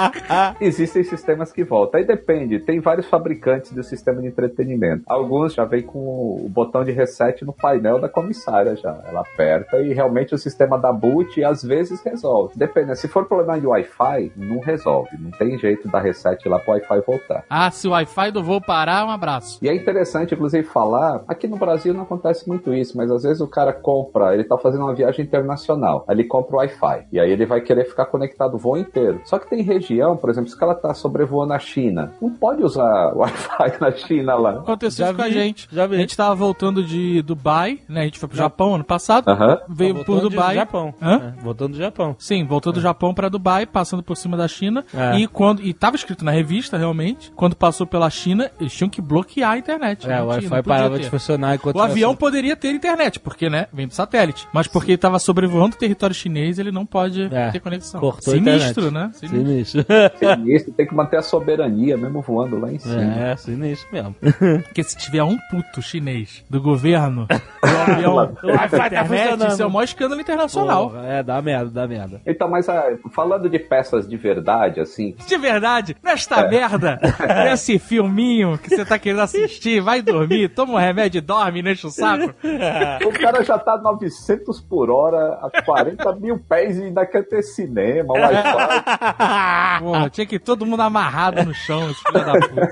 Existem 0.59 1.03
sistemas 1.03 1.51
que 1.51 1.63
voltam. 1.63 1.99
Aí 1.99 2.05
depende. 2.05 2.59
Tem 2.59 2.79
vários 2.79 3.07
fabricantes 3.07 3.71
do 3.71 3.83
sistema 3.83 4.21
de 4.21 4.27
entretenimento. 4.27 5.03
Alguns 5.07 5.53
já 5.53 5.65
vem 5.65 5.81
com 5.83 5.99
o 5.99 6.49
botão 6.49 6.83
de 6.83 6.91
reset 6.91 7.20
no 7.45 7.53
painel 7.53 7.99
da 7.99 8.09
comissária 8.09 8.75
já. 8.75 8.97
Ela 9.07 9.21
aperta 9.21 9.77
e 9.79 9.93
realmente 9.93 10.33
o 10.33 10.37
sistema 10.37 10.77
dá 10.77 10.91
boot 10.91 11.39
e 11.39 11.43
às 11.43 11.63
vezes 11.63 12.01
resolve. 12.03 12.53
Depende. 12.55 12.95
Se 12.95 13.07
for 13.07 13.25
problema 13.25 13.59
de 13.59 13.67
Wi-Fi, 13.67 14.31
não 14.35 14.59
resolve. 14.59 15.09
Não 15.19 15.31
tem 15.31 15.57
jeito 15.57 15.87
da 15.87 15.99
reset 15.99 16.47
lá 16.47 16.59
pro 16.59 16.71
Wi-Fi 16.73 17.01
voltar. 17.05 17.43
Ah, 17.49 17.69
se 17.71 17.87
o 17.87 17.91
Wi-Fi 17.91 18.31
do 18.31 18.43
voo 18.43 18.61
parar, 18.61 19.05
um 19.05 19.09
abraço. 19.09 19.59
E 19.61 19.69
é 19.69 19.75
interessante, 19.75 20.33
inclusive, 20.33 20.63
falar. 20.67 21.21
Aqui 21.27 21.47
no 21.47 21.57
Brasil 21.57 21.93
não 21.93 22.03
acontece 22.03 22.47
muito 22.47 22.73
isso, 22.73 22.97
mas 22.97 23.11
às 23.11 23.23
vezes 23.23 23.41
o 23.41 23.47
cara 23.47 23.73
compra, 23.73 24.33
ele 24.33 24.43
tá 24.43 24.57
fazendo 24.57 24.83
uma 24.83 24.93
viagem 24.93 25.25
internacional. 25.25 26.03
Aí 26.07 26.15
ele 26.15 26.23
compra 26.25 26.55
o 26.55 26.59
Wi-Fi. 26.59 27.05
E 27.11 27.19
aí 27.19 27.31
ele 27.31 27.45
vai 27.45 27.61
querer 27.61 27.85
ficar 27.85 28.05
conectado 28.05 28.55
o 28.55 28.57
voo 28.57 28.77
inteiro. 28.77 29.21
Só 29.25 29.37
que 29.39 29.49
tem 29.49 29.61
região, 29.61 30.15
por 30.17 30.29
exemplo, 30.29 30.49
se 30.49 30.55
o 30.55 30.59
cara 30.59 30.73
tá 30.75 30.93
sobrevoando 30.93 31.53
a 31.53 31.59
China, 31.59 32.11
não 32.21 32.29
pode 32.29 32.63
usar 32.63 33.11
Wi-Fi 33.15 33.73
na 33.79 33.91
China 33.91 34.35
lá. 34.35 34.51
Aconteceu 34.51 35.05
Já 35.05 35.11
isso 35.11 35.15
com 35.17 35.23
a 35.23 35.27
vi, 35.27 35.33
gente. 35.33 35.67
já 35.71 35.87
vi. 35.87 35.95
A 35.95 35.99
gente 35.99 36.15
tava 36.17 36.35
voltando 36.35 36.83
de 36.83 37.10
Dubai, 37.19 37.79
né? 37.89 38.01
A 38.01 38.03
gente 38.03 38.19
foi 38.19 38.29
pro 38.29 38.37
Japão 38.37 38.75
ano 38.75 38.83
passado. 38.83 39.27
Aham. 39.27 39.57
Veio 39.67 39.95
Tá 39.95 40.03
por 40.03 40.05
voltando 40.13 40.29
Dubai. 40.29 40.49
Do 40.49 40.59
Japão. 40.59 40.93
Hã? 41.01 41.33
É, 41.37 41.41
voltando 41.41 41.71
do 41.71 41.77
Japão. 41.79 42.15
Sim, 42.19 42.45
voltou 42.45 42.71
do 42.71 42.79
Japão 42.79 43.11
pra 43.11 43.27
Dubai, 43.27 43.65
passando 43.65 44.03
por 44.03 44.15
cima 44.15 44.37
da 44.37 44.47
China. 44.47 44.85
É. 44.93 45.17
E 45.17 45.27
quando 45.27 45.63
e 45.63 45.73
tava 45.73 45.95
escrito 45.95 46.23
na 46.23 46.29
revista 46.31 46.77
realmente, 46.77 47.31
quando 47.35 47.55
passou 47.55 47.87
pela 47.87 48.07
China, 48.11 48.51
eles 48.59 48.71
tinham 48.71 48.89
que 48.89 49.01
bloquear 49.01 49.51
a 49.53 49.57
internet. 49.57 50.07
É, 50.07 50.21
o 50.21 50.27
Wi-Fi 50.27 50.61
parava 50.63 50.97
ter. 50.97 51.03
de 51.05 51.09
funcionar 51.09 51.55
enquanto 51.55 51.75
O 51.77 51.81
avião 51.81 52.11
tivesse- 52.11 52.19
poderia 52.19 52.55
ter 52.55 52.71
internet, 52.71 53.19
porque, 53.19 53.49
né, 53.49 53.65
vem 53.73 53.87
do 53.87 53.93
satélite. 53.95 54.47
Mas 54.53 54.67
porque 54.67 54.91
ele 54.91 54.97
tava 54.99 55.17
sobrevoando 55.17 55.75
o 55.75 55.79
território 55.79 56.13
chinês, 56.13 56.59
ele 56.59 56.71
não 56.71 56.85
pode 56.85 57.23
É, 57.33 57.49
ter 57.51 57.59
conexão. 57.59 57.99
cortou 57.99 58.33
a 58.33 58.37
Sinistro, 58.37 58.87
internet. 58.87 58.93
né? 58.93 59.11
Sinistro. 59.13 59.41
Sinistro. 59.41 59.85
Sinistro, 60.35 60.73
tem 60.73 60.85
que 60.87 60.93
manter 60.93 61.17
a 61.17 61.21
soberania, 61.21 61.97
mesmo 61.97 62.21
voando 62.21 62.59
lá 62.59 62.71
em 62.71 62.77
cima. 62.77 63.01
É, 63.01 63.35
sinistro 63.35 63.87
mesmo. 63.91 64.15
Porque 64.63 64.83
se 64.83 64.97
tiver 64.97 65.23
um 65.23 65.37
puto 65.49 65.81
chinês 65.81 66.43
do 66.49 66.61
governo, 66.61 67.00
o 67.63 67.91
avião, 67.91 68.13
o 68.13 68.47
Wi-Fi 68.47 68.77
tá 68.77 68.87
internet, 68.87 69.09
funcionando. 69.09 69.51
isso 69.51 69.61
é 69.61 69.65
o 69.65 69.71
maior 69.71 69.83
escândalo 69.83 70.21
internacional. 70.21 70.89
Porra, 70.89 71.05
é, 71.05 71.23
dá 71.23 71.41
merda, 71.41 71.69
dá 71.69 71.87
merda. 71.87 72.21
Então, 72.25 72.49
mas 72.49 72.67
ah, 72.69 72.83
falando 73.13 73.49
de 73.49 73.59
peças 73.59 74.07
de 74.07 74.17
verdade, 74.17 74.79
assim, 74.79 75.15
De 75.27 75.37
verdade, 75.37 75.95
nesta 76.03 76.47
merda, 76.47 76.99
nesse 77.45 77.79
filminho 77.79 78.57
que 78.57 78.69
você 78.69 78.85
tá 78.85 78.97
querendo 78.99 79.21
assistir, 79.21 79.81
vai 79.81 80.01
dormir, 80.01 80.49
toma 80.49 80.73
um 80.73 80.77
remédio 80.77 81.19
e 81.19 81.21
dorme, 81.21 81.61
enche 81.61 81.87
o 81.87 81.91
saco. 81.91 82.33
o 83.05 83.19
cara 83.19 83.43
já 83.43 83.57
tá 83.57 83.77
900 83.77 84.61
por 84.61 84.89
hora, 84.89 85.39
a 85.41 85.61
40 85.63 86.15
mil 86.15 86.39
pés 86.39 86.77
e 86.77 86.83
ainda 86.83 87.05
quer 87.05 87.23
ter 87.27 87.41
cinema, 87.41 88.13
Wi-Fi. 88.13 89.79
Porra, 89.79 90.09
tinha 90.09 90.25
que 90.25 90.35
ir 90.35 90.39
todo 90.39 90.65
mundo 90.65 90.81
amarrado 90.81 91.43
no 91.43 91.53
chão, 91.53 91.89
esse 91.89 92.01
filho 92.03 92.25
da 92.25 92.33
puta. 92.33 92.69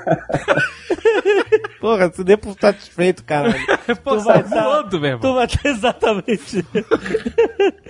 Porra, 1.79 2.11
se 2.11 2.23
dê 2.23 2.35
por 2.35 2.53
satisfeito. 2.59 3.23
Pô, 4.03 4.18
Tu 4.19 4.25
vai 4.25 4.43
sai 4.43 4.49
dar- 4.49 4.63
voando, 4.63 4.99
meu 4.99 5.09
irmão. 5.11 5.21
Tu 5.21 5.33
vai 5.33 5.47
ter 5.47 5.67
exatamente. 5.69 6.65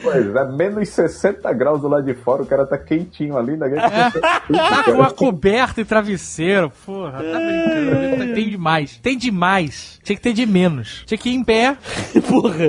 Pois 0.01 0.36
é, 0.36 0.45
menos 0.51 0.89
60 0.89 1.51
graus 1.53 1.82
do 1.82 1.88
lado 1.88 2.05
de 2.05 2.13
fora, 2.13 2.41
o 2.43 2.45
cara 2.45 2.65
tá 2.65 2.77
quentinho 2.77 3.38
ali, 3.38 3.57
né? 3.57 3.69
Tá 4.69 4.84
com 4.84 4.91
uma 4.91 5.11
coberta 5.11 5.82
e 5.82 5.86
travesseiro, 5.86 6.71
porra, 6.86 7.11
tá 7.13 7.39
brincando. 7.39 8.34
Tem 8.34 8.49
demais, 8.49 8.97
tem 9.01 9.17
demais. 9.17 9.99
Tinha 10.03 10.15
que 10.15 10.21
ter 10.21 10.34
de 10.34 10.45
menos. 10.45 11.03
Tinha 11.05 11.17
que 11.17 11.30
ir 11.30 11.34
em 11.36 11.43
pé. 11.43 11.77
Porra. 12.27 12.65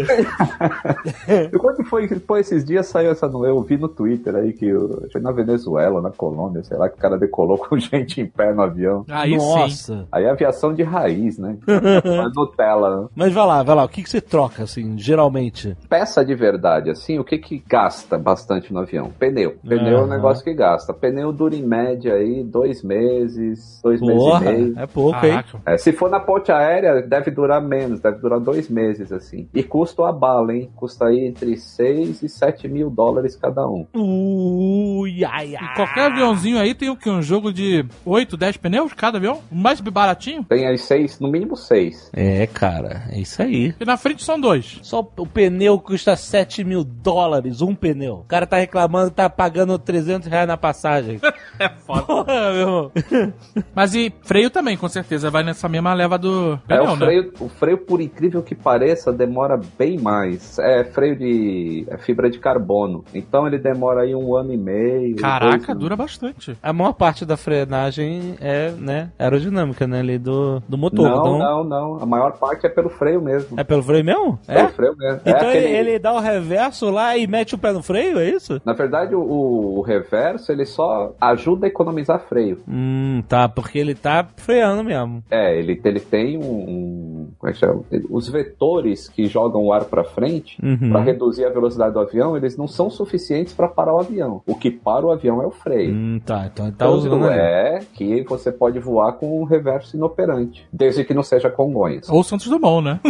E 1.53 1.59
quando 1.59 1.85
foi, 1.85 2.09
pô, 2.21 2.37
esses 2.37 2.65
dias 2.65 2.87
saiu 2.87 3.11
essa, 3.13 3.27
eu 3.27 3.63
vi 3.63 3.77
no 3.77 3.89
Twitter 3.89 4.35
aí 4.35 4.53
que 4.53 4.71
foi 5.13 5.21
na 5.21 5.33
Venezuela, 5.33 6.01
na 6.03 6.11
Colômbia, 6.11 6.63
sei 6.65 6.77
lá, 6.77 6.89
que 6.89 6.97
o 6.97 7.01
cara 7.01 7.19
decolou 7.19 7.57
com 7.59 7.77
gente 7.79 8.21
em 8.21 8.27
pé 8.27 8.53
no 8.53 8.63
avião. 8.63 9.05
Aí 9.09 9.31
sim. 9.31 9.37
Nossa. 9.47 10.09
Aí 10.13 10.25
é 10.25 10.31
aviação 10.31 10.75
de 10.75 10.83
raiz, 10.83 11.39
né? 11.39 11.57
Mas 11.67 12.35
Nutella, 12.35 13.03
né? 13.03 13.09
Mas 13.15 13.33
vai 13.33 13.47
lá, 13.47 13.50
vai 13.63 13.75
lá. 13.77 13.85
O 13.85 13.89
que, 13.89 14.03
que 14.03 14.09
você 14.09 14.21
troca, 14.21 14.63
assim, 14.63 14.97
geralmente? 14.97 15.77
Peça 15.89 16.25
de 16.25 16.35
verdade, 16.35 16.91
assim, 16.91 17.19
o 17.19 17.25
que 17.25 17.37
que 17.39 17.63
gasta 17.69 18.17
bastante 18.17 18.73
no 18.73 18.81
avião? 18.81 19.11
Pneu. 19.19 19.57
Pneu 19.67 19.99
é 19.99 20.03
um 20.03 20.07
negócio 20.07 20.45
que 20.45 20.55
gasta. 20.55 20.95
Pneu 20.95 21.33
dura 21.33 21.55
em 21.57 21.63
média 21.63 22.15
aí 22.15 22.45
dois 22.45 22.83
meses, 22.83 23.81
dois 23.83 24.01
Porra, 24.01 24.41
meses 24.41 24.59
e 24.59 24.63
meio. 24.63 24.79
é 24.79 24.87
pouco, 24.87 25.27
hein? 25.27 25.43
É, 25.67 25.77
se 25.77 25.93
for 25.93 26.09
na 26.09 26.21
ponte 26.21 26.53
aérea, 26.53 27.03
deve 27.03 27.31
durar 27.31 27.61
menos, 27.61 28.01
deve 28.01 28.19
durar 28.19 28.39
dois 28.41 28.69
meses, 28.69 29.11
assim. 29.13 29.49
E 29.53 29.63
custa 29.63 30.09
a 30.09 30.13
bala, 30.13 30.55
hein? 30.55 30.71
Custa 30.77 31.07
aí 31.07 31.27
entre 31.27 31.57
6 31.57 32.23
e 32.23 32.29
7 32.29 32.69
mil 32.69 32.89
dólares 32.89 33.37
cada 33.37 33.67
um. 33.67 33.87
Ui, 33.95 35.25
ai, 35.25 35.57
ai. 35.57 35.75
Qualquer 35.75 36.13
aviãozinho 36.13 36.59
aí 36.59 36.75
tem 36.75 36.89
o 36.89 36.97
que? 36.97 37.11
Um 37.11 37.21
jogo 37.21 37.53
de 37.53 37.85
8, 38.07 38.37
10 38.37 38.57
pneus 38.59 38.93
cada 38.93 39.19
avião? 39.19 39.41
O 39.51 39.55
mais 39.55 39.81
baratinho? 39.81 40.45
Tem 40.45 40.67
aí 40.67 40.79
6 40.79 41.01
seis, 41.01 41.21
no 41.21 41.29
mínimo 41.29 41.57
seis. 41.57 42.11
É, 42.13 42.47
cara, 42.47 43.05
é 43.11 43.19
isso 43.19 43.40
aí. 43.43 43.75
E 43.81 43.85
na 43.85 43.97
frente 43.97 44.25
são 44.25 44.41
dois. 44.41 44.79
Só 44.83 45.01
o 45.01 45.27
pneu 45.27 45.79
custa 45.79 46.17
7 46.17 46.65
mil 46.65 46.85
dólares, 46.85 47.61
um 47.63 47.75
pneu. 47.75 48.17
O 48.17 48.25
cara 48.25 48.47
tá 48.47 48.57
reclamando 48.57 49.11
que 49.11 49.17
tá 49.17 49.29
pagando 49.29 49.79
300 49.79 50.29
reais 50.29 50.49
na 50.49 50.57
passagem. 50.57 51.21
É 51.61 51.69
foda. 51.69 52.03
Porra, 52.05 52.53
meu 52.53 52.61
irmão. 52.61 52.93
Mas 53.75 53.95
e 53.95 54.11
freio 54.23 54.49
também, 54.49 54.79
com 54.79 54.89
certeza, 54.89 55.29
vai 55.31 55.43
nessa 55.43 55.69
mesma 55.69 55.93
leva 55.93 56.17
do 56.17 56.55
É, 56.67 56.79
pneu, 56.79 56.85
o, 56.85 56.97
né? 56.97 57.05
freio, 57.05 57.33
o 57.39 57.49
freio, 57.51 57.79
por 57.79 58.01
incrível 58.01 58.43
que 58.43 58.55
pareça, 58.55 59.13
demora 59.13 59.61
bem 59.79 59.99
mais. 59.99 60.59
É 60.59 60.85
freio 60.85 61.19
de 61.19 61.85
é 61.89 61.99
fibra 61.99 62.31
de 62.31 62.39
carbono. 62.39 63.05
Então 63.15 63.47
ele 63.47 63.59
demora 63.59 64.03
aí 64.03 64.15
um 64.15 64.35
ano 64.35 64.55
e 64.55 64.57
meio. 64.57 65.17
Caraca, 65.17 65.75
dura 65.75 65.95
bastante. 65.97 66.57
A 66.63 66.73
maior 66.73 66.95
parte 66.95 67.27
da 67.27 67.37
frenagem 67.37 68.37
é, 68.41 68.71
né, 68.71 69.11
aerodinâmica, 69.19 69.87
né, 69.87 70.01
ali 70.01 70.19
do, 70.19 70.63
do 70.67 70.79
motor. 70.79 71.09
Não, 71.09 71.19
então, 71.19 71.39
não, 71.39 71.65
não. 71.65 72.03
A 72.03 72.07
maior 72.07 72.39
parte 72.39 72.67
é 72.67 72.71
pelo 72.71 72.89
freio 72.89 73.20
mesmo. 73.21 73.59
É 73.59 73.65
pelo 73.65 73.83
freio 73.83 74.05
mesmo? 74.05 74.39
Pelo 74.47 74.59
É? 74.59 74.69
freio 74.69 74.97
mesmo. 74.97 75.21
É 75.25 75.31
Então 75.31 75.49
aquele- 75.49 75.67
ele, 75.77 75.99
dá 75.99 76.13
o 76.13 76.21
reverso 76.21 76.91
lá 76.91 77.17
e 77.17 77.27
mete 77.27 77.55
o 77.55 77.59
pé 77.59 77.73
no 77.73 77.83
freio, 77.83 78.19
é 78.19 78.29
isso? 78.31 78.61
Na 78.65 78.73
verdade, 78.73 79.15
o, 79.15 79.21
o 79.21 79.81
reverso 79.83 80.51
ele 80.53 80.65
só 80.67 81.13
ajuda 81.21 81.67
a 81.67 81.69
economizar 81.69 82.21
freio. 82.29 82.59
Hum, 82.69 83.23
tá, 83.29 83.49
porque 83.49 83.79
ele 83.79 83.95
tá 83.95 84.27
freando 84.37 84.83
mesmo. 84.85 85.23
É, 85.31 85.59
ele, 85.59 85.81
ele 85.85 86.01
tem 86.01 86.39
um. 86.39 87.29
como 87.39 87.51
é 87.51 87.53
que 87.53 87.59
chama? 87.59 87.83
Os 88.11 88.29
vetores 88.29 89.09
que 89.09 89.27
jogam 89.27 89.65
o 89.65 89.73
ar 89.73 89.85
pra 89.85 90.05
frente, 90.05 90.59
Uhum. 90.63 90.91
pra 90.91 91.01
reduzir 91.01 91.45
a 91.45 91.51
velocidade 91.51 91.93
do 91.95 92.01
avião, 92.01 92.37
eles 92.37 92.57
não 92.57 92.67
são 92.67 92.91
suficientes 92.91 93.53
pra 93.53 93.69
parar 93.69 93.95
o 93.95 94.01
avião. 94.01 94.43
O 94.47 94.55
que 94.55 94.71
para 94.71 95.07
o 95.07 95.11
avião 95.11 95.43
é 95.43 95.47
o 95.47 95.51
freio. 95.51 95.95
Hum, 95.95 96.21
tá, 96.25 96.49
então 96.53 96.67
ele 96.67 96.75
tá 96.77 96.89
usando 96.89 97.25
ali. 97.27 97.39
é 97.39 97.79
que 97.95 98.23
você 98.25 98.51
pode 98.53 98.79
voar 98.79 99.13
com 99.15 99.41
o 99.41 99.45
reverso 99.45 99.97
inoperante, 99.97 100.67
desde 100.73 101.05
que 101.05 101.15
não 101.15 101.23
seja 101.23 101.51
Congonhas. 101.51 102.09
Ou 102.09 102.23
Santos 102.23 102.49
Dumont, 102.49 102.85
né? 102.85 103.01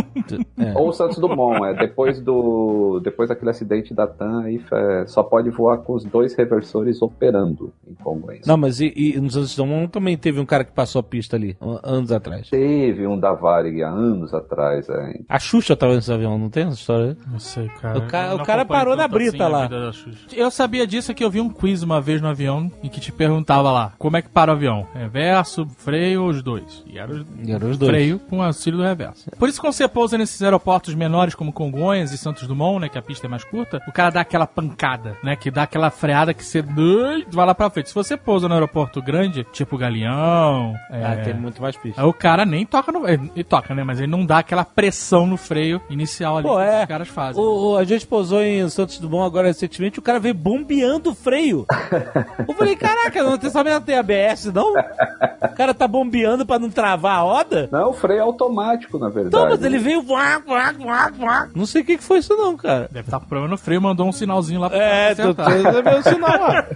É. 0.58 0.72
Ou 0.76 0.92
Santos 0.92 1.18
Dumont, 1.18 1.64
é 1.64 1.74
depois 1.74 2.20
do 2.20 3.00
depois 3.02 3.28
daquele 3.28 3.50
acidente 3.50 3.92
da 3.94 4.06
TAM, 4.06 4.42
aí 4.44 4.60
é, 4.72 5.06
só 5.06 5.22
pode 5.22 5.50
voar 5.50 5.78
com 5.78 5.94
os 5.94 6.04
dois 6.04 6.34
reversores 6.34 7.00
operando 7.02 7.72
em 7.88 7.94
Congonhas. 7.94 8.46
Não, 8.46 8.56
mas 8.56 8.80
e, 8.80 8.92
e 8.96 9.20
nos 9.20 9.32
Santos 9.34 9.56
Dumont 9.56 9.88
também 9.90 10.16
teve 10.16 10.38
um 10.40 10.46
cara 10.46 10.64
que 10.64 10.72
passou 10.72 11.00
a 11.00 11.02
pista 11.02 11.36
ali, 11.36 11.56
anos 11.82 12.12
atrás. 12.12 12.48
Teve 12.48 13.06
um 13.06 13.18
da 13.18 13.32
Varig 13.32 13.82
há 13.82 13.88
anos 13.88 14.32
atrás, 14.34 14.88
é. 14.88 15.20
A 15.28 15.38
Xuxa 15.38 15.76
tava 15.76 15.94
nesse 15.94 16.12
avião, 16.12 16.38
não 16.38 16.50
tem 16.50 16.64
essa 16.64 16.74
história? 16.76 17.16
Não 17.30 17.38
sei, 17.38 17.68
cara. 17.80 17.98
O 17.98 18.06
ca- 18.06 18.34
o 18.34 18.44
cara 18.44 18.64
parou 18.64 18.96
na 18.96 19.04
tanto 19.04 19.14
brita 19.14 19.44
a 19.44 19.48
lá. 19.48 19.68
Eu 20.34 20.50
sabia 20.50 20.86
disso 20.86 21.14
que 21.14 21.24
eu 21.24 21.30
vi 21.30 21.40
um 21.40 21.48
quiz 21.48 21.82
uma 21.82 22.00
vez 22.00 22.20
no 22.20 22.28
avião 22.28 22.70
e 22.82 22.88
que 22.88 23.00
te 23.00 23.10
perguntava 23.12 23.70
lá, 23.72 23.92
como 23.98 24.16
é 24.16 24.22
que 24.22 24.28
para 24.28 24.50
o 24.50 24.54
avião? 24.54 24.86
Reverso, 24.94 25.66
freio 25.78 26.22
ou 26.24 26.28
os 26.30 26.42
dois? 26.42 26.84
E 26.86 26.98
era 26.98 27.10
os 27.12 27.24
E 27.44 27.52
eram 27.52 27.70
os 27.70 27.78
dois. 27.78 27.90
freio 27.90 28.18
com 28.18 28.42
auxílio 28.42 28.78
do 28.78 28.84
reverso. 28.84 29.30
Por 29.38 29.48
isso, 29.48 29.60
quando 29.60 29.72
você 29.72 29.88
pousa 29.90 30.16
nesses 30.16 30.40
aeroportos 30.42 30.94
menores 30.94 31.34
como 31.34 31.52
Congonhas 31.52 32.12
e 32.12 32.18
Santos 32.18 32.46
Dumont, 32.46 32.80
né, 32.80 32.88
que 32.88 32.96
a 32.98 33.02
pista 33.02 33.26
é 33.26 33.30
mais 33.30 33.44
curta, 33.44 33.82
o 33.88 33.92
cara 33.92 34.10
dá 34.10 34.20
aquela 34.20 34.46
pancada, 34.46 35.16
né, 35.22 35.36
que 35.36 35.50
dá 35.50 35.64
aquela 35.64 35.90
freada 35.90 36.32
que 36.32 36.44
você 36.44 36.62
vai 36.62 37.46
lá 37.46 37.54
pra 37.54 37.68
frente. 37.70 37.88
Se 37.88 37.94
você 37.94 38.16
pousa 38.16 38.48
no 38.48 38.54
aeroporto 38.54 39.02
grande, 39.02 39.44
tipo 39.52 39.76
Galeão, 39.76 40.74
é, 40.90 41.04
Ah, 41.04 41.16
tem 41.24 41.34
muito 41.34 41.60
mais 41.60 41.76
pista. 41.76 42.00
aí 42.00 42.06
o 42.06 42.12
cara 42.12 42.44
nem 42.44 42.64
toca 42.64 42.90
no... 42.92 43.06
Ele, 43.08 43.44
toca, 43.44 43.74
né, 43.74 43.82
mas 43.84 43.98
ele 43.98 44.10
não 44.10 44.24
dá 44.24 44.38
aquela 44.38 44.64
pressão 44.64 45.26
no 45.26 45.36
freio 45.36 45.80
inicial 45.90 46.38
ali 46.38 46.46
Pô, 46.48 46.56
que 46.56 46.62
é. 46.62 46.80
os 46.82 46.86
caras 46.88 47.08
fazem. 47.08 47.42
O, 47.42 47.72
o- 47.72 47.76
a 47.76 47.84
gente 47.84 48.06
pousou 48.06 48.40
em 48.42 48.68
Santos 48.68 48.98
Dumont 48.98 49.26
agora 49.26 49.48
recentemente, 49.48 49.98
o 49.98 50.02
cara 50.02 50.18
veio 50.20 50.34
bombeando 50.34 51.10
o 51.10 51.14
freio. 51.14 51.66
Eu 52.46 52.54
falei, 52.54 52.76
caraca, 52.76 53.22
não 53.22 53.36
tem 53.38 53.50
sabendo 53.50 53.80
tem 53.84 53.96
ABS, 53.98 54.46
não? 54.52 54.72
O 54.72 55.54
cara 55.56 55.72
tá 55.74 55.86
bombeando 55.88 56.44
pra 56.46 56.58
não 56.58 56.70
travar 56.70 57.16
a 57.18 57.20
roda? 57.22 57.68
Não, 57.72 57.90
o 57.90 57.92
freio 57.92 58.18
é 58.18 58.22
automático, 58.22 58.98
na 58.98 59.08
verdade. 59.08 59.34
Não, 59.34 59.48
mas 59.50 59.62
ele 59.64 59.78
veio. 59.80 60.04
Não 61.54 61.66
sei 61.66 61.82
o 61.82 61.84
que, 61.84 61.96
que 61.98 62.04
foi 62.04 62.18
isso, 62.18 62.34
não, 62.36 62.56
cara. 62.56 62.88
Deve 62.90 63.06
estar 63.08 63.18
com 63.20 63.26
problema 63.26 63.50
no 63.50 63.58
freio, 63.58 63.80
mandou 63.80 64.06
um 64.06 64.12
sinalzinho 64.12 64.60
lá 64.60 64.70
pra 64.70 64.78
É, 64.78 65.14
tô, 65.14 65.34
tô, 65.34 65.42
acertar. 65.42 65.72
tô 65.74 65.82
vendo 65.82 65.98
o 65.98 66.02
sinal 66.08 66.40
lá. 66.40 66.66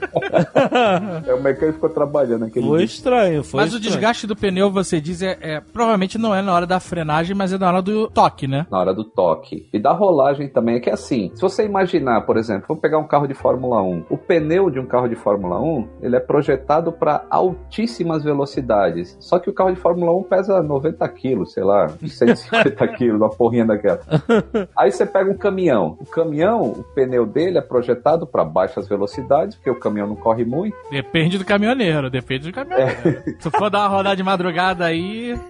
É, 1.27 1.35
o 1.35 1.43
mecânico 1.43 1.75
ficou 1.75 1.91
trabalhando 1.91 2.45
aquele 2.47 2.67
Foi 2.67 2.79
dia. 2.79 2.87
estranho, 2.87 3.45
foi 3.45 3.61
Mas 3.61 3.73
o 3.73 3.77
estranho. 3.77 3.93
desgaste 3.95 4.27
do 4.27 4.37
pneu, 4.37 4.71
você 4.71 5.01
diz, 5.01 5.23
é, 5.23 5.39
é- 5.41 5.61
provavelmente 5.61 6.19
não 6.19 6.35
é 6.35 6.43
na 6.43 6.53
hora 6.53 6.67
da 6.67 6.81
frenagem, 6.81 7.35
mas 7.37 7.53
é 7.53 7.59
na 7.59 7.69
hora 7.69 7.83
do 7.83 8.09
toque, 8.11 8.47
né? 8.47 8.67
na 8.71 8.79
hora 8.79 8.95
do 8.95 9.05
toque. 9.05 9.69
E 9.73 9.79
da 9.79 9.93
rolagem 9.93 10.49
também 10.49 10.77
é 10.77 10.81
que 10.81 10.91
assim, 10.91 11.31
se 11.35 11.41
você 11.41 11.65
imaginar, 11.65 12.23
por 12.23 12.37
exemplo, 12.37 12.65
vamos 12.69 12.81
pegar 12.81 12.99
um 12.99 13.07
carro 13.07 13.27
de 13.27 13.35
Fórmula 13.35 13.83
1. 13.83 14.05
O 14.11 14.17
pneu 14.19 14.71
de 14.71 14.79
um 14.81 14.87
carro 14.87 15.09
de 15.09 15.17
Fórmula 15.17 15.61
1, 15.61 15.89
ele 16.03 16.17
é 16.17 16.21
projetado 16.21 16.93
para 16.93 17.25
altíssimas 17.31 18.23
velocidades. 18.25 19.17
Só 19.21 19.39
que 19.39 19.49
o 19.51 19.53
carro 19.53 19.73
de 19.73 19.81
Fórmula 19.81 20.13
1 20.19 20.23
pesa 20.25 20.63
90 20.63 21.07
quilos, 21.11 21.53
sei 21.53 21.65
lá, 21.65 21.89
150 22.05 22.89
quilos, 22.97 23.20
uma 23.20 23.30
porrinha 23.30 23.64
daquela. 23.64 24.01
Aí 24.76 24.90
você 24.90 25.05
pega 25.07 25.30
um 25.30 25.36
caminhão. 25.36 25.97
O 26.01 26.07
caminhão, 26.07 26.62
o 26.62 26.82
pneu 26.95 27.26
dele 27.26 27.59
é 27.59 27.61
projetado 27.62 28.26
para 28.26 28.45
baixas 28.45 28.88
velocidades, 28.88 29.57
porque 29.57 29.70
o 29.70 29.78
caminhão 29.78 30.09
não 30.09 30.16
corre 30.16 30.45
muito. 30.45 30.76
Depende 30.90 31.38
do 31.38 31.45
caminhoneiro, 31.45 32.11
depende 32.11 32.49
do 32.51 32.53
caminhoneiro. 32.55 33.22
Se 33.38 33.51
for 33.51 33.70
dar 33.70 33.80
uma 33.80 33.88
rodada 33.88 34.16
de 34.16 34.22
madrugada 34.22 34.84
aí. 34.84 35.38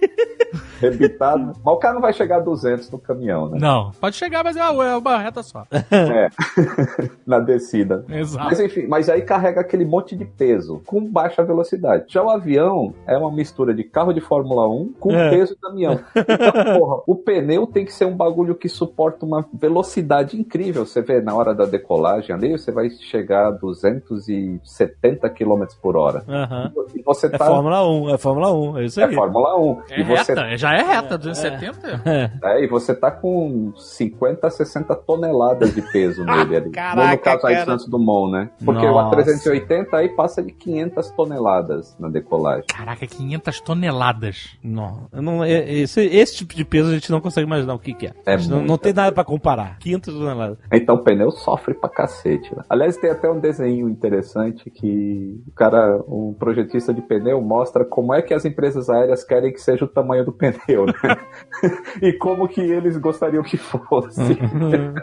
Rebitado. 0.79 1.53
Mas 1.63 1.73
o 1.73 1.77
cara 1.77 1.93
não 1.93 2.01
vai 2.01 2.11
chegar 2.13 2.37
a 2.37 2.39
200 2.41 2.91
no 2.91 2.99
caminhão, 2.99 3.49
né? 3.49 3.57
Não, 3.59 3.91
pode 3.99 4.15
chegar, 4.15 4.43
mas 4.43 4.57
é 4.57 4.63
uma, 4.69 4.85
é 4.85 4.95
uma 4.95 5.17
reta 5.17 5.41
só. 5.41 5.65
É. 5.71 6.29
Na 7.25 7.39
descida. 7.39 8.03
Exato. 8.09 8.45
Mas 8.45 8.59
enfim, 8.59 8.85
mas 8.87 9.09
aí 9.09 9.21
carrega 9.21 9.61
aquele 9.61 9.85
monte 9.85 10.15
de 10.15 10.25
peso 10.25 10.81
com 10.85 11.03
baixa 11.05 11.43
velocidade. 11.43 12.05
Já 12.09 12.21
o 12.21 12.29
avião 12.29 12.93
é 13.07 13.17
uma 13.17 13.31
mistura 13.31 13.73
de 13.73 13.83
carro 13.83 14.13
de 14.13 14.19
Fórmula 14.21 14.67
1 14.67 14.93
com 14.99 15.11
É. 15.11 15.29
peso 15.29 15.55
de 15.55 15.61
caminhão. 15.61 15.99
Então, 16.15 16.77
porra, 16.79 17.01
o 17.07 17.15
pneu 17.15 17.34
tem 17.71 17.85
que 17.85 17.93
ser 17.93 18.05
um 18.05 18.15
bagulho 18.15 18.55
que 18.55 18.69
suporta 18.69 19.25
uma 19.25 19.45
velocidade 19.53 20.39
incrível. 20.39 20.85
Você 20.85 21.01
vê 21.01 21.21
na 21.21 21.33
hora 21.35 21.53
da 21.53 21.65
decolagem 21.65 22.35
ali, 22.35 22.51
você 22.51 22.71
vai 22.71 22.89
chegar 22.89 23.47
a 23.47 23.51
270 23.51 25.29
km 25.29 25.63
por 25.81 25.95
hora. 25.97 26.23
Aham. 26.27 26.71
E 26.95 27.01
você 27.01 27.27
É 27.27 27.29
tá. 27.29 27.45
Fórmula 27.45 27.87
1, 27.87 28.09
é 28.13 28.17
Fórmula 28.17 28.53
1, 28.53 28.77
é 28.79 28.85
isso 28.85 28.99
É 29.01 29.05
aí. 29.05 29.15
Fórmula 29.15 29.57
1. 29.59 29.81
É 29.91 29.99
e, 29.99 30.03
você, 30.03 30.33
reta, 30.33 30.57
já 30.57 30.73
é 30.73 30.81
reta, 30.81 31.17
270? 31.17 32.01
É. 32.05 32.31
é, 32.43 32.63
e 32.63 32.67
você 32.67 32.93
tá 32.95 33.11
com 33.11 33.71
50, 33.75 34.49
60 34.49 34.95
toneladas 34.95 35.73
de 35.73 35.81
peso 35.81 36.23
nele 36.25 36.57
ali. 36.57 36.69
Caraca, 36.71 37.11
no 37.11 37.17
caso 37.19 37.47
aí 37.47 37.53
cara. 37.55 37.65
Santos 37.65 37.87
Dumont, 37.87 38.31
né? 38.31 38.49
Porque 38.63 38.85
Nossa. 38.85 39.15
o 39.15 39.19
A380 39.23 39.93
aí 39.93 40.09
passa 40.09 40.41
de 40.41 40.51
500 40.51 41.11
toneladas 41.11 41.95
na 41.99 42.09
decolagem. 42.09 42.65
Caraca, 42.67 43.05
500 43.05 43.61
toneladas. 43.61 44.57
Não, 44.63 45.07
eu 45.11 45.21
não 45.21 45.43
é- 45.43 45.71
esse, 45.73 46.01
esse 46.01 46.37
tipo 46.37 46.55
de 46.55 46.63
peso 46.65 46.89
a 46.89 46.93
gente 46.93 47.11
não 47.11 47.21
consegue 47.25 47.47
imaginar 47.47 47.73
o 47.73 47.79
que, 47.79 47.93
que 47.93 48.05
é. 48.05 48.13
É 48.25 48.37
não, 48.47 48.63
não 48.63 48.77
tem 48.77 48.93
nada 48.93 49.11
pra 49.11 49.23
comparar. 49.23 49.79
500 49.79 50.13
toneladas. 50.13 50.57
Então 50.71 50.95
o 50.95 51.03
pneu 51.03 51.31
sofre 51.31 51.73
pra 51.73 51.89
cacete. 51.89 52.55
Né? 52.55 52.61
Aliás, 52.69 52.97
tem 52.97 53.09
até 53.09 53.29
um 53.29 53.39
desenho 53.39 53.89
interessante 53.89 54.69
que 54.69 55.41
o 55.47 55.51
cara, 55.51 55.99
um 56.07 56.35
projetista 56.37 56.93
de 56.93 57.01
pneu, 57.01 57.41
mostra 57.41 57.83
como 57.83 58.13
é 58.13 58.21
que 58.21 58.33
as 58.33 58.45
empresas 58.45 58.89
aéreas 58.89 59.23
querem 59.23 59.51
que 59.51 59.59
seja 59.59 59.85
o 59.85 59.87
tamanho 59.87 60.23
do 60.23 60.31
pneu, 60.31 60.85
né? 60.85 60.93
e 62.01 62.13
como 62.13 62.47
que 62.47 62.61
eles 62.61 62.95
gostariam 62.97 63.41
que 63.41 63.57
fosse. 63.57 64.21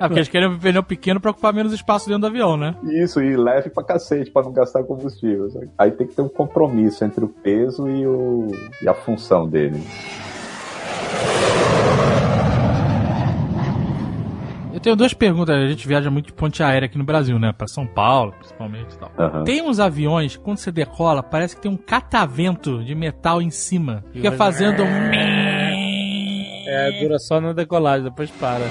Ah, 0.00 0.06
porque 0.06 0.20
eles 0.20 0.28
querem 0.28 0.48
um 0.48 0.58
pneu 0.58 0.82
pequeno 0.84 1.20
pra 1.20 1.32
ocupar 1.32 1.52
menos 1.52 1.72
espaço 1.72 2.06
dentro 2.06 2.22
do 2.22 2.26
avião, 2.28 2.56
né? 2.56 2.76
Isso, 2.84 3.20
e 3.20 3.36
leve 3.36 3.70
pra 3.70 3.82
cacete 3.82 4.30
pra 4.30 4.42
não 4.42 4.52
gastar 4.52 4.84
combustível. 4.84 5.50
sabe? 5.50 5.68
Aí 5.76 5.90
tem 5.90 6.06
que 6.06 6.14
ter 6.14 6.22
um 6.22 6.28
compromisso 6.28 7.04
entre 7.04 7.24
o 7.24 7.28
peso 7.28 7.88
e, 7.88 8.06
o, 8.06 8.46
e 8.80 8.88
a 8.88 8.94
função 8.94 9.48
dele. 9.48 9.82
Eu 14.82 14.84
tenho 14.84 14.96
duas 14.96 15.14
perguntas. 15.14 15.54
A 15.54 15.68
gente 15.68 15.86
viaja 15.86 16.10
muito 16.10 16.26
de 16.26 16.32
ponte 16.32 16.60
aérea 16.60 16.86
aqui 16.86 16.98
no 16.98 17.04
Brasil, 17.04 17.38
né? 17.38 17.52
Pra 17.52 17.68
São 17.68 17.86
Paulo, 17.86 18.32
principalmente 18.32 18.92
e 18.92 18.98
tal. 18.98 19.12
Aham. 19.16 19.44
Tem 19.44 19.62
uns 19.62 19.78
aviões, 19.78 20.36
quando 20.36 20.58
você 20.58 20.72
decola, 20.72 21.22
parece 21.22 21.54
que 21.54 21.62
tem 21.62 21.70
um 21.70 21.76
catavento 21.76 22.82
de 22.82 22.92
metal 22.92 23.40
em 23.40 23.48
cima. 23.48 24.02
Fica 24.12 24.32
fazendo 24.32 24.82
um... 24.82 25.12
É, 26.66 27.00
dura 27.00 27.16
só 27.20 27.40
na 27.40 27.52
decolagem, 27.52 28.02
depois 28.02 28.28
para. 28.32 28.64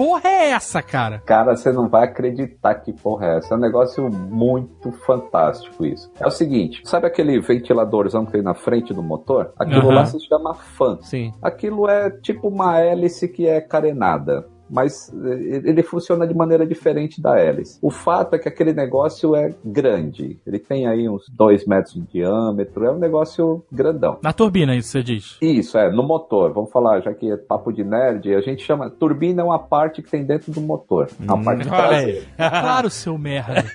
Porra 0.00 0.30
é 0.30 0.50
essa, 0.52 0.80
cara? 0.82 1.18
Cara, 1.26 1.54
você 1.54 1.70
não 1.70 1.86
vai 1.86 2.04
acreditar 2.04 2.74
que 2.76 2.90
porra 2.90 3.26
é 3.26 3.36
essa. 3.36 3.52
É 3.52 3.56
um 3.56 3.60
negócio 3.60 4.08
muito 4.10 4.90
fantástico 4.92 5.84
isso. 5.84 6.10
É 6.18 6.26
o 6.26 6.30
seguinte, 6.30 6.80
sabe 6.84 7.06
aquele 7.06 7.38
ventiladorzão 7.38 8.24
que 8.24 8.32
tem 8.32 8.40
na 8.42 8.54
frente 8.54 8.94
do 8.94 9.02
motor? 9.02 9.52
Aquilo 9.58 9.88
Aham. 9.88 9.94
lá 9.94 10.06
se 10.06 10.18
chama 10.20 10.54
fan. 10.54 10.96
Sim. 11.02 11.34
Aquilo 11.42 11.86
é 11.86 12.08
tipo 12.08 12.48
uma 12.48 12.78
hélice 12.78 13.28
que 13.28 13.46
é 13.46 13.60
carenada. 13.60 14.48
Mas 14.70 15.12
eh, 15.24 15.62
ele 15.64 15.82
funciona 15.82 16.26
de 16.26 16.34
maneira 16.34 16.66
diferente 16.66 17.20
da 17.20 17.38
hélice. 17.38 17.78
O 17.82 17.90
fato 17.90 18.34
é 18.34 18.38
que 18.38 18.48
aquele 18.48 18.72
negócio 18.72 19.34
é 19.34 19.52
grande. 19.64 20.38
Ele 20.46 20.58
tem 20.58 20.86
aí 20.86 21.08
uns 21.08 21.24
2 21.30 21.66
metros 21.66 21.94
de 21.94 22.00
diâmetro, 22.02 22.84
é 22.84 22.90
um 22.90 22.98
negócio 22.98 23.64
grandão. 23.70 24.18
Na 24.22 24.32
turbina, 24.32 24.74
isso 24.76 24.90
você 24.90 25.02
diz. 25.02 25.36
Isso, 25.42 25.76
é, 25.76 25.90
no 25.90 26.02
motor. 26.02 26.52
Vamos 26.52 26.70
falar, 26.70 27.00
já 27.00 27.12
que 27.12 27.30
é 27.30 27.36
papo 27.36 27.72
de 27.72 27.82
nerd, 27.84 28.34
a 28.34 28.40
gente 28.40 28.62
chama. 28.64 28.88
Turbina 28.90 29.42
é 29.42 29.44
uma 29.44 29.58
parte 29.58 30.02
que 30.02 30.10
tem 30.10 30.24
dentro 30.24 30.52
do 30.52 30.60
motor. 30.60 31.08
A 31.26 31.36
parte 31.36 31.62
de 31.62 31.68
Olha 31.68 31.76
trás. 31.88 32.04
aí. 32.06 32.22
Claro, 32.36 32.90
seu 32.90 33.18
merda. 33.18 33.64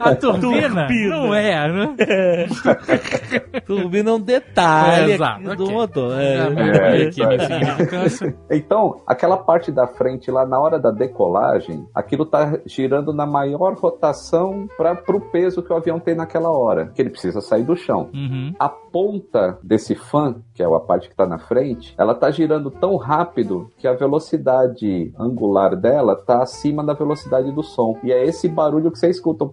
A 0.00 0.14
turbina, 0.14 0.86
Turbina. 0.86 1.16
não 1.16 1.34
é, 1.34 1.72
né? 1.72 1.94
Turbina 3.66 4.10
é 4.10 4.12
um 4.12 4.20
detalhe 4.20 5.12
É, 5.12 5.16
do 5.56 5.64
ok. 5.64 5.74
motor. 5.74 6.10
Já 6.12 6.18
É. 6.22 6.50
morri 6.50 7.02
aqui 7.02 7.08
isso 7.08 7.26
minha 7.28 7.30
aí. 7.30 7.40
significância. 7.46 8.34
Então, 8.50 9.00
aquela 9.06 9.36
parte 9.36 9.70
da 9.70 9.86
frente 9.98 10.30
lá, 10.30 10.46
na 10.46 10.58
hora 10.60 10.78
da 10.78 10.90
decolagem, 10.90 11.86
aquilo 11.92 12.24
tá 12.24 12.60
girando 12.64 13.12
na 13.12 13.26
maior 13.26 13.74
rotação 13.74 14.68
para 14.76 15.02
o 15.08 15.20
peso 15.20 15.62
que 15.62 15.72
o 15.72 15.76
avião 15.76 15.98
tem 15.98 16.14
naquela 16.14 16.50
hora, 16.50 16.86
que 16.94 17.02
ele 17.02 17.10
precisa 17.10 17.40
sair 17.40 17.64
do 17.64 17.76
chão. 17.76 18.08
Uhum. 18.14 18.54
A 18.58 18.68
ponta 18.68 19.58
desse 19.62 19.96
fan, 19.96 20.36
que 20.54 20.62
é 20.62 20.66
a 20.66 20.80
parte 20.80 21.08
que 21.08 21.14
está 21.14 21.26
na 21.26 21.38
frente, 21.38 21.94
ela 21.98 22.14
tá 22.14 22.30
girando 22.30 22.70
tão 22.70 22.96
rápido 22.96 23.68
que 23.76 23.88
a 23.88 23.92
velocidade 23.92 25.12
angular 25.18 25.74
dela 25.74 26.14
tá 26.14 26.42
acima 26.42 26.84
da 26.84 26.94
velocidade 26.94 27.50
do 27.50 27.62
som. 27.62 27.98
E 28.04 28.12
é 28.12 28.24
esse 28.24 28.48
barulho 28.48 28.92
que 28.92 28.98
você 28.98 29.10
escuta. 29.10 29.44
o 29.44 29.48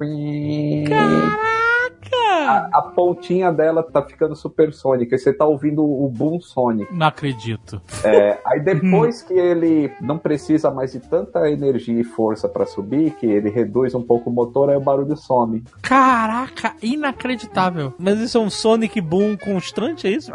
A, 2.13 2.69
a 2.73 2.81
pontinha 2.81 3.51
dela 3.51 3.81
tá 3.83 4.01
ficando 4.01 4.35
supersônica 4.35 5.15
e 5.15 5.19
você 5.19 5.33
tá 5.33 5.45
ouvindo 5.45 5.83
o 5.83 6.07
boom 6.09 6.39
sônico. 6.39 6.93
Não 6.93 7.07
acredito. 7.07 7.81
É, 8.03 8.37
aí 8.45 8.59
depois 8.59 9.21
que 9.21 9.33
ele 9.33 9.91
não 10.01 10.17
precisa 10.17 10.69
mais 10.71 10.91
de 10.91 10.99
tanta 10.99 11.49
energia 11.49 11.99
e 11.99 12.03
força 12.03 12.47
para 12.47 12.65
subir, 12.65 13.11
que 13.11 13.25
ele 13.25 13.49
reduz 13.49 13.95
um 13.95 14.01
pouco 14.01 14.29
o 14.29 14.33
motor, 14.33 14.69
aí 14.69 14.75
o 14.75 14.81
barulho 14.81 15.15
some. 15.15 15.63
Caraca, 15.81 16.73
inacreditável. 16.81 17.93
Mas 17.97 18.19
isso 18.19 18.37
é 18.37 18.41
um 18.41 18.49
Sonic 18.49 18.99
Boom 19.01 19.37
constante, 19.37 20.07
é 20.07 20.11
isso? 20.11 20.31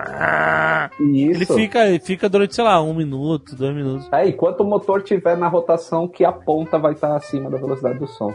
E 1.01 1.25
Ele 1.25 1.43
isso. 1.43 1.55
fica, 1.55 1.87
ele 1.87 1.99
fica 2.01 2.29
durante, 2.29 2.55
sei 2.55 2.65
lá, 2.65 2.83
um 2.83 2.95
minuto, 2.95 3.55
dois 3.55 3.75
minutos. 3.75 4.09
É, 4.13 4.29
enquanto 4.29 4.61
o 4.61 4.65
motor 4.65 5.03
tiver 5.03 5.37
na 5.37 5.49
rotação 5.49 6.09
que 6.09 6.25
a 6.25 6.33
ponta 6.33 6.79
vai 6.79 6.93
estar 6.93 7.15
acima 7.17 7.51
da 7.51 7.59
velocidade 7.59 7.99
do 7.99 8.07
som. 8.07 8.33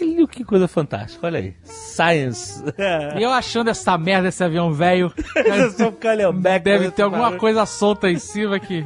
Caralho, 0.00 0.28
que 0.28 0.44
coisa 0.44 0.68
fantástica. 0.68 1.26
Olha 1.26 1.38
aí. 1.38 1.54
Science. 1.62 2.62
E 3.16 3.22
eu 3.22 3.30
achando 3.30 3.70
essa 3.70 3.96
merda, 3.96 4.28
esse 4.28 4.42
avião 4.42 4.72
velho. 4.72 5.12
Deve 6.62 6.90
ter 6.90 7.02
alguma 7.02 7.36
coisa 7.36 7.66
solta 7.66 8.10
em 8.10 8.18
cima 8.18 8.58
que. 8.58 8.84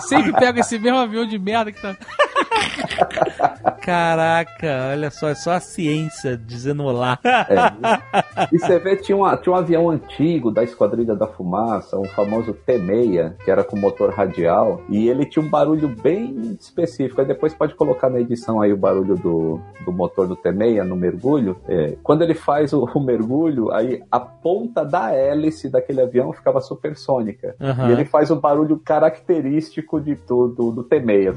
Sempre 0.00 0.32
pego 0.32 0.60
esse 0.60 0.78
mesmo 0.78 0.98
avião 0.98 1.26
de 1.26 1.38
merda 1.38 1.72
que 1.72 1.80
tá. 1.80 1.96
Caraca, 3.80 4.88
olha 4.90 5.10
só, 5.10 5.28
é 5.28 5.34
só 5.34 5.52
a 5.52 5.60
ciência 5.60 6.36
dizendo 6.36 6.84
olá. 6.84 7.18
É. 7.24 8.46
E 8.52 8.58
você 8.58 8.78
vê, 8.78 8.96
tinha, 8.96 9.16
uma- 9.16 9.36
tinha 9.36 9.52
um 9.52 9.56
avião 9.56 9.90
antigo 9.90 10.50
da 10.50 10.62
Esquadrilha 10.62 11.14
da 11.14 11.26
Fumaça, 11.26 11.98
um 11.98 12.04
famoso 12.04 12.52
T-6, 12.52 13.34
que 13.44 13.50
era 13.50 13.64
com 13.64 13.76
motor 13.76 14.10
radial, 14.10 14.80
e 14.88 15.08
ele 15.08 15.24
tinha 15.26 15.44
um 15.44 15.48
barulho 15.48 15.88
bem 15.88 16.56
específico. 16.60 17.20
Aí 17.20 17.26
depois 17.26 17.52
pode 17.54 17.74
colocar 17.74 18.08
na 18.08 18.20
edição 18.20 18.60
aí 18.60 18.72
o 18.72 18.76
barulho 18.76 19.16
do, 19.16 19.60
do 19.84 19.92
motor 19.92 20.26
do 20.26 20.36
T-6 20.36 20.82
no 20.84 20.96
mergulho. 20.96 21.56
É, 21.68 21.94
quando 22.02 22.22
ele 22.22 22.34
faz 22.34 22.72
o, 22.72 22.84
o 22.94 23.00
mergulho, 23.00 23.72
aí 23.72 24.02
a 24.10 24.20
ponta 24.20 24.84
da 24.84 25.12
hélice 25.12 25.68
daquele 25.68 26.00
avião 26.00 26.32
ficava 26.32 26.60
supersônica. 26.60 27.54
Aham. 27.60 27.88
E 27.88 27.92
ele 27.92 28.04
faz 28.04 28.30
o 28.30 28.36
barulho 28.36 28.78
característico 28.78 30.00
de 30.00 30.16
tudo 30.16 30.70
do 30.72 30.82
T-6. 30.84 31.34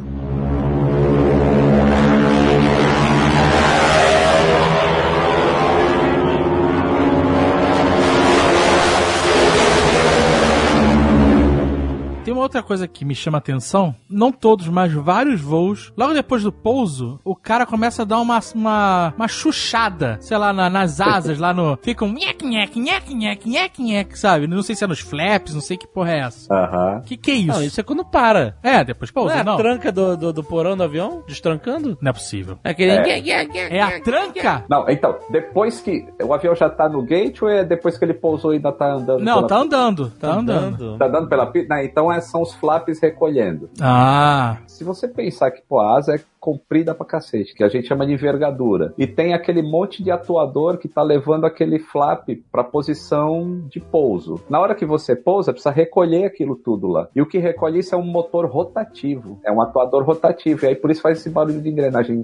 Outra 12.46 12.64
coisa 12.64 12.88
que 12.88 13.04
me 13.06 13.14
chama 13.16 13.38
a 13.38 13.40
atenção. 13.40 13.94
Não 14.10 14.32
todos, 14.32 14.68
mas 14.68 14.92
vários 14.94 15.42
voos. 15.42 15.92
Logo 15.98 16.14
depois 16.14 16.44
do 16.44 16.52
pouso, 16.52 17.20
o 17.24 17.36
cara 17.36 17.66
começa 17.66 18.02
a 18.02 18.06
dar 18.06 18.20
uma, 18.20 18.40
uma, 18.54 19.14
uma 19.18 19.28
chuchada, 19.28 20.18
sei 20.22 20.38
lá, 20.38 20.52
na- 20.54 20.70
nas 20.70 21.00
asas, 21.02 21.38
lá 21.40 21.54
no. 21.54 21.78
Fica 21.82 22.06
um 22.06 22.12
nhec, 22.14 22.46
nhec, 22.46 22.80
nhec, 22.80 23.14
nhec, 23.14 23.50
nhec, 23.50 23.82
nhec, 23.82 24.18
sabe? 24.20 24.48
Não 24.48 24.62
sei 24.64 24.76
se 24.76 24.84
é 24.84 24.88
nos 24.88 25.00
flaps, 25.00 25.54
não 25.54 25.62
sei 25.62 25.78
que 25.78 25.88
porra 25.88 26.12
é 26.12 26.20
essa. 26.20 26.54
Aham. 26.54 27.02
Que 27.06 27.18
que 27.18 27.32
é 27.32 27.36
isso? 27.36 27.48
Não, 27.48 27.64
isso 27.64 27.80
é 27.80 27.84
quando 27.84 28.06
para. 28.06 28.58
É, 28.64 28.84
depois 28.84 29.12
Não 29.14 29.22
pousa, 29.24 29.38
é 29.38 29.42
a 29.42 29.44
não. 29.44 29.58
tranca 29.58 29.92
do, 29.92 30.16
do, 30.18 30.34
do 30.34 30.44
porão 30.44 30.76
do 30.78 30.84
avião? 30.84 31.24
Destrancando? 31.28 31.98
Não 32.02 32.10
é 32.10 32.14
possível. 32.14 32.58
É 32.64 32.70
aquele... 32.70 32.92
É 32.92 33.82
a 33.82 34.02
tranca? 34.02 34.64
Não, 34.70 34.88
então, 34.90 35.18
depois 35.30 35.82
que 35.82 36.06
o 36.24 36.34
avião 36.34 36.56
já 36.56 36.70
tá 36.70 36.88
no 36.88 37.02
gate 37.04 37.42
ou 37.42 37.50
é 37.50 37.64
depois 37.64 37.98
que 37.98 38.06
ele 38.06 38.14
pousou 38.14 38.54
e 38.54 38.58
ainda 38.58 38.72
tá 38.72 38.94
andando? 38.94 39.20
Não, 39.24 39.36
pela 39.38 39.48
tá 39.48 39.58
andando. 39.58 40.10
Tá 40.12 40.34
andando. 40.34 40.98
Tá 40.98 41.08
dando 41.08 41.28
pela 41.30 41.46
pista? 41.48 41.84
Então 41.84 42.12
é, 42.12 42.22
são 42.36 42.42
os 42.42 42.54
flaps 42.54 43.00
recolhendo. 43.00 43.70
Ah. 43.80 44.58
Se 44.68 44.84
você 44.84 45.08
pensar 45.08 45.52
que 45.52 45.62
pô, 45.62 45.80
a 45.80 45.98
asa 45.98 46.16
é 46.16 46.20
comprida 46.46 46.94
pra 46.94 47.08
cacete, 47.08 47.56
que 47.56 47.64
a 47.64 47.68
gente 47.68 47.88
chama 47.88 48.06
de 48.06 48.14
envergadura, 48.14 48.94
e 49.00 49.08
tem 49.08 49.34
aquele 49.34 49.64
monte 49.64 50.04
de 50.04 50.12
atuador 50.12 50.78
que 50.78 50.88
tá 50.88 51.02
levando 51.02 51.46
aquele 51.46 51.80
flap 51.80 52.30
pra 52.52 52.64
posição 52.64 53.64
de 53.68 53.80
pouso. 53.80 54.40
Na 54.48 54.60
hora 54.60 54.76
que 54.76 54.86
você 54.86 55.16
pousa, 55.16 55.52
precisa 55.52 55.74
recolher 55.74 56.26
aquilo 56.26 56.56
tudo 56.56 56.88
lá. 56.88 57.08
E 57.16 57.22
o 57.22 57.26
que 57.26 57.40
recolhe 57.40 57.80
isso 57.80 57.96
é 57.96 57.98
um 57.98 58.06
motor 58.06 58.46
rotativo. 58.46 59.40
É 59.44 59.52
um 59.52 59.60
atuador 59.60 60.04
rotativo. 60.04 60.66
E 60.66 60.68
aí 60.70 60.76
por 60.76 60.92
isso 60.92 61.02
faz 61.02 61.18
esse 61.18 61.30
barulho 61.32 61.60
de 61.62 61.70
engrenagem. 61.70 62.22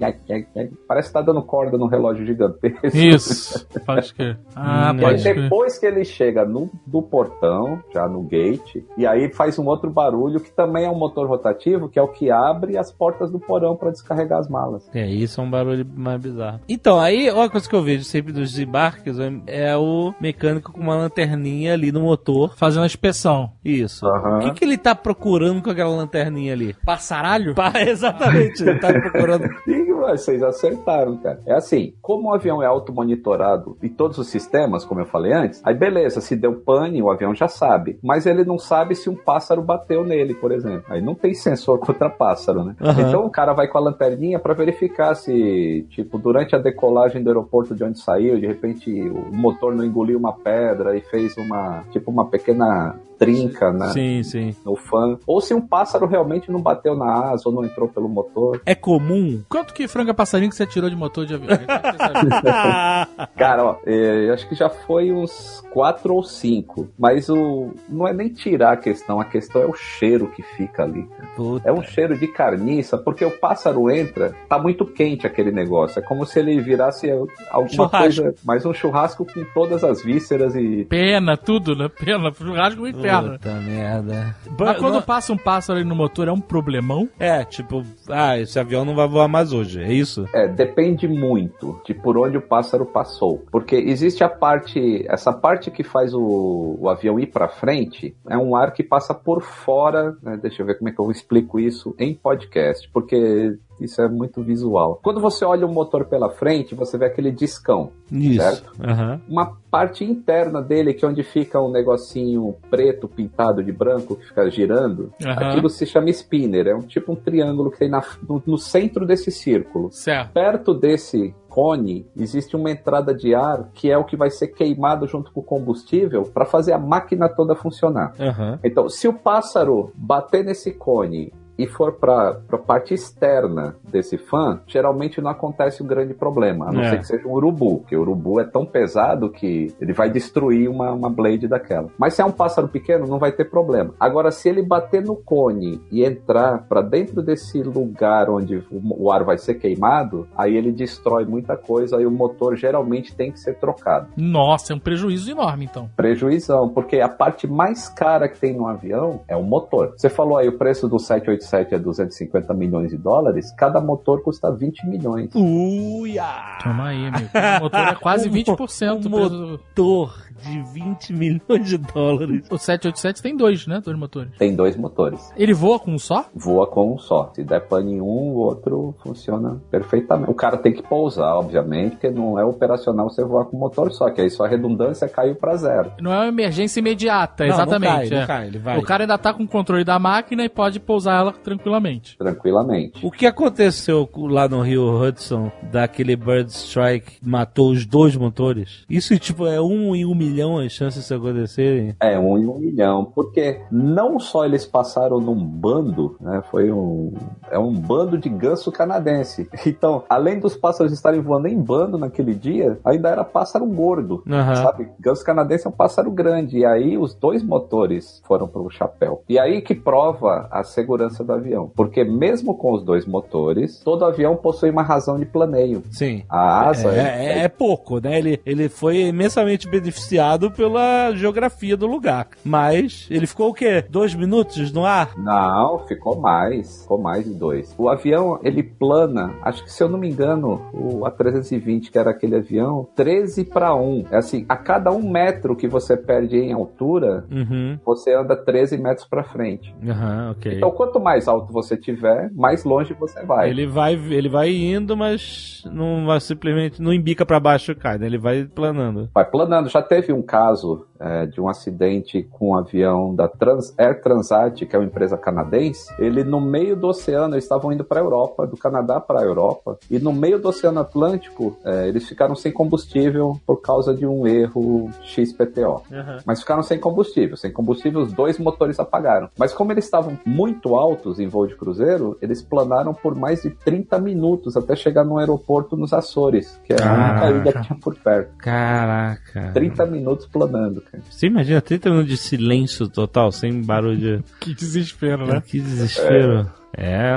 Parece 0.86 1.08
que 1.08 1.14
tá 1.14 1.20
dando 1.22 1.42
corda 1.42 1.76
num 1.76 1.86
relógio 1.86 2.24
gigantesco. 2.24 2.96
Isso. 2.96 3.66
Pode 3.84 4.14
crer. 4.14 4.38
Ah, 4.54 4.92
Hum, 4.92 5.00
E 5.00 5.04
aí 5.04 5.10
pode 5.12 5.22
crer. 5.22 5.42
depois 5.42 5.78
que 5.78 5.86
ele 5.86 6.04
chega 6.04 6.44
no, 6.44 6.70
do 6.86 7.02
portão, 7.02 7.82
já 7.92 8.06
no 8.08 8.22
gate, 8.22 8.76
e 8.96 9.06
aí 9.06 9.32
faz 9.32 9.58
um 9.58 9.66
outro 9.66 9.90
barulho 9.90 10.38
que 10.40 10.50
também 10.52 10.84
é 10.84 10.90
um 10.90 10.98
motor 10.98 11.26
rotativo, 11.26 11.88
que 11.88 11.98
é 11.98 12.02
o 12.02 12.08
que 12.08 12.30
abre 12.30 12.76
as 12.76 12.92
portas 12.92 13.30
do 13.30 13.38
porão 13.40 13.74
para 13.76 13.90
descarregar 13.90 14.11
as 14.12 14.48
malas. 14.48 14.88
É, 14.94 15.06
isso 15.06 15.40
é 15.40 15.44
um 15.44 15.50
barulho 15.50 15.86
mais 15.94 16.20
bizarro. 16.20 16.60
Então, 16.68 17.00
aí, 17.00 17.30
uma 17.30 17.48
coisa 17.50 17.68
que 17.68 17.74
eu 17.74 17.82
vejo 17.82 18.04
sempre 18.04 18.32
dos 18.32 18.50
desembarques 18.52 19.16
é 19.46 19.76
o 19.76 20.14
mecânico 20.20 20.72
com 20.72 20.80
uma 20.80 20.96
lanterninha 20.96 21.72
ali 21.72 21.92
no 21.92 22.02
motor. 22.02 22.54
Fazendo 22.56 22.82
a 22.82 22.86
inspeção. 22.86 23.50
Isso. 23.64 24.06
Aham. 24.06 24.38
O 24.38 24.40
que, 24.40 24.52
que 24.52 24.64
ele 24.64 24.78
tá 24.78 24.94
procurando 24.94 25.62
com 25.62 25.70
aquela 25.70 25.94
lanterninha 25.94 26.52
ali? 26.52 26.74
Passaralho? 26.84 27.54
Pá, 27.54 27.72
exatamente, 27.80 28.62
ele 28.62 28.78
tá 28.78 28.92
procurando. 28.92 29.44
Vocês 30.02 30.42
acertaram, 30.42 31.16
cara. 31.18 31.40
É 31.46 31.54
assim, 31.54 31.94
como 32.02 32.28
o 32.28 32.34
avião 32.34 32.62
é 32.62 32.66
automonitorado 32.66 33.76
e 33.80 33.88
todos 33.88 34.18
os 34.18 34.28
sistemas, 34.28 34.84
como 34.84 35.00
eu 35.00 35.06
falei 35.06 35.32
antes, 35.32 35.62
aí 35.64 35.74
beleza, 35.74 36.20
se 36.20 36.34
deu 36.34 36.56
pane, 36.60 37.00
o 37.00 37.10
avião 37.10 37.34
já 37.34 37.46
sabe. 37.46 37.98
Mas 38.02 38.26
ele 38.26 38.44
não 38.44 38.58
sabe 38.58 38.94
se 38.96 39.08
um 39.08 39.14
pássaro 39.14 39.62
bateu 39.62 40.04
nele, 40.04 40.34
por 40.34 40.50
exemplo. 40.50 40.84
Aí 40.88 41.00
não 41.00 41.14
tem 41.14 41.34
sensor 41.34 41.78
contra 41.80 42.10
pássaro, 42.10 42.64
né? 42.64 42.74
Aham. 42.80 43.00
Então 43.02 43.24
o 43.24 43.30
cara 43.30 43.52
vai 43.52 43.68
com 43.68 43.78
a 43.78 43.80
lanterninha 44.02 44.38
pra 44.38 44.54
verificar 44.54 45.14
se, 45.14 45.86
tipo, 45.90 46.18
durante 46.18 46.54
a 46.54 46.58
decolagem 46.58 47.22
do 47.22 47.30
aeroporto 47.30 47.74
de 47.74 47.84
onde 47.84 47.98
saiu, 47.98 48.38
de 48.38 48.46
repente 48.46 48.90
o 48.90 49.32
motor 49.32 49.74
não 49.74 49.84
engoliu 49.84 50.18
uma 50.18 50.32
pedra 50.32 50.96
e 50.96 51.00
fez 51.00 51.36
uma, 51.36 51.84
tipo, 51.90 52.10
uma 52.10 52.26
pequena 52.28 52.98
trinca, 53.22 53.72
né? 53.72 53.88
Sim, 53.92 54.22
sim. 54.22 54.56
No 54.64 54.74
fã. 54.74 55.16
Ou 55.26 55.40
se 55.40 55.54
um 55.54 55.60
pássaro 55.60 56.06
realmente 56.06 56.50
não 56.50 56.60
bateu 56.60 56.96
na 56.96 57.30
asa 57.30 57.44
ou 57.46 57.54
não 57.54 57.64
entrou 57.64 57.88
pelo 57.88 58.08
motor. 58.08 58.60
É 58.66 58.74
comum. 58.74 59.42
Quanto 59.48 59.72
que 59.72 59.86
franga 59.86 60.12
passarinho 60.12 60.50
que 60.50 60.56
você 60.56 60.66
tirou 60.66 60.90
de 60.90 60.96
motor 60.96 61.24
de 61.24 61.34
avião? 61.34 61.48
Cara, 63.36 63.64
ó, 63.64 63.76
é, 63.86 64.28
eu 64.28 64.34
acho 64.34 64.48
que 64.48 64.54
já 64.54 64.68
foi 64.68 65.12
uns 65.12 65.62
quatro 65.70 66.14
ou 66.14 66.22
cinco. 66.22 66.88
Mas 66.98 67.28
o 67.28 67.72
não 67.88 68.06
é 68.06 68.12
nem 68.12 68.28
tirar 68.28 68.72
a 68.72 68.76
questão, 68.76 69.20
a 69.20 69.24
questão 69.24 69.62
é 69.62 69.66
o 69.66 69.74
cheiro 69.74 70.28
que 70.28 70.42
fica 70.42 70.82
ali. 70.82 71.06
Puta. 71.36 71.68
É 71.68 71.72
um 71.72 71.82
cheiro 71.82 72.18
de 72.18 72.26
carniça, 72.26 72.98
porque 72.98 73.24
o 73.24 73.30
pássaro 73.30 73.90
entra, 73.90 74.34
tá 74.48 74.58
muito 74.58 74.84
quente 74.84 75.26
aquele 75.26 75.52
negócio. 75.52 75.98
É 75.98 76.02
como 76.02 76.26
se 76.26 76.38
ele 76.40 76.60
virasse 76.60 77.10
alguma 77.50 77.68
Churrasco. 77.68 77.98
coisa, 77.98 78.34
mais 78.44 78.66
um 78.66 78.74
churrasco 78.74 79.24
com 79.24 79.44
todas 79.54 79.84
as 79.84 80.02
vísceras 80.02 80.54
e. 80.54 80.84
Pena, 80.84 81.36
tudo, 81.36 81.74
né? 81.76 81.88
Pena, 81.88 82.32
churrasco 82.32 82.80
no 82.80 82.88
inferno. 83.20 83.38
Puta 83.38 83.54
merda. 83.54 84.36
Mas 84.58 84.78
quando 84.78 84.94
Não- 84.94 85.02
passa 85.02 85.32
um 85.32 85.36
pássaro 85.36 85.78
ali 85.78 85.88
no 85.88 85.94
motor, 85.94 86.28
é 86.28 86.32
um 86.32 86.40
problemão? 86.40 87.08
É, 87.18 87.44
tipo, 87.44 87.82
ah, 88.08 88.38
esse 88.38 88.58
avião 88.58 88.84
não 88.84 88.94
vai 88.94 89.08
voar 89.08 89.28
mais 89.28 89.52
hoje, 89.52 89.80
é 89.82 89.92
isso? 89.92 90.28
É, 90.34 90.46
depende 90.48 91.06
muito 91.08 91.80
de 91.86 91.94
por 91.94 92.16
onde 92.18 92.36
o 92.36 92.42
pássaro 92.42 92.84
passou. 92.86 93.44
Porque 93.50 93.76
existe 93.76 94.22
a 94.24 94.28
parte, 94.28 95.04
essa 95.08 95.32
parte 95.32 95.70
que 95.70 95.82
faz 95.82 96.14
o, 96.14 96.76
o 96.80 96.88
avião 96.88 97.18
ir 97.18 97.26
para 97.26 97.48
frente, 97.48 98.14
é 98.28 98.36
um 98.36 98.54
ar 98.56 98.72
que 98.72 98.82
passa 98.82 99.14
por 99.14 99.42
fora. 99.42 100.16
né? 100.22 100.38
Deixa 100.40 100.62
eu 100.62 100.66
ver 100.66 100.78
como 100.78 100.88
é 100.88 100.92
que 100.92 101.00
eu 101.00 101.10
explico 101.10 101.58
isso 101.60 101.94
em 101.98 102.14
podcast. 102.14 102.88
Porque 102.92 103.56
isso 103.84 104.00
é 104.02 104.08
muito 104.08 104.42
visual. 104.42 105.00
Quando 105.02 105.20
você 105.20 105.44
olha 105.44 105.66
o 105.66 105.72
motor 105.72 106.04
pela 106.06 106.30
frente, 106.30 106.74
você 106.74 106.96
vê 106.98 107.06
aquele 107.06 107.30
discão. 107.30 107.90
Isso. 108.10 108.40
Certo? 108.42 108.72
Aham. 108.82 109.20
Uma 109.28 109.56
parte 109.70 110.04
interna 110.04 110.60
dele, 110.60 110.92
que 110.94 111.04
é 111.04 111.08
onde 111.08 111.22
fica 111.22 111.60
um 111.60 111.70
negocinho 111.70 112.54
preto 112.70 113.08
pintado 113.08 113.62
de 113.62 113.72
branco 113.72 114.16
que 114.16 114.26
fica 114.26 114.50
girando, 114.50 115.12
Aham. 115.24 115.48
aquilo 115.50 115.68
se 115.70 115.86
chama 115.86 116.10
spinner. 116.10 116.66
É 116.68 116.74
um 116.74 116.80
tipo 116.82 117.12
um 117.12 117.16
triângulo 117.16 117.70
que 117.70 117.78
tem 117.78 117.88
na- 117.88 118.04
no- 118.28 118.42
no 118.46 118.58
centro 118.58 119.06
desse 119.06 119.30
círculo. 119.30 119.90
Certo. 119.92 120.32
Perto 120.32 120.74
desse 120.74 121.34
cone 121.48 122.06
existe 122.16 122.56
uma 122.56 122.70
entrada 122.70 123.14
de 123.14 123.34
ar 123.34 123.68
que 123.74 123.90
é 123.90 123.98
o 123.98 124.04
que 124.04 124.16
vai 124.16 124.30
ser 124.30 124.48
queimado 124.48 125.06
junto 125.06 125.30
com 125.32 125.40
o 125.40 125.44
combustível 125.44 126.22
para 126.22 126.46
fazer 126.46 126.72
a 126.72 126.78
máquina 126.78 127.28
toda 127.28 127.54
funcionar. 127.54 128.14
Aham. 128.18 128.58
Então, 128.64 128.88
se 128.88 129.06
o 129.06 129.12
pássaro 129.12 129.92
bater 129.94 130.42
nesse 130.44 130.72
cone 130.72 131.32
e 131.62 131.66
for 131.66 131.92
para 131.92 132.40
a 132.50 132.58
parte 132.58 132.94
externa 132.94 133.76
desse 133.88 134.18
fã, 134.18 134.60
geralmente 134.66 135.20
não 135.20 135.30
acontece 135.30 135.82
um 135.82 135.86
grande 135.86 136.14
problema, 136.14 136.68
a 136.68 136.72
não 136.72 136.82
É. 136.82 136.90
ser 136.90 136.98
que 136.98 137.06
seja 137.06 137.28
um 137.28 137.32
urubu, 137.32 137.78
porque 137.78 137.96
o 137.96 138.00
urubu 138.00 138.40
é 138.40 138.44
tão 138.44 138.64
pesado 138.66 139.30
que 139.30 139.74
ele 139.80 139.92
vai 139.92 140.10
destruir 140.10 140.68
uma, 140.68 140.92
uma 140.92 141.08
blade 141.10 141.46
daquela. 141.46 141.88
Mas 141.98 142.14
se 142.14 142.22
é 142.22 142.24
um 142.24 142.32
pássaro 142.32 142.68
pequeno, 142.68 143.06
não 143.06 143.18
vai 143.18 143.32
ter 143.32 143.44
problema. 143.50 143.94
Agora, 143.98 144.30
se 144.30 144.48
ele 144.48 144.62
bater 144.62 145.02
no 145.02 145.16
cone 145.16 145.80
e 145.90 146.04
entrar 146.04 146.66
para 146.68 146.82
dentro 146.82 147.22
desse 147.22 147.62
lugar 147.62 148.28
onde 148.28 148.62
o, 148.70 149.10
ar 149.10 149.24
vai 149.24 149.38
ser 149.38 149.54
queimado, 149.54 150.26
aí 150.36 150.56
ele 150.56 150.72
destrói 150.72 151.24
muita 151.24 151.56
coisa 151.56 152.00
e 152.00 152.06
o 152.06 152.10
motor 152.10 152.56
geralmente 152.56 153.14
tem 153.14 153.30
que 153.30 153.38
ser 153.38 153.54
trocado. 153.54 154.08
Nossa, 154.16 154.72
é 154.72 154.76
um 154.76 154.78
prejuízo 154.78 155.30
enorme, 155.30 155.66
então. 155.66 155.88
Prejuizão, 155.96 156.68
porque 156.68 157.00
a 157.00 157.08
parte 157.08 157.46
mais 157.46 157.88
cara 157.88 158.28
que 158.28 158.38
tem 158.38 158.54
no 158.56 158.66
avião 158.66 159.20
é 159.28 159.36
o 159.36 159.42
motor. 159.42 159.94
Você 159.96 160.08
falou 160.08 160.36
aí 160.38 160.48
o 160.48 160.58
preço 160.58 160.88
do 160.88 160.98
787 160.98 161.44
é 161.74 161.78
250 161.78 162.52
milhões 162.54 162.90
de 162.90 162.96
dólares, 162.96 163.52
cada 163.52 163.80
motor 163.80 164.22
custa 164.22 164.50
20 164.50 164.86
milhões. 164.86 165.30
Uia! 165.34 166.24
Toma 166.62 166.88
aí, 166.88 167.06
amigo. 167.06 167.28
O 167.58 167.62
motor 167.64 167.80
é 167.80 167.94
quase 167.94 168.28
Um 168.30 168.32
20% 168.32 169.00
do 169.00 169.10
mo- 169.10 169.16
preço 169.16 169.30
do- 169.30 169.46
Motor 169.52 170.22
de 170.42 170.62
20 170.72 171.12
milhões 171.12 171.68
de 171.68 171.78
dólares. 171.78 172.46
O 172.50 172.58
787 172.58 173.22
tem 173.22 173.36
dois, 173.36 173.66
né? 173.66 173.80
Dois 173.84 173.96
motores. 173.96 174.32
Tem 174.38 174.54
dois 174.54 174.76
motores. 174.76 175.32
Ele 175.36 175.52
voa 175.52 175.78
com 175.78 175.92
um 175.92 175.98
só? 175.98 176.26
Voa 176.34 176.66
com 176.66 176.94
um 176.94 176.98
só. 176.98 177.30
Se 177.34 177.44
der 177.44 177.60
pane 177.60 177.94
em 177.94 178.00
um, 178.00 178.04
o 178.04 178.36
outro 178.36 178.94
funciona 179.02 179.60
perfeitamente. 179.70 180.30
O 180.30 180.34
cara 180.34 180.56
tem 180.56 180.72
que 180.72 180.82
pousar, 180.82 181.34
obviamente, 181.36 181.92
porque 181.92 182.10
não 182.10 182.38
é 182.38 182.44
operacional 182.44 183.08
você 183.08 183.24
voar 183.24 183.44
com 183.46 183.56
um 183.56 183.60
motor 183.60 183.92
só, 183.92 184.10
que 184.10 184.20
aí 184.20 184.30
sua 184.30 184.48
redundância 184.48 185.08
caiu 185.08 185.34
para 185.34 185.56
zero. 185.56 185.92
Não 186.00 186.12
é 186.12 186.18
uma 186.18 186.28
emergência 186.28 186.80
imediata, 186.80 187.46
Não, 187.46 187.54
exatamente. 187.54 187.92
Não, 187.92 187.96
cai, 187.98 188.06
é. 188.06 188.20
não 188.20 188.26
cai, 188.26 188.46
ele 188.48 188.58
vai. 188.58 188.78
O 188.78 188.82
cara 188.82 189.04
ainda 189.04 189.18
tá 189.18 189.32
com 189.32 189.44
o 189.44 189.48
controle 189.48 189.84
da 189.84 189.98
máquina 189.98 190.44
e 190.44 190.48
pode 190.48 190.80
pousar 190.80 191.20
ela 191.20 191.32
tranquilamente. 191.32 192.16
Tranquilamente. 192.16 193.04
O 193.04 193.10
que 193.10 193.26
aconteceu 193.26 194.08
lá 194.16 194.48
no 194.48 194.60
Rio 194.62 195.00
Hudson, 195.00 195.50
daquele 195.70 196.16
Bird 196.16 196.50
Strike 196.50 197.18
matou 197.22 197.70
os 197.70 197.86
dois 197.86 198.16
motores? 198.16 198.84
Isso, 198.88 199.18
tipo, 199.18 199.46
é 199.46 199.60
um 199.60 199.94
em 199.94 200.04
um 200.04 200.14
milhão 200.14 200.31
as 200.40 200.72
chances 200.72 201.02
disso 201.02 201.14
acontecerem? 201.14 201.94
É, 202.00 202.18
um 202.18 202.38
em 202.38 202.46
um 202.46 202.58
milhão. 202.58 203.04
Porque 203.04 203.60
não 203.70 204.18
só 204.18 204.44
eles 204.44 204.64
passaram 204.64 205.20
num 205.20 205.34
bando, 205.44 206.16
né? 206.20 206.42
Foi 206.50 206.70
um. 206.72 207.12
É 207.50 207.58
um 207.58 207.72
bando 207.72 208.16
de 208.16 208.28
ganso 208.28 208.70
canadense. 208.72 209.48
Então, 209.82 210.04
além 210.08 210.38
dos 210.38 210.54
pássaros 210.56 210.92
estarem 210.92 211.20
voando 211.20 211.48
em 211.48 211.58
bando 211.58 211.96
naquele 211.98 212.34
dia, 212.34 212.78
ainda 212.84 213.08
era 213.08 213.24
pássaro 213.24 213.64
gordo. 213.66 214.22
Aham. 214.28 214.54
Sabe? 214.56 214.88
Ganso 215.00 215.24
canadense 215.24 215.66
é 215.66 215.70
um 215.70 215.72
pássaro 215.72 216.10
grande. 216.10 216.58
E 216.58 216.64
aí 216.64 216.96
os 216.98 217.14
dois 217.14 217.42
motores 217.42 218.20
foram 218.26 218.46
pro 218.46 218.68
chapéu. 218.70 219.22
E 219.28 219.38
aí 219.38 219.60
que 219.62 219.74
prova 219.74 220.46
a 220.52 220.62
segurança 220.62 221.24
do 221.24 221.32
avião. 221.32 221.70
Porque 221.74 222.04
mesmo 222.04 222.54
com 222.56 222.72
os 222.72 222.84
dois 222.84 223.06
motores, 223.06 223.80
todo 223.84 224.04
avião 224.04 224.36
possui 224.36 224.70
uma 224.70 224.82
razão 224.82 225.18
de 225.18 225.24
planeio. 225.24 225.82
Sim. 225.90 226.22
A 226.28 226.68
asa 226.68 226.90
É, 226.92 227.26
é- 227.26 227.38
é 227.44 227.48
pouco, 227.48 227.98
né? 228.00 228.18
Ele, 228.18 228.40
ele 228.44 228.68
foi 228.68 229.06
imensamente 229.06 229.68
beneficiado 229.68 230.21
pela 230.50 231.12
geografia 231.14 231.76
do 231.76 231.86
lugar. 231.86 232.28
Mas 232.44 233.06
ele 233.10 233.26
ficou 233.26 233.50
o 233.50 233.54
quê? 233.54 233.84
Dois 233.88 234.14
minutos 234.14 234.72
no 234.72 234.84
ar? 234.84 235.10
Não, 235.16 235.80
ficou 235.86 236.18
mais. 236.20 236.82
Ficou 236.82 236.98
mais 236.98 237.24
de 237.24 237.34
dois. 237.34 237.74
O 237.78 237.88
avião, 237.88 238.38
ele 238.42 238.62
plana, 238.62 239.34
acho 239.42 239.64
que 239.64 239.72
se 239.72 239.82
eu 239.82 239.88
não 239.88 239.98
me 239.98 240.08
engano, 240.08 240.60
o 240.72 241.00
A320, 241.00 241.90
que 241.90 241.98
era 241.98 242.10
aquele 242.10 242.36
avião, 242.36 242.86
13 242.94 243.44
para 243.44 243.74
1. 243.74 244.06
É 244.10 244.16
assim, 244.18 244.44
a 244.48 244.56
cada 244.56 244.90
um 244.92 245.08
metro 245.10 245.56
que 245.56 245.66
você 245.68 245.96
perde 245.96 246.36
em 246.36 246.52
altura, 246.52 247.24
Uhum. 247.30 247.78
você 247.84 248.14
anda 248.14 248.36
13 248.36 248.78
metros 248.78 249.06
para 249.06 249.24
frente. 249.24 249.74
Aham, 249.86 250.32
ok. 250.32 250.54
Então, 250.56 250.70
quanto 250.70 251.00
mais 251.00 251.26
alto 251.28 251.52
você 251.52 251.76
tiver, 251.76 252.30
mais 252.34 252.64
longe 252.64 252.94
você 252.94 253.24
vai. 253.24 253.50
Ele 253.50 253.66
vai, 253.66 253.94
ele 253.94 254.28
vai 254.28 254.50
indo, 254.50 254.96
mas 254.96 255.62
não 255.72 256.06
vai 256.06 256.20
simplesmente 256.20 256.80
não 256.82 256.92
embica 256.92 257.24
pra 257.24 257.40
baixo 257.40 257.72
e 257.72 257.74
cai, 257.74 257.98
né? 257.98 258.06
Ele 258.06 258.18
vai 258.18 258.44
planando. 258.44 259.08
Vai 259.14 259.24
planando. 259.24 259.68
Já 259.68 259.82
teve 259.82 260.11
um 260.12 260.22
caso 260.22 260.86
é, 261.02 261.26
de 261.26 261.40
um 261.40 261.48
acidente 261.48 262.22
com 262.30 262.50
um 262.50 262.54
avião 262.54 263.14
da 263.14 263.26
Trans, 263.26 263.74
Air 263.76 264.00
Transat, 264.00 264.64
que 264.64 264.76
é 264.76 264.78
uma 264.78 264.84
empresa 264.84 265.16
canadense. 265.16 265.92
Ele, 265.98 266.22
no 266.22 266.40
meio 266.40 266.76
do 266.76 266.88
oceano, 266.88 267.34
eles 267.34 267.44
estavam 267.44 267.72
indo 267.72 267.84
para 267.84 268.00
a 268.00 268.04
Europa, 268.04 268.46
do 268.46 268.56
Canadá 268.56 269.00
para 269.00 269.20
a 269.20 269.22
Europa. 269.24 269.78
E 269.90 269.98
no 269.98 270.12
meio 270.12 270.38
do 270.38 270.48
Oceano 270.48 270.80
Atlântico, 270.80 271.56
é, 271.64 271.88
eles 271.88 272.08
ficaram 272.08 272.34
sem 272.36 272.52
combustível 272.52 273.40
por 273.46 273.60
causa 273.60 273.94
de 273.94 274.06
um 274.06 274.26
erro 274.26 274.90
XPTO. 275.02 275.82
Mas 276.24 276.40
ficaram 276.40 276.62
sem 276.62 276.78
combustível. 276.78 277.36
Sem 277.36 277.52
combustível, 277.52 278.00
os 278.00 278.12
dois 278.12 278.38
motores 278.38 278.78
apagaram. 278.78 279.28
Mas 279.36 279.52
como 279.52 279.72
eles 279.72 279.84
estavam 279.84 280.18
muito 280.24 280.76
altos 280.76 281.18
em 281.18 281.26
voo 281.26 281.46
de 281.46 281.56
cruzeiro, 281.56 282.16
eles 282.22 282.42
planaram 282.42 282.94
por 282.94 283.14
mais 283.14 283.42
de 283.42 283.50
30 283.50 283.98
minutos 283.98 284.56
até 284.56 284.76
chegar 284.76 285.04
no 285.04 285.18
aeroporto 285.18 285.76
nos 285.76 285.92
Açores, 285.92 286.60
que 286.64 286.72
é 286.72 286.76
a 286.82 286.92
única 286.92 287.30
ilha 287.30 287.52
que 287.52 287.62
tinha 287.62 287.78
por 287.78 287.94
perto. 287.96 288.34
Caraca. 288.38 289.50
30 289.52 289.86
minutos 289.86 290.26
planando, 290.26 290.80
cara. 290.92 291.02
Você 291.10 291.26
imagina 291.26 291.60
30 291.60 291.90
minutos 291.90 292.10
de 292.10 292.16
silêncio 292.16 292.86
total, 292.88 293.32
sem 293.32 293.62
barulho 293.62 293.96
de. 293.96 294.24
Que 294.38 294.54
desespero, 294.54 295.26
né? 295.26 295.42
Que 295.44 295.60
desespero. 295.60 296.40
É, 296.40 296.61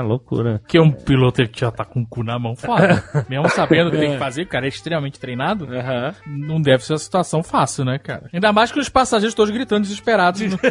loucura. 0.02 0.60
Que 0.68 0.78
um 0.78 0.90
piloto 0.90 1.46
que 1.48 1.60
já 1.60 1.70
tá 1.70 1.84
com 1.84 2.00
o 2.02 2.06
cu 2.06 2.22
na 2.22 2.38
mão 2.38 2.54
foda. 2.54 3.02
Mesmo 3.28 3.48
sabendo 3.48 3.88
o 3.88 3.90
que 3.90 3.98
tem 3.98 4.12
que 4.12 4.18
fazer, 4.18 4.42
o 4.42 4.46
cara 4.46 4.66
é 4.66 4.68
extremamente 4.68 5.18
treinado. 5.18 5.66
Aham. 5.72 6.14
Não 6.26 6.60
deve 6.60 6.84
ser 6.84 6.92
uma 6.92 6.98
situação 6.98 7.42
fácil, 7.42 7.84
né, 7.84 7.98
cara? 7.98 8.28
Ainda 8.32 8.52
mais 8.52 8.70
que 8.70 8.78
os 8.78 8.88
passageiros 8.88 9.34
todos 9.34 9.52
gritando 9.52 9.82
desesperados. 9.82 10.42
no- 10.42 10.58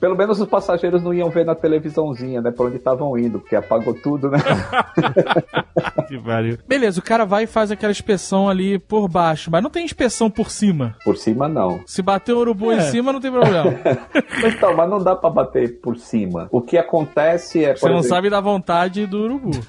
Pelo 0.00 0.16
menos 0.16 0.40
os 0.40 0.48
passageiros 0.48 1.02
não 1.02 1.12
iam 1.14 1.30
ver 1.30 1.44
na 1.44 1.54
televisãozinha, 1.54 2.40
né? 2.40 2.50
Pra 2.50 2.66
onde 2.66 2.76
estavam 2.76 3.16
indo, 3.18 3.40
porque 3.40 3.56
apagou 3.56 3.94
tudo, 3.94 4.30
né? 4.30 4.38
Que 6.08 6.18
pariu. 6.18 6.58
Beleza, 6.68 7.00
o 7.00 7.02
cara 7.02 7.24
vai 7.24 7.44
e 7.44 7.46
faz 7.46 7.70
aquela 7.70 7.90
inspeção 7.90 8.46
ali 8.48 8.78
por 8.78 9.08
baixo, 9.08 9.50
mas 9.50 9.62
não 9.62 9.70
tem 9.70 9.84
inspeção 9.84 10.30
por 10.30 10.50
cima. 10.50 10.94
Por 11.02 11.16
cima, 11.16 11.48
não. 11.48 11.80
Se 11.86 12.02
bater 12.02 12.34
o 12.34 12.38
urubu 12.40 12.72
É. 12.72 12.76
em 12.76 12.80
cima, 12.82 13.10
não 13.12 13.20
tem 13.20 13.30
problema. 13.32 13.72
Então, 14.44 14.76
mas 14.76 14.90
não 14.90 15.02
dá 15.02 15.16
pra 15.16 15.30
bater 15.30 15.80
por 15.80 15.96
cima. 15.96 16.46
O 16.50 16.60
que 16.60 16.73
acontece 16.78 17.64
é. 17.64 17.72
por 17.72 17.80
Você 17.80 17.88
não 17.88 17.98
exemplo, 17.98 18.08
sabe 18.16 18.30
da 18.30 18.40
vontade 18.40 19.06
do 19.06 19.18
urubu. 19.22 19.50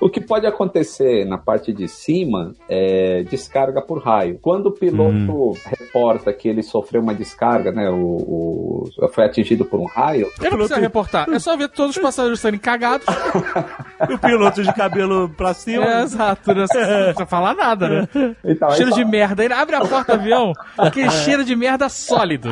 O 0.00 0.10
que 0.10 0.20
pode 0.20 0.46
acontecer 0.46 1.24
na 1.24 1.38
parte 1.38 1.72
de 1.72 1.88
cima 1.88 2.52
é 2.68 3.22
descarga 3.24 3.80
por 3.80 4.02
raio. 4.02 4.38
Quando 4.40 4.66
o 4.66 4.72
piloto 4.72 5.56
reporta 5.64 6.30
que 6.32 6.46
ele 6.46 6.62
sofreu 6.62 7.00
uma 7.00 7.14
descarga, 7.14 7.72
né? 7.72 7.88
O, 7.88 7.96
o- 7.96 9.08
foi 9.12 9.24
atingido 9.24 9.64
por 9.64 9.80
um 9.80 9.86
raio. 9.86 10.28
Eu 10.42 10.50
não 10.50 10.58
precisa 10.58 10.78
reportar. 10.78 11.28
É 11.30 11.38
só 11.38 11.56
ver 11.56 11.68
todos 11.70 11.96
os 11.96 12.02
passageiros 12.02 12.40
serem 12.40 12.58
cagados. 12.60 13.06
O 14.12 14.18
piloto 14.18 14.62
de 14.62 14.72
cabelo 14.74 15.30
pra 15.30 15.54
cima. 15.54 15.84
É, 15.84 16.02
exato. 16.02 16.52
Né? 16.52 16.60
Não 16.60 16.66
precisa 16.66 17.26
falar 17.26 17.54
nada, 17.54 17.88
né? 17.88 18.08
Então, 18.44 18.70
cheiro 18.72 18.90
só- 18.90 18.96
de 18.96 19.04
merda. 19.04 19.42
Ele 19.44 19.54
abre 19.54 19.76
a 19.76 19.80
porta 19.80 20.14
do 20.16 20.20
avião, 20.20 20.52
aquele 20.76 21.10
cheiro 21.10 21.42
de 21.44 21.56
merda 21.56 21.88
sólido. 21.88 22.50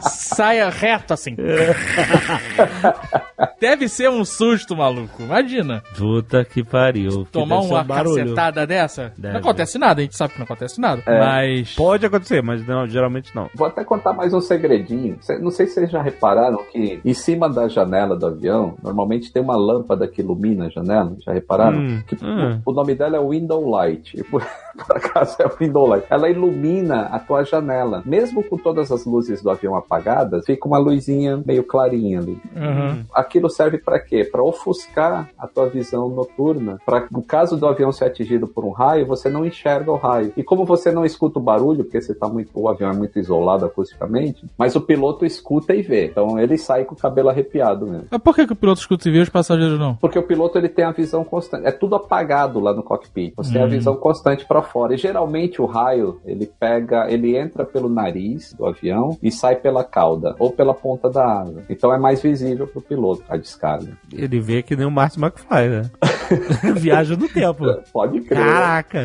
Saia 0.00 0.68
reto 0.70 1.12
assim. 1.12 1.34
Deve 3.60 3.88
ser 3.88 4.10
um 4.10 4.24
susto, 4.24 4.76
maluco. 4.76 5.22
Imagina. 5.22 5.82
Puta 5.96 6.44
que 6.44 6.62
pariu. 6.62 7.26
Tomar 7.30 7.60
uma 7.60 7.82
um 7.82 7.86
cacetada 7.86 8.66
dessa. 8.66 9.12
Deve. 9.16 9.34
Não 9.34 9.40
acontece 9.40 9.78
nada, 9.78 10.00
a 10.00 10.04
gente 10.04 10.16
sabe 10.16 10.34
que 10.34 10.38
não 10.38 10.44
acontece 10.44 10.80
nada. 10.80 11.02
Mas. 11.06 11.74
Pode 11.74 12.06
acontecer, 12.06 12.42
mas 12.42 12.66
não, 12.66 12.86
geralmente 12.86 13.34
não. 13.34 13.48
Vou 13.54 13.66
até 13.66 13.84
contar 13.84 14.12
mais 14.12 14.32
um 14.34 14.40
segredinho. 14.40 15.18
Não 15.40 15.50
sei 15.50 15.66
se 15.66 15.74
vocês 15.74 15.90
já 15.90 16.02
repararam 16.02 16.64
que 16.70 17.00
em 17.04 17.14
cima 17.14 17.48
da 17.48 17.68
janela 17.68 18.16
do 18.16 18.26
avião, 18.26 18.76
normalmente 18.82 19.32
tem 19.32 19.42
uma 19.42 19.56
lâmpada 19.56 20.06
que 20.06 20.20
ilumina 20.20 20.66
a 20.66 20.70
janela. 20.70 21.16
Já 21.24 21.32
repararam? 21.32 21.78
Hum, 21.78 22.02
Que 22.06 22.16
hum. 22.24 22.60
O 22.64 22.72
nome 22.72 22.94
dela 22.94 23.16
é 23.16 23.20
Window 23.20 23.68
Light. 23.68 24.18
E 24.18 24.22
por, 24.22 24.44
por 24.74 24.96
acaso 24.96 25.36
é 25.40 25.48
Window 25.58 25.86
Light. 25.86 26.06
Ela 26.10 26.28
ilumina 26.28 27.02
a 27.06 27.18
tua 27.18 27.44
janela. 27.44 28.02
Mesmo 28.04 28.42
com 28.42 28.56
todas 28.56 28.90
as 28.90 29.04
luzes 29.04 29.42
do 29.42 29.50
avião 29.50 29.76
apagadas, 29.76 30.44
fica 30.44 30.66
uma 30.66 30.78
luzinha 30.78 31.42
meio 31.44 31.64
clarinha 31.64 32.18
ali. 32.18 32.40
Uhum. 32.54 33.04
Aquilo 33.12 33.48
serve 33.48 33.78
para 33.78 33.98
quê? 33.98 34.24
Para 34.24 34.42
ofuscar 34.42 35.30
a 35.38 35.46
tua 35.46 35.68
visão 35.68 36.08
noturna. 36.08 36.78
Para 36.84 37.06
no 37.10 37.22
caso 37.22 37.56
do 37.56 37.66
avião 37.66 37.92
ser 37.92 38.06
atingido 38.06 38.46
por 38.46 38.64
um 38.64 38.70
raio, 38.70 39.06
você 39.06 39.28
não 39.28 39.44
enxerga 39.44 39.90
o 39.90 39.96
raio. 39.96 40.32
E 40.36 40.42
como 40.42 40.64
você 40.64 40.90
não 40.90 41.04
escuta 41.04 41.38
o 41.38 41.42
barulho, 41.42 41.84
porque 41.84 42.00
você 42.00 42.14
tá 42.14 42.28
muito, 42.28 42.50
o 42.54 42.68
avião 42.68 42.90
é 42.90 42.94
muito 42.94 43.18
isolado 43.18 43.64
acusticamente, 43.64 44.44
mas 44.58 44.74
o 44.76 44.80
piloto 44.80 45.24
escuta 45.24 45.74
e 45.74 45.82
vê. 45.82 46.06
Então 46.06 46.38
ele 46.38 46.56
sai 46.56 46.84
com 46.84 46.94
o 46.94 46.98
cabelo 46.98 47.28
arrepiado 47.28 47.86
mesmo. 47.86 48.06
Mas 48.10 48.20
por 48.20 48.34
que, 48.34 48.46
que 48.46 48.52
o 48.52 48.56
piloto 48.56 48.80
escuta 48.80 49.08
e 49.08 49.12
vê 49.12 49.20
os 49.20 49.28
passageiros 49.28 49.78
não? 49.78 49.96
Porque 49.96 50.18
o 50.18 50.22
piloto 50.22 50.58
ele 50.58 50.68
tem 50.68 50.84
a 50.84 50.92
visão 50.92 51.24
constante. 51.24 51.66
É 51.66 51.72
tudo 51.72 51.94
apagado 51.94 52.60
lá 52.60 52.72
no 52.72 52.82
cockpit. 52.82 53.34
Você 53.36 53.52
tem 53.52 53.62
a 53.62 53.66
visão 53.66 53.96
constante 53.96 54.44
para 54.44 54.63
fora. 54.64 54.94
E 54.94 54.96
geralmente 54.96 55.60
o 55.60 55.66
raio, 55.66 56.20
ele 56.24 56.46
pega, 56.46 57.10
ele 57.10 57.36
entra 57.36 57.64
pelo 57.64 57.88
nariz 57.88 58.52
do 58.54 58.66
avião 58.66 59.16
e 59.22 59.30
sai 59.30 59.56
pela 59.56 59.84
cauda 59.84 60.34
ou 60.38 60.50
pela 60.50 60.74
ponta 60.74 61.10
da 61.10 61.40
asa. 61.40 61.62
Então 61.68 61.92
é 61.92 61.98
mais 61.98 62.22
visível 62.22 62.66
pro 62.66 62.80
piloto 62.80 63.22
a 63.28 63.36
descarga. 63.36 63.96
Ele 64.12 64.40
vê 64.40 64.62
que 64.62 64.76
nem 64.76 64.86
o 64.86 64.90
Martin 64.90 65.20
McFly, 65.20 65.68
né? 65.68 65.90
Viaja 66.76 67.16
no 67.16 67.28
tempo. 67.28 67.64
Pode 67.92 68.20
crer. 68.22 68.38
Caraca! 68.38 69.00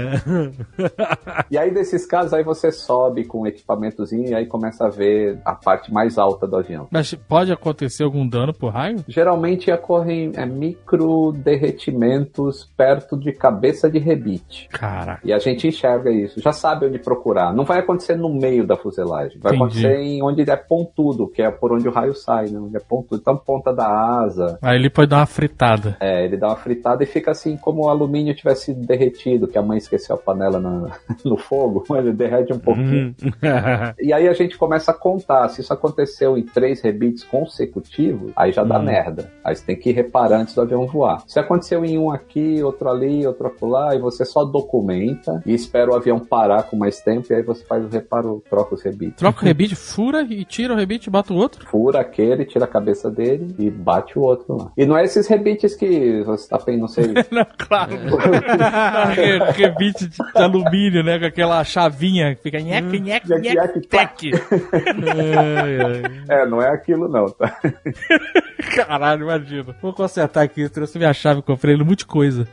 E 1.49 1.57
aí, 1.57 1.71
nesses 1.71 2.05
casos, 2.05 2.33
aí 2.33 2.43
você 2.43 2.71
sobe 2.71 3.25
com 3.25 3.41
um 3.41 3.47
equipamentozinho 3.47 4.29
e 4.29 4.35
aí 4.35 4.45
começa 4.45 4.85
a 4.85 4.89
ver 4.89 5.39
a 5.43 5.53
parte 5.53 5.91
mais 5.91 6.17
alta 6.17 6.47
do 6.47 6.55
avião. 6.55 6.87
Mas 6.91 7.13
pode 7.13 7.51
acontecer 7.51 8.03
algum 8.03 8.27
dano 8.27 8.53
por 8.53 8.71
raio? 8.71 9.03
Geralmente 9.07 9.71
ocorrem 9.71 10.31
é, 10.35 10.45
micro 10.45 11.31
derretimentos 11.33 12.69
perto 12.77 13.17
de 13.17 13.31
cabeça 13.31 13.89
de 13.89 13.99
rebite. 13.99 14.67
Caraca. 14.69 15.21
E 15.23 15.33
a 15.33 15.39
gente 15.39 15.48
enxerga 15.67 16.09
isso, 16.11 16.39
já 16.41 16.51
sabe 16.51 16.85
onde 16.85 16.99
procurar. 16.99 17.53
Não 17.53 17.63
vai 17.63 17.79
acontecer 17.79 18.15
no 18.15 18.29
meio 18.29 18.65
da 18.65 18.75
fuselagem, 18.75 19.39
vai 19.39 19.55
Entendi. 19.55 19.85
acontecer 19.85 20.01
em 20.01 20.21
onde 20.23 20.49
é 20.49 20.55
pontudo, 20.55 21.27
que 21.27 21.41
é 21.41 21.49
por 21.51 21.71
onde 21.73 21.87
o 21.87 21.91
raio 21.91 22.13
sai, 22.15 22.47
né? 22.49 22.59
Onde 22.59 22.75
é 22.77 22.79
pontudo. 22.79 23.19
Então, 23.21 23.35
ponta 23.37 23.73
da 23.73 23.87
asa, 23.87 24.57
Aí 24.61 24.75
ele 24.77 24.89
pode 24.89 25.09
dar 25.09 25.17
uma 25.17 25.25
fritada. 25.25 25.97
é, 25.99 26.25
ele 26.25 26.37
dá 26.37 26.47
uma 26.47 26.55
fritada 26.55 27.03
e 27.03 27.07
fica 27.07 27.31
assim 27.31 27.55
como 27.57 27.85
o 27.85 27.89
alumínio 27.89 28.33
tivesse 28.35 28.73
derretido, 28.73 29.47
que 29.47 29.57
a 29.57 29.61
mãe 29.61 29.77
esqueceu 29.77 30.15
a 30.15 30.19
panela 30.19 30.59
na- 30.59 30.97
no 31.25 31.37
fogo, 31.37 31.83
ele 31.95 32.11
derrete 32.13 32.53
um 32.53 32.59
pouquinho. 32.59 33.15
Hum. 33.23 33.29
E 34.01 34.13
aí 34.13 34.27
a 34.27 34.33
gente 34.33 34.57
começa 34.57 34.91
a 34.91 34.93
contar. 34.93 35.47
Se 35.49 35.61
isso 35.61 35.73
aconteceu 35.73 36.37
em 36.37 36.43
três 36.43 36.81
rebites 36.81 37.23
consecutivos, 37.23 38.31
aí 38.35 38.51
já 38.51 38.63
dá 38.63 38.79
merda. 38.79 39.29
Aí 39.43 39.55
você 39.55 39.65
tem 39.65 39.75
que 39.75 39.91
reparar 39.91 40.39
antes 40.39 40.55
do 40.55 40.61
avião 40.61 40.85
voar. 40.87 41.23
Se 41.27 41.39
aconteceu 41.39 41.83
em 41.85 41.97
um 41.97 42.09
aqui, 42.11 42.61
outro 42.63 42.89
ali, 42.89 43.25
outro 43.25 43.47
acolá, 43.47 43.95
e 43.95 43.99
você 43.99 44.23
só 44.25 44.43
documenta 44.45 45.38
e 45.45 45.53
espera 45.53 45.91
o 45.91 45.95
avião 45.95 46.19
parar 46.19 46.63
com 46.63 46.75
mais 46.77 46.99
tempo, 47.01 47.27
e 47.31 47.35
aí 47.35 47.41
você 47.41 47.63
faz 47.65 47.83
o 47.85 47.87
reparo, 47.87 48.43
troca 48.49 48.75
os 48.75 48.81
rebites. 48.81 49.15
Troca 49.17 49.41
o 49.41 49.45
rebite, 49.45 49.75
fura 49.75 50.21
e 50.21 50.43
tira 50.45 50.73
o 50.73 50.77
rebite 50.77 51.07
e 51.07 51.11
bota 51.11 51.33
o 51.33 51.37
outro. 51.37 51.65
Fura 51.67 51.99
aquele, 52.01 52.45
tira 52.45 52.65
a 52.65 52.67
cabeça 52.67 53.09
dele 53.09 53.53
e 53.57 53.69
bate 53.69 54.17
o 54.17 54.21
outro 54.21 54.57
lá. 54.57 54.71
E 54.77 54.85
não 54.85 54.97
é 54.97 55.03
esses 55.03 55.27
rebites 55.27 55.75
que 55.75 56.21
você 56.23 56.47
tá 56.49 56.57
pensando, 56.57 56.81
não 56.81 56.87
sei. 56.87 57.13
Não, 57.31 57.45
claro. 57.57 57.91
Re- 59.13 59.51
rebite 59.53 60.07
de 60.07 60.17
alumínio, 60.35 61.03
né? 61.03 61.19
Com 61.19 61.25
aquela 61.25 61.63
chavinha 61.63 62.35
que 62.35 62.41
fica 62.43 62.59
nheque, 62.59 62.99
nheque, 62.99 63.29
Nheque, 63.29 63.55
nheque, 63.55 63.81
tec. 63.87 64.31
É, 66.29 66.45
não 66.45 66.61
é 66.61 66.69
aquilo 66.69 67.07
não, 67.07 67.25
tá? 67.27 67.59
Caralho, 68.75 69.23
imagina. 69.23 69.75
Vou 69.81 69.93
consertar 69.93 70.43
aqui, 70.43 70.67
trouxe 70.69 70.97
minha 70.97 71.13
chave, 71.13 71.41
comprei 71.41 71.75
no 71.75 71.85
Multi 71.85 72.05
Coisa. 72.05 72.47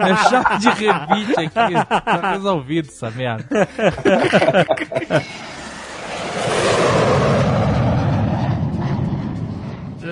Minha 0.00 0.16
chave 0.16 0.58
de 0.58 0.68
rebite 0.68 1.40
aqui, 1.40 1.74
tá 2.18 2.32
resolvido 2.32 2.88
essa 2.88 3.10
merda. 3.10 3.46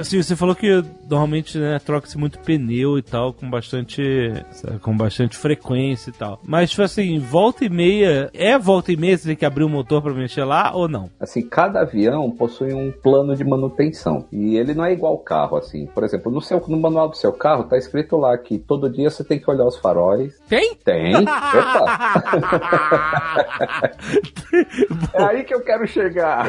Assim, 0.01 0.23
você 0.23 0.35
falou 0.35 0.55
que 0.55 0.83
normalmente 1.13 1.59
né, 1.59 1.79
troca-se 1.79 2.17
muito 2.17 2.39
pneu 2.39 2.97
e 2.97 3.03
tal, 3.03 3.35
com 3.35 3.49
bastante, 3.49 4.03
com 4.81 4.97
bastante 4.97 5.37
frequência 5.37 6.11
e 6.11 6.13
tal. 6.13 6.41
Mas, 6.43 6.71
tipo 6.71 6.83
assim, 6.83 7.19
volta 7.19 7.65
e 7.65 7.69
meia, 7.69 8.31
é 8.33 8.59
volta 8.59 8.93
e 8.93 8.97
meia 8.97 9.19
você 9.19 9.29
tem 9.29 9.37
que 9.37 9.45
abrir 9.45 9.65
o 9.65 9.69
motor 9.69 10.01
pra 10.01 10.15
mexer 10.15 10.45
lá 10.45 10.73
ou 10.75 10.89
não? 10.89 11.11
Assim, 11.21 11.43
cada 11.43 11.83
avião 11.83 12.31
possui 12.31 12.73
um 12.73 12.91
plano 12.91 13.37
de 13.37 13.45
manutenção. 13.45 14.25
E 14.33 14.57
ele 14.57 14.73
não 14.75 14.85
é 14.85 14.93
igual 14.93 15.13
ao 15.13 15.19
carro, 15.19 15.57
assim. 15.59 15.87
Por 15.87 16.03
exemplo, 16.03 16.33
no, 16.33 16.41
seu, 16.41 16.63
no 16.67 16.81
manual 16.81 17.11
do 17.11 17.17
seu 17.17 17.33
carro 17.33 17.65
tá 17.65 17.77
escrito 17.77 18.17
lá 18.17 18.37
que 18.39 18.57
todo 18.59 18.91
dia 18.91 19.11
você 19.11 19.23
tem 19.23 19.39
que 19.39 19.51
olhar 19.51 19.67
os 19.67 19.77
faróis. 19.77 20.41
Tem? 20.49 20.75
Tem? 20.77 21.17
Opa! 21.21 22.01
é 25.13 25.23
aí 25.25 25.45
que 25.45 25.55
eu 25.55 25.61
quero 25.61 25.87
chegar. 25.87 26.47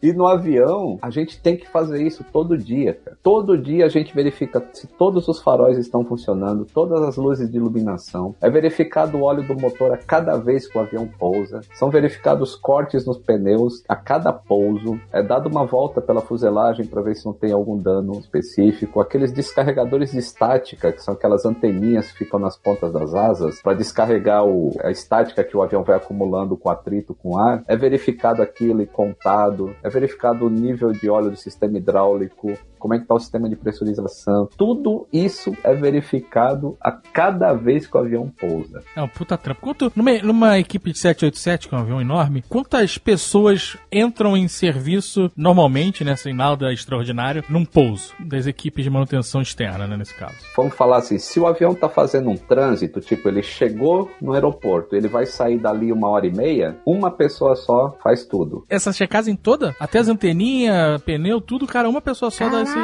E 0.00 0.12
no 0.12 0.26
avião, 0.26 0.98
a 1.02 1.10
gente 1.10 1.40
tem 1.40 1.56
que 1.56 1.66
fazer 1.68 2.02
isso 2.02 2.24
todo 2.32 2.56
dia, 2.56 2.94
cara. 2.94 3.16
Todo 3.22 3.55
dia 3.60 3.86
a 3.86 3.88
gente 3.88 4.14
verifica 4.14 4.62
se 4.72 4.86
todos 4.86 5.28
os 5.28 5.40
faróis 5.42 5.78
estão 5.78 6.04
funcionando, 6.04 6.64
todas 6.64 7.02
as 7.02 7.16
luzes 7.16 7.50
de 7.50 7.56
iluminação. 7.56 8.34
É 8.40 8.48
verificado 8.50 9.16
o 9.18 9.22
óleo 9.22 9.46
do 9.46 9.54
motor 9.60 9.92
a 9.92 9.96
cada 9.98 10.36
vez 10.36 10.66
que 10.66 10.76
o 10.76 10.80
avião 10.80 11.08
pousa. 11.18 11.60
São 11.74 11.90
verificados 11.90 12.54
cortes 12.54 13.06
nos 13.06 13.18
pneus 13.18 13.82
a 13.88 13.96
cada 13.96 14.32
pouso. 14.32 14.98
É 15.12 15.22
dado 15.22 15.48
uma 15.48 15.64
volta 15.64 16.00
pela 16.00 16.20
fuselagem 16.20 16.86
para 16.86 17.02
ver 17.02 17.14
se 17.14 17.26
não 17.26 17.32
tem 17.32 17.52
algum 17.52 17.76
dano 17.78 18.12
específico. 18.18 19.00
Aqueles 19.00 19.32
descarregadores 19.32 20.12
de 20.12 20.18
estática, 20.18 20.92
que 20.92 21.02
são 21.02 21.14
aquelas 21.14 21.44
anteninhas 21.44 22.10
que 22.12 22.18
ficam 22.18 22.38
nas 22.38 22.56
pontas 22.56 22.92
das 22.92 23.14
asas, 23.14 23.60
para 23.62 23.74
descarregar 23.74 24.44
o- 24.44 24.70
a 24.82 24.90
estática 24.90 25.44
que 25.44 25.56
o 25.56 25.62
avião 25.62 25.82
vai 25.82 25.96
acumulando 25.96 26.56
com 26.56 26.70
atrito 26.70 27.14
com 27.14 27.38
ar. 27.38 27.62
É 27.66 27.76
verificado 27.76 28.42
aquilo 28.42 28.82
e 28.82 28.86
contado. 28.86 29.74
É 29.82 29.88
verificado 29.88 30.46
o 30.46 30.50
nível 30.50 30.92
de 30.92 31.08
óleo 31.08 31.30
do 31.30 31.36
sistema 31.36 31.78
hidráulico, 31.78 32.52
como 32.86 32.94
é 32.94 32.98
que 32.98 33.02
está 33.02 33.16
o 33.16 33.18
sistema 33.18 33.48
de 33.48 33.56
pressurização. 33.56 34.48
Tudo 34.56 35.08
isso 35.12 35.56
é 35.64 35.74
verificado 35.74 36.76
a 36.80 36.92
cada 36.92 37.52
vez 37.52 37.84
que 37.84 37.96
o 37.96 38.00
avião 38.00 38.32
pousa. 38.38 38.80
É 38.94 39.02
um 39.02 39.08
puta 39.08 39.36
trampo. 39.36 39.60
Quanto, 39.60 39.92
numa, 39.96 40.16
numa 40.18 40.58
equipe 40.60 40.92
de 40.92 40.98
787, 40.98 41.68
que 41.68 41.74
é 41.74 41.78
um 41.78 41.80
avião 41.80 42.00
enorme, 42.00 42.44
quantas 42.48 42.96
pessoas 42.96 43.76
entram 43.90 44.36
em 44.36 44.46
serviço 44.46 45.32
normalmente, 45.36 46.04
né, 46.04 46.14
sem 46.14 46.32
nada 46.32 46.72
extraordinário, 46.72 47.42
num 47.48 47.64
pouso 47.64 48.14
das 48.20 48.46
equipes 48.46 48.84
de 48.84 48.90
manutenção 48.90 49.42
externa, 49.42 49.88
né, 49.88 49.96
nesse 49.96 50.14
caso? 50.14 50.36
Vamos 50.56 50.74
falar 50.76 50.98
assim, 50.98 51.18
se 51.18 51.40
o 51.40 51.46
avião 51.48 51.72
está 51.72 51.88
fazendo 51.88 52.30
um 52.30 52.36
trânsito, 52.36 53.00
tipo, 53.00 53.28
ele 53.28 53.42
chegou 53.42 54.08
no 54.22 54.32
aeroporto, 54.32 54.94
ele 54.94 55.08
vai 55.08 55.26
sair 55.26 55.58
dali 55.58 55.90
uma 55.90 56.08
hora 56.08 56.28
e 56.28 56.32
meia, 56.32 56.76
uma 56.86 57.10
pessoa 57.10 57.56
só 57.56 57.96
faz 58.00 58.24
tudo. 58.24 58.64
Essa 58.68 58.92
checagem 58.92 59.34
toda, 59.34 59.74
até 59.80 59.98
as 59.98 60.06
anteninhas, 60.06 61.02
pneu, 61.02 61.40
tudo, 61.40 61.66
cara, 61.66 61.88
uma 61.88 62.00
pessoa 62.00 62.30
só 62.30 62.48
dá 62.48 62.62
esse... 62.62 62.75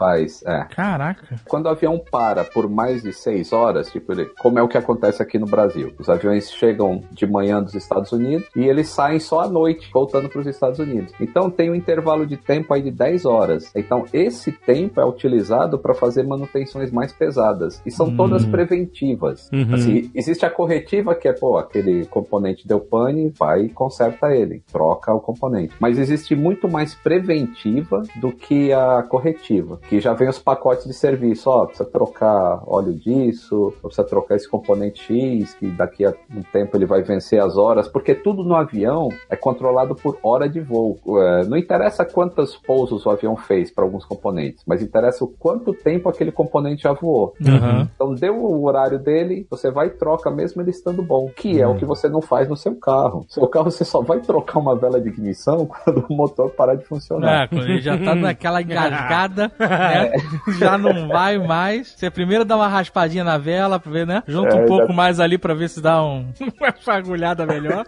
Faz, 0.00 0.42
é. 0.46 0.64
Caraca. 0.74 1.36
Quando 1.46 1.66
o 1.66 1.68
avião 1.68 2.02
para 2.10 2.42
por 2.42 2.70
mais 2.70 3.02
de 3.02 3.12
seis 3.12 3.52
horas, 3.52 3.90
tipo, 3.90 4.12
ele, 4.12 4.24
como 4.38 4.58
é 4.58 4.62
o 4.62 4.68
que 4.68 4.78
acontece 4.78 5.22
aqui 5.22 5.38
no 5.38 5.44
Brasil. 5.44 5.92
Os 5.98 6.08
aviões 6.08 6.50
chegam 6.50 7.02
de 7.12 7.26
manhã 7.26 7.62
dos 7.62 7.74
Estados 7.74 8.10
Unidos 8.10 8.48
e 8.56 8.64
eles 8.66 8.88
saem 8.88 9.20
só 9.20 9.40
à 9.40 9.48
noite, 9.48 9.90
voltando 9.92 10.30
para 10.30 10.40
os 10.40 10.46
Estados 10.46 10.78
Unidos. 10.78 11.12
Então 11.20 11.50
tem 11.50 11.70
um 11.70 11.74
intervalo 11.74 12.26
de 12.26 12.38
tempo 12.38 12.72
aí 12.72 12.80
de 12.80 12.90
10 12.90 13.26
horas. 13.26 13.70
Então 13.76 14.06
esse 14.10 14.50
tempo 14.50 15.00
é 15.02 15.04
utilizado 15.04 15.78
para 15.78 15.92
fazer 15.92 16.22
manutenções 16.22 16.90
mais 16.90 17.12
pesadas. 17.12 17.82
E 17.84 17.90
são 17.90 18.16
todas 18.16 18.46
preventivas. 18.46 19.50
Uhum. 19.52 19.74
Assim, 19.74 20.10
existe 20.14 20.46
a 20.46 20.50
corretiva 20.50 21.14
que 21.14 21.28
é, 21.28 21.32
pô, 21.34 21.58
aquele 21.58 22.06
componente 22.06 22.66
deu 22.66 22.80
pane, 22.80 23.30
vai 23.38 23.64
e 23.64 23.68
conserta 23.68 24.34
ele, 24.34 24.62
troca 24.72 25.12
o 25.12 25.20
componente. 25.20 25.74
Mas 25.78 25.98
existe 25.98 26.34
muito 26.34 26.70
mais 26.70 26.94
preventiva 26.94 28.02
do 28.16 28.32
que 28.32 28.72
a 28.72 29.02
corretiva, 29.10 29.78
que 29.88 30.00
já 30.00 30.14
vem 30.14 30.28
os 30.28 30.38
pacotes 30.38 30.86
de 30.86 30.94
serviço, 30.94 31.50
ó, 31.50 31.66
precisa 31.66 31.88
trocar 31.88 32.62
óleo 32.64 32.94
disso, 32.94 33.74
ou 33.82 33.88
precisa 33.88 34.04
trocar 34.04 34.36
esse 34.36 34.48
componente 34.48 35.02
X, 35.02 35.54
que 35.54 35.66
daqui 35.66 36.06
a 36.06 36.14
um 36.34 36.42
tempo 36.42 36.76
ele 36.76 36.86
vai 36.86 37.02
vencer 37.02 37.42
as 37.42 37.56
horas, 37.56 37.88
porque 37.88 38.14
tudo 38.14 38.44
no 38.44 38.54
avião 38.54 39.08
é 39.28 39.34
controlado 39.34 39.94
por 39.96 40.16
hora 40.22 40.48
de 40.48 40.60
voo. 40.60 40.98
É, 41.18 41.44
Não 41.46 41.56
interessa 41.56 42.04
quantos 42.04 42.56
pousos 42.56 43.04
o 43.04 43.10
avião 43.10 43.36
fez 43.36 43.70
para 43.70 43.84
alguns 43.84 44.04
componentes, 44.04 44.62
mas 44.66 44.80
interessa 44.80 45.24
o 45.24 45.28
quanto 45.28 45.74
tempo 45.74 46.08
aquele 46.08 46.30
componente 46.30 46.84
já 46.84 46.92
voou. 46.92 47.34
Uhum. 47.40 47.88
Então 47.94 48.14
deu 48.14 48.36
o 48.36 48.64
horário 48.64 48.98
dele, 48.98 49.46
você 49.50 49.70
vai 49.70 49.88
e 49.88 49.90
troca 49.90 50.30
mesmo 50.30 50.62
ele 50.62 50.70
estando 50.70 51.02
bom, 51.02 51.28
que 51.34 51.60
é 51.60 51.66
o 51.66 51.74
que 51.74 51.84
você 51.84 52.08
não 52.08 52.20
faz 52.20 52.48
no 52.48 52.56
seu 52.56 52.76
carro. 52.76 53.24
Seu 53.28 53.46
carro 53.48 53.70
você 53.70 53.84
só 53.84 54.00
vai 54.00 54.20
trocar 54.20 54.60
uma 54.60 54.76
vela 54.76 55.00
de 55.00 55.08
ignição 55.08 55.66
quando 55.84 56.06
o 56.08 56.14
motor 56.14 56.50
parar 56.50 56.76
de 56.76 56.84
funcionar. 56.84 57.44
É, 57.44 57.48
quando 57.48 57.64
ele 57.64 57.80
já 57.80 57.98
tá 57.98 58.14
naquela 58.14 58.62
né? 59.08 60.12
Já 60.58 60.76
não 60.78 61.08
vai 61.08 61.38
mais. 61.38 61.88
Você 61.96 62.10
primeiro 62.10 62.44
dá 62.44 62.56
uma 62.56 62.68
raspadinha 62.68 63.24
na 63.24 63.38
vela 63.38 63.78
pra 63.78 63.90
ver, 63.90 64.06
né? 64.06 64.22
Junta 64.26 64.56
É, 64.56 64.62
um 64.62 64.66
pouco 64.66 64.88
já- 64.88 64.92
mais 64.92 65.20
ali 65.20 65.38
pra 65.38 65.54
ver 65.54 65.68
se 65.68 65.80
dá 65.80 66.02
um... 66.02 66.32
uma 66.60 66.72
fagulhada 66.72 67.46
melhor. 67.46 67.84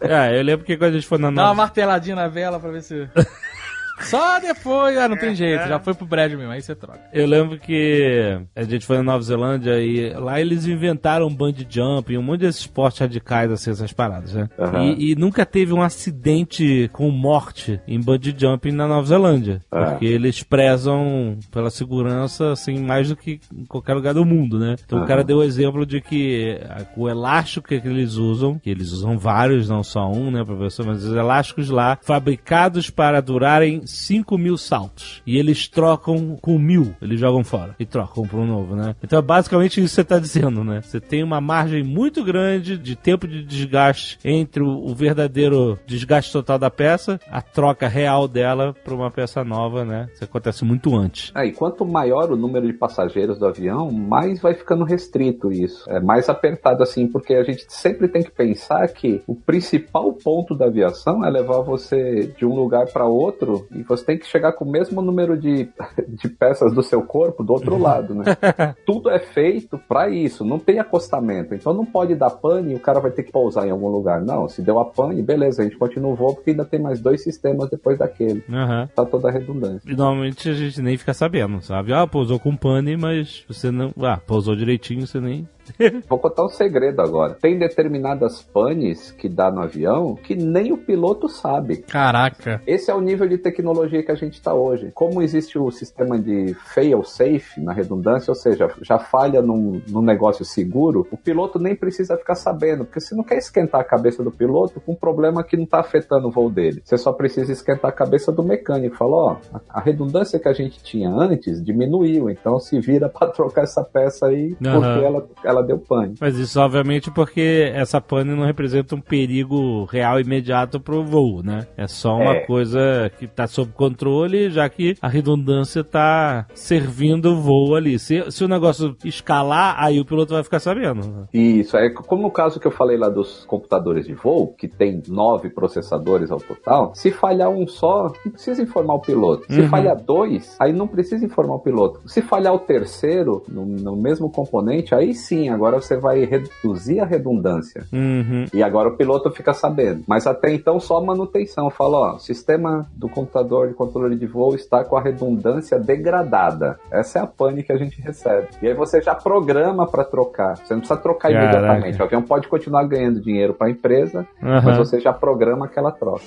É, 0.00 0.38
eu 0.38 0.42
lembro 0.42 0.64
que 0.64 0.76
quando 0.76 0.90
a 0.90 0.94
gente 0.94 1.06
foi 1.06 1.18
na 1.18 1.30
Dá 1.30 1.44
uma 1.46 1.54
marteladinha 1.54 2.16
na 2.16 2.28
vela 2.28 2.58
pra 2.60 2.70
ver 2.70 2.82
se. 2.82 3.08
Só 4.00 4.40
depois, 4.40 4.96
ah, 4.96 5.08
não 5.08 5.16
tem 5.16 5.34
jeito, 5.34 5.68
já 5.68 5.78
foi 5.78 5.94
pro 5.94 6.06
Brad 6.06 6.32
mesmo, 6.32 6.50
aí 6.50 6.60
você 6.60 6.74
troca. 6.74 7.00
Eu 7.12 7.26
lembro 7.26 7.58
que 7.58 8.40
a 8.54 8.62
gente 8.62 8.86
foi 8.86 8.96
na 8.98 9.02
Nova 9.02 9.22
Zelândia 9.22 9.80
e 9.80 10.10
lá 10.14 10.40
eles 10.40 10.66
inventaram 10.66 11.28
bungee 11.28 11.66
jumping, 11.68 12.16
um 12.16 12.22
monte 12.22 12.40
desses 12.40 12.62
esportes 12.62 13.00
radicais, 13.00 13.50
assim, 13.50 13.70
essas 13.70 13.92
paradas, 13.92 14.34
né? 14.34 14.48
Aham. 14.58 14.84
E, 14.84 15.12
e 15.12 15.14
nunca 15.14 15.44
teve 15.44 15.72
um 15.72 15.82
acidente 15.82 16.88
com 16.92 17.10
morte 17.10 17.80
em 17.86 18.00
bungee 18.00 18.34
jumping 18.36 18.72
na 18.72 18.86
Nova 18.86 19.06
Zelândia. 19.06 19.60
É. 19.72 19.84
Porque 19.84 20.06
eles 20.06 20.42
prezam 20.42 21.38
pela 21.50 21.70
segurança, 21.70 22.52
assim, 22.52 22.78
mais 22.78 23.08
do 23.08 23.16
que 23.16 23.40
em 23.54 23.64
qualquer 23.64 23.94
lugar 23.94 24.14
do 24.14 24.24
mundo, 24.24 24.58
né? 24.58 24.76
Então 24.84 24.98
o 24.98 25.02
Aham. 25.02 25.08
cara 25.08 25.24
deu 25.24 25.38
o 25.38 25.42
exemplo 25.42 25.84
de 25.84 26.00
que 26.00 26.58
o 26.96 27.08
elástico 27.08 27.68
que 27.68 27.74
eles 27.74 28.14
usam, 28.14 28.58
que 28.58 28.70
eles 28.70 28.92
usam 28.92 29.18
vários, 29.18 29.68
não 29.68 29.82
só 29.82 30.10
um, 30.10 30.30
né, 30.30 30.44
professor? 30.44 30.86
Mas 30.86 31.04
os 31.04 31.14
elásticos 31.14 31.70
lá, 31.70 31.98
fabricados 32.02 32.90
para 32.90 33.20
durarem 33.20 33.86
5 33.90 34.38
mil 34.38 34.56
saltos. 34.56 35.22
E 35.26 35.36
eles 35.36 35.68
trocam 35.68 36.36
com 36.40 36.58
mil, 36.58 36.94
eles 37.00 37.18
jogam 37.20 37.44
fora 37.44 37.74
e 37.78 37.86
trocam 37.86 38.26
para 38.26 38.38
um 38.38 38.46
novo, 38.46 38.76
né? 38.76 38.94
Então 39.02 39.18
é 39.18 39.22
basicamente 39.22 39.80
isso 39.80 39.88
que 39.88 39.94
você 39.94 40.00
está 40.00 40.18
dizendo, 40.18 40.64
né? 40.64 40.80
Você 40.82 41.00
tem 41.00 41.22
uma 41.22 41.40
margem 41.40 41.82
muito 41.82 42.24
grande 42.24 42.76
de 42.76 42.96
tempo 42.96 43.26
de 43.26 43.44
desgaste 43.44 44.18
entre 44.24 44.62
o, 44.62 44.94
verdadeiro 44.94 45.78
desgaste 45.86 46.32
total 46.32 46.58
da 46.58 46.70
peça, 46.70 47.18
a 47.30 47.40
troca 47.40 47.88
real 47.88 48.28
dela 48.28 48.74
para 48.84 48.94
uma 48.94 49.10
peça 49.10 49.42
nova, 49.44 49.84
né? 49.84 50.08
Isso 50.12 50.24
acontece 50.24 50.64
muito 50.64 50.94
antes. 50.96 51.32
É, 51.34 51.46
e 51.46 51.52
quanto 51.52 51.84
maior 51.84 52.30
o 52.30 52.36
número 52.36 52.66
de 52.66 52.72
passageiros 52.72 53.38
do 53.38 53.46
avião, 53.46 53.90
mais 53.90 54.40
vai 54.40 54.54
ficando 54.54 54.84
restrito 54.84 55.52
isso. 55.52 55.88
É 55.90 56.00
mais 56.00 56.28
apertado 56.28 56.82
assim, 56.82 57.06
porque 57.06 57.34
a 57.34 57.42
gente 57.42 57.64
sempre 57.68 58.08
tem 58.08 58.22
que 58.22 58.30
pensar 58.30 58.86
que 58.88 59.22
o 59.26 59.34
principal 59.34 60.12
ponto 60.12 60.54
da 60.54 60.66
aviação 60.66 61.24
é 61.24 61.30
levar 61.30 61.60
você 61.60 62.26
de 62.36 62.44
um 62.44 62.54
lugar 62.54 62.86
para 62.86 63.06
outro 63.06 63.66
e 63.80 63.82
você 63.82 64.04
tem 64.04 64.18
que 64.18 64.26
chegar 64.26 64.52
com 64.52 64.64
o 64.64 64.70
mesmo 64.70 65.00
número 65.02 65.36
de, 65.36 65.68
de 66.08 66.28
peças 66.28 66.72
do 66.72 66.82
seu 66.82 67.02
corpo 67.02 67.42
do 67.42 67.52
outro 67.52 67.78
lado, 67.78 68.14
né? 68.14 68.24
Tudo 68.86 69.10
é 69.10 69.18
feito 69.18 69.78
para 69.88 70.08
isso, 70.08 70.44
não 70.44 70.58
tem 70.58 70.78
acostamento. 70.78 71.54
Então 71.54 71.72
não 71.72 71.84
pode 71.84 72.14
dar 72.14 72.30
pane 72.30 72.72
e 72.72 72.76
o 72.76 72.80
cara 72.80 73.00
vai 73.00 73.10
ter 73.10 73.22
que 73.22 73.32
pousar 73.32 73.66
em 73.66 73.70
algum 73.70 73.88
lugar. 73.88 74.20
Não, 74.20 74.48
se 74.48 74.62
deu 74.62 74.78
a 74.78 74.84
pane, 74.84 75.22
beleza, 75.22 75.62
a 75.62 75.64
gente 75.64 75.76
continua 75.76 76.12
o 76.12 76.16
voo 76.16 76.34
porque 76.34 76.50
ainda 76.50 76.64
tem 76.64 76.80
mais 76.80 77.00
dois 77.00 77.22
sistemas 77.22 77.70
depois 77.70 77.98
daquele. 77.98 78.42
Aham. 78.50 78.88
Tá 78.94 79.04
toda 79.04 79.28
a 79.28 79.32
redundância. 79.32 79.90
E 79.90 79.96
normalmente 79.96 80.48
a 80.48 80.54
gente 80.54 80.80
nem 80.80 80.96
fica 80.96 81.14
sabendo, 81.14 81.60
sabe? 81.62 81.92
Ah, 81.92 82.06
pousou 82.06 82.38
com 82.38 82.56
pane, 82.56 82.96
mas 82.96 83.44
você 83.48 83.70
não. 83.70 83.92
Ah, 84.00 84.18
pousou 84.26 84.54
direitinho, 84.54 85.06
você 85.06 85.20
nem. 85.20 85.48
Vou 86.08 86.18
contar 86.18 86.44
um 86.44 86.48
segredo 86.48 87.00
agora. 87.00 87.34
Tem 87.40 87.58
determinadas 87.58 88.42
panes 88.42 89.12
que 89.12 89.28
dá 89.28 89.50
no 89.50 89.60
avião 89.60 90.14
que 90.14 90.34
nem 90.34 90.72
o 90.72 90.76
piloto 90.76 91.28
sabe. 91.28 91.78
Caraca. 91.78 92.60
Esse 92.66 92.90
é 92.90 92.94
o 92.94 93.00
nível 93.00 93.28
de 93.28 93.38
tecnologia 93.38 94.02
que 94.02 94.10
a 94.10 94.14
gente 94.14 94.34
está 94.34 94.54
hoje. 94.54 94.90
Como 94.94 95.22
existe 95.22 95.58
o 95.58 95.70
sistema 95.70 96.18
de 96.18 96.54
fail 96.74 97.02
safe 97.04 97.60
na 97.60 97.72
redundância, 97.72 98.30
ou 98.30 98.34
seja, 98.34 98.70
já 98.82 98.98
falha 98.98 99.42
num, 99.42 99.80
num 99.88 100.02
negócio 100.02 100.44
seguro, 100.44 101.06
o 101.10 101.16
piloto 101.16 101.58
nem 101.58 101.74
precisa 101.74 102.16
ficar 102.16 102.34
sabendo, 102.34 102.84
porque 102.84 103.00
você 103.00 103.14
não 103.14 103.24
quer 103.24 103.38
esquentar 103.38 103.80
a 103.80 103.84
cabeça 103.84 104.22
do 104.22 104.30
piloto 104.30 104.80
com 104.80 104.92
um 104.92 104.96
problema 104.96 105.42
que 105.42 105.56
não 105.56 105.64
está 105.64 105.80
afetando 105.80 106.28
o 106.28 106.30
voo 106.30 106.50
dele. 106.50 106.82
Você 106.84 106.96
só 106.96 107.12
precisa 107.12 107.52
esquentar 107.52 107.90
a 107.90 107.94
cabeça 107.94 108.32
do 108.32 108.42
mecânico. 108.42 108.96
Falou, 108.96 109.30
ó, 109.30 109.36
a, 109.52 109.60
a 109.78 109.80
redundância 109.80 110.38
que 110.38 110.48
a 110.48 110.52
gente 110.52 110.82
tinha 110.82 111.10
antes 111.10 111.62
diminuiu, 111.62 112.30
então 112.30 112.58
se 112.58 112.80
vira 112.80 113.08
para 113.10 113.28
trocar 113.28 113.62
essa 113.62 113.82
peça 113.84 114.26
aí, 114.26 114.56
Aham. 114.64 114.80
porque 114.80 115.04
ela, 115.04 115.28
ela 115.44 115.59
deu 115.62 115.78
pane. 115.78 116.14
Mas 116.20 116.36
isso, 116.38 116.58
obviamente, 116.60 117.10
porque 117.10 117.70
essa 117.74 118.00
pane 118.00 118.34
não 118.34 118.44
representa 118.44 118.94
um 118.94 119.00
perigo 119.00 119.84
real 119.84 120.20
imediato 120.20 120.80
pro 120.80 121.02
voo, 121.04 121.42
né? 121.42 121.66
É 121.76 121.86
só 121.86 122.16
uma 122.16 122.36
É. 122.36 122.40
coisa 122.46 123.10
que 123.18 123.26
tá 123.26 123.46
sob 123.46 123.72
controle, 123.72 124.50
já 124.50 124.68
que 124.68 124.94
a 125.00 125.08
redundância 125.08 125.82
tá 125.84 126.46
servindo 126.54 127.32
o 127.32 127.36
voo 127.40 127.74
ali. 127.74 127.98
Se, 127.98 128.30
se 128.30 128.44
o 128.44 128.48
negócio 128.48 128.96
escalar, 129.04 129.76
aí 129.78 130.00
o 130.00 130.04
piloto 130.04 130.34
vai 130.34 130.42
ficar 130.42 130.60
sabendo. 130.60 131.28
Isso, 131.32 131.76
é 131.76 131.90
como 131.90 132.22
no 132.22 132.30
caso 132.30 132.58
que 132.60 132.66
eu 132.66 132.70
falei 132.70 132.96
lá 132.96 133.08
dos 133.08 133.44
computadores 133.46 134.06
de 134.06 134.14
voo, 134.14 134.54
que 134.56 134.68
tem 134.68 135.02
nove 135.08 135.50
processadores 135.50 136.30
ao 136.30 136.38
total, 136.38 136.92
se 136.94 137.10
falhar 137.10 137.48
um 137.50 137.66
só, 137.66 138.12
não 138.24 138.32
precisa 138.32 138.62
informar 138.62 138.94
o 138.94 139.00
piloto. 139.00 139.44
Se 139.52 139.60
Uhum. 139.60 139.68
falhar 139.68 139.96
dois, 140.00 140.56
aí 140.60 140.72
não 140.72 140.86
precisa 140.86 141.24
informar 141.24 141.54
o 141.54 141.60
piloto. 141.60 142.00
Se 142.06 142.22
falhar 142.22 142.54
o 142.54 142.58
terceiro, 142.58 143.42
no, 143.48 143.64
no 143.64 143.96
mesmo 143.96 144.30
componente, 144.30 144.94
aí 144.94 145.14
sim, 145.14 145.39
agora 145.48 145.80
você 145.80 145.96
vai 145.96 146.24
reduzir 146.24 147.00
a 147.00 147.04
redundância. 147.04 147.84
Uhum. 147.92 148.46
E 148.52 148.62
agora 148.62 148.88
o 148.88 148.96
piloto 148.96 149.30
fica 149.30 149.52
sabendo. 149.52 150.02
Mas 150.06 150.26
até 150.26 150.52
então 150.52 150.78
só 150.80 151.00
manutenção. 151.00 151.70
Fala, 151.70 151.98
ó, 151.98 152.14
o 152.16 152.18
sistema 152.18 152.86
do 152.94 153.08
computador 153.08 153.68
de 153.68 153.74
controle 153.74 154.16
de 154.16 154.26
voo 154.26 154.54
está 154.54 154.84
com 154.84 154.96
a 154.96 155.00
redundância 155.00 155.78
degradada. 155.78 156.78
Essa 156.90 157.20
é 157.20 157.22
a 157.22 157.26
pane 157.26 157.62
que 157.62 157.72
a 157.72 157.76
gente 157.76 158.00
recebe. 158.00 158.48
E 158.60 158.68
aí 158.68 158.74
você 158.74 159.00
já 159.00 159.14
programa 159.14 159.86
para 159.86 160.04
trocar. 160.04 160.56
Você 160.56 160.74
não 160.74 160.80
precisa 160.80 161.00
trocar 161.00 161.32
Caraca. 161.32 161.44
imediatamente. 161.44 162.00
O 162.00 162.04
avião 162.04 162.22
pode 162.22 162.48
continuar 162.48 162.84
ganhando 162.84 163.20
dinheiro 163.20 163.54
para 163.54 163.68
a 163.68 163.70
empresa, 163.70 164.26
Aham. 164.42 164.62
mas 164.64 164.76
você 164.76 165.00
já 165.00 165.12
programa 165.12 165.66
aquela 165.66 165.92
troca. 165.92 166.24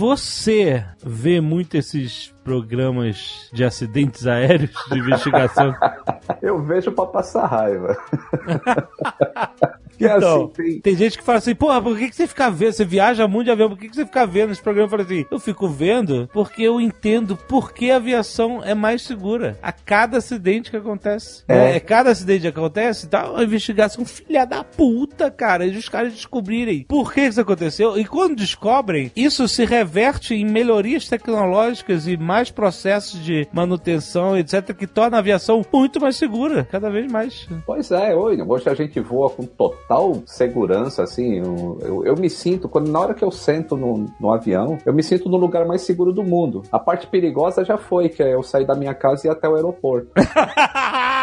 Você 0.00 0.82
vê 1.04 1.42
muito 1.42 1.76
esses 1.76 2.34
programas 2.42 3.50
de 3.52 3.62
acidentes 3.62 4.26
aéreos 4.26 4.72
de 4.90 4.98
investigação? 4.98 5.74
Eu 6.40 6.62
vejo 6.62 6.90
para 6.90 7.04
passar 7.04 7.44
raiva. 7.44 7.94
que 10.00 10.06
Então, 10.06 10.44
assim, 10.44 10.52
tem, 10.54 10.80
Tem 10.80 10.96
gente 10.96 11.18
que 11.18 11.24
fala 11.24 11.38
assim, 11.38 11.54
porra, 11.54 11.82
por 11.82 11.96
que, 11.96 12.08
que 12.08 12.16
você 12.16 12.26
fica 12.26 12.50
vendo? 12.50 12.72
Você 12.72 12.84
viaja 12.86 13.28
muito 13.28 13.46
de 13.46 13.50
avião, 13.50 13.68
por 13.68 13.78
que, 13.78 13.88
que 13.88 13.94
você 13.94 14.06
fica 14.06 14.26
vendo 14.26 14.50
esse 14.52 14.62
programa? 14.62 14.86
Eu 14.86 14.90
falo 14.90 15.02
assim, 15.02 15.26
eu 15.30 15.38
fico 15.38 15.68
vendo 15.68 16.28
porque 16.32 16.62
eu 16.62 16.80
entendo 16.80 17.36
por 17.36 17.72
que 17.72 17.90
a 17.90 17.96
aviação 17.96 18.64
é 18.64 18.74
mais 18.74 19.02
segura. 19.02 19.58
A 19.62 19.72
cada 19.72 20.16
acidente 20.16 20.70
que 20.70 20.76
acontece. 20.76 21.44
É. 21.46 21.54
né? 21.54 21.76
É 21.76 21.80
cada 21.80 22.10
acidente 22.10 22.42
que 22.42 22.48
acontece, 22.48 23.08
tá 23.08 23.30
uma 23.30 23.44
investigação 23.44 24.04
filha 24.06 24.46
da 24.46 24.64
puta, 24.64 25.30
cara. 25.30 25.66
E 25.66 25.76
os 25.76 25.88
caras 25.88 26.14
descobrirem 26.14 26.84
por 26.88 27.12
que 27.12 27.20
isso 27.20 27.40
aconteceu. 27.40 27.98
E 27.98 28.04
quando 28.06 28.36
descobrem, 28.36 29.12
isso 29.14 29.46
se 29.46 29.64
reverte 29.66 30.34
em 30.34 30.46
melhorias 30.46 31.08
tecnológicas 31.08 32.06
e 32.06 32.16
mais 32.16 32.50
processos 32.50 33.22
de 33.22 33.46
manutenção, 33.52 34.36
etc., 34.38 34.74
que 34.74 34.86
torna 34.86 35.18
a 35.18 35.20
aviação 35.20 35.62
muito 35.70 36.00
mais 36.00 36.16
segura, 36.16 36.64
cada 36.64 36.88
vez 36.88 37.10
mais. 37.10 37.46
Pois 37.66 37.90
é, 37.90 38.14
hoje, 38.14 38.42
hoje 38.42 38.68
a 38.68 38.74
gente 38.74 38.98
voa 39.00 39.28
com 39.28 39.44
total 39.44 39.89
segurança, 40.26 41.02
assim, 41.02 41.38
eu, 41.38 41.78
eu, 41.80 42.04
eu 42.06 42.16
me 42.16 42.30
sinto, 42.30 42.68
quando 42.68 42.90
na 42.90 43.00
hora 43.00 43.14
que 43.14 43.24
eu 43.24 43.30
sento 43.30 43.76
no, 43.76 44.06
no 44.18 44.32
avião, 44.32 44.78
eu 44.84 44.92
me 44.92 45.02
sinto 45.02 45.28
no 45.28 45.36
lugar 45.36 45.66
mais 45.66 45.82
seguro 45.82 46.12
do 46.12 46.22
mundo. 46.22 46.62
A 46.70 46.78
parte 46.78 47.06
perigosa 47.06 47.64
já 47.64 47.76
foi, 47.76 48.08
que 48.08 48.22
é 48.22 48.34
eu 48.34 48.42
sair 48.42 48.66
da 48.66 48.74
minha 48.74 48.94
casa 48.94 49.26
e 49.26 49.30
ir 49.30 49.32
até 49.32 49.48
o 49.48 49.54
aeroporto. 49.54 50.08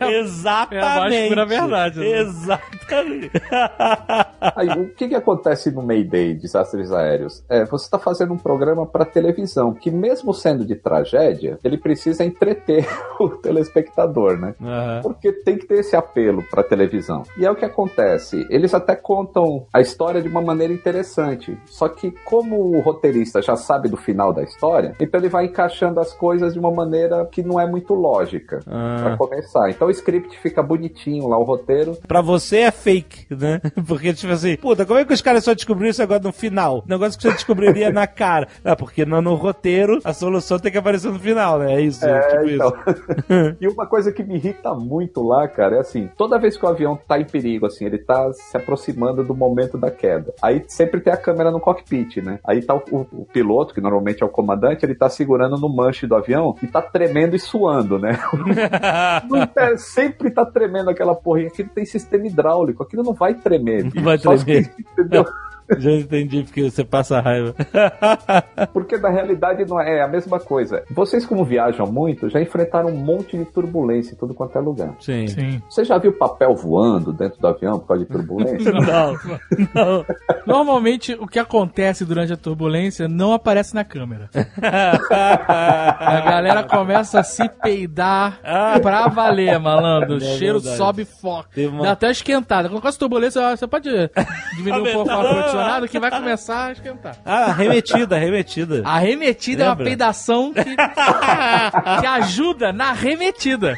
Exatamente. 0.00 0.84
É 0.84 0.88
a 0.88 1.00
mais 1.00 1.28
pura 1.28 1.46
verdade, 1.46 2.00
né? 2.00 2.20
Exatamente. 2.20 3.30
Aí, 4.56 4.68
o 4.68 4.90
que 4.94 5.08
que 5.08 5.14
acontece 5.14 5.70
no 5.70 5.82
Mayday, 5.82 6.34
desastres 6.34 6.92
aéreos? 6.92 7.44
É, 7.48 7.64
você 7.64 7.84
está 7.86 7.98
fazendo 7.98 8.32
um 8.34 8.38
programa 8.38 8.86
para 8.86 9.04
televisão, 9.04 9.72
que 9.72 9.90
mesmo 9.90 10.32
sendo 10.34 10.64
de 10.64 10.74
tragédia, 10.74 11.58
ele 11.64 11.78
precisa 11.78 12.24
entreter 12.24 12.86
o 13.18 13.28
telespectador, 13.30 14.38
né? 14.38 14.54
Aham. 14.60 15.00
Porque 15.02 15.32
tem 15.32 15.56
que 15.58 15.66
ter 15.66 15.80
esse 15.80 15.96
apelo 15.96 16.42
para 16.50 16.62
televisão. 16.62 17.22
E 17.38 17.44
é 17.46 17.50
o 17.50 17.54
que 17.56 17.64
acontece. 17.64 18.46
Eles 18.50 18.74
até 18.74 18.94
contam 18.94 19.66
a 19.72 19.80
história 19.80 20.20
de 20.20 20.28
uma 20.28 20.40
maneira 20.42 20.72
interessante. 20.72 21.56
Só 21.66 21.88
que 21.88 22.10
como 22.24 22.76
o 22.76 22.80
roteirista 22.80 23.40
já 23.42 23.56
sabe 23.56 23.88
do 23.88 23.96
final 23.96 24.32
da 24.32 24.42
história, 24.42 24.94
então 25.00 25.20
ele 25.20 25.28
vai 25.28 25.46
encaixando 25.46 26.00
as 26.00 26.12
coisas 26.12 26.52
de 26.52 26.58
uma 26.58 26.70
maneira 26.70 27.26
que 27.26 27.42
não 27.42 27.58
é 27.60 27.66
muito 27.66 27.94
lógica 27.94 28.60
Ah. 28.66 28.96
para 29.02 29.16
começar. 29.16 29.70
Então 29.74 29.88
o 29.88 29.90
script 29.90 30.38
fica 30.38 30.62
bonitinho 30.62 31.28
lá, 31.28 31.38
o 31.38 31.42
roteiro. 31.44 31.96
Pra 32.06 32.20
você 32.20 32.58
é 32.58 32.70
fake, 32.70 33.26
né? 33.34 33.60
Porque, 33.86 34.12
tipo 34.14 34.32
assim, 34.32 34.56
puta, 34.56 34.84
como 34.86 34.98
é 34.98 35.04
que 35.04 35.12
os 35.12 35.20
caras 35.20 35.44
só 35.44 35.54
descobriram 35.54 35.90
isso 35.90 36.02
agora 36.02 36.20
no 36.22 36.32
final? 36.32 36.82
Negócio 36.86 37.18
que 37.18 37.22
você 37.28 37.32
descobriria 37.32 37.90
na 37.92 38.06
cara. 38.06 38.48
Ah, 38.64 38.74
porque 38.76 39.04
no, 39.04 39.20
no 39.20 39.34
roteiro 39.34 39.98
a 40.04 40.12
solução 40.14 40.58
tem 40.58 40.72
que 40.72 40.78
aparecer 40.78 41.10
no 41.10 41.18
final, 41.18 41.58
né? 41.58 41.74
É 41.74 41.80
isso. 41.82 42.04
É, 42.04 42.20
tipo 42.38 42.50
então. 42.50 42.72
isso. 42.86 43.56
e 43.60 43.68
uma 43.68 43.86
coisa 43.86 44.10
que 44.10 44.22
me 44.24 44.36
irrita 44.36 44.72
muito 44.74 45.22
lá, 45.22 45.46
cara, 45.46 45.76
é 45.76 45.80
assim, 45.80 46.08
toda 46.16 46.38
vez 46.38 46.56
que 46.56 46.64
o 46.64 46.68
avião 46.68 46.98
tá 47.06 47.18
em 47.20 47.24
perigo, 47.24 47.66
assim, 47.66 47.84
ele 47.84 47.98
tá 47.98 48.32
se 48.32 48.56
aproximando 48.56 49.22
do 49.22 49.34
momento 49.34 49.76
da 49.76 49.90
queda. 49.90 50.32
Aí 50.40 50.64
sempre 50.68 51.00
tem 51.00 51.12
a 51.12 51.16
câmera 51.16 51.50
no 51.50 51.60
cockpit, 51.60 52.18
né? 52.22 52.38
Aí 52.44 52.62
tá 52.62 52.74
o, 52.74 52.82
o- 52.90 53.06
o 53.22 53.24
piloto, 53.26 53.74
que 53.74 53.80
normalmente 53.80 54.22
é 54.22 54.26
o 54.26 54.30
comandante, 54.30 54.84
ele 54.84 54.94
tá 54.94 55.08
segurando 55.10 55.58
no 55.58 55.68
manche 55.68 56.06
do 56.06 56.14
avião 56.16 56.56
e 56.62 56.66
tá 56.66 56.80
tremendo 56.80 57.36
e 57.36 57.38
suando, 57.38 57.98
né? 57.98 58.18
Não 59.28 59.46
é, 59.72 59.76
sempre 59.76 60.30
tá 60.30 60.44
tremendo 60.44 60.90
aquela 60.90 61.14
porrinha. 61.14 61.48
Aquilo 61.48 61.68
tem 61.70 61.84
sistema 61.84 62.26
hidráulico, 62.26 62.82
aquilo 62.82 63.02
não 63.02 63.14
vai 63.14 63.34
tremer. 63.34 63.84
bicho. 63.84 64.04
vai 64.04 64.18
Só 64.18 64.36
tremer. 64.36 64.72
entendeu? 64.78 65.24
Já 65.78 65.90
entendi 65.92 66.42
porque 66.42 66.70
você 66.70 66.84
passa 66.84 67.20
raiva. 67.20 67.54
Porque 68.72 68.96
na 68.98 69.08
realidade 69.08 69.64
não 69.64 69.80
é, 69.80 69.98
é 69.98 70.02
a 70.02 70.08
mesma 70.08 70.38
coisa. 70.38 70.82
Vocês, 70.90 71.24
como 71.26 71.44
viajam 71.44 71.86
muito, 71.86 72.28
já 72.28 72.40
enfrentaram 72.40 72.88
um 72.90 72.96
monte 72.96 73.36
de 73.36 73.44
turbulência 73.46 74.12
em 74.12 74.16
tudo 74.16 74.34
quanto 74.34 74.56
é 74.56 74.60
lugar. 74.60 74.94
Sim. 75.00 75.26
Sim. 75.26 75.62
Você 75.68 75.84
já 75.84 75.96
viu 75.98 76.12
papel 76.12 76.54
voando 76.54 77.12
dentro 77.12 77.40
do 77.40 77.46
avião 77.46 77.78
por 77.78 77.88
causa 77.88 78.04
de 78.04 78.10
turbulência? 78.10 78.72
Não, 78.84 79.12
não. 79.74 80.04
Normalmente, 80.46 81.14
o 81.18 81.26
que 81.26 81.38
acontece 81.38 82.04
durante 82.04 82.32
a 82.32 82.36
turbulência 82.36 83.08
não 83.08 83.32
aparece 83.32 83.74
na 83.74 83.84
câmera. 83.84 84.28
A 85.08 86.20
galera 86.24 86.62
começa 86.64 87.20
a 87.20 87.22
se 87.22 87.48
peidar 87.48 88.40
pra 88.82 89.08
valer, 89.08 89.58
malandro. 89.58 90.16
O 90.16 90.20
cheiro 90.20 90.58
É 90.58 90.60
verdade. 90.60 90.76
sobe 90.76 91.04
forte. 91.04 91.66
Uma- 91.66 91.82
Dá 91.84 91.92
até 91.92 92.10
esquentada. 92.10 92.68
Quando 92.68 92.80
começa 92.80 92.96
a 92.96 93.00
turbulência, 93.00 93.56
você 93.56 93.66
pode 93.66 93.88
diminuir 94.56 94.90
um 94.96 95.04
pouco 95.04 95.10
o 95.10 95.50
ar-condicionado 95.58 95.88
que 95.88 95.98
vai 95.98 96.10
começar 96.10 96.66
a 96.66 96.72
esquentar. 96.72 97.16
Ah, 97.24 97.44
arremetida, 97.46 98.16
arremetida. 98.16 98.82
A 98.84 98.98
remetida 98.98 99.62
é 99.64 99.66
uma 99.66 99.72
Lembra? 99.72 99.84
peidação 99.86 100.52
que, 100.52 100.64
que 102.00 102.06
ajuda 102.06 102.72
na 102.72 102.92
remetida. 102.92 103.76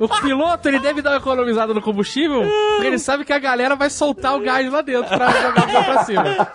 O 0.00 0.08
piloto 0.08 0.68
ele 0.68 0.80
deve 0.80 1.00
dar 1.00 1.10
uma 1.10 1.16
economizada 1.18 1.72
no 1.72 1.80
combustível, 1.80 2.42
porque 2.42 2.86
ele 2.88 2.98
sabe 2.98 3.24
que 3.24 3.32
a 3.32 3.38
galera 3.38 3.76
vai 3.76 3.88
soltar 3.88 4.36
o 4.36 4.40
gás 4.40 4.70
lá 4.72 4.82
dentro 4.82 5.16
pra 5.16 5.30
jogar 5.30 5.68
o 5.68 5.84
pra 5.84 6.04
cima. 6.04 6.48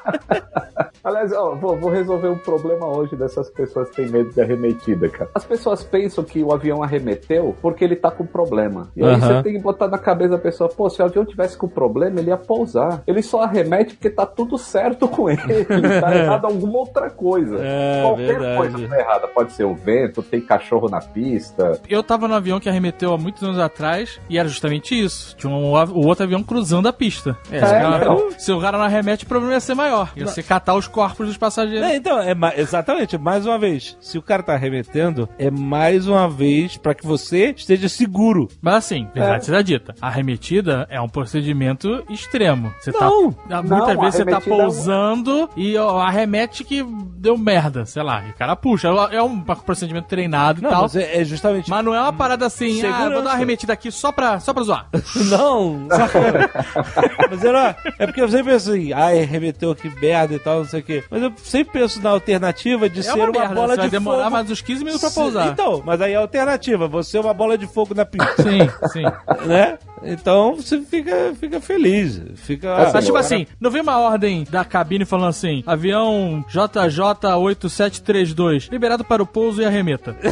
Aliás, 1.03 1.31
ó, 1.33 1.55
vou, 1.55 1.77
vou 1.77 1.89
resolver 1.89 2.29
um 2.29 2.37
problema 2.37 2.85
hoje 2.85 3.15
dessas 3.15 3.49
pessoas 3.49 3.89
que 3.89 3.97
têm 3.97 4.07
medo 4.09 4.31
de 4.33 4.41
arremetida, 4.41 5.07
cara. 5.09 5.29
As 5.35 5.45
pessoas 5.45 5.83
pensam 5.83 6.23
que 6.23 6.43
o 6.43 6.53
avião 6.53 6.83
arremeteu 6.83 7.55
porque 7.61 7.83
ele 7.83 7.95
tá 7.95 8.11
com 8.11 8.25
problema. 8.25 8.89
E 8.95 9.03
aí 9.03 9.13
Aham. 9.15 9.19
você 9.37 9.43
tem 9.43 9.53
que 9.53 9.59
botar 9.59 9.87
na 9.87 9.97
cabeça 9.97 10.31
da 10.31 10.37
pessoa, 10.37 10.69
pô, 10.69 10.89
se 10.89 11.01
o 11.01 11.05
avião 11.05 11.25
tivesse 11.25 11.57
com 11.57 11.67
problema, 11.67 12.19
ele 12.19 12.29
ia 12.29 12.37
pousar. 12.37 13.03
Ele 13.07 13.21
só 13.21 13.41
arremete 13.43 13.95
porque 13.95 14.09
tá 14.09 14.25
tudo 14.25 14.42
certo 14.57 15.07
com 15.07 15.29
ele. 15.29 15.65
tá 16.01 16.15
errado 16.15 16.45
alguma 16.45 16.79
outra 16.79 17.09
coisa. 17.09 17.57
É, 17.61 18.01
Qualquer 18.03 18.25
verdade. 18.39 18.57
coisa 18.57 18.87
tá 18.87 18.99
errada. 18.99 19.27
Pode 19.27 19.51
ser 19.53 19.63
o 19.65 19.73
vento, 19.75 20.21
tem 20.21 20.41
cachorro 20.41 20.89
na 20.89 20.99
pista. 20.99 21.79
Eu 21.89 22.03
tava 22.03 22.27
no 22.27 22.35
avião 22.35 22.59
que 22.59 22.69
arremeteu 22.69 23.13
há 23.13 23.17
muitos 23.17 23.43
anos 23.43 23.59
atrás 23.59 24.19
e 24.29 24.37
era 24.37 24.47
justamente 24.47 24.99
isso. 24.99 25.35
Tinha 25.37 25.51
um, 25.51 25.71
o 25.73 26.05
outro 26.07 26.23
avião 26.23 26.43
cruzando 26.43 26.87
a 26.87 26.93
pista. 26.93 27.37
se, 27.49 27.55
o 27.57 27.59
cara, 27.59 27.97
então. 27.97 28.29
se 28.37 28.51
o 28.51 28.59
cara 28.61 28.77
não 28.77 28.85
arremete, 28.85 29.25
o 29.25 29.27
problema 29.27 29.53
ia 29.53 29.59
ser 29.59 29.75
maior. 29.75 30.11
Ia 30.15 30.27
ser 30.27 30.43
catar 30.43 30.75
os 30.75 30.87
corpos 30.87 31.27
dos 31.27 31.37
passageiros. 31.37 31.87
É, 31.87 31.95
então, 31.95 32.19
é 32.21 32.33
ma- 32.35 32.53
exatamente, 32.55 33.17
mais 33.17 33.45
uma 33.45 33.57
vez. 33.57 33.97
Se 33.99 34.17
o 34.17 34.21
cara 34.21 34.43
tá 34.43 34.53
arremetendo, 34.53 35.27
é 35.37 35.49
mais 35.49 36.07
uma 36.07 36.27
vez 36.29 36.77
pra 36.77 36.93
que 36.93 37.05
você 37.05 37.53
esteja 37.55 37.87
seguro. 37.89 38.47
Mas 38.61 38.75
assim, 38.75 39.07
verdade 39.13 39.45
seja 39.45 39.63
dita, 39.63 39.95
a 40.01 40.07
arremetida 40.07 40.87
é 40.89 40.99
um 40.99 41.07
procedimento 41.09 42.03
extremo. 42.09 42.73
Você 42.79 42.91
Não, 42.91 43.31
tá. 43.31 43.61
Muitas 43.63 43.95
não, 43.95 44.01
vezes 44.01 44.15
você 44.15 44.25
tá 44.39 44.49
é 44.49 44.53
um- 44.53 44.57
pousando 44.57 45.49
e 45.55 45.77
ó, 45.77 45.99
arremete 45.99 46.63
que 46.63 46.83
deu 47.17 47.37
merda, 47.37 47.85
sei 47.85 48.03
lá. 48.03 48.23
E 48.25 48.31
o 48.31 48.33
cara 48.33 48.55
puxa. 48.55 48.89
É 49.11 49.21
um 49.21 49.39
procedimento 49.41 50.07
treinado 50.07 50.59
e 50.59 50.63
Não, 50.63 50.69
tal. 50.69 50.81
mas 50.83 50.95
é, 50.95 51.21
é 51.21 51.23
justamente. 51.23 51.69
Mas 51.69 51.83
não 51.85 51.93
é 51.93 51.99
uma 52.01 52.13
parada 52.13 52.45
assim, 52.45 52.79
ah, 52.79 52.81
Segurança. 52.81 53.09
vou 53.13 53.21
dar 53.21 53.29
uma 53.29 53.31
arremetida 53.35 53.73
aqui 53.73 53.91
só 53.91 54.11
pra, 54.11 54.39
só 54.39 54.53
pra 54.53 54.63
zoar. 54.63 54.87
Não. 55.29 55.87
Mas 57.29 57.43
era, 57.43 57.75
é 57.99 58.05
porque 58.05 58.21
eu 58.21 58.29
sempre 58.29 58.51
penso 58.53 58.71
assim, 58.71 58.93
ai, 58.93 59.19
remeteu 59.19 59.73
que 59.75 59.89
merda 59.89 60.33
e 60.35 60.39
tal, 60.39 60.59
não 60.59 60.65
sei 60.65 60.79
o 60.81 60.83
quê. 60.83 61.03
Mas 61.09 61.21
eu 61.21 61.33
sempre 61.37 61.79
penso 61.79 62.01
na 62.01 62.09
alternativa 62.11 62.89
de 62.89 62.99
É 62.99 63.03
ser 63.03 63.13
uma 63.13 63.25
uma, 63.25 63.31
merda, 63.39 63.55
bola 63.55 63.73
de 63.75 63.81
vai 63.81 63.89
demorar 63.89 64.17
fogo. 64.23 64.31
mais 64.31 64.51
uns 64.51 64.61
15 64.61 64.83
minutos 64.83 65.01
pra 65.13 65.23
pousar. 65.23 65.47
Então, 65.47 65.81
mas 65.85 66.01
aí 66.01 66.13
é 66.13 66.15
a 66.15 66.19
alternativa, 66.19 66.87
você 66.87 67.17
é 67.17 67.21
uma 67.21 67.33
bola 67.33 67.57
de 67.57 67.67
fogo 67.67 67.93
na 67.95 68.05
pista, 68.05 68.43
Sim, 68.43 68.59
sim. 68.91 69.03
né? 69.47 69.77
Então 70.05 70.55
você 70.55 70.81
fica, 70.81 71.33
fica 71.39 71.61
feliz, 71.61 72.21
fica... 72.35 72.75
Assim, 72.75 72.93
Mas 72.93 73.05
tipo 73.05 73.17
assim, 73.17 73.47
não 73.59 73.71
vem 73.71 73.81
uma 73.81 73.99
ordem 73.99 74.45
da 74.49 74.63
cabine 74.65 75.05
falando 75.05 75.29
assim, 75.29 75.63
avião 75.65 76.43
JJ8732, 76.49 78.71
liberado 78.71 79.03
para 79.03 79.21
o 79.21 79.27
pouso 79.27 79.61
e 79.61 79.65
arremeta. 79.65 80.15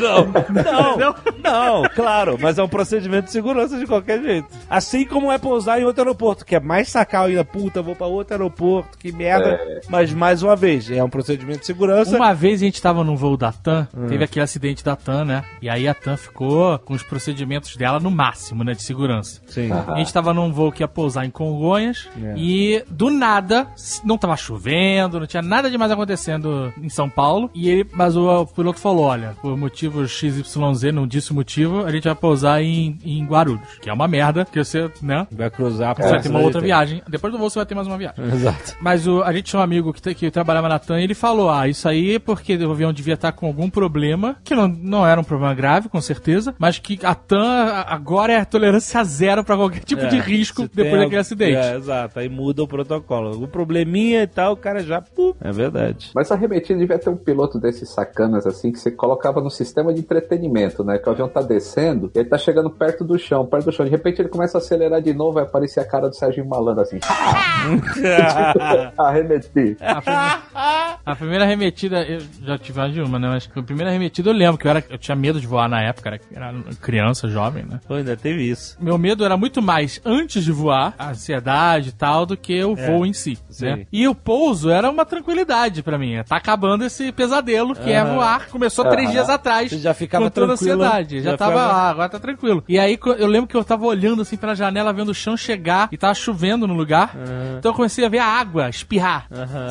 Não, 0.00 0.26
não, 0.96 1.14
não, 1.42 1.82
claro, 1.94 2.38
mas 2.40 2.58
é 2.58 2.62
um 2.62 2.68
procedimento 2.68 3.26
de 3.26 3.32
segurança 3.32 3.78
de 3.78 3.86
qualquer 3.86 4.20
jeito. 4.22 4.46
Assim 4.68 5.04
como 5.04 5.30
é 5.30 5.38
pousar 5.38 5.80
em 5.80 5.84
outro 5.84 6.02
aeroporto, 6.02 6.44
que 6.44 6.54
é 6.56 6.60
mais 6.60 6.88
sacar 6.88 7.26
ainda, 7.26 7.44
puta, 7.44 7.82
vou 7.82 7.94
pra 7.94 8.06
outro 8.06 8.34
aeroporto, 8.34 8.96
que 8.98 9.12
merda. 9.12 9.60
Mas 9.88 10.12
mais 10.12 10.42
uma 10.42 10.54
vez, 10.56 10.90
é 10.90 11.02
um 11.02 11.08
procedimento 11.08 11.60
de 11.60 11.66
segurança. 11.66 12.16
Uma 12.16 12.32
vez 12.32 12.60
a 12.62 12.64
gente 12.64 12.80
tava 12.80 13.02
num 13.04 13.16
voo 13.16 13.36
da 13.36 13.52
TAM, 13.52 13.86
Hum. 13.96 14.06
teve 14.06 14.24
aquele 14.24 14.44
acidente 14.44 14.84
da 14.84 14.94
TAM, 14.96 15.24
né? 15.24 15.44
E 15.60 15.68
aí 15.68 15.86
a 15.88 15.94
TAM 15.94 16.16
ficou 16.16 16.78
com 16.78 16.94
os 16.94 17.02
procedimentos 17.02 17.76
dela 17.76 17.98
no 18.00 18.10
máximo, 18.10 18.62
né? 18.64 18.72
De 18.72 18.82
segurança. 18.82 19.40
Sim. 19.46 19.70
A 19.72 19.98
gente 19.98 20.12
tava 20.12 20.32
num 20.32 20.52
voo 20.52 20.70
que 20.72 20.82
ia 20.82 20.88
pousar 20.88 21.24
em 21.26 21.30
Congonhas 21.30 22.08
É. 22.22 22.34
e 22.36 22.84
do 22.88 23.10
nada, 23.10 23.66
não 24.04 24.16
tava 24.16 24.36
chovendo, 24.36 25.18
não 25.20 25.26
tinha 25.26 25.42
nada 25.42 25.70
demais 25.70 25.90
acontecendo 25.90 26.72
em 26.80 26.88
São 26.88 27.08
Paulo. 27.10 27.50
E 27.54 27.68
ele, 27.68 27.86
mas 27.92 28.16
o, 28.16 28.46
piloto 28.46 28.78
falou: 28.80 29.04
olha, 29.06 29.34
por 29.42 29.56
motivo 29.56 29.71
XYZ, 29.74 30.92
não 30.92 31.06
disse 31.06 31.32
o 31.32 31.34
motivo, 31.34 31.84
a 31.84 31.90
gente 31.90 32.04
vai 32.04 32.14
pousar 32.14 32.62
em, 32.62 32.98
em 33.04 33.24
Guarulhos, 33.24 33.60
que 33.80 33.88
é 33.88 33.92
uma 33.92 34.06
merda, 34.08 34.44
porque 34.44 34.62
você, 34.62 34.90
né? 35.02 35.26
Vai 35.30 35.50
cruzar 35.50 35.94
Você 35.96 36.08
vai 36.08 36.20
ter 36.20 36.28
uma 36.28 36.40
outra 36.40 36.60
viagem. 36.60 37.02
Depois 37.08 37.32
do 37.32 37.38
voo 37.38 37.48
você 37.50 37.58
vai 37.58 37.66
ter 37.66 37.74
mais 37.74 37.86
uma 37.86 37.98
viagem. 37.98 38.24
Exato. 38.24 38.76
Mas 38.80 39.06
o- 39.06 39.22
a 39.22 39.32
gente 39.32 39.44
tinha 39.44 39.60
um 39.60 39.62
amigo 39.62 39.92
que, 39.92 40.14
que 40.14 40.30
trabalhava 40.30 40.68
na 40.68 40.78
TAM 40.78 41.00
e 41.00 41.04
ele 41.04 41.14
falou: 41.14 41.50
Ah, 41.50 41.68
isso 41.68 41.88
aí 41.88 42.14
é 42.16 42.18
porque 42.18 42.56
o 42.56 42.70
avião 42.70 42.92
devia 42.92 43.14
estar 43.14 43.32
com 43.32 43.46
algum 43.46 43.68
problema, 43.70 44.36
que 44.44 44.54
não, 44.54 44.68
não 44.68 45.06
era 45.06 45.20
um 45.20 45.24
problema 45.24 45.54
grave, 45.54 45.88
com 45.88 46.00
certeza, 46.00 46.54
mas 46.58 46.78
que 46.78 46.98
a 47.02 47.14
TAM 47.14 47.42
a- 47.42 47.94
agora 47.94 48.32
é 48.32 48.44
tolerância 48.44 49.02
zero 49.04 49.44
pra 49.44 49.56
qualquer 49.56 49.80
tipo 49.84 50.06
de 50.06 50.18
risco 50.18 50.62
É, 50.62 50.64
Se 50.64 50.70
tem 50.70 50.84
depois 50.84 51.00
daquele 51.02 51.04
algo- 51.16 51.20
acidente. 51.20 51.56
É, 51.56 51.76
exato. 51.76 52.18
Aí 52.18 52.28
muda 52.28 52.62
o 52.62 52.68
protocolo. 52.68 53.28
Algum 53.28 53.46
probleminha 53.46 54.22
e 54.22 54.26
tal, 54.26 54.52
o 54.52 54.56
cara 54.56 54.82
já. 54.82 55.00
pum. 55.00 55.32
É 55.40 55.50
verdade. 55.52 56.10
Mas 56.14 56.30
a 56.30 56.36
devia 56.78 56.98
ter 56.98 57.10
um 57.10 57.16
piloto 57.16 57.58
desses 57.58 57.88
sacanas 57.88 58.46
assim 58.46 58.70
que 58.72 58.78
você 58.78 58.90
colocava 58.90 59.40
no 59.40 59.50
sistema 59.52 59.92
de 59.92 60.00
entretenimento, 60.00 60.82
né? 60.84 60.98
Que 60.98 61.08
o 61.08 61.12
avião 61.12 61.28
tá 61.28 61.40
descendo 61.40 62.10
e 62.14 62.18
ele 62.18 62.28
tá 62.28 62.38
chegando 62.38 62.70
perto 62.70 63.04
do 63.04 63.18
chão, 63.18 63.46
perto 63.46 63.66
do 63.66 63.72
chão. 63.72 63.84
De 63.84 63.90
repente 63.90 64.20
ele 64.20 64.28
começa 64.28 64.58
a 64.58 64.60
acelerar 64.60 65.00
de 65.00 65.12
novo 65.12 65.38
e 65.38 65.42
aparecer 65.42 65.80
a 65.80 65.84
cara 65.84 66.08
do 66.08 66.16
Sérgio 66.16 66.44
Malandro 66.46 66.82
assim. 66.82 66.98
Arremeti. 68.98 69.76
A 69.80 70.00
primeira, 70.00 70.42
a 71.04 71.16
primeira 71.16 71.44
remetida, 71.44 72.02
eu 72.02 72.20
já 72.42 72.58
tive 72.58 72.78
mais 72.78 72.92
de 72.92 73.00
uma, 73.00 73.18
né? 73.18 73.28
Mas 73.28 73.48
a 73.54 73.62
primeira 73.62 73.90
remetida 73.90 74.30
eu 74.30 74.34
lembro, 74.34 74.58
que 74.58 74.66
eu, 74.66 74.70
era, 74.70 74.84
eu 74.88 74.98
tinha 74.98 75.16
medo 75.16 75.40
de 75.40 75.46
voar 75.46 75.68
na 75.68 75.82
época, 75.82 76.08
era, 76.08 76.20
era 76.32 76.54
criança, 76.80 77.28
jovem, 77.28 77.64
né? 77.64 77.80
Pô, 77.86 77.94
ainda 77.94 78.16
teve 78.16 78.42
isso. 78.42 78.76
Meu 78.80 78.96
medo 78.98 79.24
era 79.24 79.36
muito 79.36 79.60
mais 79.60 80.00
antes 80.04 80.44
de 80.44 80.52
voar, 80.52 80.94
a 80.98 81.10
ansiedade 81.10 81.90
e 81.90 81.92
tal, 81.92 82.24
do 82.24 82.36
que 82.36 82.62
o 82.64 82.74
voo 82.74 83.04
em 83.04 83.12
si, 83.12 83.38
sim. 83.48 83.64
né? 83.64 83.86
E 83.92 84.06
o 84.06 84.14
pouso 84.14 84.70
era 84.70 84.90
uma 84.90 85.04
tranquilidade 85.04 85.82
pra 85.82 85.98
mim. 85.98 86.22
Tá 86.24 86.36
acabando 86.36 86.84
esse 86.84 87.10
pesadelo 87.12 87.74
que 87.74 87.90
é 87.90 88.04
voar. 88.04 88.48
Começou 88.48 88.84
três 88.88 89.10
dias 89.10 89.28
atrás. 89.28 89.41
Você 89.70 89.78
já 89.78 89.92
ficava 89.94 90.24
com 90.24 90.30
toda 90.30 90.56
tranquilo, 90.56 90.82
ansiedade. 90.82 91.20
Já, 91.20 91.30
já 91.32 91.36
tava, 91.36 91.52
ficava- 91.52 91.72
ah, 91.72 91.90
agora 91.90 92.08
tá 92.08 92.18
tranquilo. 92.18 92.64
E 92.68 92.78
aí 92.78 92.98
eu 93.18 93.26
lembro 93.26 93.46
que 93.48 93.56
eu 93.56 93.64
tava 93.64 93.84
olhando 93.86 94.22
assim 94.22 94.36
pela 94.36 94.54
janela, 94.54 94.92
vendo 94.92 95.10
o 95.10 95.14
chão 95.14 95.36
chegar 95.36 95.88
e 95.92 95.96
tava 95.96 96.14
chovendo 96.14 96.66
no 96.66 96.74
lugar. 96.74 97.14
Então 97.58 97.70
eu 97.72 97.74
comecei 97.76 98.04
a 98.04 98.08
ver 98.08 98.18
a 98.18 98.26
água 98.26 98.68
espirrar, 98.68 99.26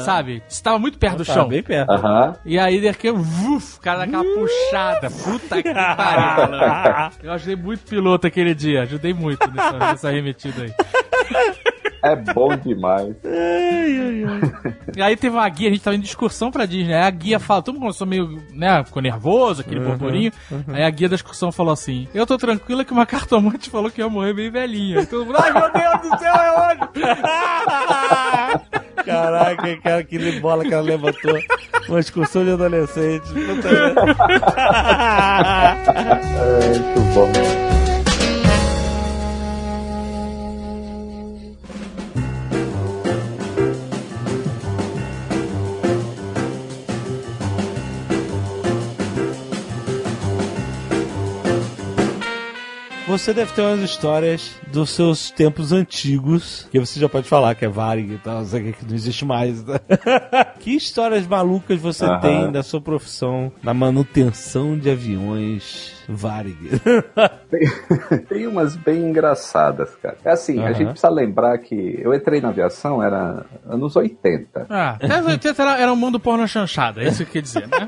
sabe? 0.06 0.42
Estava 0.50 0.78
muito 0.80 0.98
perto 0.98 1.18
do 1.18 1.26
chão. 1.26 1.48
bem 1.48 1.64
perto. 1.64 1.90
Aham. 1.92 2.36
E 2.46 2.58
aí, 2.60 2.82
daqui, 2.82 3.12
vuf, 3.12 3.78
o 3.78 3.82
cara 3.82 4.00
dá 4.00 4.04
aquela 4.06 4.24
puxada. 4.24 5.10
Puta 5.12 5.62
que 5.64 5.74
pariu. 5.74 7.12
Eu 7.24 7.32
ajudei 7.34 7.56
muito 7.56 7.82
piloto 7.88 8.28
aquele 8.28 8.54
dia. 8.56 8.84
Ajudei 8.84 9.14
muito 9.14 9.50
nessa, 9.52 9.78
nessa 9.78 10.10
remetida 10.12 10.64
aí. 10.64 10.74
É 12.04 12.16
bom 12.16 12.56
demais. 12.56 13.16
E 14.94 15.02
aí 15.02 15.16
teve 15.16 15.34
uma 15.36 15.48
guia, 15.48 15.70
a 15.70 15.72
gente 15.72 15.82
tava 15.82 15.96
indo 15.96 16.02
de 16.04 16.10
excursão 16.10 16.52
pra 16.52 16.66
Disney. 16.66 16.94
Aí 16.94 17.04
a 17.04 17.10
guia 17.10 17.40
fala, 17.40 17.62
todo 17.62 17.76
mundo 17.76 17.84
começou 17.84 18.06
meio, 18.06 18.44
né, 18.52 18.84
ficou 18.84 19.02
nervoso, 19.02 19.62
aquele 19.62 19.80
burburinho. 19.80 20.34
Aí 20.68 20.84
a 20.84 20.90
guia 20.90 21.08
da 21.08 21.16
excursão 21.16 21.50
falou 21.50 21.72
assim: 21.72 22.10
Eu 22.14 22.28
tô 22.28 22.38
tranquila 22.38 22.84
que 22.84 22.92
uma 22.92 23.06
cartomante 23.06 23.70
falou 23.70 23.90
que 23.90 24.02
ia 24.02 24.10
morrer 24.10 24.34
bem 24.34 24.52
velhinha. 24.52 25.06
Todo 25.06 25.26
mundo, 25.26 25.38
ai 25.42 25.54
meu 25.54 25.72
Deus 25.72 26.02
do 26.02 26.10
céu, 26.20 26.34
é 26.36 26.72
onde? 26.72 26.82
Caraca, 29.06 29.78
cara, 29.78 29.98
aquele 30.00 30.40
bola 30.42 30.66
que 30.66 30.74
ela 30.74 30.84
levantou. 30.84 31.40
Uma 31.88 32.00
excursão 32.00 32.44
de 32.44 32.52
adolescente. 32.52 33.28
Puta. 33.28 33.70
É, 36.42 36.78
muito 36.78 37.02
bom. 37.14 37.81
Você 53.12 53.34
deve 53.34 53.52
ter 53.52 53.62
umas 53.62 53.82
histórias 53.82 54.56
dos 54.72 54.92
seus 54.92 55.30
tempos 55.30 55.74
antigos, 55.74 56.66
que 56.72 56.80
você 56.80 56.98
já 56.98 57.10
pode 57.10 57.28
falar 57.28 57.56
que 57.56 57.66
é 57.66 57.68
Varig 57.68 58.14
e 58.14 58.18
tal, 58.18 58.42
que, 58.46 58.86
não 58.88 58.96
existe 58.96 59.26
mais. 59.26 59.62
né? 59.66 59.80
que 60.62 60.74
histórias 60.74 61.28
malucas 61.28 61.78
você 61.78 62.06
Aham. 62.06 62.20
tem 62.22 62.52
da 62.54 62.64
sua 62.64 62.80
profissão 62.80 63.52
na 63.62 63.74
manutenção 63.74 64.80
de 64.80 64.90
aviões 64.90 66.02
Varig? 66.08 66.58
Tem 68.30 68.48
umas 68.48 68.76
bem 68.76 69.10
engraçadas, 69.10 69.94
cara. 69.96 70.18
É 70.24 70.32
assim, 70.32 70.64
a 70.64 70.72
gente 70.72 70.92
precisa 70.92 71.10
lembrar 71.10 71.58
que 71.58 72.00
eu 72.02 72.14
entrei 72.14 72.40
na 72.40 72.50
aviação, 72.50 73.04
era 73.04 73.46
anos 73.68 73.96
80. 73.96 74.68
Ah, 74.70 74.92
até 75.02 75.20
os 75.20 75.26
80 75.26 75.62
era, 75.62 75.82
era 75.82 75.94
um 75.94 75.98
mundo 75.98 76.20
porno 76.20 76.48
chanchada, 76.48 77.02
é 77.02 77.08
isso 77.08 77.26
que 77.26 77.34
quer 77.34 77.42
dizer, 77.42 77.68
né? 77.68 77.88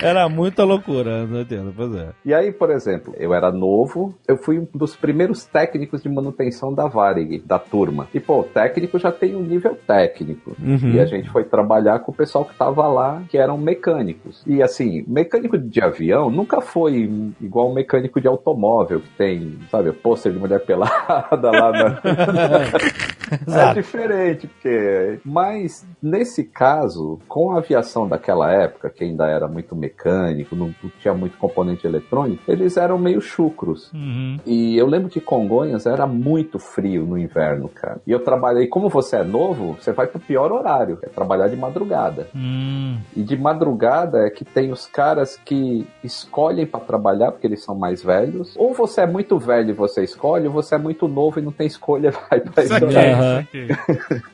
Era 0.00 0.28
muita 0.28 0.64
loucura, 0.64 1.26
não 1.26 1.40
entendo, 1.40 1.72
pois 1.76 1.94
é. 1.94 2.10
E 2.24 2.32
aí, 2.32 2.52
por 2.52 2.70
exemplo, 2.70 3.14
eu 3.18 3.34
era 3.34 3.50
novo, 3.50 4.14
eu 4.26 4.36
fui 4.36 4.58
um 4.58 4.66
dos 4.74 4.96
primeiros 4.96 5.44
técnicos 5.44 6.02
de 6.02 6.08
manutenção 6.08 6.72
da 6.72 6.86
Varig, 6.86 7.40
da 7.40 7.58
turma. 7.58 8.08
E, 8.14 8.20
pô, 8.20 8.42
técnico 8.42 8.98
já 8.98 9.12
tem 9.12 9.34
um 9.34 9.42
nível 9.42 9.76
técnico. 9.86 10.56
Uhum. 10.60 10.92
E 10.94 11.00
a 11.00 11.06
gente 11.06 11.28
foi 11.30 11.44
trabalhar 11.44 12.00
com 12.00 12.12
o 12.12 12.14
pessoal 12.14 12.44
que 12.44 12.54
tava 12.54 12.86
lá, 12.88 13.22
que 13.28 13.38
eram 13.38 13.58
mecânicos. 13.58 14.42
E 14.46 14.62
assim, 14.62 15.04
mecânico 15.06 15.58
de 15.58 15.80
avião 15.80 16.30
nunca 16.30 16.60
foi 16.60 17.10
igual 17.40 17.70
um 17.70 17.74
mecânico 17.74 18.20
de 18.20 18.28
automóvel, 18.28 19.00
que 19.00 19.10
tem, 19.16 19.58
sabe, 19.70 19.92
pôster 19.92 20.32
de 20.32 20.38
mulher 20.38 20.60
pelada 20.64 21.50
lá 21.50 21.72
na. 21.72 22.00
É 23.46 23.74
diferente, 23.74 24.48
porque. 24.48 25.20
Mas, 25.24 25.86
nesse 26.02 26.44
caso, 26.44 27.20
com 27.28 27.52
a 27.52 27.58
aviação 27.58 28.08
daquela 28.08 28.52
época, 28.52 28.90
que 28.90 29.04
ainda 29.04 29.28
era 29.28 29.39
muito 29.48 29.74
mecânico, 29.76 30.54
não 30.56 30.74
tinha 31.00 31.14
muito 31.14 31.36
componente 31.38 31.86
eletrônico, 31.86 32.42
eles 32.48 32.76
eram 32.76 32.98
meio 32.98 33.20
chucros. 33.20 33.90
Uhum. 33.92 34.38
E 34.46 34.76
eu 34.76 34.86
lembro 34.86 35.08
que 35.08 35.20
Congonhas 35.20 35.86
era 35.86 36.06
muito 36.06 36.58
frio 36.58 37.04
no 37.04 37.18
inverno, 37.18 37.68
cara. 37.68 38.00
E 38.06 38.10
eu 38.12 38.20
trabalhei, 38.20 38.66
como 38.66 38.88
você 38.88 39.16
é 39.16 39.24
novo, 39.24 39.76
você 39.80 39.92
vai 39.92 40.06
pro 40.06 40.18
pior 40.20 40.50
horário, 40.52 40.96
que 40.96 41.06
é 41.06 41.08
trabalhar 41.08 41.48
de 41.48 41.56
madrugada. 41.56 42.28
Hum, 42.34 42.98
E 43.16 43.22
de 43.22 43.36
madrugada 43.36 44.26
é 44.26 44.30
que 44.30 44.44
tem 44.44 44.72
os 44.72 44.86
caras 44.86 45.36
que 45.44 45.86
escolhem 46.02 46.66
pra 46.66 46.80
trabalhar 46.80 47.32
porque 47.32 47.46
eles 47.46 47.62
são 47.62 47.74
mais 47.74 48.02
velhos. 48.02 48.54
Ou 48.56 48.72
você 48.74 49.02
é 49.02 49.06
muito 49.06 49.38
velho 49.38 49.70
e 49.70 49.72
você 49.74 50.02
escolhe, 50.02 50.46
ou 50.46 50.52
você 50.52 50.74
é 50.74 50.78
muito 50.78 51.06
novo 51.08 51.38
e 51.38 51.42
não 51.42 51.52
tem 51.52 51.66
escolha 51.66 52.08
e 52.08 52.10
vai 52.30 52.40
pra. 52.40 52.62
Aham. 53.14 53.36
saquei. 53.42 53.68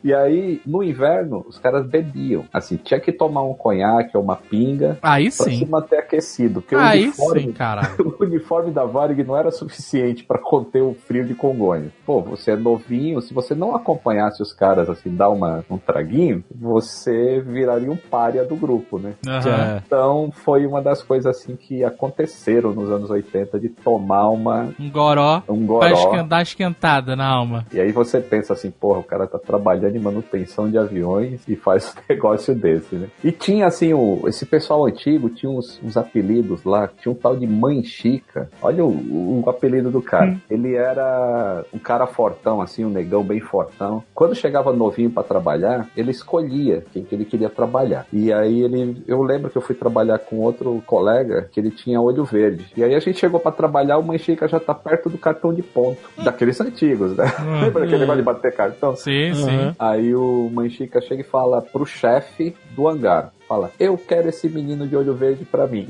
E 0.05 0.15
aí, 0.15 0.61
no 0.67 0.83
inverno, 0.83 1.45
os 1.49 1.59
caras 1.59 1.87
bebiam. 1.87 2.45
Assim, 2.53 2.77
tinha 2.77 3.01
que 3.01 3.13
tomar 3.13 3.43
um 3.43 3.55
conhaque 3.55 4.17
ou 4.17 4.23
uma 4.23 4.37
pinga 4.37 4.96
Aí 5.03 5.25
pra 5.25 5.31
se 5.45 5.57
sim. 5.59 5.67
manter 5.67 5.99
aquecido. 5.99 6.61
Porque 6.61 6.75
o 6.75 6.79
Aí 6.79 7.05
uniforme, 7.05 7.41
sim, 7.43 7.53
caralho. 7.53 7.89
o 8.21 8.25
uniforme 8.25 8.71
da 8.71 8.85
Varig 8.85 9.23
não 9.25 9.37
era 9.37 9.51
suficiente 9.51 10.25
pra 10.25 10.39
conter 10.39 10.83
o 10.83 10.95
frio 10.95 11.25
de 11.25 11.35
Congonhas. 11.35 11.91
Pô, 12.05 12.21
você 12.23 12.53
é 12.53 12.57
novinho, 12.57 13.21
se 13.21 13.35
você 13.35 13.55
não 13.55 13.75
acompanhasse 13.75 14.43
os 14.43 14.53
caras 14.53 14.89
assim, 14.89 15.15
dar 15.15 15.29
uma, 15.31 15.65
um 15.71 15.79
traguinho, 15.79 16.43
você 16.55 17.41
viraria 17.41 17.91
um 17.91 17.97
pária 17.97 18.45
do 18.45 18.57
grupo, 18.57 18.99
né? 18.99 19.15
Aham. 19.27 19.83
Então 19.87 20.31
foi 20.33 20.67
uma 20.67 20.81
das 20.83 21.03
coisas 21.03 21.27
assim 21.27 21.57
que 21.57 21.85
aconteceram 21.85 22.73
nos 22.73 22.91
anos 22.91 23.11
80 23.11 23.59
de 23.61 23.69
tomar 23.69 24.29
uma 24.29 24.69
Um 24.79 24.91
goró 24.91 25.43
um 25.49 25.67
pra 25.67 25.89
goró. 25.89 25.93
esquentar, 25.93 26.27
dar 26.27 26.43
esquentada 26.43 27.17
na 27.17 27.27
alma. 27.27 27.65
E 27.73 27.81
aí 27.81 27.93
você 27.93 28.21
pensa 28.21 28.53
assim, 28.53 28.71
porra, 28.71 29.01
o 29.01 29.05
cara 29.05 29.27
tá 29.27 29.39
trabalhando 29.39 29.97
em 29.97 30.01
manutenção 30.01 30.71
de 30.71 30.79
aviões 30.79 31.41
e 31.49 31.57
faz 31.57 31.95
um 31.97 32.01
negócio 32.13 32.55
desse, 32.55 32.95
né? 32.95 33.09
E 33.23 33.31
tinha 33.33 33.67
assim, 33.67 33.93
o, 33.93 34.23
esse 34.27 34.47
pessoal 34.47 34.86
antigo 34.87 35.29
tinha 35.29 35.51
uns, 35.51 35.81
uns 35.83 35.97
apelidos 35.97 36.65
lá, 36.65 36.89
tinha 36.89 37.13
um 37.13 37.15
tal 37.15 37.37
de 37.37 37.47
Mãe 37.47 37.83
Chica. 37.83 38.49
Olha 38.63 38.85
o, 38.85 39.43
o 39.45 39.51
apelido 39.51 39.91
do 39.91 40.03
cara. 40.03 40.37
Ele 40.51 40.75
era 40.75 41.65
um 41.73 41.79
cara 41.79 42.07
fortão, 42.07 42.61
assim, 42.61 42.85
um 42.85 42.91
negão 42.91 43.23
bem 43.23 43.41
fortão. 43.41 44.03
Quando 44.15 44.35
chegava 44.35 44.73
novinho 44.73 45.11
pra 45.11 45.23
trabalhar, 45.23 45.89
ele 45.97 46.11
escolhia 46.11 46.85
quem 46.93 47.05
que 47.05 47.15
ele 47.15 47.25
queria 47.25 47.51
trabalhar. 47.51 48.07
E 48.13 48.33
aí 48.33 48.63
ele, 48.63 49.03
eu 49.07 49.23
lembro 49.23 49.51
que 49.51 49.57
eu 49.57 49.63
fui 49.63 49.75
trabalhar 49.75 50.19
com 50.19 50.37
outro 50.41 50.83
colega 50.87 51.49
que 51.53 51.61
ele 51.61 51.71
tinha 51.71 52.01
olho 52.01 52.25
verde. 52.25 52.67
E 52.77 52.83
aí 52.83 52.95
a 52.95 53.01
gente 53.01 53.19
chegou 53.19 53.41
pra 53.41 53.53
trabalhar, 53.53 53.99
o 53.99 54.03
Mãe 54.03 54.19
Chica 54.19 54.49
já 54.49 54.61
tá 54.61 54.75
perto 54.75 55.09
do 55.09 55.19
cartão 55.19 55.53
de 55.53 55.63
ponto. 55.63 55.99
Daqueles 56.23 56.61
antigos, 56.61 57.17
né? 57.17 57.25
Lembra 57.63 57.85
aquele 57.85 58.01
negócio 58.01 58.21
de 58.21 58.25
bater 58.25 58.53
cartão? 58.55 58.97
Sim, 58.97 59.35
sim. 59.35 59.75
Aí 59.79 60.15
o 60.15 60.51
Manchica 60.53 61.01
chega 61.01 61.21
e 61.21 61.25
fala 61.25 61.61
pro 61.61 61.87
chefe 61.87 62.55
do 62.75 62.89
hangar. 62.89 63.33
Fala, 63.49 63.71
eu 63.79 63.97
quero 63.97 64.29
esse 64.29 64.49
menino 64.49 64.87
de 64.87 64.97
olho 64.97 65.15
verde 65.15 65.45
pra 65.45 65.67
mim. 65.67 65.89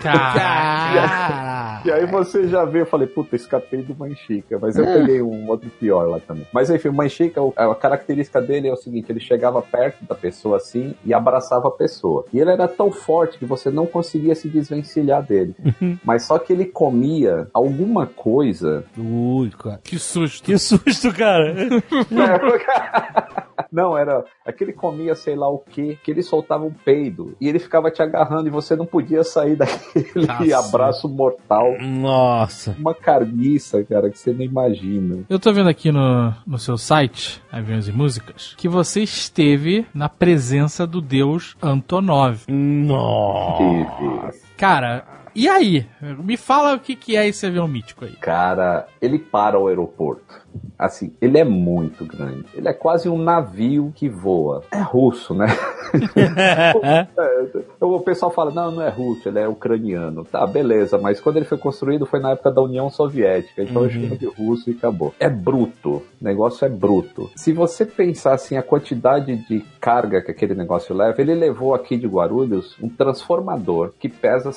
Caraca. 0.00 1.82
E 1.84 1.90
aí 1.90 2.06
você 2.06 2.46
já 2.46 2.64
vê, 2.64 2.82
eu 2.82 2.86
falei, 2.86 3.08
puta, 3.08 3.34
escapei 3.34 3.82
do 3.82 3.92
Manchica. 3.96 4.56
Mas 4.60 4.76
eu 4.76 4.84
peguei 4.84 5.20
um 5.20 5.48
outro 5.48 5.68
pior 5.68 6.08
lá 6.08 6.20
também. 6.20 6.46
Mas 6.52 6.70
enfim, 6.70 6.88
o 6.88 6.92
Manchica, 6.92 7.40
a 7.56 7.74
característica 7.74 8.40
dele 8.40 8.68
é 8.68 8.72
o 8.72 8.76
seguinte, 8.76 9.10
ele 9.10 9.18
chegava 9.18 9.60
perto 9.60 10.04
da 10.04 10.14
pessoa 10.14 10.58
assim 10.58 10.94
e 11.04 11.12
abraçava 11.12 11.66
a 11.66 11.72
pessoa. 11.72 12.24
E 12.32 12.38
ele 12.38 12.50
era 12.52 12.68
tão 12.68 12.92
forte 12.92 13.36
que 13.36 13.44
você 13.44 13.68
não 13.68 13.84
conseguia 13.84 14.36
se 14.36 14.48
desvencilhar 14.48 15.24
dele. 15.24 15.56
Mas 16.04 16.22
só 16.22 16.38
que 16.38 16.52
ele 16.52 16.66
comia 16.66 17.48
alguma 17.52 18.06
coisa 18.06 18.84
Ui, 18.96 19.50
cara. 19.50 19.80
Que 19.82 19.98
susto. 19.98 20.44
Que 20.44 20.58
susto, 20.58 21.12
cara. 21.12 21.54
Não, 23.72 23.96
era 23.96 24.24
aquele 24.44 24.72
comia 24.72 25.14
sei 25.14 25.34
lá 25.36 25.48
o 25.48 25.58
que, 25.58 25.96
que 26.02 26.10
ele 26.10 26.22
soltava 26.22 26.64
um 26.64 26.72
peido 26.72 27.34
e 27.40 27.48
ele 27.48 27.58
ficava 27.58 27.90
te 27.90 28.02
agarrando 28.02 28.46
e 28.48 28.50
você 28.50 28.76
não 28.76 28.86
podia 28.86 29.22
sair 29.24 29.56
daquele 29.56 30.26
Cacete. 30.26 30.52
abraço 30.52 31.08
mortal. 31.08 31.76
Nossa. 31.80 32.76
Uma 32.78 32.94
carniça, 32.94 33.82
cara, 33.84 34.10
que 34.10 34.18
você 34.18 34.32
não 34.32 34.42
imagina. 34.42 35.24
Eu 35.28 35.38
tô 35.38 35.52
vendo 35.52 35.68
aqui 35.68 35.90
no, 35.90 36.34
no 36.46 36.58
seu 36.58 36.76
site, 36.76 37.42
Aviões 37.50 37.88
e 37.88 37.92
Músicas, 37.92 38.54
que 38.56 38.68
você 38.68 39.02
esteve 39.02 39.86
na 39.94 40.08
presença 40.08 40.86
do 40.86 41.00
deus 41.00 41.56
Antonov. 41.62 42.44
Nossa. 42.48 44.38
Cara, 44.56 45.21
e 45.34 45.48
aí? 45.48 45.86
Me 46.18 46.36
fala 46.36 46.74
o 46.74 46.80
que, 46.80 46.94
que 46.94 47.16
é 47.16 47.26
esse 47.26 47.46
avião 47.46 47.66
mítico 47.66 48.04
aí. 48.04 48.12
Cara, 48.16 48.86
ele 49.00 49.18
para 49.18 49.58
o 49.58 49.68
aeroporto. 49.68 50.42
Assim, 50.78 51.14
ele 51.20 51.38
é 51.38 51.44
muito 51.44 52.04
grande. 52.04 52.44
Ele 52.54 52.68
é 52.68 52.72
quase 52.72 53.08
um 53.08 53.18
navio 53.18 53.92
que 53.94 54.08
voa. 54.08 54.64
É 54.70 54.80
russo, 54.80 55.34
né? 55.34 55.46
É, 55.94 57.84
o 57.84 58.00
pessoal 58.00 58.30
fala, 58.30 58.50
não, 58.50 58.70
não 58.70 58.82
é 58.82 58.88
russo, 58.88 59.28
ele 59.28 59.38
é 59.38 59.46
ucraniano. 59.46 60.24
Tá, 60.24 60.46
beleza, 60.46 60.96
mas 60.96 61.20
quando 61.20 61.36
ele 61.36 61.44
foi 61.44 61.58
construído 61.58 62.06
foi 62.06 62.18
na 62.18 62.30
época 62.30 62.50
da 62.50 62.62
União 62.62 62.88
Soviética, 62.88 63.62
então 63.62 63.84
eu 63.84 63.90
chamo 63.90 64.16
de 64.16 64.26
russo 64.26 64.70
e 64.70 64.72
acabou. 64.72 65.14
É 65.20 65.28
bruto, 65.28 65.96
o 65.96 66.04
negócio 66.20 66.64
é 66.64 66.68
bruto. 66.68 67.30
Se 67.36 67.52
você 67.52 67.84
pensar 67.84 68.34
assim, 68.34 68.56
a 68.56 68.62
quantidade 68.62 69.36
de 69.46 69.60
carga 69.80 70.22
que 70.22 70.30
aquele 70.30 70.54
negócio 70.54 70.94
leva, 70.94 71.20
ele 71.20 71.34
levou 71.34 71.74
aqui 71.74 71.96
de 71.96 72.06
Guarulhos 72.06 72.74
um 72.82 72.88
transformador 72.88 73.92
que 73.98 74.08
pesa 74.08 74.50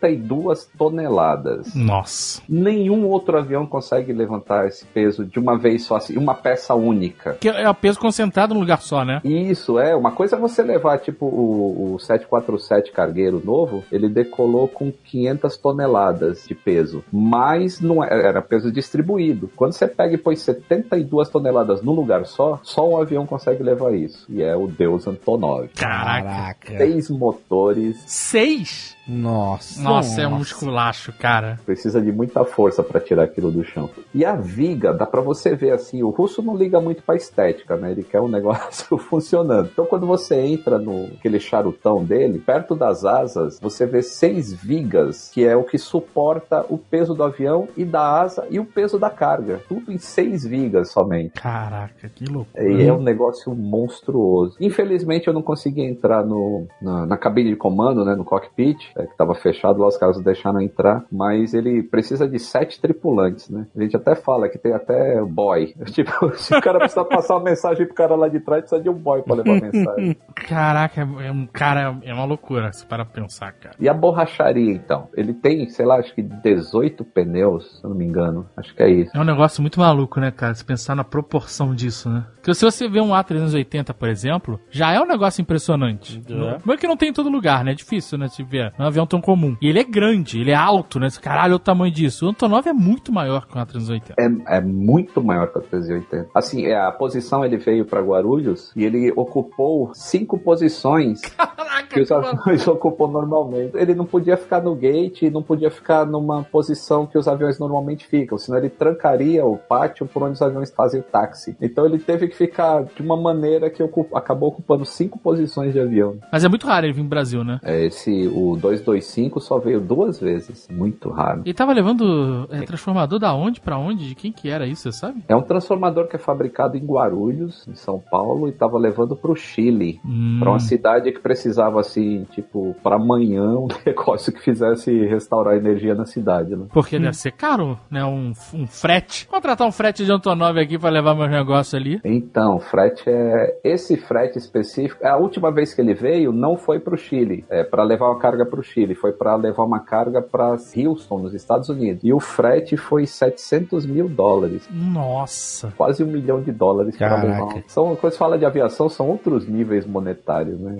72 0.00 0.68
toneladas. 0.76 1.74
Nossa. 1.74 2.42
Nenhum 2.48 3.06
outro 3.08 3.38
avião 3.38 3.66
consegue 3.66 4.12
levantar 4.12 4.66
esse 4.66 4.84
peso 4.86 5.24
de 5.24 5.38
uma 5.38 5.56
vez 5.58 5.84
só, 5.84 5.96
assim, 5.96 6.16
uma 6.16 6.34
peça 6.34 6.74
única. 6.74 7.34
Que 7.34 7.48
é 7.48 7.68
o 7.68 7.74
peso 7.74 7.98
concentrado 7.98 8.54
num 8.54 8.60
lugar 8.60 8.80
só, 8.80 9.04
né? 9.04 9.20
Isso, 9.24 9.78
é. 9.78 9.94
Uma 9.94 10.12
coisa 10.12 10.36
é 10.36 10.38
você 10.38 10.62
levar, 10.62 10.98
tipo, 10.98 11.26
o, 11.26 11.94
o 11.94 11.98
747 11.98 12.92
cargueiro 12.92 13.40
novo, 13.44 13.84
ele 13.90 14.08
decolou 14.08 14.68
com 14.68 14.92
500 14.92 15.56
toneladas 15.56 16.44
de 16.46 16.54
peso. 16.54 17.04
Mas 17.12 17.80
não 17.80 18.02
é- 18.02 18.08
era 18.26 18.42
peso 18.42 18.70
distribuído. 18.72 19.50
Quando 19.56 19.72
você 19.72 19.86
pega 19.86 20.14
e 20.14 20.18
põe 20.18 20.36
72 20.36 21.28
toneladas 21.28 21.82
num 21.82 21.92
lugar 21.92 22.26
só, 22.26 22.58
só 22.62 22.88
um 22.88 22.96
avião 23.00 23.26
consegue 23.26 23.62
levar 23.62 23.94
isso. 23.94 24.26
E 24.28 24.42
é 24.42 24.56
o 24.56 24.66
Deus 24.66 25.06
Antonov. 25.06 25.68
Caraca. 25.74 26.24
Caraca. 26.24 26.78
Seis 26.78 27.10
motores, 27.10 28.02
Seis? 28.06 28.93
Nossa. 29.06 29.82
Nossa, 29.82 30.22
é 30.22 30.26
um 30.26 30.38
musculacho, 30.38 31.12
cara. 31.12 31.58
precisa 31.64 32.00
de 32.00 32.10
muita 32.10 32.44
força 32.44 32.82
para 32.82 33.00
tirar 33.00 33.24
aquilo 33.24 33.50
do 33.50 33.64
chão. 33.64 33.90
E 34.14 34.24
a 34.24 34.34
viga, 34.34 34.92
dá 34.92 35.06
para 35.06 35.20
você 35.20 35.54
ver 35.54 35.72
assim, 35.72 36.02
o 36.02 36.10
russo 36.10 36.42
não 36.42 36.56
liga 36.56 36.80
muito 36.80 37.02
para 37.02 37.16
estética, 37.16 37.76
né? 37.76 37.92
Ele 37.92 38.02
quer 38.02 38.20
um 38.20 38.28
negócio 38.28 38.96
funcionando. 38.96 39.68
Então 39.72 39.86
quando 39.86 40.06
você 40.06 40.36
entra 40.36 40.78
no 40.78 41.06
aquele 41.18 41.38
charutão 41.38 42.04
dele, 42.04 42.38
perto 42.38 42.74
das 42.74 43.04
asas, 43.04 43.58
você 43.60 43.86
vê 43.86 44.02
seis 44.02 44.52
vigas, 44.52 45.30
que 45.32 45.44
é 45.44 45.56
o 45.56 45.64
que 45.64 45.78
suporta 45.78 46.64
o 46.68 46.78
peso 46.78 47.14
do 47.14 47.22
avião 47.22 47.68
e 47.76 47.84
da 47.84 48.20
asa 48.20 48.46
e 48.50 48.58
o 48.58 48.64
peso 48.64 48.98
da 48.98 49.10
carga. 49.10 49.60
Tudo 49.68 49.92
em 49.92 49.98
seis 49.98 50.44
vigas 50.44 50.90
somente. 50.90 51.40
Caraca, 51.40 52.08
que 52.08 52.24
loucura. 52.24 52.64
E 52.64 52.86
é 52.86 52.92
um 52.92 53.02
negócio 53.02 53.54
monstruoso. 53.54 54.56
Infelizmente 54.60 55.28
eu 55.28 55.34
não 55.34 55.42
consegui 55.42 55.82
entrar 55.82 56.24
no, 56.24 56.66
na, 56.80 57.06
na 57.06 57.16
cabine 57.16 57.50
de 57.50 57.56
comando, 57.56 58.04
né, 58.04 58.14
no 58.14 58.24
cockpit, 58.24 58.93
é, 58.96 59.04
que 59.04 59.12
estava 59.12 59.34
fechado 59.34 59.80
lá, 59.80 59.88
os 59.88 59.96
caras 59.96 60.20
deixaram 60.20 60.60
entrar, 60.60 61.04
mas 61.10 61.54
ele 61.54 61.82
precisa 61.82 62.28
de 62.28 62.38
sete 62.38 62.80
tripulantes, 62.80 63.48
né? 63.50 63.66
A 63.76 63.82
gente 63.82 63.96
até 63.96 64.14
fala 64.14 64.48
que 64.48 64.58
tem 64.58 64.72
até 64.72 65.20
boy. 65.22 65.74
Tipo, 65.94 66.36
se 66.36 66.54
o 66.54 66.60
cara 66.60 66.78
precisa 66.78 67.04
passar 67.04 67.36
uma 67.36 67.44
mensagem 67.44 67.86
pro 67.86 67.94
cara 67.94 68.16
lá 68.16 68.28
de 68.28 68.40
trás, 68.40 68.62
precisa 68.62 68.82
de 68.82 68.88
um 68.88 68.94
boy 68.94 69.22
pra 69.22 69.36
levar 69.36 69.58
a 69.58 69.60
mensagem. 69.60 70.16
Caraca, 70.34 71.08
é 71.20 71.30
um 71.30 71.46
cara, 71.46 71.96
é 72.02 72.12
uma 72.12 72.24
loucura 72.24 72.72
se 72.72 72.84
para 72.84 73.04
pensar, 73.04 73.52
cara. 73.52 73.76
E 73.78 73.88
a 73.88 73.94
borracharia, 73.94 74.72
então? 74.72 75.08
Ele 75.14 75.32
tem, 75.32 75.68
sei 75.68 75.86
lá, 75.86 75.96
acho 75.96 76.14
que 76.14 76.22
18 76.22 77.04
pneus, 77.04 77.78
se 77.78 77.84
eu 77.84 77.90
não 77.90 77.96
me 77.96 78.04
engano. 78.04 78.48
Acho 78.56 78.74
que 78.74 78.82
é 78.82 78.88
isso. 78.88 79.16
É 79.16 79.20
um 79.20 79.24
negócio 79.24 79.62
muito 79.62 79.78
maluco, 79.78 80.18
né, 80.18 80.30
cara? 80.30 80.54
Se 80.54 80.64
pensar 80.64 80.94
na 80.96 81.04
proporção 81.04 81.74
disso, 81.74 82.08
né? 82.08 82.24
Porque 82.36 82.54
se 82.54 82.64
você 82.64 82.88
vê 82.88 83.00
um 83.00 83.10
A380, 83.10 83.94
por 83.94 84.08
exemplo, 84.08 84.60
já 84.70 84.92
é 84.92 85.00
um 85.00 85.06
negócio 85.06 85.40
impressionante. 85.40 86.22
É. 86.28 86.58
Não 86.64 86.74
é 86.74 86.76
que 86.76 86.86
não 86.86 86.96
tem 86.96 87.10
em 87.10 87.12
todo 87.12 87.30
lugar, 87.30 87.64
né? 87.64 87.72
É 87.72 87.74
difícil, 87.74 88.18
né? 88.18 88.28
Se 88.28 88.42
ver. 88.42 88.72
Um 88.84 88.88
avião 88.88 89.06
tão 89.06 89.20
comum. 89.20 89.56
E 89.60 89.68
ele 89.68 89.78
é 89.78 89.84
grande, 89.84 90.40
ele 90.40 90.50
é 90.50 90.54
alto, 90.54 90.98
né? 91.00 91.08
Caralho, 91.20 91.44
olha 91.44 91.56
o 91.56 91.58
tamanho 91.58 91.92
disso. 91.92 92.26
O 92.26 92.28
Antonov 92.30 92.66
é 92.68 92.72
muito 92.72 93.12
maior 93.12 93.46
que 93.46 93.56
o 93.56 93.60
A380. 93.60 94.14
É, 94.18 94.56
é 94.56 94.60
muito 94.60 95.22
maior 95.22 95.46
que 95.52 95.58
a 95.58 95.62
380. 95.62 96.28
Assim, 96.34 96.66
é, 96.66 96.76
a 96.76 96.90
posição 96.92 97.44
ele 97.44 97.56
veio 97.56 97.84
para 97.84 98.00
Guarulhos 98.00 98.72
e 98.76 98.84
ele 98.84 99.12
ocupou 99.16 99.90
cinco 99.94 100.38
posições 100.38 101.20
que 101.90 102.00
os 102.00 102.10
aviões 102.10 102.66
ocupam 102.68 103.08
normalmente. 103.08 103.76
Ele 103.76 103.94
não 103.94 104.04
podia 104.04 104.36
ficar 104.36 104.60
no 104.62 104.74
gate, 104.74 105.22
não 105.30 105.42
podia 105.42 105.70
ficar 105.70 106.06
numa 106.06 106.42
posição 106.44 107.06
que 107.06 107.18
os 107.18 107.28
aviões 107.28 107.58
normalmente 107.58 108.06
ficam, 108.06 108.36
senão 108.38 108.58
ele 108.58 108.68
trancaria 108.70 109.44
o 109.44 109.56
pátio 109.56 110.06
por 110.06 110.22
onde 110.22 110.32
os 110.32 110.42
aviões 110.42 110.70
fazem 110.70 111.02
táxi. 111.02 111.56
Então 111.60 111.86
ele 111.86 111.98
teve 111.98 112.28
que 112.28 112.36
ficar 112.36 112.84
de 112.84 113.02
uma 113.02 113.16
maneira 113.16 113.70
que 113.70 113.82
ocup- 113.82 114.14
acabou 114.14 114.48
ocupando 114.50 114.84
cinco 114.84 115.18
posições 115.18 115.72
de 115.72 115.80
avião. 115.80 116.16
Mas 116.32 116.44
é 116.44 116.48
muito 116.48 116.66
raro 116.66 116.86
ele 116.86 116.92
vir 116.92 117.00
pro 117.00 117.08
Brasil, 117.10 117.44
né? 117.44 117.60
É, 117.62 117.84
esse, 117.86 118.28
o 118.28 118.56
225 118.80 119.40
só 119.40 119.58
veio 119.58 119.80
duas 119.80 120.20
vezes, 120.20 120.68
muito 120.70 121.10
raro. 121.10 121.42
Ele 121.44 121.54
tava 121.54 121.72
levando 121.72 122.46
é, 122.50 122.62
transformador 122.62 123.18
da 123.18 123.34
onde 123.34 123.60
pra 123.60 123.78
onde? 123.78 124.08
De 124.08 124.14
quem 124.14 124.32
que 124.32 124.48
era 124.48 124.66
isso, 124.66 124.82
você 124.82 124.92
sabe? 124.92 125.24
É 125.28 125.34
um 125.36 125.42
transformador 125.42 126.06
que 126.08 126.16
é 126.16 126.18
fabricado 126.18 126.76
em 126.76 126.84
Guarulhos, 126.84 127.66
em 127.68 127.74
São 127.74 127.98
Paulo, 128.10 128.46
e 128.48 128.50
estava 128.50 128.78
levando 128.78 129.16
para 129.16 129.30
o 129.30 129.36
Chile, 129.36 130.00
Hum. 130.04 130.38
para 130.40 130.50
uma 130.50 130.58
cidade 130.60 131.12
que 131.12 131.18
precisava 131.20 131.80
assim, 131.80 132.24
tipo, 132.32 132.74
para 132.82 132.96
amanhã 132.96 133.44
um 133.58 133.68
negócio 133.86 134.32
que 134.32 134.40
fizesse 134.40 134.90
restaurar 135.06 135.54
a 135.54 135.56
energia 135.56 135.94
na 135.94 136.06
cidade, 136.06 136.54
né? 136.56 136.66
Porque 136.72 136.98
deve 136.98 137.16
ser 137.16 137.32
caro, 137.32 137.78
né? 137.90 138.04
Um, 138.04 138.32
um 138.52 138.66
frete. 138.66 139.26
Contratar 139.28 139.66
um 139.66 139.72
frete 139.72 140.04
de 140.04 140.12
Antonov 140.12 140.58
aqui 140.58 140.78
pra 140.78 140.90
levar 140.90 141.14
meus 141.14 141.30
negócios 141.30 141.74
ali. 141.74 142.00
Então, 142.04 142.58
frete 142.58 143.04
é 143.08 143.58
esse 143.62 143.96
frete 143.96 144.38
específico. 144.38 145.04
A 145.06 145.16
última 145.16 145.50
vez 145.52 145.72
que 145.74 145.80
ele 145.80 145.94
veio 145.94 146.32
não 146.32 146.56
foi 146.56 146.78
para 146.78 146.94
o 146.94 146.98
Chile, 146.98 147.44
é 147.48 147.62
para 147.64 147.82
levar 147.84 148.06
uma 148.06 148.18
carga 148.18 148.44
para 148.46 148.60
o 148.60 148.62
Chile, 148.64 148.94
foi 148.94 149.12
para 149.12 149.36
levar 149.36 149.64
uma 149.64 149.80
carga 149.80 150.20
para 150.20 150.56
Houston, 150.76 151.18
nos 151.18 151.34
Estados 151.34 151.68
Unidos. 151.68 152.02
E 152.02 152.12
o 152.12 152.18
frete 152.18 152.76
foi 152.76 153.06
700 153.06 153.86
mil 153.86 154.08
dólares. 154.08 154.68
Nossa. 154.70 155.72
Quase 155.76 156.02
um 156.02 156.08
milhão 156.08 156.42
de 156.42 156.50
dólares 156.50 156.96
para 156.96 157.08
Caraca. 157.08 157.44
levar. 157.44 157.62
São, 157.68 157.94
quando 157.94 158.12
se 158.12 158.18
fala 158.18 158.36
de 158.38 158.44
aviação, 158.44 158.88
são 158.88 159.08
outros 159.08 159.46
níveis 159.46 159.86
monetários, 159.86 160.58
né? 160.58 160.76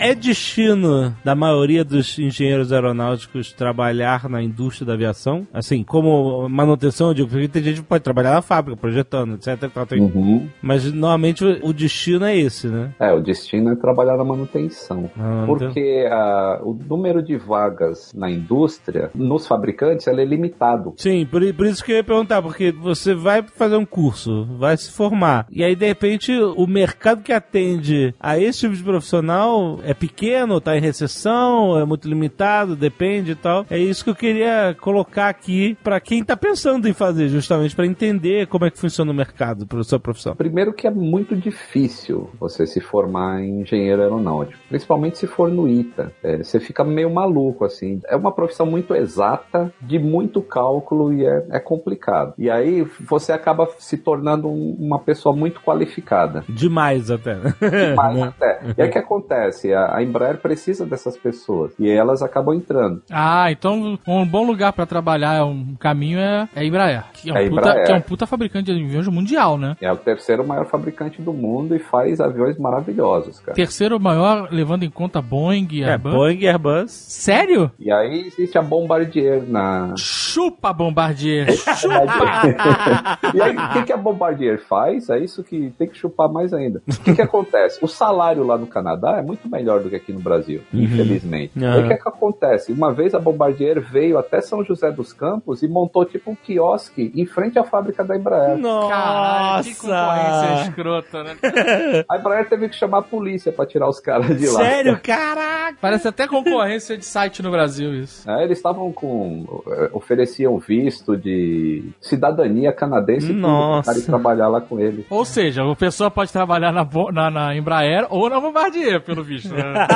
É 0.00 0.14
destino 0.14 1.14
da 1.24 1.34
maioria 1.34 1.84
dos 1.84 2.18
engenheiros 2.18 2.72
aeronáuticos 2.72 3.52
trabalhar 3.52 4.28
na 4.28 4.42
indústria 4.42 4.86
da 4.86 4.94
aviação? 4.94 5.46
Assim, 5.52 5.82
como 5.84 6.48
manutenção, 6.48 7.08
eu 7.08 7.14
digo, 7.14 7.28
porque 7.28 7.48
tem 7.48 7.62
gente 7.62 7.82
que 7.82 7.86
pode 7.86 8.02
trabalhar 8.02 8.32
na 8.32 8.42
fábrica, 8.42 8.80
projetando, 8.80 9.34
etc. 9.34 9.70
tal, 9.72 9.86
tem- 9.86 10.00
Uhum. 10.00 10.48
Mas 10.62 10.90
normalmente 10.92 11.44
o 11.62 11.72
destino 11.72 12.24
é 12.24 12.36
esse, 12.36 12.66
né? 12.66 12.90
É, 12.98 13.12
o 13.12 13.20
destino 13.20 13.70
é 13.72 13.76
trabalhar 13.76 14.16
na 14.16 14.24
manutenção. 14.24 15.10
Ah, 15.18 15.44
Porque 15.46 16.08
ah, 16.10 16.60
o 16.62 16.72
número 16.74 17.22
de 17.22 17.36
vagas 17.36 18.12
na 18.14 18.30
indústria, 18.30 19.10
nos 19.14 19.46
fabricantes, 19.46 20.06
ela 20.06 20.20
é 20.22 20.24
limitado. 20.24 20.94
Sim, 20.96 21.26
por, 21.26 21.42
por 21.54 21.66
isso 21.66 21.84
que 21.84 21.92
eu 21.92 21.96
ia 21.96 22.04
perguntar, 22.04 22.40
porque 22.40 22.72
você 22.72 23.14
vai 23.14 23.42
fazer 23.42 23.76
um 23.76 23.84
curso, 23.84 24.46
vai 24.58 24.76
se 24.76 24.90
formar, 24.90 25.46
e 25.50 25.62
aí 25.62 25.76
de 25.76 25.86
repente 25.86 26.32
o 26.32 26.66
mercado 26.66 27.22
que 27.22 27.32
atende 27.32 28.14
a 28.18 28.38
esse 28.38 28.60
tipo 28.60 28.74
de 28.74 28.82
profissional 28.82 29.78
é 29.90 29.94
pequeno, 29.94 30.60
tá 30.60 30.76
em 30.76 30.80
recessão, 30.80 31.78
é 31.78 31.84
muito 31.84 32.08
limitado, 32.08 32.76
depende 32.76 33.32
e 33.32 33.34
tal. 33.34 33.64
É 33.70 33.78
isso 33.78 34.04
que 34.04 34.10
eu 34.10 34.14
queria 34.14 34.76
colocar 34.80 35.28
aqui 35.28 35.76
pra 35.82 36.00
quem 36.00 36.22
tá 36.24 36.36
pensando 36.36 36.88
em 36.88 36.92
fazer, 36.92 37.28
justamente 37.28 37.74
pra 37.74 37.86
entender 37.86 38.46
como 38.46 38.64
é 38.64 38.70
que 38.70 38.78
funciona 38.78 39.10
o 39.10 39.14
mercado 39.14 39.66
para 39.66 39.82
sua 39.82 39.98
profissão. 39.98 40.34
Primeiro 40.36 40.72
que 40.72 40.86
é 40.86 40.90
muito 40.90 41.34
difícil 41.36 42.30
você 42.38 42.66
se 42.66 42.80
formar 42.80 43.40
em 43.42 43.62
engenheiro 43.62 44.02
aeronáutico, 44.02 44.58
principalmente 44.68 45.18
se 45.18 45.26
for 45.26 45.50
no 45.50 45.68
ITA. 45.68 46.12
É, 46.22 46.38
você 46.38 46.58
fica 46.60 46.84
meio 46.84 47.10
maluco, 47.10 47.64
assim. 47.64 48.00
É 48.08 48.16
uma 48.16 48.32
profissão 48.32 48.66
muito 48.66 48.94
exata, 48.94 49.72
de 49.80 49.98
muito 49.98 50.40
cálculo 50.42 51.12
e 51.12 51.24
é, 51.26 51.46
é 51.50 51.58
complicado. 51.60 52.34
E 52.38 52.48
aí 52.50 52.86
você 53.00 53.32
acaba 53.32 53.68
se 53.78 53.96
tornando 53.96 54.48
um- 54.48 54.76
uma 54.78 54.98
pessoa 54.98 55.34
muito 55.34 55.60
qualificada. 55.60 56.44
Demais 56.48 57.10
até. 57.10 57.36
Mas 57.96 58.22
até. 58.22 58.60
E 58.76 58.82
aí 58.82 58.88
o 58.88 58.92
que 58.92 58.98
acontece? 58.98 59.72
A, 59.86 59.96
a 59.98 60.02
Embraer 60.02 60.38
precisa 60.38 60.84
dessas 60.86 61.16
pessoas. 61.16 61.72
E 61.78 61.88
elas 61.88 62.22
acabam 62.22 62.54
entrando. 62.54 63.02
Ah, 63.10 63.50
então 63.50 63.98
um 64.06 64.26
bom 64.26 64.44
lugar 64.44 64.72
pra 64.72 64.86
trabalhar, 64.86 65.44
um 65.44 65.74
caminho 65.78 66.18
é, 66.18 66.48
é 66.54 66.64
Embraer. 66.64 67.04
Que 67.12 67.30
é, 67.30 67.32
um 67.32 67.36
É 67.36 67.48
puta, 67.48 67.60
Embraer. 67.60 67.86
que 67.86 67.92
é 67.92 67.94
um 67.94 68.00
puta 68.00 68.26
fabricante 68.26 68.72
de 68.74 68.84
aviões 68.84 69.08
mundial, 69.08 69.56
né? 69.58 69.76
É 69.80 69.90
o 69.92 69.96
terceiro 69.96 70.46
maior 70.46 70.66
fabricante 70.66 71.20
do 71.22 71.32
mundo 71.32 71.74
e 71.74 71.78
faz 71.78 72.20
aviões 72.20 72.58
maravilhosos, 72.58 73.40
cara. 73.40 73.54
Terceiro 73.54 73.98
maior, 74.00 74.48
levando 74.50 74.82
em 74.82 74.90
conta 74.90 75.20
Boeing 75.22 75.68
É, 75.82 75.90
Airbus. 75.92 76.12
Boeing 76.12 76.38
e 76.40 76.48
Airbus. 76.48 76.90
Sério? 76.90 77.70
E 77.78 77.90
aí 77.92 78.26
existe 78.26 78.58
a 78.58 78.62
Bombardier 78.62 79.42
na. 79.46 79.94
Chupa, 79.96 80.72
Bombardier. 80.72 81.50
Chupa! 81.76 82.04
e 83.34 83.40
aí, 83.42 83.56
o 83.56 83.72
que, 83.72 83.82
que 83.84 83.92
a 83.92 83.96
Bombardier 83.96 84.60
faz? 84.66 85.08
É 85.10 85.18
isso 85.18 85.42
que 85.44 85.72
tem 85.78 85.88
que 85.88 85.96
chupar 85.96 86.28
mais 86.28 86.52
ainda. 86.52 86.82
O 86.88 87.02
que, 87.02 87.14
que 87.14 87.22
acontece? 87.22 87.78
O 87.82 87.86
salário 87.88 88.44
lá 88.44 88.56
no 88.58 88.66
Canadá 88.66 89.18
é 89.18 89.22
muito 89.22 89.48
melhor 89.48 89.69
do 89.78 89.88
que 89.88 89.96
aqui 89.96 90.12
no 90.12 90.20
Brasil, 90.20 90.62
infelizmente. 90.72 91.52
E 91.56 91.64
aí, 91.64 91.84
o 91.84 91.88
que, 91.88 91.96
que 91.96 92.08
acontece? 92.08 92.72
Uma 92.72 92.92
vez 92.92 93.14
a 93.14 93.18
Bombardier 93.20 93.80
veio 93.80 94.18
até 94.18 94.40
São 94.40 94.64
José 94.64 94.90
dos 94.90 95.12
Campos 95.12 95.62
e 95.62 95.68
montou 95.68 96.04
tipo 96.04 96.30
um 96.30 96.34
quiosque 96.34 97.12
em 97.14 97.26
frente 97.26 97.58
à 97.58 97.64
fábrica 97.64 98.02
da 98.02 98.16
Embraer. 98.16 98.58
Caralho, 98.60 99.64
que 99.64 99.74
concorrência 99.76 100.50
Nossa! 100.50 100.68
escrota, 100.68 101.22
né? 101.22 101.36
A 102.08 102.18
Embraer 102.18 102.48
teve 102.48 102.68
que 102.68 102.76
chamar 102.76 102.98
a 102.98 103.02
polícia 103.02 103.52
pra 103.52 103.66
tirar 103.66 103.88
os 103.88 104.00
caras 104.00 104.38
de 104.38 104.46
lá. 104.48 104.64
Sério? 104.64 104.98
Caraca! 105.02 105.76
Parece 105.80 106.08
até 106.08 106.26
concorrência 106.26 106.96
de 106.96 107.04
site 107.04 107.42
no 107.42 107.50
Brasil, 107.50 107.94
isso. 107.94 108.28
É, 108.30 108.44
eles 108.44 108.58
estavam 108.58 108.92
com. 108.92 109.62
eh, 109.68 109.90
ofereciam 109.92 110.58
visto 110.58 111.16
de 111.16 111.84
cidadania 112.00 112.72
canadense 112.72 113.32
Nossa. 113.32 113.92
para 113.92 114.02
trabalhar 114.02 114.48
lá 114.48 114.60
com 114.60 114.80
eles. 114.80 115.04
Ou 115.10 115.24
seja, 115.24 115.62
a 115.62 115.76
pessoa 115.76 116.10
pode 116.10 116.32
trabalhar 116.32 116.72
na, 116.72 116.86
na, 117.12 117.30
na 117.30 117.56
Embraer 117.56 118.06
ou 118.10 118.28
na 118.28 118.40
Bombardier, 118.40 119.00
pelo 119.02 119.22
visto. 119.22 119.54
Né? 119.62 119.86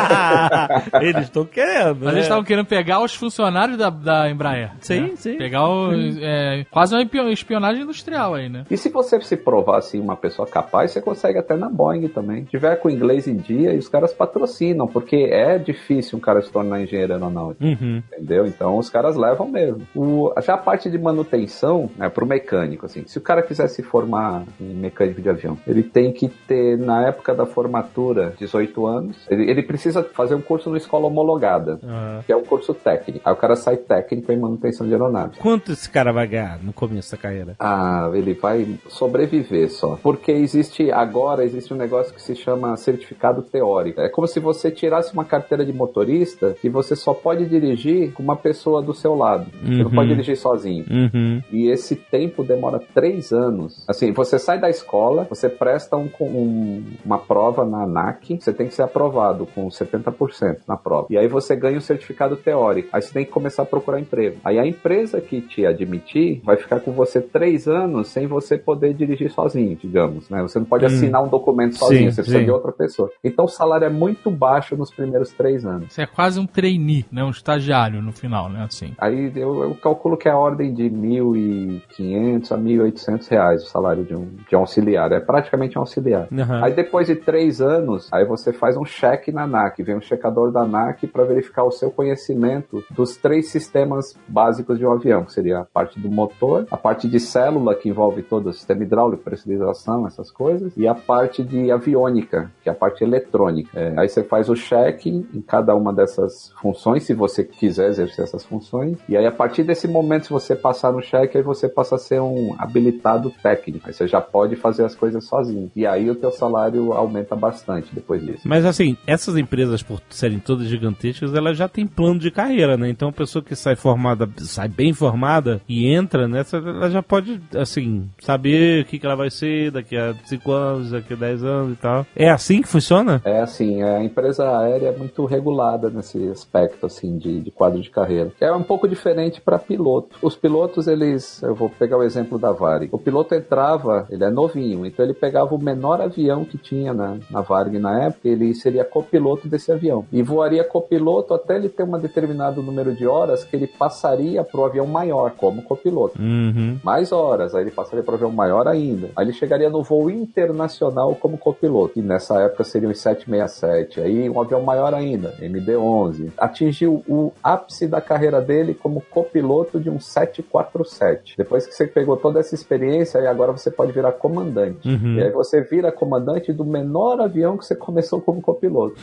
eles 1.02 1.22
estão 1.24 1.44
querendo. 1.44 1.96
Mas 1.96 2.06
né? 2.06 2.10
eles 2.12 2.22
estavam 2.24 2.44
querendo 2.44 2.66
pegar 2.66 3.00
os 3.00 3.14
funcionários 3.14 3.76
da, 3.78 3.90
da 3.90 4.30
Embraer. 4.30 4.70
Sim, 4.80 5.00
né? 5.00 5.10
sim. 5.16 5.36
Pegar 5.36 5.68
o, 5.68 5.90
é, 6.20 6.64
quase 6.70 6.94
uma 6.94 7.02
espio- 7.02 7.28
espionagem 7.30 7.82
industrial 7.82 8.34
aí, 8.34 8.48
né? 8.48 8.64
E 8.70 8.76
se 8.76 8.88
você 8.88 9.20
se 9.20 9.36
provar 9.36 9.78
assim 9.78 10.00
uma 10.00 10.16
pessoa 10.16 10.46
capaz, 10.46 10.90
você 10.90 11.00
consegue 11.00 11.38
até 11.38 11.56
na 11.56 11.68
Boeing 11.68 12.08
também. 12.08 12.44
Se 12.44 12.50
tiver 12.50 12.76
com 12.76 12.90
inglês 12.90 13.26
em 13.26 13.36
dia, 13.36 13.72
e 13.72 13.78
os 13.78 13.88
caras 13.88 14.12
patrocinam, 14.12 14.86
porque 14.86 15.28
é 15.30 15.58
difícil 15.58 16.18
um 16.18 16.20
cara 16.20 16.40
se 16.42 16.50
tornar 16.50 16.80
engenheiro 16.80 17.12
aeronáutico, 17.14 17.64
Uhum. 17.64 18.02
entendeu? 18.12 18.46
Então 18.46 18.76
os 18.78 18.90
caras 18.90 19.16
levam 19.16 19.48
mesmo. 19.48 19.82
O, 19.94 20.32
já 20.42 20.54
a 20.54 20.58
parte 20.58 20.90
de 20.90 20.98
manutenção, 20.98 21.90
é 21.98 22.08
pro 22.08 22.26
mecânico, 22.26 22.86
assim. 22.86 23.04
Se 23.06 23.18
o 23.18 23.20
cara 23.20 23.42
quiser 23.42 23.68
se 23.68 23.82
formar 23.82 24.44
em 24.60 24.74
mecânico 24.74 25.20
de 25.20 25.28
avião, 25.28 25.56
ele 25.66 25.82
tem 25.82 26.12
que 26.12 26.28
ter, 26.28 26.76
na 26.78 27.06
época 27.08 27.34
da 27.34 27.46
formatura, 27.46 28.34
18 28.38 28.86
anos. 28.86 29.16
Ele, 29.30 29.43
ele 29.48 29.62
precisa 29.62 30.02
fazer 30.02 30.34
um 30.34 30.40
curso 30.40 30.68
numa 30.68 30.78
escola 30.78 31.06
homologada, 31.06 31.78
Ah. 31.86 32.20
que 32.26 32.32
é 32.32 32.36
um 32.36 32.44
curso 32.44 32.72
técnico. 32.74 33.20
Aí 33.24 33.32
o 33.32 33.36
cara 33.36 33.56
sai 33.56 33.76
técnico 33.76 34.30
em 34.32 34.36
manutenção 34.38 34.86
de 34.86 34.92
aeronaves. 34.92 35.38
Quanto 35.38 35.72
esse 35.72 35.88
cara 35.88 36.12
vai 36.12 36.26
ganhar 36.26 36.58
no 36.62 36.72
começo 36.72 37.10
da 37.12 37.16
carreira? 37.18 37.54
Ah, 37.58 38.10
ele 38.14 38.34
vai 38.34 38.66
sobreviver 38.88 39.70
só. 39.70 39.98
Porque 40.02 40.32
existe, 40.32 40.90
agora 40.90 41.44
existe 41.44 41.72
um 41.72 41.76
negócio 41.76 42.14
que 42.14 42.22
se 42.22 42.34
chama 42.36 42.76
certificado 42.76 43.42
teórico. 43.42 44.00
É 44.00 44.08
como 44.08 44.26
se 44.26 44.40
você 44.40 44.70
tirasse 44.70 45.12
uma 45.12 45.24
carteira 45.24 45.64
de 45.64 45.72
motorista 45.72 46.56
e 46.62 46.68
você 46.68 46.94
só 46.96 47.12
pode 47.12 47.46
dirigir 47.46 48.12
com 48.12 48.22
uma 48.22 48.36
pessoa 48.36 48.80
do 48.82 48.94
seu 48.94 49.14
lado. 49.14 49.46
Você 49.62 49.70
não 49.70 49.76
Uhum. 49.78 49.82
pode 49.84 49.94
pode 50.04 50.08
dirigir 50.10 50.36
sozinho. 50.36 50.84
Uhum. 50.90 51.42
E 51.50 51.68
esse 51.70 51.96
tempo 51.96 52.44
demora 52.44 52.78
três 52.94 53.32
anos. 53.32 53.82
Assim, 53.88 54.12
você 54.12 54.38
sai 54.38 54.58
da 54.58 54.68
escola, 54.68 55.26
você 55.30 55.48
presta 55.48 55.96
um, 55.96 56.10
um- 56.20 56.82
uma 57.04 57.16
prova 57.18 57.64
na 57.64 57.84
ANAC, 57.84 58.38
você 58.38 58.52
tem 58.52 58.66
que 58.66 58.74
ser 58.74 58.82
aprovado 58.82 59.33
com 59.46 59.68
70% 59.68 60.58
na 60.66 60.76
prova. 60.76 61.06
E 61.10 61.18
aí 61.18 61.28
você 61.28 61.56
ganha 61.56 61.78
o 61.78 61.80
certificado 61.80 62.36
teórico. 62.36 62.88
Aí 62.92 63.02
você 63.02 63.12
tem 63.12 63.24
que 63.24 63.30
começar 63.30 63.62
a 63.62 63.66
procurar 63.66 64.00
emprego. 64.00 64.38
Aí 64.44 64.58
a 64.58 64.66
empresa 64.66 65.20
que 65.20 65.40
te 65.40 65.66
admitir 65.66 66.40
vai 66.44 66.56
ficar 66.56 66.80
com 66.80 66.92
você 66.92 67.20
três 67.20 67.66
anos 67.66 68.08
sem 68.08 68.26
você 68.26 68.56
poder 68.56 68.94
dirigir 68.94 69.30
sozinho, 69.30 69.76
digamos. 69.76 70.28
Né? 70.30 70.42
Você 70.42 70.58
não 70.58 70.66
pode 70.66 70.84
assinar 70.84 71.22
um 71.22 71.28
documento 71.28 71.76
sozinho, 71.76 72.10
Sim, 72.10 72.10
você 72.10 72.22
precisa 72.22 72.38
sim. 72.38 72.44
de 72.44 72.50
outra 72.50 72.72
pessoa. 72.72 73.10
Então 73.22 73.44
o 73.46 73.48
salário 73.48 73.86
é 73.86 73.90
muito 73.90 74.30
baixo 74.30 74.76
nos 74.76 74.90
primeiros 74.90 75.32
três 75.32 75.64
anos. 75.64 75.92
Você 75.92 76.02
é 76.02 76.06
quase 76.06 76.38
um 76.38 76.46
trainee, 76.46 77.04
né? 77.10 77.24
Um 77.24 77.30
estagiário 77.30 78.00
no 78.00 78.12
final, 78.12 78.48
né? 78.48 78.64
Assim. 78.64 78.92
Aí 78.98 79.32
eu, 79.34 79.62
eu 79.62 79.74
calculo 79.74 80.16
que 80.16 80.28
é 80.28 80.32
a 80.32 80.36
ordem 80.36 80.72
de 80.72 80.84
1.500 80.84 82.52
a 82.52 82.58
1.800 82.58 83.28
reais 83.28 83.62
o 83.62 83.66
salário 83.66 84.04
de 84.04 84.14
um, 84.14 84.28
de 84.48 84.56
um 84.56 84.60
auxiliar. 84.60 85.12
É 85.12 85.20
praticamente 85.20 85.78
um 85.78 85.82
auxiliar. 85.82 86.28
Aham. 86.32 86.64
Aí 86.64 86.72
depois 86.72 87.06
de 87.06 87.16
três 87.16 87.60
anos, 87.60 88.08
aí 88.12 88.24
você 88.24 88.52
faz 88.52 88.76
um 88.76 88.84
cheque 88.84 89.23
na 89.32 89.44
ANAC, 89.44 89.82
vem 89.82 89.96
um 89.96 90.00
checador 90.00 90.50
da 90.50 90.60
ANAC 90.60 91.06
para 91.06 91.24
verificar 91.24 91.64
o 91.64 91.70
seu 91.70 91.90
conhecimento 91.90 92.84
dos 92.90 93.16
três 93.16 93.48
sistemas 93.48 94.16
básicos 94.26 94.78
de 94.78 94.86
um 94.86 94.92
avião, 94.92 95.24
que 95.24 95.32
seria 95.32 95.60
a 95.60 95.64
parte 95.64 95.98
do 95.98 96.10
motor, 96.10 96.66
a 96.70 96.76
parte 96.76 97.08
de 97.08 97.20
célula, 97.20 97.74
que 97.74 97.88
envolve 97.88 98.22
todo 98.22 98.48
o 98.48 98.52
sistema 98.52 98.82
hidráulico, 98.82 99.22
pressurização, 99.22 100.06
essas 100.06 100.30
coisas, 100.30 100.72
e 100.76 100.86
a 100.86 100.94
parte 100.94 101.42
de 101.42 101.70
aviônica, 101.70 102.50
que 102.62 102.68
é 102.68 102.72
a 102.72 102.74
parte 102.74 103.02
eletrônica. 103.04 103.70
É, 103.78 103.94
aí 103.98 104.08
você 104.08 104.22
faz 104.22 104.48
o 104.48 104.56
cheque 104.56 105.10
em 105.10 105.40
cada 105.40 105.74
uma 105.74 105.92
dessas 105.92 106.52
funções, 106.60 107.04
se 107.04 107.14
você 107.14 107.44
quiser 107.44 107.88
exercer 107.88 108.24
essas 108.24 108.44
funções, 108.44 108.98
e 109.08 109.16
aí 109.16 109.26
a 109.26 109.32
partir 109.32 109.62
desse 109.62 109.86
momento, 109.86 110.26
se 110.26 110.32
você 110.32 110.54
passar 110.54 110.92
no 110.92 111.02
cheque, 111.02 111.36
aí 111.36 111.42
você 111.42 111.68
passa 111.68 111.96
a 111.96 111.98
ser 111.98 112.20
um 112.20 112.54
habilitado 112.58 113.32
técnico, 113.42 113.86
aí 113.86 113.92
você 113.92 114.06
já 114.06 114.20
pode 114.20 114.56
fazer 114.56 114.84
as 114.84 114.94
coisas 114.94 115.24
sozinho. 115.24 115.70
E 115.74 115.86
aí 115.86 116.10
o 116.10 116.14
teu 116.14 116.30
salário 116.30 116.92
aumenta 116.92 117.36
bastante 117.36 117.94
depois 117.94 118.22
disso. 118.22 118.48
Mas 118.48 118.64
assim, 118.64 118.96
essas 119.14 119.36
empresas, 119.36 119.82
por 119.82 120.00
serem 120.10 120.38
todas 120.38 120.66
gigantescas, 120.66 121.34
elas 121.34 121.56
já 121.56 121.68
têm 121.68 121.86
plano 121.86 122.18
de 122.18 122.30
carreira, 122.30 122.76
né? 122.76 122.88
Então 122.88 123.08
a 123.08 123.12
pessoa 123.12 123.42
que 123.42 123.54
sai 123.54 123.76
formada, 123.76 124.28
sai 124.38 124.68
bem 124.68 124.92
formada 124.92 125.60
e 125.68 125.86
entra 125.86 126.28
nessa, 126.28 126.58
ela 126.58 126.90
já 126.90 127.02
pode, 127.02 127.40
assim, 127.56 128.08
saber 128.20 128.82
o 128.82 128.86
que, 128.86 128.98
que 128.98 129.06
ela 129.06 129.16
vai 129.16 129.30
ser 129.30 129.70
daqui 129.70 129.96
a 129.96 130.14
5 130.24 130.52
anos, 130.52 130.90
daqui 130.90 131.14
a 131.14 131.16
10 131.16 131.44
anos 131.44 131.72
e 131.72 131.76
tal. 131.76 132.06
É 132.14 132.30
assim 132.30 132.60
que 132.60 132.68
funciona? 132.68 133.20
É 133.24 133.40
assim, 133.40 133.82
a 133.82 134.02
empresa 134.02 134.58
aérea 134.58 134.88
é 134.88 134.96
muito 134.96 135.24
regulada 135.24 135.88
nesse 135.90 136.28
aspecto 136.28 136.86
assim 136.86 137.16
de, 137.18 137.40
de 137.40 137.50
quadro 137.50 137.80
de 137.80 137.90
carreira. 137.90 138.32
É 138.40 138.52
um 138.52 138.62
pouco 138.62 138.88
diferente 138.88 139.40
para 139.40 139.58
piloto. 139.58 140.16
Os 140.22 140.36
pilotos, 140.36 140.86
eles, 140.86 141.42
eu 141.42 141.54
vou 141.54 141.68
pegar 141.68 141.98
o 141.98 142.02
exemplo 142.02 142.38
da 142.38 142.52
Varig. 142.52 142.88
O 142.92 142.98
piloto 142.98 143.34
entrava, 143.34 144.06
ele 144.10 144.24
é 144.24 144.30
novinho, 144.30 144.84
então 144.84 145.04
ele 145.04 145.14
pegava 145.14 145.54
o 145.54 145.62
menor 145.62 146.00
avião 146.00 146.44
que 146.44 146.58
tinha 146.58 146.92
na, 146.92 147.16
na 147.30 147.40
Varig 147.40 147.78
na 147.78 148.04
época, 148.04 148.28
ele 148.28 148.54
seria 148.54 148.84
copiloto 149.04 149.46
desse 149.48 149.70
avião. 149.70 150.06
E 150.10 150.22
voaria 150.22 150.64
copiloto 150.64 151.34
até 151.34 151.56
ele 151.56 151.68
ter 151.68 151.82
um 151.82 151.98
determinado 151.98 152.62
número 152.62 152.94
de 152.94 153.06
horas 153.06 153.44
que 153.44 153.54
ele 153.54 153.66
passaria 153.66 154.42
para 154.42 154.60
o 154.60 154.64
avião 154.64 154.86
maior, 154.86 155.32
como 155.36 155.62
copiloto. 155.62 156.20
Uhum. 156.20 156.78
Mais 156.82 157.12
horas, 157.12 157.54
aí 157.54 157.62
ele 157.62 157.70
passaria 157.70 158.02
para 158.02 158.12
o 158.12 158.14
avião 158.14 158.32
maior 158.32 158.66
ainda. 158.66 159.10
Aí 159.14 159.26
ele 159.26 159.32
chegaria 159.32 159.68
no 159.68 159.82
voo 159.82 160.10
internacional 160.10 161.14
como 161.14 161.36
copiloto. 161.36 161.98
E 161.98 162.02
nessa 162.02 162.40
época 162.40 162.64
seriam 162.64 162.90
os 162.90 162.98
767. 163.00 164.00
Aí 164.00 164.28
um 164.28 164.40
avião 164.40 164.62
maior 164.62 164.94
ainda, 164.94 165.34
MD-11. 165.40 166.32
Atingiu 166.36 167.04
o 167.06 167.32
ápice 167.42 167.86
da 167.86 168.00
carreira 168.00 168.40
dele 168.40 168.74
como 168.74 169.02
copiloto 169.10 169.78
de 169.78 169.90
um 169.90 170.00
747. 170.00 171.34
Depois 171.36 171.66
que 171.66 171.74
você 171.74 171.86
pegou 171.86 172.16
toda 172.16 172.40
essa 172.40 172.54
experiência, 172.54 173.20
aí 173.20 173.26
agora 173.26 173.52
você 173.52 173.70
pode 173.70 173.92
virar 173.92 174.12
comandante. 174.12 174.88
Uhum. 174.88 175.16
E 175.16 175.22
aí 175.22 175.30
você 175.30 175.60
vira 175.60 175.92
comandante 175.92 176.52
do 176.52 176.64
menor 176.64 177.20
avião 177.20 177.56
que 177.56 177.66
você 177.66 177.74
começou 177.74 178.20
como 178.20 178.40
copiloto. 178.40 178.93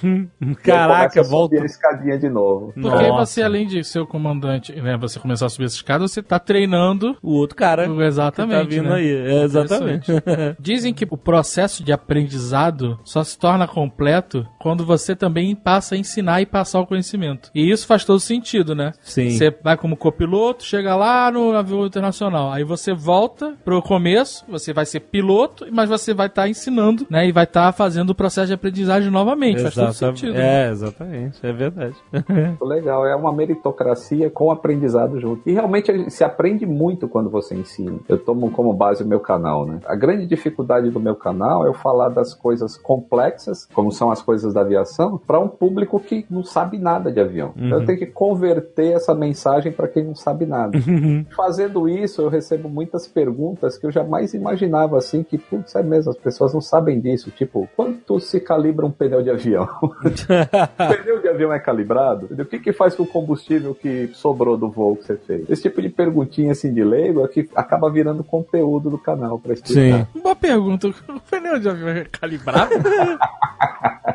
Caraca, 0.64 1.24
volta. 1.24 1.56
subir 1.56 1.64
a 1.64 1.66
escadinha 1.66 2.18
de 2.18 2.30
novo. 2.30 2.74
Porque 2.74 3.08
Nossa. 3.08 3.26
você, 3.26 3.42
além 3.44 3.68
de 3.68 3.84
ser 3.84 4.00
o 4.00 4.08
comandante, 4.08 4.74
né? 4.74 4.98
Você 4.98 5.20
começar 5.20 5.46
a 5.46 5.50
subir 5.50 5.66
essa 5.66 5.76
escada, 5.76 6.08
você 6.08 6.22
tá 6.22 6.40
treinando 6.40 7.18
O 7.22 7.34
outro 7.34 7.56
cara 7.56 7.86
Exatamente. 8.06 8.58
tá 8.58 8.64
vindo 8.64 8.90
né? 8.90 8.96
aí. 8.96 9.12
É, 9.12 9.44
exatamente. 9.44 10.12
Dizem 10.60 10.94
que 10.94 11.08
o 11.10 11.18
processo 11.18 11.84
de 11.84 11.92
aprendizado 11.92 13.00
só 13.04 13.24
se 13.24 13.38
torna 13.38 13.68
completo 13.68 14.46
quando 14.60 14.86
você 14.86 15.16
também 15.16 15.56
passa 15.56 15.96
a 15.96 15.98
ensinar 15.98 16.42
e 16.42 16.46
passar 16.46 16.80
o 16.80 16.88
conhecimento. 16.88 17.50
E 17.54 17.70
isso 17.70 17.86
faz 17.88 18.06
todo 18.06 18.20
sentido, 18.20 18.76
né? 18.76 18.92
Sim. 19.02 19.30
Você 19.30 19.56
vai 19.64 19.78
como 19.78 19.98
copiloto, 19.98 20.64
chega 20.64 20.96
lá 20.96 21.32
no 21.32 21.56
avião 21.56 21.86
internacional, 21.86 22.52
aí 22.52 22.64
você 22.64 22.94
volta 22.94 23.56
pro 23.64 23.82
começo, 23.82 24.46
você 24.48 24.74
vai 24.74 24.86
ser 24.86 25.02
piloto, 25.02 25.68
mas 25.72 25.90
você 25.90 26.14
vai 26.14 26.28
estar 26.28 26.48
ensinando, 26.48 27.06
né? 27.10 27.28
E 27.28 27.32
vai 27.32 27.44
estar 27.44 27.72
fazendo 27.74 28.12
o 28.12 28.16
processo 28.16 28.48
de 28.48 28.54
aprendizagem 28.54 29.10
novamente. 29.10 29.62
Faz 29.62 29.76
sentido. 29.94 30.34
né? 30.34 30.68
É, 30.68 30.72
exatamente. 30.72 31.46
É 31.46 31.52
verdade. 31.52 31.96
Muito 32.12 32.66
legal, 32.66 33.06
é 33.06 33.16
uma 33.16 33.34
meritocracia 33.34 34.30
com 34.30 34.52
aprendizado 34.52 35.20
junto. 35.20 35.42
E 35.48 35.54
realmente 35.54 36.10
se 36.10 36.24
aprende 36.24 36.66
muito 36.66 37.08
quando 37.08 37.30
você 37.30 37.56
ensina. 37.56 37.98
Eu 38.08 38.18
tomo 38.18 38.52
como 38.52 38.74
base 38.74 39.04
o 39.04 39.08
meu 39.08 39.20
canal, 39.20 39.66
né? 39.66 39.80
A 39.86 39.96
grande 39.96 40.26
dificuldade 40.26 40.90
do 40.90 41.00
meu 41.00 41.16
canal 41.16 41.66
é 41.66 41.68
eu 41.68 41.74
falar 41.74 42.10
das 42.10 42.34
coisas 42.34 42.78
complexas, 42.78 43.68
como 43.74 43.92
são 43.92 44.12
as 44.12 44.22
coisas 44.22 44.54
da 44.54 44.62
aviação, 44.62 45.18
para 45.18 45.40
um 45.40 45.48
público 45.48 46.00
que 46.00 46.26
não 46.30 46.44
sabe 46.44 46.78
nada 46.78 47.12
de 47.12 47.20
avião. 47.20 47.54
Então 47.56 47.80
eu 47.80 47.86
tenho 47.86 48.00
que 48.00 48.06
converter 48.06 48.94
essa 48.94 49.14
mensagem 49.14 49.72
para 49.72 49.88
quem 49.88 50.04
não 50.04 50.16
sabe 50.16 50.46
nada. 50.46 50.78
Fazendo 51.36 51.88
isso, 51.88 52.22
eu 52.22 52.30
recebo 52.30 52.70
muitas 52.70 53.08
perguntas 53.08 53.78
que 53.78 53.86
eu 53.86 53.92
jamais 53.92 54.34
imaginava 54.34 54.98
assim, 54.98 55.24
que, 55.24 55.38
putz, 55.38 55.76
é 55.76 55.84
mesmo, 55.84 56.12
as 56.12 56.18
pessoas 56.18 56.54
não 56.54 56.62
sabem 56.62 57.00
disso. 57.00 57.32
Tipo, 57.32 57.68
quanto 57.76 58.20
se 58.20 58.40
calibra 58.40 58.86
um 58.86 58.92
pneu 58.92 59.22
de 59.22 59.30
avião? 59.30 59.68
o 59.82 59.90
pneu 59.90 61.22
de 61.22 61.28
avião 61.28 61.54
é 61.54 61.60
calibrado? 61.60 62.28
O 62.32 62.46
que, 62.46 62.60
que 62.60 62.74
faz 62.74 62.96
com 62.96 63.04
o 63.04 63.08
combustível 63.08 63.76
que 63.76 64.10
sobrou 64.14 64.58
do 64.58 64.70
voo 64.70 64.96
que 64.96 65.06
você 65.06 65.18
fez? 65.18 65.50
Esse 65.50 65.64
tipo 65.64 65.82
de 65.82 65.90
perguntinha 65.90 66.52
assim 66.52 66.74
de 66.74 66.84
leigo 66.84 67.24
é 67.24 67.28
que 67.28 67.50
acaba 67.56 67.90
virando 67.90 68.24
conteúdo 68.24 68.90
do 68.90 68.98
canal 68.98 69.40
pra 69.40 69.54
explicar. 69.54 70.08
Boa 70.22 70.36
pergunta. 70.36 70.88
O 70.88 71.20
pneu 71.30 71.60
de 71.60 71.70
avião 71.70 71.90
é 71.90 72.06
calibrado? 72.06 72.72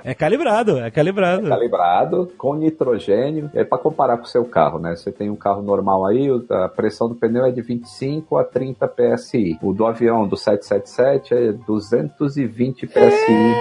É 0.05 0.15
calibrado, 0.15 0.79
é 0.79 0.91
calibrado. 0.91 1.49
Calibrado 1.49 2.33
com 2.39 2.55
nitrogênio. 2.55 3.51
É 3.53 3.65
para 3.65 3.79
comparar 3.79 4.17
com 4.19 4.25
o 4.25 4.29
seu 4.29 4.45
carro, 4.45 4.79
né? 4.79 4.95
Você 4.95 5.11
tem 5.11 5.31
um 5.31 5.37
carro 5.37 5.63
normal 5.63 6.07
aí, 6.07 6.29
a 6.49 6.69
pressão 6.69 7.09
do 7.09 7.17
pneu 7.17 7.45
é 7.45 7.51
de 7.51 7.61
25 7.61 8.37
a 8.37 8.45
30 8.45 8.87
PSI. 8.87 9.59
O 9.61 9.73
do 9.73 9.85
avião 9.85 10.27
do 10.27 10.37
777 10.37 11.35
é 11.35 11.53
220 11.53 12.87
PSI. 12.87 13.55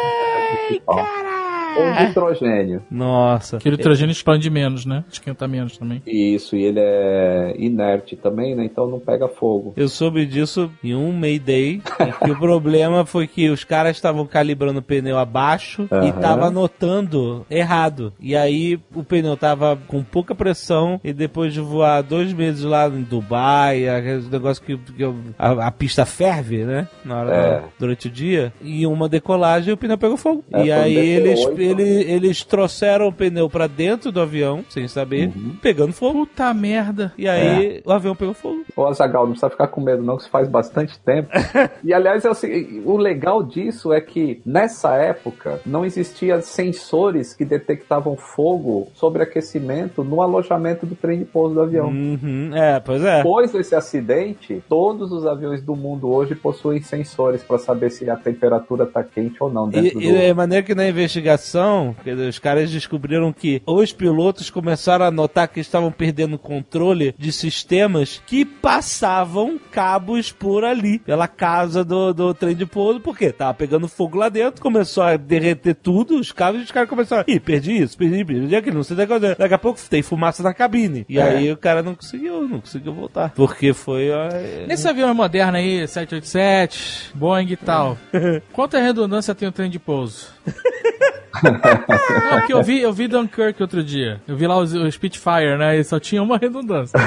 Com 1.75 2.03
nitrogênio. 2.05 2.81
Nossa. 2.89 3.57
Que 3.57 3.67
o 3.67 3.71
nitrogênio 3.71 4.11
expande 4.11 4.49
menos, 4.49 4.85
né? 4.85 5.03
Esquenta 5.11 5.47
menos 5.47 5.77
também. 5.77 6.01
Isso, 6.05 6.55
e 6.55 6.63
ele 6.63 6.79
é 6.79 7.55
inerte 7.57 8.15
também, 8.15 8.55
né? 8.55 8.63
Então 8.65 8.87
não 8.87 8.99
pega 8.99 9.27
fogo. 9.27 9.73
Eu 9.75 9.87
soube 9.89 10.25
disso 10.25 10.71
em 10.83 10.95
um 10.95 11.11
Mayday, 11.11 11.81
e 11.99 12.25
que 12.25 12.31
o 12.31 12.37
problema 12.39 13.05
foi 13.05 13.27
que 13.27 13.49
os 13.49 13.63
caras 13.63 13.95
estavam 13.97 14.25
calibrando 14.25 14.79
o 14.79 14.83
pneu 14.83 15.17
abaixo 15.17 15.87
e 15.91 16.09
Aham. 16.09 16.19
tava 16.21 16.45
anotando 16.47 17.45
errado. 17.49 18.13
E 18.19 18.35
aí 18.35 18.79
o 18.93 19.03
pneu 19.03 19.35
tava 19.37 19.77
com 19.87 20.03
pouca 20.03 20.33
pressão 20.35 20.99
e 21.03 21.11
depois 21.13 21.53
de 21.53 21.59
voar 21.59 22.01
dois 22.01 22.31
meses 22.33 22.63
lá 22.63 22.87
em 22.87 23.01
Dubai, 23.01 23.87
aquele 23.87 24.27
negócio 24.29 24.63
que, 24.63 24.77
que 24.77 25.01
eu- 25.03 25.15
a, 25.37 25.67
a 25.67 25.71
pista 25.71 26.05
ferve, 26.05 26.63
né? 26.63 26.87
Na 27.03 27.19
hora 27.21 27.35
É. 27.35 27.63
durante 27.79 28.07
o 28.07 28.11
dia, 28.11 28.53
e 28.61 28.85
uma 28.87 29.09
decolagem 29.09 29.73
o 29.73 29.77
pneu 29.77 29.97
pegou 29.97 30.17
fogo. 30.17 30.43
É, 30.53 30.65
e 30.65 30.71
um 30.71 30.75
aí 30.81 30.93
DC-8, 30.95 30.97
eles, 30.97 31.45
ele- 31.65 32.11
eles 32.11 32.43
trouxeram 32.43 33.07
o 33.07 33.13
pneu 33.13 33.49
pra 33.49 33.67
dentro 33.67 34.11
do 34.11 34.21
avião, 34.21 34.63
sem 34.69 34.87
saber, 34.87 35.27
Uhum. 35.35 35.55
pegando 35.61 35.93
fogo. 35.93 36.25
Puta 36.25 36.53
merda. 36.53 37.13
E 37.17 37.27
aí 37.27 37.81
o 37.85 37.91
avião 37.91 38.15
pegou 38.15 38.33
fogo. 38.33 38.63
Ô, 38.75 38.85
Azagal, 38.85 39.23
não 39.23 39.31
precisa 39.31 39.49
ficar 39.49 39.67
com 39.67 39.81
medo, 39.81 40.01
não, 40.03 40.15
que 40.17 40.23
isso 40.23 40.31
faz 40.31 40.47
bastante 40.47 40.97
tempo. 40.99 41.29
e, 41.83 41.93
aliás, 41.93 42.23
é 42.25 42.29
o, 42.29 42.33
seguinte, 42.33 42.81
o 42.85 42.97
legal 42.97 43.43
disso 43.43 43.91
é 43.93 43.99
que, 44.01 44.41
nessa 44.45 44.95
época, 44.95 45.59
não 45.65 45.85
existia 45.85 46.41
sensores 46.41 47.33
que 47.33 47.45
detectavam 47.45 48.15
fogo 48.15 48.87
sobre 48.95 49.23
aquecimento 49.23 50.03
no 50.03 50.21
alojamento 50.21 50.85
do 50.85 50.95
trem 50.95 51.19
de 51.19 51.25
pouso 51.25 51.55
do 51.55 51.61
avião. 51.61 51.87
Uhum, 51.87 52.51
é, 52.53 52.79
pois 52.79 53.03
é. 53.03 53.17
Depois 53.17 53.51
desse 53.51 53.75
acidente, 53.75 54.63
todos 54.67 55.11
os 55.11 55.25
aviões 55.25 55.61
do 55.61 55.75
mundo 55.75 56.09
hoje 56.11 56.35
possuem 56.35 56.81
sensores 56.81 57.43
para 57.43 57.57
saber 57.57 57.89
se 57.91 58.09
a 58.09 58.15
temperatura 58.15 58.83
está 58.85 59.03
quente 59.03 59.37
ou 59.39 59.51
não 59.51 59.69
dentro 59.69 59.87
E, 59.89 59.93
do... 59.93 60.01
e 60.01 60.15
é 60.15 60.33
maneiro 60.33 60.65
que 60.65 60.75
na 60.75 60.87
investigação 60.87 61.54
aviação, 61.55 61.95
os 62.27 62.39
caras 62.39 62.69
descobriram 62.69 63.31
que 63.31 63.61
os 63.65 63.93
pilotos 63.93 64.49
começaram 64.49 65.05
a 65.05 65.11
notar 65.11 65.47
que 65.47 65.59
estavam 65.59 65.91
perdendo 65.91 66.37
controle 66.37 67.15
de 67.17 67.31
sistemas 67.31 68.21
que 68.25 68.43
passavam 68.43 69.59
cabos 69.71 70.31
por 70.31 70.63
ali, 70.63 70.99
pela 70.99 71.27
casa 71.27 71.83
do, 71.83 72.13
do 72.13 72.33
trem 72.33 72.55
de 72.55 72.65
pouso, 72.65 72.99
porque 72.99 73.31
tava 73.31 73.53
pegando 73.53 73.87
fogo 73.87 74.17
lá 74.17 74.29
dentro, 74.29 74.61
começou 74.61 75.03
a 75.03 75.15
derreter 75.17 75.75
tudo, 75.75 76.19
os 76.19 76.31
cabos, 76.31 76.61
e 76.61 76.63
os 76.65 76.71
caras 76.71 76.89
começaram, 76.89 77.23
ih, 77.27 77.39
perdi 77.39 77.77
isso, 77.81 77.97
perdi, 77.97 78.25
perdi 78.25 78.55
aquilo, 78.55 78.75
não 78.77 78.83
sei 78.83 78.97
da 78.97 79.07
coisa. 79.07 79.35
Daqui 79.35 79.53
a 79.53 79.59
pouco 79.59 79.79
tem 79.89 80.01
fumaça 80.01 80.43
na 80.43 80.53
cabine. 80.53 81.05
E 81.07 81.19
aí 81.19 81.51
o 81.51 81.57
cara 81.57 81.81
não 81.81 81.95
conseguiu, 81.95 82.47
não 82.47 82.59
conseguiu 82.59 82.93
voltar. 82.93 83.31
Porque 83.31 83.73
foi. 83.73 84.11
ó, 84.11 84.29
Nesse 84.67 84.87
avião 84.87 85.13
moderno 85.13 85.57
aí, 85.57 85.87
787, 85.87 87.11
Boeing 87.13 87.51
e 87.51 87.57
tal, 87.57 87.97
quanta 88.51 88.79
redundância 88.79 89.35
tem 89.35 89.47
o 89.47 89.51
trem 89.51 89.69
de 89.69 89.79
pouso? 89.79 90.33
Não, 91.43 92.37
porque 92.39 92.53
eu 92.53 92.63
vi, 92.63 92.81
eu 92.81 92.93
vi 92.93 93.07
Dunkirk 93.07 93.61
outro 93.61 93.83
dia. 93.83 94.21
Eu 94.27 94.35
vi 94.35 94.47
lá 94.47 94.57
os- 94.57 94.73
o 94.73 94.89
Spitfire, 94.91 95.57
né? 95.57 95.77
E 95.77 95.83
só 95.83 95.99
tinha 95.99 96.21
uma 96.21 96.37
redundância. 96.39 96.97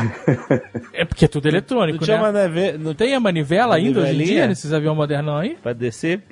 É 0.92 1.04
porque 1.04 1.24
é 1.24 1.28
tudo 1.28 1.46
eletrônico, 1.48 1.98
Não 1.98 2.04
tinha 2.04 2.16
né? 2.16 2.22
maneve- 2.22 2.78
não 2.78 2.94
tem 2.94 3.14
a 3.14 3.20
manivela 3.20 3.76
ainda 3.76 4.00
hoje 4.00 4.14
em 4.14 4.24
dia 4.24 4.46
nesses 4.46 4.72
aviões 4.72 4.96
modernos 4.96 5.34
aí? 5.40 5.56
Pra 5.62 5.72
descer. 5.72 6.22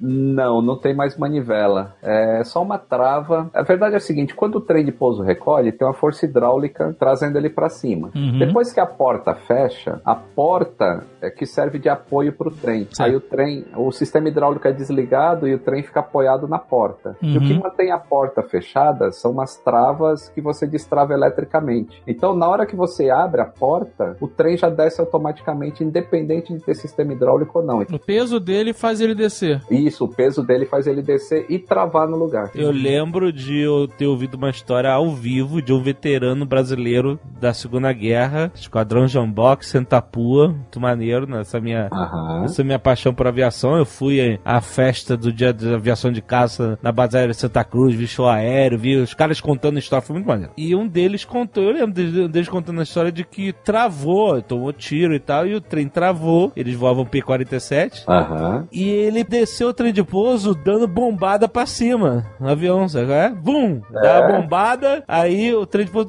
Não, 0.00 0.62
não 0.62 0.76
tem 0.76 0.94
mais 0.94 1.16
manivela. 1.16 1.94
É 2.02 2.42
só 2.44 2.62
uma 2.62 2.78
trava. 2.78 3.50
A 3.54 3.62
verdade 3.62 3.94
é 3.94 3.96
a 3.98 4.00
seguinte: 4.00 4.34
quando 4.34 4.56
o 4.56 4.60
trem 4.60 4.84
de 4.84 4.92
pouso 4.92 5.22
recolhe, 5.22 5.72
tem 5.72 5.86
uma 5.86 5.94
força 5.94 6.24
hidráulica 6.26 6.94
trazendo 6.98 7.36
ele 7.38 7.50
para 7.50 7.68
cima. 7.68 8.10
Uhum. 8.14 8.38
Depois 8.38 8.72
que 8.72 8.80
a 8.80 8.86
porta 8.86 9.34
fecha, 9.34 10.00
a 10.04 10.14
porta 10.14 11.04
é 11.20 11.30
que 11.30 11.46
serve 11.46 11.78
de 11.78 11.88
apoio 11.88 12.32
para 12.32 12.48
o 12.48 12.50
trem. 12.50 12.86
Certo. 12.92 13.00
Aí 13.08 13.14
o 13.16 13.20
trem, 13.20 13.64
o 13.76 13.90
sistema 13.92 14.28
hidráulico 14.28 14.66
é 14.66 14.72
desligado 14.72 15.46
e 15.48 15.54
o 15.54 15.58
trem 15.58 15.82
fica 15.82 16.00
apoiado 16.00 16.48
na 16.48 16.58
porta. 16.58 16.79
E 17.22 17.36
o 17.36 17.40
que 17.40 17.52
Uhum. 17.52 17.60
mantém 17.60 17.90
a 17.90 17.98
porta 17.98 18.42
fechada 18.42 19.12
são 19.12 19.30
umas 19.32 19.56
travas 19.56 20.28
que 20.30 20.40
você 20.40 20.66
destrava 20.66 21.12
eletricamente. 21.12 22.02
Então, 22.06 22.34
na 22.34 22.48
hora 22.48 22.66
que 22.66 22.76
você 22.76 23.10
abre 23.10 23.40
a 23.40 23.44
porta, 23.46 24.16
o 24.20 24.26
trem 24.28 24.56
já 24.56 24.68
desce 24.70 25.00
automaticamente, 25.00 25.84
independente 25.84 26.52
de 26.52 26.60
ter 26.60 26.74
sistema 26.74 27.12
hidráulico 27.12 27.58
ou 27.58 27.64
não. 27.64 27.80
O 27.80 27.98
peso 27.98 28.38
dele 28.40 28.72
faz 28.72 29.00
ele 29.00 29.14
descer. 29.14 29.60
Isso, 29.70 30.04
o 30.04 30.08
peso 30.08 30.42
dele 30.42 30.66
faz 30.66 30.86
ele 30.86 31.02
descer 31.02 31.46
e 31.48 31.58
travar 31.58 32.08
no 32.08 32.16
lugar. 32.16 32.50
Eu 32.54 32.70
lembro 32.70 33.32
de 33.32 33.58
eu 33.60 33.86
ter 33.88 34.06
ouvido 34.06 34.34
uma 34.34 34.50
história 34.50 34.90
ao 34.90 35.10
vivo 35.10 35.60
de 35.62 35.72
um 35.72 35.82
veterano 35.82 36.44
brasileiro 36.46 37.18
da 37.40 37.52
Segunda 37.52 37.92
Guerra, 37.92 38.50
Esquadrão 38.54 39.06
Jamboque, 39.06 39.66
Sentapua, 39.66 40.48
muito 40.48 40.80
maneiro, 40.80 41.26
nessa 41.26 41.60
minha, 41.60 41.88
Aham. 41.92 42.44
essa 42.44 42.62
minha 42.64 42.78
paixão 42.78 43.12
por 43.14 43.26
aviação. 43.26 43.76
Eu 43.76 43.84
fui 43.84 44.38
à 44.44 44.60
festa 44.60 45.16
do 45.16 45.32
dia 45.32 45.52
de 45.52 45.72
aviação 45.74 46.10
de 46.12 46.22
caça 46.22 46.69
na 46.82 46.92
base 46.92 47.16
aérea 47.16 47.32
de 47.34 47.40
Santa 47.40 47.64
Cruz, 47.64 47.94
vi 47.94 48.06
show 48.06 48.28
aéreo, 48.28 48.78
vi 48.78 48.96
os 48.96 49.14
caras 49.14 49.40
contando 49.40 49.78
história, 49.78 50.02
foi 50.04 50.14
muito 50.14 50.26
maneiro. 50.26 50.52
E 50.56 50.74
um 50.74 50.86
deles 50.86 51.24
contou, 51.24 51.64
eu 51.64 51.72
lembro 51.72 51.92
de- 51.92 52.28
deles 52.28 52.48
contando 52.48 52.80
a 52.80 52.82
história 52.82 53.10
de 53.12 53.24
que 53.24 53.52
travou, 53.52 54.40
tomou 54.42 54.72
tiro 54.72 55.14
e 55.14 55.20
tal, 55.20 55.46
e 55.46 55.54
o 55.54 55.60
trem 55.60 55.88
travou, 55.88 56.52
eles 56.56 56.74
voavam 56.74 57.04
P-47, 57.04 58.04
Aham. 58.08 58.66
e 58.72 58.88
ele 58.88 59.24
desceu 59.24 59.68
o 59.68 59.74
trem 59.74 59.92
de 59.92 60.02
pouso 60.02 60.54
dando 60.54 60.86
bombada 60.86 61.48
pra 61.48 61.66
cima 61.66 62.26
no 62.38 62.48
avião, 62.48 62.88
sabe? 62.88 63.10
É? 63.12 63.30
Bum! 63.30 63.80
Dá 63.90 64.18
a 64.18 64.32
bombada, 64.40 65.04
aí 65.08 65.54
o 65.54 65.66
trem 65.66 65.84
de 65.86 65.90
pouso 65.90 66.00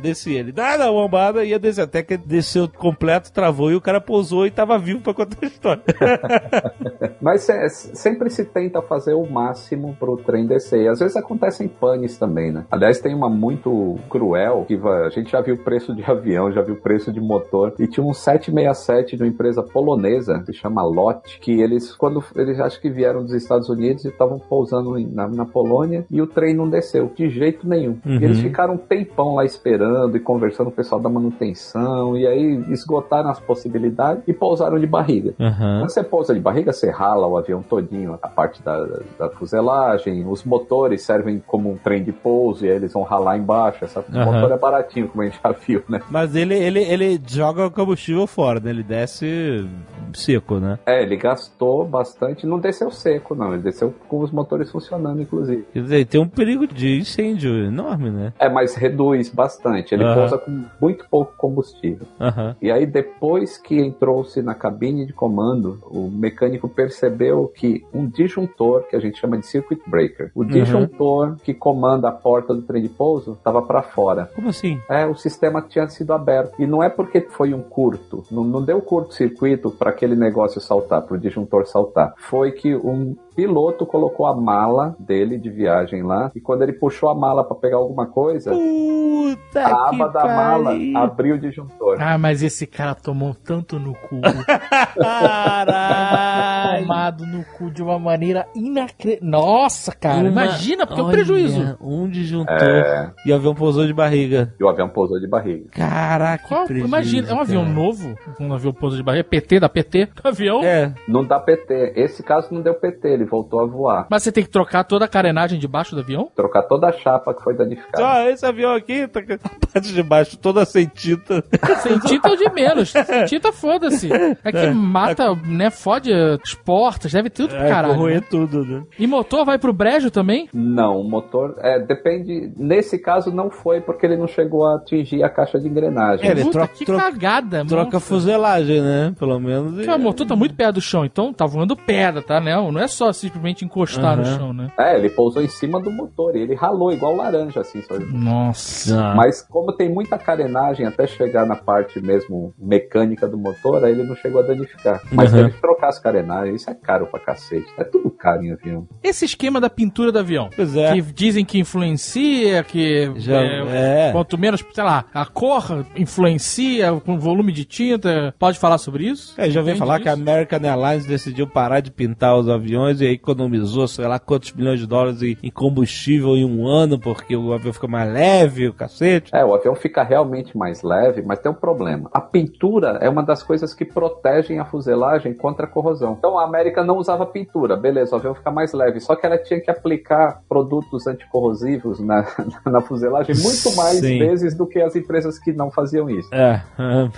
descia. 0.00 0.40
Ele 0.40 0.52
dá 0.52 0.74
a 0.74 0.90
bombada 0.90 1.44
e 1.44 1.50
ia 1.50 1.58
descer. 1.58 1.82
Até 1.82 2.02
que 2.02 2.16
desceu 2.16 2.68
completo, 2.68 3.32
travou 3.32 3.70
e 3.70 3.74
o 3.74 3.80
cara 3.80 4.00
pousou 4.00 4.46
e 4.46 4.50
tava 4.50 4.78
vivo 4.78 5.00
pra 5.00 5.14
contar 5.14 5.36
a 5.42 5.46
história. 5.46 5.82
Mas 7.20 7.42
se- 7.42 7.94
sempre 7.94 8.30
se 8.30 8.44
tenta 8.44 8.82
fazer 8.82 9.14
o 9.14 9.24
máximo 9.26 9.95
pro 9.98 10.16
trem 10.16 10.46
descer. 10.46 10.82
E 10.82 10.88
às 10.88 10.98
vezes 10.98 11.16
acontecem 11.16 11.68
panes 11.68 12.18
também, 12.18 12.52
né? 12.52 12.64
Aliás, 12.70 13.00
tem 13.00 13.14
uma 13.14 13.28
muito 13.28 13.96
cruel, 14.08 14.64
que 14.66 14.78
a 14.84 15.08
gente 15.10 15.30
já 15.30 15.40
viu 15.40 15.54
o 15.54 15.58
preço 15.58 15.94
de 15.94 16.02
avião, 16.08 16.52
já 16.52 16.62
viu 16.62 16.74
o 16.74 16.80
preço 16.80 17.12
de 17.12 17.20
motor. 17.20 17.74
E 17.78 17.86
tinha 17.86 18.04
um 18.04 18.12
767 18.12 19.16
de 19.16 19.22
uma 19.22 19.28
empresa 19.28 19.62
polonesa, 19.62 20.42
que 20.44 20.52
chama 20.52 20.82
LOT, 20.82 21.38
que 21.40 21.60
eles, 21.60 21.94
quando 21.94 22.22
eles 22.34 22.60
acho 22.60 22.80
que 22.80 22.90
vieram 22.90 23.22
dos 23.22 23.32
Estados 23.32 23.68
Unidos 23.68 24.04
e 24.04 24.08
estavam 24.08 24.38
pousando 24.38 24.98
na, 24.98 25.28
na 25.28 25.44
Polônia, 25.44 26.06
e 26.10 26.20
o 26.20 26.26
trem 26.26 26.54
não 26.54 26.68
desceu, 26.68 27.10
de 27.14 27.28
jeito 27.28 27.68
nenhum. 27.68 27.98
Uhum. 28.04 28.20
E 28.20 28.24
eles 28.24 28.40
ficaram 28.40 28.74
um 28.74 28.78
tempão 28.78 29.34
lá 29.34 29.44
esperando 29.44 30.16
e 30.16 30.20
conversando 30.20 30.66
com 30.66 30.72
o 30.72 30.76
pessoal 30.76 31.00
da 31.00 31.08
manutenção, 31.08 32.16
e 32.16 32.26
aí 32.26 32.64
esgotaram 32.70 33.30
as 33.30 33.40
possibilidades 33.40 34.22
e 34.26 34.32
pousaram 34.32 34.78
de 34.78 34.86
barriga. 34.86 35.34
Aham. 35.40 35.80
Quando 35.80 35.90
você 35.90 36.02
pousa 36.02 36.34
de 36.34 36.40
barriga, 36.40 36.72
você 36.72 36.90
rala 36.90 37.26
o 37.26 37.36
avião 37.36 37.62
todinho, 37.62 38.18
a 38.22 38.28
parte 38.28 38.62
da, 38.62 38.86
da 39.18 39.28
fuselagem, 39.30 39.85
os 40.28 40.44
motores 40.44 41.02
servem 41.02 41.42
como 41.46 41.70
um 41.70 41.76
trem 41.76 42.02
de 42.02 42.12
pouso 42.12 42.64
e 42.64 42.70
aí 42.70 42.76
eles 42.76 42.92
vão 42.92 43.02
ralar 43.02 43.36
embaixo. 43.36 43.84
Essa, 43.84 44.00
O 44.00 44.16
Aham. 44.16 44.32
motor 44.32 44.52
é 44.52 44.58
baratinho, 44.58 45.08
como 45.08 45.22
a 45.22 45.26
gente 45.26 45.38
já 45.42 45.52
viu, 45.52 45.82
né? 45.88 46.00
Mas 46.10 46.34
ele, 46.34 46.54
ele, 46.54 46.80
ele 46.80 47.20
joga 47.26 47.66
o 47.66 47.70
combustível 47.70 48.26
fora, 48.26 48.60
né? 48.60 48.70
Ele 48.70 48.82
desce 48.82 49.66
seco, 50.14 50.58
né? 50.58 50.78
É, 50.86 51.02
ele 51.02 51.16
gastou 51.16 51.84
bastante, 51.84 52.46
não 52.46 52.58
desceu 52.58 52.90
seco, 52.90 53.34
não, 53.34 53.52
ele 53.52 53.62
desceu 53.62 53.94
com 54.08 54.20
os 54.20 54.30
motores 54.30 54.70
funcionando, 54.70 55.20
inclusive. 55.20 55.64
Quer 55.72 55.82
dizer, 55.82 56.06
tem 56.06 56.20
um 56.20 56.28
perigo 56.28 56.66
de 56.66 56.98
incêndio 56.98 57.64
enorme, 57.64 58.10
né? 58.10 58.32
É, 58.38 58.48
mas 58.48 58.74
reduz 58.74 59.28
bastante, 59.28 59.94
ele 59.94 60.04
Aham. 60.04 60.14
pousa 60.14 60.38
com 60.38 60.64
muito 60.80 61.06
pouco 61.10 61.34
combustível. 61.36 62.06
Aham. 62.20 62.56
E 62.60 62.70
aí, 62.70 62.86
depois 62.86 63.58
que 63.58 63.78
entrou-se 63.78 64.40
na 64.42 64.54
cabine 64.54 65.06
de 65.06 65.12
comando, 65.12 65.78
o 65.84 66.08
mecânico 66.10 66.68
percebeu 66.68 67.52
que 67.54 67.84
um 67.92 68.06
disjuntor, 68.06 68.84
que 68.88 68.96
a 68.96 69.00
gente 69.00 69.18
chama 69.18 69.36
de 69.38 69.46
circuit 69.76 69.90
breaker, 69.90 70.30
o 70.34 70.44
disjuntor 70.44 71.36
que 71.42 71.52
comanda 71.54 72.08
a 72.08 72.12
porta 72.12 72.54
do 72.54 72.62
trem 72.62 72.82
de 72.82 72.88
pouso, 72.88 73.32
estava 73.32 73.62
para 73.62 73.82
fora. 73.82 74.30
Como 74.34 74.48
assim? 74.48 74.80
É, 74.88 75.06
o 75.06 75.14
sistema 75.14 75.62
tinha 75.62 75.88
sido 75.88 76.12
aberto. 76.12 76.54
E 76.58 76.66
não 76.66 76.82
é 76.82 76.88
porque 76.88 77.20
foi 77.20 77.52
um 77.52 77.62
curto, 77.62 78.24
não, 78.30 78.44
não 78.44 78.62
deu 78.62 78.80
curto-circuito 78.80 79.70
para 79.70 79.90
aquele 79.90 80.16
negócio 80.16 80.60
saltar, 80.60 81.02
para 81.02 81.16
o 81.16 81.18
disjuntor 81.18 81.66
saltar. 81.66 82.14
Foi 82.16 82.52
que 82.52 82.74
um 82.74 83.16
piloto 83.34 83.84
colocou 83.84 84.26
a 84.26 84.34
mala 84.34 84.96
dele 84.98 85.36
de 85.38 85.50
viagem 85.50 86.02
lá, 86.02 86.30
e 86.34 86.40
quando 86.40 86.62
ele 86.62 86.72
puxou 86.72 87.08
a 87.10 87.14
mala 87.14 87.44
para 87.44 87.56
pegar 87.56 87.76
alguma 87.76 88.06
coisa, 88.06 88.50
Puta 88.50 89.60
a 89.60 89.88
aba 89.88 90.08
da 90.08 90.24
mala 90.24 90.72
abriu 90.94 91.34
o 91.34 91.38
disjuntor. 91.38 91.98
Ah, 92.00 92.16
mas 92.16 92.42
esse 92.42 92.66
cara 92.66 92.94
tomou 92.94 93.34
tanto 93.34 93.78
no 93.78 93.92
cu. 93.92 94.20
Caralho! 94.96 96.86
Tomado 96.86 97.26
no 97.26 97.44
cu 97.44 97.70
de 97.70 97.82
uma 97.82 97.98
maneira 97.98 98.46
inacreditável. 98.54 99.28
Nossa, 99.66 99.90
cara, 99.90 100.18
Uma- 100.18 100.28
imagina, 100.28 100.86
porque 100.86 101.00
é 101.00 101.02
um 101.02 101.06
Olha, 101.08 101.16
prejuízo. 101.16 101.76
Um 101.80 102.08
disjuntor. 102.08 102.54
É, 102.56 103.10
E 103.26 103.32
o 103.32 103.34
avião 103.34 103.52
pousou 103.52 103.84
de 103.84 103.92
barriga. 103.92 104.54
e 104.60 104.62
o 104.62 104.68
avião 104.68 104.88
pousou 104.88 105.18
de 105.18 105.26
barriga. 105.26 105.64
Caraca, 105.72 106.40
que 106.44 106.48
Qual- 106.48 106.66
prejuízo, 106.66 106.86
imagina, 106.88 107.28
é 107.30 107.34
um 107.34 107.40
avião 107.40 107.62
cara. 107.64 107.74
novo, 107.74 108.16
um 108.38 108.52
avião 108.54 108.72
pouso 108.72 108.96
de 108.96 109.02
barriga, 109.02 109.24
PT 109.24 109.58
da 109.58 109.68
PT, 109.68 110.08
avião. 110.22 110.62
É, 110.62 110.94
Não 111.08 111.24
dá 111.24 111.40
PT. 111.40 111.94
Esse 111.96 112.22
caso 112.22 112.46
não 112.54 112.62
deu 112.62 112.74
PT, 112.74 113.08
ele 113.08 113.24
voltou 113.24 113.60
a 113.60 113.66
voar. 113.66 114.06
Mas 114.08 114.22
você 114.22 114.30
tem 114.30 114.44
que 114.44 114.50
trocar 114.50 114.84
toda 114.84 115.04
a 115.04 115.08
carenagem 115.08 115.58
debaixo 115.58 115.96
do 115.96 116.00
avião? 116.00 116.30
Trocar 116.36 116.62
toda 116.62 116.86
a 116.86 116.92
chapa 116.92 117.34
que 117.34 117.42
foi 117.42 117.56
danificada. 117.56 117.98
Só 117.98 118.20
esse 118.30 118.46
avião 118.46 118.72
aqui, 118.72 119.08
tá 119.08 119.20
com 119.20 119.32
a 119.32 119.38
parte 119.72 119.92
de 119.92 120.02
baixo 120.04 120.36
toda 120.38 120.64
sem 120.64 120.86
tinta. 120.86 121.42
Sem 121.82 121.98
tinta 121.98 122.28
ou 122.30 122.36
de 122.36 122.48
menos. 122.50 122.90
Sem 122.92 123.24
tinta, 123.26 123.52
foda-se. 123.52 124.08
É 124.44 124.52
que 124.52 124.70
mata, 124.70 125.34
né? 125.44 125.70
Fode 125.70 126.12
as 126.12 126.54
portas, 126.54 127.12
deve 127.12 127.30
tudo 127.30 127.48
pro 127.48 127.58
É, 127.64 127.68
caralho. 127.68 127.94
corroer 127.94 128.20
né? 128.20 128.26
tudo, 128.30 128.64
né? 128.64 128.82
E 128.98 129.06
motor 129.06 129.44
vai 129.44 129.55
pro 129.58 129.72
brejo 129.72 130.10
também? 130.10 130.48
Não, 130.52 131.00
o 131.00 131.04
motor. 131.08 131.56
É, 131.60 131.78
depende. 131.78 132.52
Nesse 132.56 132.98
caso 132.98 133.30
não 133.30 133.50
foi 133.50 133.80
porque 133.80 134.06
ele 134.06 134.16
não 134.16 134.26
chegou 134.26 134.66
a 134.66 134.76
atingir 134.76 135.22
a 135.22 135.28
caixa 135.28 135.58
de 135.58 135.68
engrenagem. 135.68 136.26
É, 136.26 136.30
ele 136.32 136.42
Puta, 136.42 136.52
troca- 136.58 136.74
que 136.74 136.84
troca- 136.84 137.02
cagada, 137.04 137.64
Troca 137.64 137.82
a 137.82 137.92
nossa. 137.94 138.00
fuselagem, 138.00 138.80
né? 138.80 139.14
Pelo 139.18 139.38
menos. 139.40 139.74
Porque 139.74 139.90
o 139.90 139.98
motor 139.98 140.26
tá 140.26 140.36
muito 140.36 140.54
perto 140.54 140.74
do 140.76 140.80
chão, 140.80 141.04
então 141.04 141.32
tá 141.32 141.46
voando 141.46 141.76
pedra, 141.76 142.22
tá, 142.22 142.40
né? 142.40 142.54
Não 142.56 142.80
é 142.80 142.88
só 142.88 143.12
simplesmente 143.12 143.64
encostar 143.64 144.16
no 144.16 144.22
Aham. 144.24 144.36
chão, 144.38 144.52
né? 144.52 144.70
É, 144.78 144.96
ele 144.98 145.08
pousou 145.10 145.42
em 145.42 145.48
cima 145.48 145.80
do 145.80 145.90
motor 145.90 146.36
e 146.36 146.40
ele 146.40 146.54
ralou 146.54 146.92
igual 146.92 147.14
laranja, 147.16 147.60
assim. 147.60 147.80
Só... 147.82 147.94
Nossa. 147.98 148.98
Ah. 149.00 149.14
Mas 149.14 149.40
como 149.42 149.72
tem 149.72 149.88
muita 149.88 150.18
carenagem 150.18 150.86
até 150.86 151.06
chegar 151.06 151.46
na 151.46 151.56
parte 151.56 152.00
mesmo 152.00 152.52
mecânica 152.58 153.26
do 153.28 153.38
motor, 153.38 153.84
aí 153.84 153.92
ele 153.92 154.02
não 154.04 154.16
chegou 154.16 154.40
a 154.42 154.46
danificar. 154.46 155.00
Mas 155.12 155.32
Uhum. 155.32 155.38
teve 155.38 155.52
que 155.52 155.60
trocar 155.60 155.88
as 155.88 155.98
carenagens, 155.98 156.60
isso 156.62 156.70
é 156.70 156.74
caro 156.74 157.06
pra 157.06 157.20
cacete. 157.20 157.66
É 157.78 157.84
tudo 157.84 158.10
caro 158.10 158.42
em 158.42 158.52
avião. 158.52 158.86
Esse 159.02 159.24
esquema 159.24 159.45
da 159.60 159.70
pintura 159.70 160.12
do 160.12 160.18
avião. 160.18 160.50
Pois 160.54 160.76
é. 160.76 160.92
Que 160.94 161.02
dizem 161.02 161.44
que 161.44 161.58
influencia, 161.58 162.62
que 162.64 163.10
Já- 163.16 163.40
é, 163.42 164.08
é. 164.08 164.12
quanto 164.12 164.36
menos, 164.38 164.64
sei 164.74 164.84
lá, 164.84 165.04
a 165.14 165.24
cor 165.24 165.84
influencia 165.96 166.92
com 167.04 167.14
o 167.14 167.18
volume 167.18 167.52
de 167.52 167.64
tinta. 167.64 168.34
Pode 168.38 168.58
falar 168.58 168.78
sobre 168.78 169.04
isso? 169.04 169.34
É, 169.38 169.48
já 169.50 169.60
ouvi 169.60 169.74
falar 169.76 170.00
que 170.00 170.08
a? 170.08 170.12
American 170.12 170.60
Airlines 170.62 171.06
decidiu 171.06 171.46
parar 171.46 171.80
de 171.80 171.90
pintar 171.90 172.36
os 172.36 172.48
aviões 172.48 173.00
e 173.00 173.06
aí 173.06 173.12
economizou, 173.12 173.86
sei 173.86 174.06
lá, 174.06 174.18
quantos 174.18 174.52
milhões 174.52 174.80
de 174.80 174.86
dólares 174.86 175.22
em, 175.22 175.36
em 175.42 175.50
combustível 175.50 176.36
em 176.36 176.44
um 176.44 176.66
ano, 176.66 176.98
porque 176.98 177.36
o 177.36 177.52
avião 177.52 177.72
fica 177.72 177.86
mais 177.86 178.12
leve, 178.12 178.68
o 178.68 178.72
cacete. 178.74 179.30
É, 179.34 179.44
o 179.44 179.54
avião 179.54 179.74
fica 179.74 180.02
realmente 180.02 180.56
mais 180.56 180.82
leve, 180.82 181.22
mas 181.22 181.38
tem 181.38 181.50
um 181.50 181.54
problema. 181.54 182.10
A 182.12 182.20
pintura 182.20 182.98
é 183.00 183.08
uma 183.08 183.22
das 183.22 183.42
coisas 183.42 183.72
que 183.74 183.84
protegem 183.84 184.58
a 184.58 184.64
fuselagem 184.64 185.32
contra 185.34 185.66
a 185.66 185.68
corrosão. 185.68 186.16
Então 186.18 186.38
a 186.38 186.44
América 186.44 186.82
não 186.82 186.96
usava 186.96 187.24
pintura, 187.26 187.76
beleza, 187.76 188.14
o 188.14 188.18
avião 188.18 188.34
fica 188.34 188.50
mais 188.50 188.72
leve, 188.72 189.00
só 189.00 189.14
que 189.14 189.24
ela 189.26 189.35
tinha 189.38 189.60
que 189.60 189.70
aplicar 189.70 190.42
produtos 190.48 191.06
anticorrosivos 191.06 192.00
na, 192.00 192.26
na 192.64 192.80
fuselagem 192.80 193.34
muito 193.36 193.74
mais 193.76 193.98
Sim. 193.98 194.18
vezes 194.18 194.54
do 194.54 194.66
que 194.66 194.80
as 194.80 194.94
empresas 194.96 195.38
que 195.38 195.52
não 195.52 195.70
faziam 195.70 196.08
isso. 196.08 196.32
É, 196.34 196.62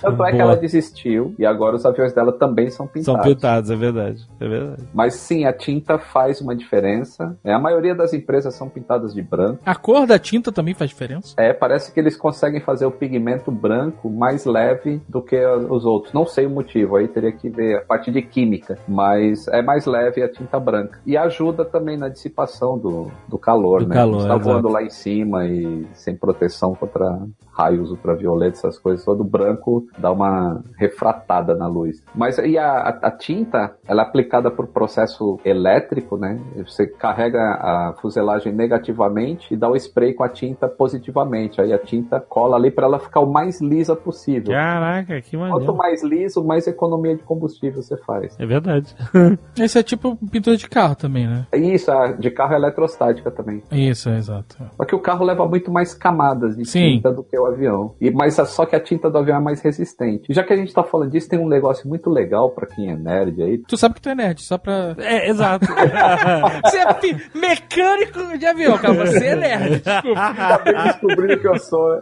Tanto 0.01 0.23
é 0.25 0.31
que 0.31 0.41
ela 0.41 0.55
desistiu 0.55 1.33
e 1.37 1.45
agora 1.45 1.75
os 1.75 1.85
aviões 1.85 2.13
dela 2.13 2.31
também 2.31 2.69
são 2.69 2.87
pintados. 2.87 3.05
São 3.05 3.33
pintados, 3.33 3.71
é 3.71 3.75
verdade. 3.75 4.27
É 4.39 4.47
verdade. 4.47 4.83
Mas 4.93 5.15
sim, 5.15 5.45
a 5.45 5.53
tinta 5.53 5.97
faz 5.97 6.41
uma 6.41 6.55
diferença. 6.55 7.37
É, 7.43 7.53
a 7.53 7.59
maioria 7.59 7.95
das 7.95 8.13
empresas 8.13 8.53
são 8.55 8.69
pintadas 8.69 9.13
de 9.13 9.21
branco. 9.21 9.59
A 9.65 9.75
cor 9.75 10.05
da 10.05 10.19
tinta 10.19 10.51
também 10.51 10.73
faz 10.73 10.89
diferença? 10.89 11.33
É, 11.37 11.53
parece 11.53 11.91
que 11.91 11.99
eles 11.99 12.15
conseguem 12.15 12.61
fazer 12.61 12.85
o 12.85 12.91
pigmento 12.91 13.51
branco 13.51 14.09
mais 14.09 14.45
leve 14.45 15.01
do 15.07 15.21
que 15.21 15.37
os 15.45 15.85
outros. 15.85 16.13
Não 16.13 16.25
sei 16.25 16.45
o 16.45 16.49
motivo, 16.49 16.95
aí 16.95 17.07
teria 17.07 17.31
que 17.31 17.49
ver 17.49 17.77
a 17.77 17.81
parte 17.81 18.11
de 18.11 18.21
química. 18.21 18.77
Mas 18.87 19.47
é 19.47 19.61
mais 19.61 19.85
leve 19.85 20.21
a 20.21 20.29
tinta 20.29 20.59
branca. 20.59 20.99
E 21.05 21.17
ajuda 21.17 21.63
também 21.65 21.97
na 21.97 22.08
dissipação 22.09 22.77
do, 22.77 23.07
do 23.27 23.37
calor, 23.37 23.81
Do 23.83 23.87
né? 23.89 23.95
calor, 23.95 24.21
Você 24.21 24.27
tá 24.27 24.35
voando 24.37 24.59
exato. 24.67 24.73
lá 24.73 24.83
em 24.83 24.89
cima 24.89 25.45
e 25.45 25.87
sem 25.93 26.15
proteção 26.15 26.73
contra 26.75 27.19
raios 27.51 27.91
ultravioletos, 27.91 28.59
essas 28.59 28.77
coisas. 28.79 29.03
Todo 29.03 29.23
branco 29.23 29.85
dá 29.97 30.11
uma 30.11 30.61
refratada 30.77 31.53
na 31.55 31.67
luz. 31.67 32.01
Mas 32.15 32.37
e 32.37 32.57
a, 32.57 32.83
a- 33.01 33.11
tinta, 33.11 33.75
ela 33.87 34.01
é 34.03 34.05
aplicada 34.05 34.49
por 34.49 34.67
processo 34.67 35.37
elétrico, 35.43 36.15
né? 36.17 36.39
Você 36.65 36.87
carrega 36.87 37.39
a 37.39 37.93
fuselagem 38.01 38.53
negativamente 38.53 39.53
e 39.53 39.57
dá 39.57 39.69
o 39.69 39.75
spray 39.75 40.13
com 40.13 40.23
a 40.23 40.29
tinta 40.29 40.67
positivamente. 40.67 41.59
Aí 41.61 41.73
a 41.73 41.77
tinta 41.77 42.19
cola 42.19 42.55
ali 42.55 42.71
para 42.71 42.85
ela 42.85 42.97
ficar 42.99 43.19
o 43.19 43.31
mais 43.31 43.59
lisa 43.61 43.95
possível. 43.95 44.53
Caraca, 44.53 45.19
que 45.21 45.35
Quanto 45.37 45.51
maneiro. 45.51 45.75
mais 45.75 46.03
liso, 46.03 46.43
mais 46.43 46.65
economia 46.67 47.15
de 47.15 47.23
combustível 47.23 47.81
você 47.81 47.97
faz. 47.97 48.35
É 48.39 48.45
verdade. 48.45 48.95
Esse 49.59 49.79
é 49.79 49.83
tipo 49.83 50.15
pintura 50.31 50.55
de 50.55 50.67
carro 50.69 50.95
também, 50.95 51.27
né? 51.27 51.45
Isso, 51.53 51.88
de 52.19 52.29
carro 52.31 52.53
é 52.53 52.57
eletrostática 52.57 53.31
também. 53.31 53.63
Isso, 53.71 54.09
é 54.09 54.17
exato. 54.17 54.57
Só 54.77 54.85
que 54.85 54.95
o 54.95 54.99
carro 54.99 55.25
leva 55.25 55.47
muito 55.47 55.71
mais 55.71 55.93
camadas 55.93 56.55
de 56.55 56.65
Sim. 56.65 56.95
tinta 56.95 57.11
do 57.11 57.23
que 57.23 57.37
o 57.37 57.45
avião. 57.45 57.95
E, 57.99 58.09
mas 58.11 58.39
a- 58.39 58.45
só 58.45 58.65
que 58.65 58.75
a 58.75 58.79
tinta 58.79 59.09
do 59.09 59.17
avião 59.17 59.37
é 59.37 59.41
mais 59.41 59.61
resistente. 59.61 60.25
E 60.29 60.33
já 60.33 60.43
que 60.43 60.53
a 60.53 60.55
gente 60.57 60.73
tá 60.73 60.83
falando 60.83 61.11
disso, 61.11 61.29
tem 61.29 61.39
um 61.39 61.47
negócio 61.47 61.87
muito 61.87 62.09
legal 62.09 62.49
pra 62.51 62.65
quem 62.67 62.89
é 62.91 62.95
nerd 62.95 63.41
aí. 63.41 63.57
Tu 63.59 63.77
sabe 63.77 63.95
que 63.95 64.01
tu 64.01 64.09
é 64.09 64.15
nerd, 64.15 64.41
só 64.41 64.57
pra. 64.57 64.95
É, 64.97 65.29
exato. 65.29 65.65
Você 66.63 66.77
é 66.77 67.37
mecânico 67.37 68.37
de 68.37 68.45
avião, 68.45 68.77
cara. 68.77 68.93
Você 69.05 69.25
é 69.27 69.35
nerd, 69.35 69.81
desculpa. 69.81 70.19
Acabei 70.29 70.73
descobrindo 70.73 71.39
que 71.39 71.47
eu 71.47 71.59
sou. 71.59 71.99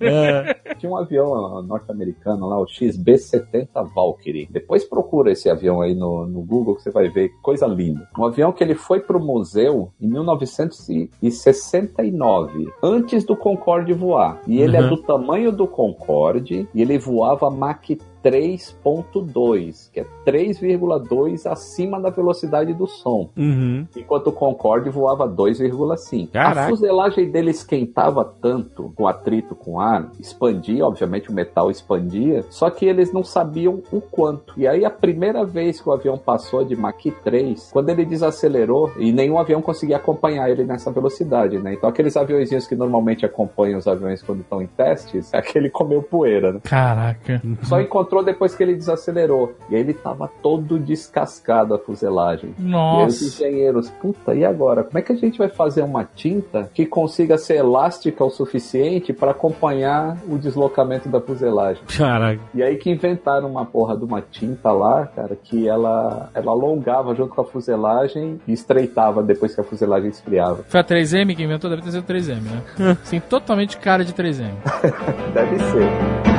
Tinha 0.78 0.92
um 0.92 0.98
avião 0.98 1.62
norte-americano 1.64 2.48
lá, 2.48 2.60
o 2.60 2.66
XB-70 2.66 3.68
Valkyrie. 3.94 4.48
Depois 4.52 4.84
procura 4.84 5.32
esse 5.32 5.50
avião 5.50 5.82
aí 5.82 5.94
no, 5.96 6.26
no 6.28 6.42
Google 6.42 6.76
que 6.76 6.82
você 6.84 6.92
vai 6.92 7.10
ver 7.10 7.30
coisa 7.42 7.66
linda. 7.68 8.08
Um 8.18 8.26
avião 8.26 8.52
que 8.52 8.64
ele 8.64 8.76
foi 8.76 9.00
pro 9.00 9.20
museu 9.20 9.77
em 10.02 10.08
1969, 10.08 12.68
antes 12.84 13.24
do 13.24 13.36
Concorde 13.36 13.94
voar. 13.94 14.40
E 14.48 14.60
ele 14.62 14.78
é 14.78 14.82
Uhum. 14.82 14.90
do 14.90 14.98
tamanho 14.98 15.52
do 15.52 15.68
Concorde 15.68 16.68
e 16.74 16.82
ele 16.82 16.98
voava 16.98 17.50
Mach 17.50 17.98
3.2, 18.24 19.92
que 19.92 20.00
é 20.02 20.06
3,2 20.26 21.46
acima 21.50 22.00
da 22.00 22.10
velocidade 22.10 22.74
do 22.74 22.88
som. 22.88 23.30
Uhum. 23.38 23.88
Enquanto 23.96 24.28
o 24.28 24.32
Concorde 24.32 24.90
voava 24.90 25.28
2,5. 25.28 26.30
A 26.36 26.68
fuselagem 26.68 27.30
dele 27.32 27.52
esquentava 27.52 28.26
tanto 28.42 28.92
com 28.96 29.08
atrito 29.08 29.56
com 29.56 29.80
ar, 29.80 30.12
expandia, 30.20 30.86
obviamente 30.86 31.30
o 31.30 31.34
metal 31.34 31.70
expandia, 31.72 32.44
só 32.50 32.70
que 32.70 32.86
eles 32.86 33.12
não 33.14 33.24
sabiam 33.24 33.82
o 33.92 34.02
quanto. 34.02 34.54
E 34.58 34.68
aí 34.68 34.84
a 34.84 34.90
primeira 34.90 35.46
vez 35.46 35.80
que 35.80 35.90
o 35.90 35.92
avião 35.92 36.18
passou 36.18 36.64
de 36.64 36.76
Mach 36.76 36.98
3, 37.24 37.70
quando 37.72 37.90
ele 37.90 38.06
desacelerou, 38.06 38.92
e 38.98 39.12
nenhum 39.12 39.38
avião 39.38 39.62
conseguia 39.62 39.98
acompanhar 39.98 40.50
ele 40.50 40.64
nessa 40.64 40.92
velocidade, 40.92 41.58
né? 41.60 41.74
Então 41.74 41.90
aqueles 41.90 42.18
aviõezinhos 42.18 42.68
que 42.68 42.76
normalmente 42.76 43.26
acompanham 43.26 43.78
os 43.78 43.88
aviões 43.88 44.22
quando 44.22 44.42
estão 44.42 44.62
em 44.62 44.68
testes, 44.68 45.34
aquele 45.34 45.70
comeu 45.70 46.02
poeira, 46.02 46.54
né? 46.54 46.60
Caraca. 46.64 47.42
Só 47.64 47.80
encontrou 47.80 48.07
depois 48.24 48.56
que 48.56 48.64
ele 48.64 48.76
desacelerou. 48.76 49.54
E 49.70 49.76
aí 49.76 49.82
ele 49.82 49.94
tava 49.94 50.30
todo 50.42 50.80
descascado 50.80 51.74
a 51.74 51.80
fuselagem. 51.80 52.54
E 52.58 52.62
aí 52.62 52.66
os 52.66 52.72
Nossa. 52.72 53.26
engenheiros, 53.26 53.90
puta, 53.90 54.34
e 54.34 54.44
agora? 54.44 54.84
Como 54.84 54.98
é 54.98 55.02
que 55.02 55.12
a 55.12 55.16
gente 55.16 55.38
vai 55.38 55.50
fazer 55.50 55.82
uma 55.84 56.04
tinta 56.04 56.70
que 56.74 56.86
consiga 56.86 57.38
ser 57.38 57.58
elástica 57.58 58.24
o 58.24 58.30
suficiente 58.30 59.14
para 59.14 59.32
acompanhar 59.32 60.18
o 60.28 60.38
deslocamento 60.38 61.10
da 61.10 61.20
fuselagem? 61.22 61.84
Caraca. 61.98 62.42
E 62.54 62.64
aí 62.64 62.78
que 62.78 62.90
inventaram 62.90 63.50
uma 63.50 63.66
porra 63.66 63.96
de 63.98 64.04
uma 64.04 64.22
tinta 64.22 64.72
lá, 64.72 65.08
cara, 65.08 65.36
que 65.36 65.68
ela, 65.68 66.30
ela 66.34 66.52
alongava 66.52 67.14
junto 67.16 67.34
com 67.34 67.42
a 67.42 67.46
fuselagem 67.46 68.40
e 68.48 68.54
estreitava 68.54 69.24
depois 69.24 69.54
que 69.54 69.62
a 69.62 69.64
fuselagem 69.64 70.10
esfriava. 70.10 70.64
Foi 70.68 70.80
a 70.80 70.84
3M 70.84 71.36
que 71.36 71.44
inventou, 71.44 71.70
deve 71.70 71.82
ter 71.82 71.92
sido 71.92 72.04
3M, 72.04 72.42
né? 72.42 72.98
Sim, 73.04 73.20
totalmente 73.20 73.78
cara 73.78 74.04
de 74.04 74.14
3M. 74.14 74.54
Deve 75.34 75.60
ser. 75.60 76.37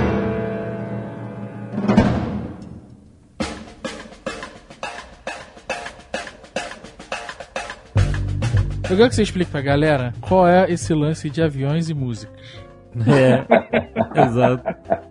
Eu 8.90 8.96
quero 8.96 9.10
que 9.10 9.16
você 9.16 9.22
explique 9.22 9.50
pra 9.50 9.60
galera 9.60 10.14
qual 10.18 10.48
é 10.48 10.70
esse 10.70 10.94
lance 10.94 11.28
de 11.28 11.42
aviões 11.42 11.90
e 11.90 11.94
músicas. 11.94 12.40
É. 13.06 13.44
Exato. 14.22 14.62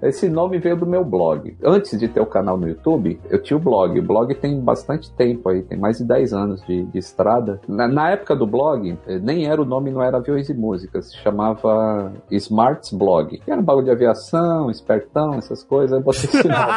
Esse 0.02 0.30
nome 0.30 0.60
veio 0.60 0.76
do 0.76 0.86
meu 0.86 1.04
blog. 1.04 1.56
Antes 1.64 2.00
de 2.00 2.08
ter 2.08 2.20
o 2.20 2.26
canal 2.26 2.58
no 2.58 2.68
YouTube, 2.68 3.20
eu 3.30 3.42
tinha 3.42 3.58
o 3.58 3.60
blog. 3.60 4.00
O 4.00 4.04
blog 4.04 4.34
tem 4.36 4.60
bastante 4.60 5.12
tempo 5.12 5.50
aí, 5.50 5.64
tem 5.64 5.78
mais 5.78 5.98
de 5.98 6.06
10 6.06 6.34
anos 6.34 6.62
de, 6.66 6.84
de 6.84 6.98
estrada. 6.98 7.60
Na, 7.68 7.88
na 7.88 8.12
época 8.12 8.36
do 8.36 8.46
blog, 8.46 8.98
eh, 9.08 9.20
nem 9.20 9.48
era 9.48 9.62
o 9.62 9.66
nome, 9.66 9.92
não 9.92 10.02
era 10.02 10.18
Aviões 10.18 10.50
e 10.50 10.54
Músicas, 10.54 11.12
se 11.12 11.18
chamava 11.18 12.12
Smarts 12.32 12.92
Blog. 12.92 13.42
Era 13.48 13.60
um 13.60 13.64
bagulho 13.64 13.86
de 13.86 13.92
aviação, 13.92 14.70
espertão, 14.70 15.36
essas 15.36 15.64
coisas. 15.64 15.94
Aí 15.94 16.00
eu 16.00 16.04
botei 16.04 16.24
esse 16.24 16.48
nome. 16.48 16.58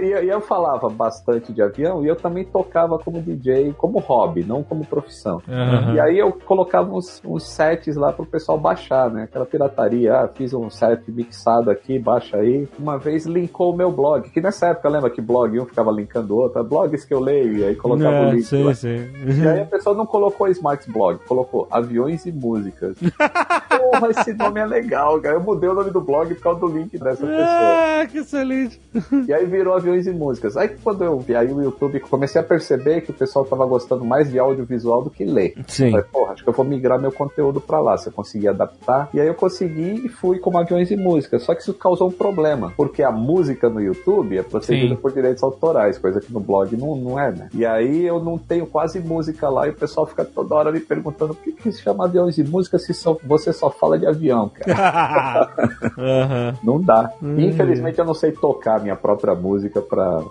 E, 0.00 0.24
e 0.24 0.28
eu 0.28 0.40
falava 0.40 0.88
bastante 0.88 1.52
de 1.52 1.62
avião 1.62 2.04
e 2.04 2.08
eu 2.08 2.16
também 2.16 2.44
tocava 2.44 2.98
como 2.98 3.20
DJ, 3.20 3.72
como 3.72 3.98
hobby, 3.98 4.44
não 4.44 4.62
como 4.62 4.84
profissão. 4.84 5.40
Aham. 5.48 5.94
E 5.94 6.00
aí 6.00 6.18
eu 6.18 6.32
colocava 6.32 6.91
uns, 6.92 7.20
uns 7.24 7.44
sets 7.48 7.96
lá 7.96 8.12
pro 8.12 8.26
pessoal 8.26 8.58
baixar, 8.58 9.10
né? 9.10 9.24
Aquela 9.24 9.46
pirataria, 9.46 10.14
ah, 10.14 10.28
fiz 10.28 10.52
um 10.52 10.68
set 10.70 11.02
mixado 11.10 11.70
aqui, 11.70 11.98
baixa 11.98 12.36
aí. 12.36 12.68
Uma 12.78 12.98
vez 12.98 13.26
linkou 13.26 13.72
o 13.72 13.76
meu 13.76 13.90
blog, 13.90 14.28
que 14.30 14.40
nessa 14.40 14.68
época 14.68 14.88
lembra 14.88 15.10
que 15.10 15.20
blog 15.20 15.58
um 15.58 15.66
ficava 15.66 15.90
linkando 15.90 16.34
o 16.34 16.38
outro, 16.38 16.60
ah, 16.60 16.62
blogs 16.62 17.04
que 17.04 17.14
eu 17.14 17.20
leio, 17.20 17.56
e 17.58 17.64
aí 17.64 17.74
colocava 17.76 18.10
o 18.26 18.28
É, 18.28 18.30
link 18.32 18.42
sim, 18.44 18.64
lá. 18.64 18.74
sim. 18.74 19.08
E 19.42 19.48
aí 19.48 19.60
a 19.60 19.66
pessoa 19.66 19.96
não 19.96 20.04
colocou 20.06 20.48
Smart 20.48 20.90
Blog, 20.90 21.18
colocou 21.26 21.66
aviões 21.70 22.26
e 22.26 22.32
músicas. 22.32 22.96
Porra, 23.68 24.10
esse 24.10 24.34
nome 24.34 24.60
é 24.60 24.66
legal, 24.66 25.20
cara. 25.20 25.36
Eu 25.36 25.40
mudei 25.42 25.68
o 25.68 25.74
nome 25.74 25.90
do 25.90 26.00
blog 26.00 26.34
por 26.34 26.42
causa 26.42 26.60
do 26.60 26.68
link 26.68 26.98
dessa 26.98 27.26
pessoa. 27.26 27.46
Ah, 27.46 28.06
que 28.10 28.18
excelente. 28.18 28.80
E 29.28 29.32
aí 29.32 29.46
virou 29.46 29.74
aviões 29.74 30.06
e 30.06 30.10
músicas. 30.10 30.56
Aí 30.56 30.68
quando 30.82 31.04
eu 31.04 31.18
vi 31.18 31.34
aí 31.34 31.52
o 31.52 31.62
YouTube, 31.62 32.00
comecei 32.00 32.40
a 32.40 32.44
perceber 32.44 33.00
que 33.02 33.10
o 33.10 33.14
pessoal 33.14 33.44
tava 33.44 33.64
gostando 33.66 34.04
mais 34.04 34.30
de 34.30 34.38
audiovisual 34.38 35.02
do 35.02 35.10
que 35.10 35.24
ler. 35.24 35.54
Sim. 35.68 35.90
Falei, 35.90 36.06
porra, 36.12 36.32
acho 36.32 36.42
que 36.42 36.48
eu 36.48 36.52
vou 36.54 36.64
migrar 36.64 37.00
meu 37.00 37.12
conteúdo 37.12 37.60
pra 37.60 37.80
lá, 37.80 37.96
se 37.96 38.08
eu 38.08 38.12
conseguir 38.12 38.48
adaptar. 38.48 39.08
E 39.14 39.20
aí 39.20 39.26
eu 39.26 39.34
consegui 39.34 40.04
e 40.06 40.08
fui 40.08 40.38
como 40.38 40.58
aviões 40.58 40.90
e 40.90 40.96
músicas. 40.96 41.42
Só 41.42 41.54
que 41.54 41.62
isso 41.62 41.74
causou 41.74 42.08
um 42.08 42.12
problema, 42.12 42.72
porque 42.76 43.02
a 43.02 43.10
música 43.10 43.68
no 43.68 43.80
YouTube 43.80 44.36
é 44.38 44.42
protegida 44.42 44.94
Sim. 44.94 45.00
por 45.00 45.12
direitos 45.12 45.42
autorais, 45.42 45.98
coisa 45.98 46.20
que 46.20 46.32
no 46.32 46.40
blog 46.40 46.76
não, 46.76 46.96
não 46.96 47.18
é, 47.18 47.30
né? 47.30 47.48
E 47.54 47.64
aí 47.64 48.04
eu 48.04 48.22
não 48.22 48.36
tenho 48.38 48.66
quase 48.66 48.98
música 49.00 49.48
lá 49.48 49.66
e 49.66 49.70
o 49.70 49.74
pessoal 49.74 50.06
fica 50.06 50.24
toda 50.24 50.54
hora 50.54 50.72
me 50.72 50.80
perguntando 50.80 51.34
por 51.34 51.42
que, 51.42 51.52
que 51.52 51.72
se 51.72 51.82
chama 51.82 52.04
aviões 52.04 52.36
e 52.38 52.44
músicas 52.44 52.84
se 52.84 52.92
só- 52.94 53.16
você 53.24 53.52
só 53.52 53.70
fala 53.70 53.98
de 53.98 54.06
avião, 54.06 54.48
cara. 54.48 55.48
Aham. 55.98 56.54
Não 56.62 56.80
dá. 56.80 57.10
Hum. 57.22 57.40
Infelizmente 57.40 57.98
eu 57.98 58.04
não 58.04 58.14
sei 58.14 58.32
tocar 58.32 58.80
minha 58.82 58.96
própria 58.96 59.34
música 59.34 59.80
pra 59.80 60.22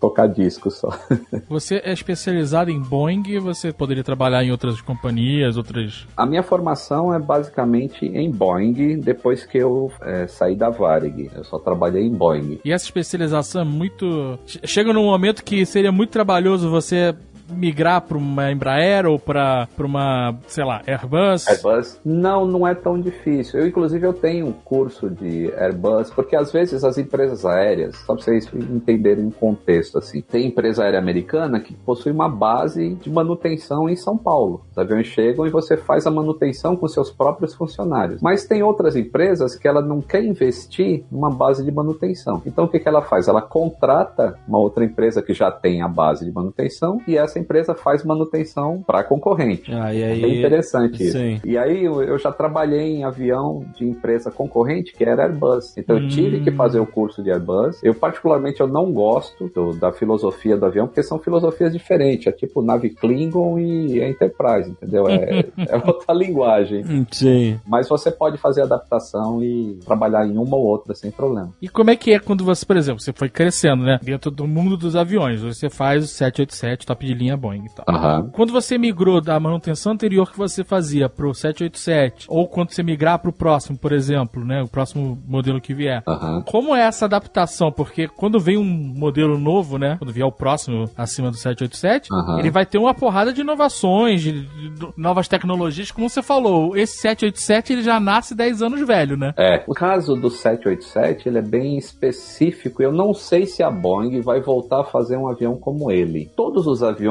tocar 0.00 0.26
disco 0.28 0.70
só. 0.70 0.90
Você 1.48 1.80
é 1.84 1.92
especializado 1.92 2.70
em 2.70 2.80
Boeing, 2.80 3.38
você 3.40 3.72
poderia 3.72 4.04
trabalhar 4.04 4.44
em 4.44 4.50
outras 4.50 4.80
companhias, 4.80 5.56
outras. 5.56 6.06
A 6.16 6.24
minha 6.26 6.42
formação 6.42 7.12
é 7.14 7.18
basicamente 7.18 8.06
em 8.06 8.30
Boeing, 8.30 9.00
depois 9.00 9.44
que 9.44 9.58
eu 9.58 9.90
é, 10.02 10.26
saí 10.26 10.54
da 10.54 10.70
Varig. 10.70 11.30
Eu 11.34 11.44
só 11.44 11.58
trabalhei 11.58 12.04
em 12.04 12.12
Boeing. 12.12 12.60
E 12.64 12.72
essa 12.72 12.84
especialização 12.84 13.62
é 13.62 13.64
muito. 13.64 14.38
che- 14.46 14.60
Chega 14.64 14.92
num 14.92 15.04
momento 15.04 15.42
que 15.42 15.64
seria 15.64 15.90
muito 15.90 16.10
trabalhoso 16.10 16.68
você 16.70 17.14
migrar 17.50 18.00
pra 18.00 18.16
uma 18.16 18.50
Embraer 18.50 19.06
ou 19.06 19.18
pra, 19.18 19.68
pra 19.76 19.86
uma, 19.86 20.36
sei 20.46 20.64
lá, 20.64 20.82
Airbus? 20.86 21.46
Airbus? 21.46 22.00
Não, 22.04 22.46
não 22.46 22.66
é 22.66 22.74
tão 22.74 23.00
difícil. 23.00 23.60
Eu, 23.60 23.66
inclusive, 23.66 24.06
eu 24.06 24.12
tenho 24.12 24.46
um 24.46 24.52
curso 24.52 25.10
de 25.10 25.52
Airbus, 25.56 26.10
porque 26.10 26.36
às 26.36 26.52
vezes 26.52 26.84
as 26.84 26.98
empresas 26.98 27.44
aéreas, 27.44 27.96
só 27.98 28.14
pra 28.14 28.22
vocês 28.22 28.50
entenderem 28.54 29.26
o 29.26 29.30
contexto, 29.30 29.98
assim, 29.98 30.20
tem 30.20 30.46
empresa 30.46 30.84
aérea 30.84 30.98
americana 30.98 31.60
que 31.60 31.74
possui 31.74 32.12
uma 32.12 32.28
base 32.28 32.94
de 32.94 33.10
manutenção 33.10 33.88
em 33.88 33.96
São 33.96 34.16
Paulo. 34.16 34.64
Os 34.70 34.78
aviões 34.78 35.06
chegam 35.06 35.46
e 35.46 35.50
você 35.50 35.76
faz 35.76 36.06
a 36.06 36.10
manutenção 36.10 36.76
com 36.76 36.88
seus 36.88 37.10
próprios 37.10 37.54
funcionários. 37.54 38.20
Mas 38.20 38.46
tem 38.46 38.62
outras 38.62 38.96
empresas 38.96 39.56
que 39.56 39.68
ela 39.68 39.80
não 39.80 40.00
quer 40.00 40.24
investir 40.24 41.04
numa 41.10 41.30
base 41.30 41.64
de 41.64 41.70
manutenção. 41.70 42.42
Então 42.46 42.64
o 42.64 42.68
que, 42.68 42.78
que 42.78 42.88
ela 42.88 43.02
faz? 43.02 43.28
Ela 43.28 43.42
contrata 43.42 44.38
uma 44.46 44.58
outra 44.58 44.84
empresa 44.84 45.22
que 45.22 45.32
já 45.32 45.50
tem 45.50 45.82
a 45.82 45.88
base 45.88 46.24
de 46.24 46.32
manutenção 46.32 47.00
e 47.06 47.16
essa 47.16 47.35
empresa 47.38 47.74
faz 47.74 48.04
manutenção 48.04 48.82
para 48.86 49.02
concorrente. 49.04 49.72
Ah, 49.72 49.92
e 49.94 50.02
aí... 50.02 50.24
É 50.24 50.38
interessante 50.38 51.02
isso. 51.02 51.18
Sim. 51.18 51.40
E 51.44 51.56
aí 51.56 51.84
eu 51.84 52.18
já 52.18 52.32
trabalhei 52.32 52.96
em 52.96 53.04
avião 53.04 53.64
de 53.76 53.84
empresa 53.86 54.30
concorrente 54.30 54.92
que 54.92 55.04
era 55.04 55.24
Airbus. 55.24 55.76
Então 55.76 55.98
eu 55.98 56.08
tive 56.08 56.40
que 56.40 56.50
fazer 56.50 56.80
o 56.80 56.86
curso 56.86 57.22
de 57.22 57.30
Airbus. 57.30 57.82
Eu 57.82 57.94
particularmente 57.94 58.60
eu 58.60 58.66
não 58.66 58.92
gosto 58.92 59.48
do- 59.48 59.72
da 59.74 59.92
filosofia 59.92 60.56
do 60.56 60.66
avião 60.66 60.86
porque 60.86 61.02
são 61.02 61.18
filosofias 61.18 61.72
diferentes. 61.72 62.26
É 62.26 62.32
tipo 62.32 62.62
nave 62.62 62.90
Klingon 62.90 63.58
e 63.58 64.02
Enterprise, 64.02 64.70
entendeu? 64.70 65.08
É, 65.08 65.44
é 65.68 65.76
outra 65.76 66.12
linguagem. 66.14 66.84
Sim. 67.10 67.60
Mas 67.66 67.88
você 67.88 68.10
pode 68.10 68.38
fazer 68.38 68.62
adaptação 68.62 69.42
e 69.42 69.78
trabalhar 69.84 70.26
em 70.26 70.36
uma 70.36 70.56
ou 70.56 70.64
outra 70.64 70.94
sem 70.94 71.10
problema. 71.10 71.50
E 71.60 71.68
como 71.68 71.90
é 71.90 71.96
que 71.96 72.12
é 72.12 72.18
quando 72.18 72.44
você, 72.44 72.64
por 72.64 72.76
exemplo, 72.76 73.00
você 73.00 73.12
foi 73.12 73.28
crescendo, 73.28 73.82
né? 73.84 73.98
Dentro 74.02 74.30
do 74.30 74.46
mundo 74.46 74.76
dos 74.76 74.94
aviões. 74.96 75.40
Você 75.42 75.68
faz 75.70 76.04
o 76.04 76.06
787, 76.06 76.86
top 76.86 77.06
de 77.06 77.14
linha 77.14 77.25
Boeing 77.34 77.64
e 77.64 77.70
tal. 77.70 77.86
Aham. 77.88 78.30
Quando 78.32 78.52
você 78.52 78.76
migrou 78.76 79.22
da 79.22 79.40
manutenção 79.40 79.92
anterior 79.92 80.30
que 80.30 80.36
você 80.36 80.62
fazia 80.62 81.08
pro 81.08 81.32
787, 81.32 82.26
ou 82.28 82.46
quando 82.46 82.72
você 82.72 82.82
migrar 82.82 83.18
pro 83.18 83.32
próximo, 83.32 83.78
por 83.78 83.92
exemplo, 83.92 84.44
né? 84.44 84.62
O 84.62 84.68
próximo 84.68 85.18
modelo 85.26 85.60
que 85.60 85.72
vier. 85.72 86.02
Aham. 86.06 86.42
Como 86.42 86.76
é 86.76 86.82
essa 86.82 87.06
adaptação? 87.06 87.72
Porque 87.72 88.06
quando 88.06 88.38
vem 88.38 88.58
um 88.58 88.64
modelo 88.64 89.38
novo, 89.38 89.78
né? 89.78 89.96
Quando 89.98 90.12
vier 90.12 90.26
o 90.26 90.32
próximo 90.32 90.84
acima 90.96 91.30
do 91.30 91.36
787, 91.36 92.08
Aham. 92.12 92.38
ele 92.38 92.50
vai 92.50 92.66
ter 92.66 92.76
uma 92.76 92.92
porrada 92.92 93.32
de 93.32 93.40
inovações, 93.40 94.20
de, 94.20 94.42
de 94.42 94.88
novas 94.96 95.28
tecnologias, 95.28 95.90
como 95.90 96.08
você 96.08 96.22
falou. 96.22 96.76
Esse 96.76 96.98
787 96.98 97.72
ele 97.72 97.82
já 97.82 97.98
nasce 97.98 98.34
10 98.34 98.62
anos 98.62 98.86
velho, 98.86 99.16
né? 99.16 99.32
É. 99.36 99.64
O 99.66 99.74
caso 99.74 100.14
do 100.14 100.28
787, 100.28 101.28
ele 101.28 101.38
é 101.38 101.42
bem 101.42 101.78
específico. 101.78 102.82
Eu 102.82 102.92
não 102.92 103.14
sei 103.14 103.46
se 103.46 103.62
a 103.62 103.70
Boeing 103.70 104.20
vai 104.20 104.40
voltar 104.40 104.80
a 104.80 104.84
fazer 104.84 105.16
um 105.16 105.28
avião 105.28 105.56
como 105.56 105.90
ele. 105.90 106.30
Todos 106.36 106.66
os 106.66 106.82
aviões 106.82 107.06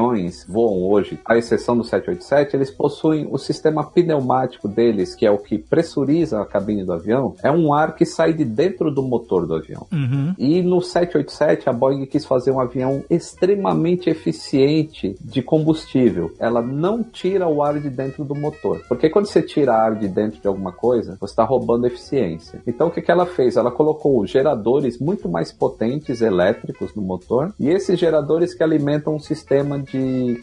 voam 0.48 0.84
hoje, 0.84 1.18
à 1.24 1.36
exceção 1.36 1.76
do 1.76 1.84
787, 1.84 2.56
eles 2.56 2.70
possuem 2.70 3.26
o 3.30 3.38
sistema 3.38 3.84
pneumático 3.84 4.68
deles, 4.68 5.14
que 5.14 5.26
é 5.26 5.30
o 5.30 5.38
que 5.38 5.58
pressuriza 5.58 6.40
a 6.40 6.46
cabine 6.46 6.84
do 6.84 6.92
avião, 6.92 7.34
é 7.42 7.50
um 7.50 7.72
ar 7.72 7.94
que 7.94 8.04
sai 8.04 8.32
de 8.32 8.44
dentro 8.44 8.90
do 8.90 9.02
motor 9.02 9.46
do 9.46 9.54
avião. 9.54 9.86
Uhum. 9.92 10.34
E 10.38 10.62
no 10.62 10.80
787, 10.80 11.68
a 11.68 11.72
Boeing 11.72 12.06
quis 12.06 12.24
fazer 12.24 12.50
um 12.50 12.60
avião 12.60 13.02
extremamente 13.08 14.10
eficiente 14.10 15.16
de 15.20 15.42
combustível. 15.42 16.32
Ela 16.38 16.62
não 16.62 17.02
tira 17.02 17.48
o 17.48 17.62
ar 17.62 17.78
de 17.80 17.90
dentro 17.90 18.24
do 18.24 18.34
motor. 18.34 18.82
Porque 18.88 19.08
quando 19.08 19.26
você 19.26 19.42
tira 19.42 19.74
ar 19.74 19.94
de 19.94 20.08
dentro 20.08 20.40
de 20.40 20.48
alguma 20.48 20.72
coisa, 20.72 21.16
você 21.20 21.32
está 21.32 21.44
roubando 21.44 21.86
eficiência. 21.86 22.60
Então 22.66 22.88
o 22.88 22.90
que, 22.90 23.02
que 23.02 23.10
ela 23.10 23.26
fez? 23.26 23.56
Ela 23.56 23.70
colocou 23.70 24.26
geradores 24.26 24.98
muito 24.98 25.28
mais 25.28 25.52
potentes 25.52 26.20
elétricos 26.20 26.94
no 26.94 27.02
motor 27.02 27.54
e 27.58 27.68
esses 27.68 27.98
geradores 27.98 28.54
que 28.54 28.62
alimentam 28.62 29.14
um 29.14 29.20
sistema 29.20 29.78
de 29.78 29.95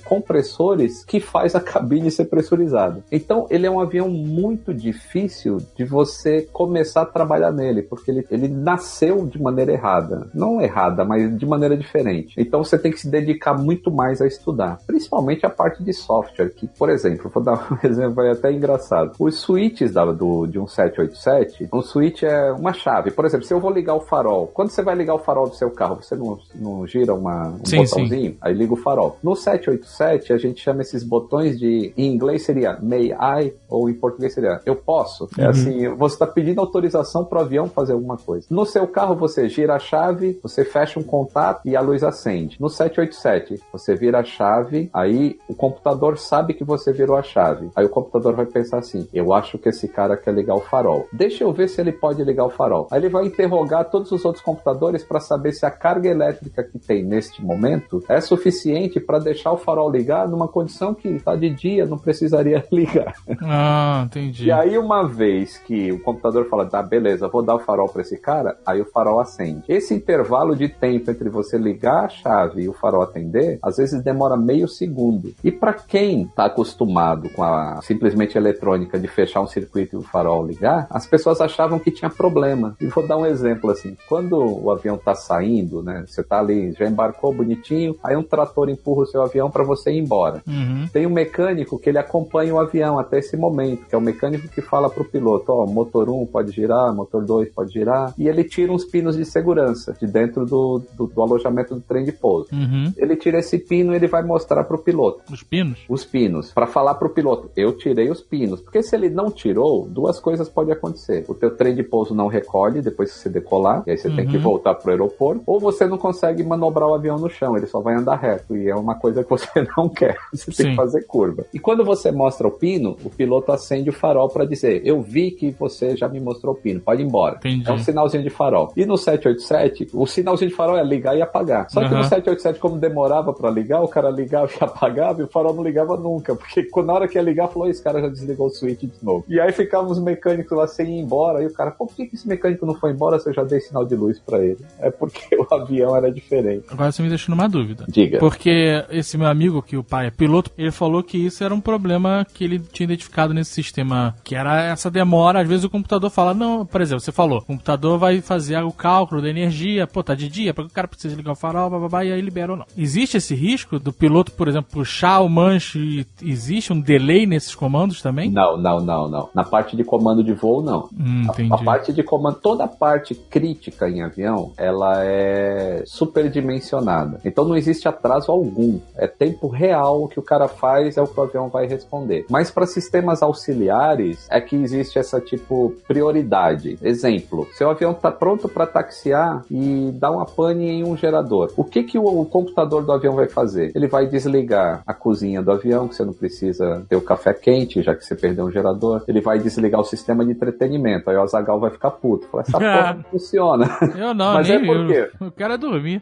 compressores 0.05 1.03
que 1.03 1.19
faz 1.19 1.55
a 1.55 1.59
cabine 1.61 2.11
ser 2.11 2.25
pressurizada. 2.25 3.03
Então 3.11 3.47
ele 3.49 3.65
é 3.65 3.71
um 3.71 3.79
avião 3.79 4.09
muito 4.09 4.73
difícil 4.73 5.57
de 5.75 5.83
você 5.83 6.41
começar 6.51 7.01
a 7.01 7.05
trabalhar 7.05 7.51
nele, 7.51 7.81
porque 7.81 8.11
ele, 8.11 8.25
ele 8.29 8.47
nasceu 8.47 9.25
de 9.25 9.41
maneira 9.41 9.71
errada. 9.71 10.29
Não 10.33 10.61
errada, 10.61 11.03
mas 11.03 11.37
de 11.37 11.45
maneira 11.45 11.77
diferente. 11.77 12.33
Então 12.37 12.63
você 12.63 12.77
tem 12.77 12.91
que 12.91 12.99
se 12.99 13.09
dedicar 13.09 13.53
muito 13.53 13.91
mais 13.91 14.21
a 14.21 14.27
estudar. 14.27 14.79
Principalmente 14.85 15.45
a 15.45 15.49
parte 15.49 15.83
de 15.83 15.93
software, 15.93 16.49
que, 16.49 16.67
por 16.67 16.89
exemplo, 16.89 17.31
vou 17.33 17.43
dar 17.43 17.67
um 17.71 17.87
exemplo 17.87 18.21
aí 18.21 18.31
até 18.31 18.51
engraçado. 18.51 19.13
Os 19.19 19.39
switches 19.39 19.91
da, 19.91 20.05
do, 20.05 20.47
de 20.47 20.59
um 20.59 20.67
787, 20.67 21.69
um 21.73 21.81
switch 21.81 22.23
é 22.23 22.51
uma 22.51 22.73
chave. 22.73 23.11
Por 23.11 23.25
exemplo, 23.25 23.45
se 23.45 23.53
eu 23.53 23.59
vou 23.59 23.71
ligar 23.71 23.95
o 23.95 24.01
farol, 24.01 24.47
quando 24.47 24.69
você 24.69 24.81
vai 24.81 24.95
ligar 24.95 25.15
o 25.15 25.19
farol 25.19 25.49
do 25.49 25.55
seu 25.55 25.71
carro, 25.71 26.01
você 26.01 26.15
não, 26.15 26.39
não 26.55 26.87
gira 26.87 27.13
uma, 27.13 27.49
um 27.49 27.65
Sim, 27.65 27.77
botãozinho? 27.77 28.37
Aí 28.41 28.53
liga 28.53 28.73
o 28.73 28.77
farol. 28.77 29.17
No 29.23 29.35
787, 29.43 30.33
a 30.33 30.37
gente 30.37 30.61
chama 30.61 30.81
esses 30.81 31.03
botões 31.03 31.59
de. 31.59 31.93
Em 31.97 32.13
inglês 32.13 32.43
seria 32.43 32.77
may 32.81 33.11
I, 33.11 33.53
ou 33.69 33.89
em 33.89 33.93
português 33.93 34.33
seria 34.33 34.61
eu 34.65 34.75
posso. 34.75 35.29
É 35.37 35.45
assim, 35.45 35.87
você 35.89 36.15
está 36.15 36.27
pedindo 36.27 36.61
autorização 36.61 37.25
para 37.25 37.39
o 37.39 37.41
avião 37.41 37.67
fazer 37.67 37.93
alguma 37.93 38.17
coisa. 38.17 38.47
No 38.49 38.65
seu 38.65 38.87
carro, 38.87 39.15
você 39.15 39.49
gira 39.49 39.75
a 39.75 39.79
chave, 39.79 40.39
você 40.41 40.63
fecha 40.63 40.99
um 40.99 41.03
contato 41.03 41.61
e 41.65 41.75
a 41.75 41.81
luz 41.81 42.03
acende. 42.03 42.57
No 42.59 42.69
787, 42.69 43.61
você 43.71 43.95
vira 43.95 44.19
a 44.19 44.23
chave, 44.23 44.89
aí 44.93 45.37
o 45.47 45.55
computador 45.55 46.17
sabe 46.17 46.53
que 46.53 46.63
você 46.63 46.91
virou 46.91 47.17
a 47.17 47.23
chave. 47.23 47.69
Aí 47.75 47.85
o 47.85 47.89
computador 47.89 48.33
vai 48.33 48.45
pensar 48.45 48.79
assim: 48.79 49.07
eu 49.13 49.33
acho 49.33 49.57
que 49.57 49.69
esse 49.69 49.87
cara 49.87 50.17
quer 50.17 50.33
ligar 50.33 50.55
o 50.55 50.61
farol. 50.61 51.07
Deixa 51.11 51.43
eu 51.43 51.51
ver 51.51 51.67
se 51.67 51.81
ele 51.81 51.91
pode 51.91 52.23
ligar 52.23 52.45
o 52.45 52.49
farol. 52.49 52.87
Aí 52.91 52.99
ele 52.99 53.09
vai 53.09 53.25
interrogar 53.25 53.89
todos 53.89 54.11
os 54.11 54.23
outros 54.23 54.43
computadores 54.43 55.03
para 55.03 55.19
saber 55.19 55.53
se 55.53 55.65
a 55.65 55.71
carga 55.71 56.09
elétrica 56.09 56.63
que 56.63 56.79
tem 56.79 57.03
neste 57.03 57.43
momento 57.43 58.03
é 58.07 58.21
suficiente 58.21 58.99
para 58.99 59.19
deixar 59.19 59.32
o 59.33 59.57
farol 59.57 59.89
ligar 59.89 60.27
numa 60.27 60.47
condição 60.47 60.93
que 60.93 61.07
está 61.07 61.35
de 61.35 61.49
dia, 61.49 61.85
não 61.85 61.97
precisaria 61.97 62.63
ligar. 62.71 63.15
Ah, 63.41 64.03
entendi. 64.05 64.45
E 64.45 64.51
aí, 64.51 64.77
uma 64.77 65.07
vez 65.07 65.57
que 65.57 65.91
o 65.91 65.99
computador 65.99 66.47
fala, 66.49 66.65
tá, 66.65 66.81
beleza, 66.81 67.27
vou 67.27 67.41
dar 67.41 67.55
o 67.55 67.59
farol 67.59 67.89
para 67.89 68.01
esse 68.01 68.17
cara, 68.17 68.57
aí 68.65 68.81
o 68.81 68.85
farol 68.85 69.19
acende. 69.19 69.63
Esse 69.67 69.93
intervalo 69.93 70.55
de 70.55 70.67
tempo 70.67 71.09
entre 71.11 71.29
você 71.29 71.57
ligar 71.57 72.05
a 72.05 72.09
chave 72.09 72.63
e 72.63 72.69
o 72.69 72.73
farol 72.73 73.01
atender, 73.01 73.59
às 73.61 73.77
vezes 73.77 74.03
demora 74.03 74.37
meio 74.37 74.67
segundo. 74.67 75.33
E 75.43 75.51
para 75.51 75.73
quem 75.73 76.27
tá 76.27 76.45
acostumado 76.45 77.29
com 77.29 77.43
a 77.43 77.79
simplesmente 77.81 78.37
eletrônica 78.37 78.99
de 78.99 79.07
fechar 79.07 79.41
um 79.41 79.47
circuito 79.47 79.95
e 79.95 79.99
o 79.99 80.03
farol 80.03 80.45
ligar, 80.45 80.87
as 80.89 81.07
pessoas 81.07 81.41
achavam 81.41 81.79
que 81.79 81.91
tinha 81.91 82.09
problema. 82.09 82.75
E 82.79 82.87
vou 82.87 83.05
dar 83.05 83.17
um 83.17 83.25
exemplo 83.25 83.69
assim: 83.69 83.97
quando 84.07 84.37
o 84.37 84.71
avião 84.71 84.97
tá 84.97 85.15
saindo, 85.15 85.81
né, 85.81 86.03
você 86.07 86.23
tá 86.23 86.39
ali, 86.39 86.71
já 86.73 86.85
embarcou 86.85 87.33
bonitinho, 87.33 87.95
aí 88.03 88.15
um 88.15 88.23
trator 88.23 88.69
empurra 88.69 89.03
o 89.03 89.05
seu 89.05 89.22
avião 89.23 89.49
para 89.49 89.63
você 89.63 89.91
ir 89.91 89.99
embora. 89.99 90.41
Uhum. 90.47 90.87
Tem 90.91 91.05
um 91.05 91.09
mecânico 91.09 91.79
que 91.79 91.89
ele 91.89 91.97
acompanha 91.97 92.53
o 92.53 92.59
avião 92.59 92.99
até 92.99 93.19
esse 93.19 93.35
momento, 93.37 93.85
que 93.87 93.95
é 93.95 93.97
o 93.97 94.01
mecânico 94.01 94.47
que 94.47 94.61
fala 94.61 94.89
pro 94.89 95.05
piloto, 95.05 95.51
ó, 95.51 95.65
motor 95.65 96.09
1 96.09 96.25
pode 96.27 96.51
girar, 96.51 96.93
motor 96.93 97.23
2 97.23 97.49
pode 97.49 97.73
girar, 97.73 98.13
e 98.17 98.27
ele 98.27 98.43
tira 98.43 98.71
uns 98.71 98.85
pinos 98.85 99.15
de 99.15 99.25
segurança 99.25 99.95
de 99.99 100.07
dentro 100.07 100.45
do, 100.45 100.81
do, 100.93 101.07
do 101.07 101.21
alojamento 101.21 101.75
do 101.75 101.81
trem 101.81 102.05
de 102.05 102.11
pouso. 102.11 102.49
Uhum. 102.51 102.91
Ele 102.97 103.15
tira 103.15 103.39
esse 103.39 103.57
pino 103.57 103.93
e 103.93 103.95
ele 103.95 104.07
vai 104.07 104.23
mostrar 104.23 104.63
pro 104.63 104.77
piloto 104.77 105.21
Os 105.31 105.43
pinos? 105.43 105.79
os 105.89 106.05
pinos, 106.05 106.51
para 106.51 106.67
falar 106.67 106.95
pro 106.95 107.09
piloto, 107.09 107.49
eu 107.55 107.73
tirei 107.73 108.09
os 108.09 108.21
pinos, 108.21 108.61
porque 108.61 108.81
se 108.83 108.95
ele 108.95 109.09
não 109.09 109.31
tirou, 109.31 109.87
duas 109.87 110.19
coisas 110.19 110.49
podem 110.49 110.73
acontecer. 110.73 111.25
O 111.27 111.33
teu 111.33 111.51
trem 111.55 111.75
de 111.75 111.83
pouso 111.83 112.13
não 112.13 112.27
recolhe 112.27 112.81
depois 112.81 113.11
que 113.11 113.19
você 113.19 113.29
decolar, 113.29 113.83
e 113.87 113.91
aí 113.91 113.97
você 113.97 114.09
tem 114.09 114.27
que 114.27 114.37
voltar 114.37 114.75
pro 114.75 114.91
aeroporto, 114.91 115.43
ou 115.45 115.59
você 115.59 115.85
não 115.85 115.97
consegue 115.97 116.43
manobrar 116.43 116.87
o 116.87 116.93
avião 116.93 117.17
no 117.17 117.29
chão, 117.29 117.55
ele 117.57 117.67
só 117.67 117.79
vai 117.79 117.95
andar 117.95 118.15
reto, 118.15 118.55
e 118.55 118.69
é 118.69 118.75
uma 118.75 118.95
coisa 119.03 119.21
que 119.23 119.29
você 119.29 119.47
não 119.77 119.89
quer, 119.89 120.15
você 120.31 120.45
tem 120.45 120.53
Sim. 120.53 120.69
que 120.69 120.75
fazer 120.77 121.03
curva. 121.03 121.45
E 121.53 121.59
quando 121.59 121.83
você 121.83 122.09
mostra 122.09 122.47
o 122.47 122.51
pino, 122.51 122.95
o 123.03 123.09
piloto 123.09 123.51
acende 123.51 123.89
o 123.89 123.93
farol 123.93 124.29
para 124.29 124.45
dizer, 124.45 124.81
eu 124.85 125.01
vi 125.01 125.31
que 125.31 125.51
você 125.51 125.97
já 125.97 126.07
me 126.07 126.21
mostrou 126.21 126.53
o 126.53 126.57
pino, 126.57 126.79
pode 126.79 127.01
ir 127.01 127.05
embora. 127.05 127.35
Entendi. 127.37 127.69
É 127.69 127.73
um 127.73 127.77
sinalzinho 127.79 128.23
de 128.23 128.29
farol. 128.29 128.71
E 128.77 128.85
no 128.85 128.97
787, 128.97 129.89
o 129.93 130.05
sinalzinho 130.07 130.49
de 130.49 130.55
farol 130.55 130.77
é 130.77 130.83
ligar 130.83 131.17
e 131.17 131.21
apagar. 131.21 131.67
Só 131.69 131.81
que 131.81 131.87
Aham. 131.87 131.97
no 131.97 132.03
787, 132.03 132.59
como 132.59 132.77
demorava 132.77 133.33
pra 133.33 133.49
ligar, 133.49 133.81
o 133.81 133.87
cara 133.87 134.09
ligava 134.09 134.49
e 134.51 134.55
apagava 134.63 135.21
e 135.21 135.25
o 135.25 135.27
farol 135.27 135.53
não 135.53 135.63
ligava 135.63 135.97
nunca. 135.97 136.33
Porque 136.35 136.63
quando- 136.63 136.87
na 136.87 136.93
hora 136.93 137.07
que 137.07 137.17
ia 137.17 137.21
ligar, 137.21 137.47
falou: 137.49 137.67
esse 137.69 137.81
cara 137.83 137.99
já 138.01 138.07
desligou 138.07 138.47
o 138.47 138.49
switch 138.49 138.81
de 138.81 138.91
novo. 139.03 139.25
E 139.27 139.39
aí 139.39 139.51
ficavam 139.51 139.91
os 139.91 139.99
mecânicos 139.99 140.57
lá 140.57 140.67
sem 140.67 140.97
ir 140.97 141.01
embora. 141.01 141.41
E 141.43 141.47
o 141.47 141.53
cara, 141.53 141.71
por 141.71 141.87
que 141.93 142.05
que 142.05 142.15
esse 142.15 142.27
mecânico 142.27 142.65
não 142.65 142.75
foi 142.75 142.91
embora 142.91 143.19
se 143.19 143.29
eu 143.29 143.33
já 143.33 143.43
dei 143.43 143.59
sinal 143.59 143.85
de 143.85 143.95
luz 143.95 144.19
pra 144.19 144.39
ele? 144.39 144.59
É 144.79 144.89
porque 144.89 145.35
o 145.35 145.47
avião 145.53 145.95
era 145.95 146.11
diferente. 146.11 146.65
Agora 146.69 146.91
você 146.91 147.01
me 147.01 147.09
deixou 147.09 147.35
numa 147.35 147.47
dúvida. 147.49 147.85
Diga. 147.87 148.19
Porque 148.19 148.83
esse 148.93 149.17
meu 149.17 149.27
amigo, 149.27 149.61
que 149.61 149.77
o 149.77 149.83
pai 149.83 150.07
é 150.07 150.11
piloto, 150.11 150.51
ele 150.57 150.71
falou 150.71 151.03
que 151.03 151.17
isso 151.17 151.43
era 151.43 151.53
um 151.53 151.61
problema 151.61 152.25
que 152.33 152.43
ele 152.43 152.59
tinha 152.59 152.85
identificado 152.85 153.33
nesse 153.33 153.51
sistema, 153.51 154.15
que 154.23 154.35
era 154.35 154.61
essa 154.63 154.89
demora. 154.89 155.41
Às 155.41 155.47
vezes 155.47 155.65
o 155.65 155.69
computador 155.69 156.09
fala, 156.09 156.33
não, 156.33 156.65
por 156.65 156.81
exemplo, 156.81 157.01
você 157.01 157.11
falou, 157.11 157.39
o 157.39 157.45
computador 157.45 157.97
vai 157.97 158.21
fazer 158.21 158.61
o 158.63 158.71
cálculo 158.71 159.21
da 159.21 159.29
energia, 159.29 159.87
pô, 159.87 160.03
tá 160.03 160.15
de 160.15 160.27
dia, 160.27 160.53
porque 160.53 160.71
o 160.71 160.73
cara 160.73 160.87
precisa 160.87 161.15
ligar 161.15 161.31
o 161.31 161.35
farol, 161.35 161.69
bababá, 161.69 162.03
e 162.03 162.11
aí 162.11 162.21
libera 162.21 162.51
ou 162.51 162.57
não. 162.57 162.65
Existe 162.77 163.17
esse 163.17 163.35
risco 163.35 163.79
do 163.79 163.91
piloto, 163.91 164.31
por 164.31 164.47
exemplo, 164.47 164.71
puxar 164.71 165.21
o 165.21 165.29
manche 165.29 165.79
e 166.21 166.29
existe 166.29 166.71
um 166.71 166.79
delay 166.79 167.25
nesses 167.25 167.55
comandos 167.55 168.01
também? 168.01 168.29
Não, 168.29 168.57
não, 168.57 168.79
não, 168.79 169.09
não. 169.09 169.29
Na 169.33 169.43
parte 169.43 169.75
de 169.75 169.83
comando 169.83 170.23
de 170.23 170.33
voo, 170.33 170.61
não. 170.61 170.89
Hum, 170.97 171.23
A-. 171.51 171.55
A, 171.55 171.63
parte 171.63 171.93
de 171.93 172.03
comando, 172.03 172.39
toda 172.39 172.63
a 172.63 172.67
parte 172.67 173.15
crítica 173.15 173.89
em 173.89 174.01
avião, 174.01 174.51
ela 174.57 175.03
é 175.03 175.83
superdimensionada. 175.85 177.19
Então 177.23 177.45
não 177.45 177.55
existe 177.55 177.87
atraso 177.87 178.31
algum. 178.31 178.79
É 178.95 179.07
tempo 179.07 179.47
real 179.47 180.03
o 180.03 180.07
que 180.07 180.19
o 180.19 180.23
cara 180.23 180.47
faz, 180.47 180.97
é 180.97 181.01
o 181.01 181.07
que 181.07 181.19
o 181.19 181.23
avião 181.23 181.49
vai 181.49 181.65
responder. 181.65 182.25
Mas 182.29 182.51
para 182.51 182.65
sistemas 182.65 183.21
auxiliares 183.21 184.27
é 184.29 184.39
que 184.39 184.55
existe 184.55 184.99
essa 184.99 185.19
tipo 185.19 185.73
prioridade. 185.87 186.77
Exemplo, 186.81 187.47
seu 187.53 187.69
avião 187.69 187.91
está 187.91 188.11
pronto 188.11 188.47
para 188.47 188.65
taxiar 188.65 189.43
e 189.49 189.91
dá 189.93 190.11
uma 190.11 190.25
pane 190.25 190.69
em 190.69 190.83
um 190.83 190.95
gerador. 190.95 191.51
O 191.57 191.63
que 191.63 191.83
que 191.83 191.97
o, 191.97 192.05
o 192.05 192.25
computador 192.25 192.83
do 192.83 192.91
avião 192.91 193.15
vai 193.15 193.27
fazer? 193.27 193.71
Ele 193.75 193.87
vai 193.87 194.07
desligar 194.07 194.83
a 194.85 194.93
cozinha 194.93 195.41
do 195.41 195.51
avião, 195.51 195.87
que 195.87 195.95
você 195.95 196.05
não 196.05 196.13
precisa 196.13 196.85
ter 196.87 196.95
o 196.95 197.01
café 197.01 197.33
quente, 197.33 197.81
já 197.81 197.95
que 197.95 198.05
você 198.05 198.15
perdeu 198.15 198.45
um 198.45 198.51
gerador. 198.51 199.03
Ele 199.07 199.21
vai 199.21 199.39
desligar 199.39 199.81
o 199.81 199.83
sistema 199.83 200.23
de 200.25 200.31
entretenimento. 200.31 201.09
Aí 201.09 201.17
o 201.17 201.21
Azagal 201.21 201.59
vai 201.59 201.71
ficar 201.71 201.91
puto. 201.91 202.27
Fala, 202.27 202.43
essa 202.43 202.57
porra 202.59 202.93
não 202.93 203.03
funciona. 203.03 203.77
Eu 203.97 204.13
não, 204.13 204.33
Mas 204.33 204.47
nem 204.47 204.57
é 204.57 204.65
por 204.65 204.87
quê? 204.87 205.11
eu. 205.19 205.31
Quero 205.31 205.53
é 205.53 205.57
dormir. 205.57 206.01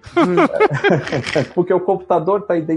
Porque 1.54 1.74
o 1.74 1.80
computador 1.80 2.42
está 2.42 2.56
identificando 2.56 2.71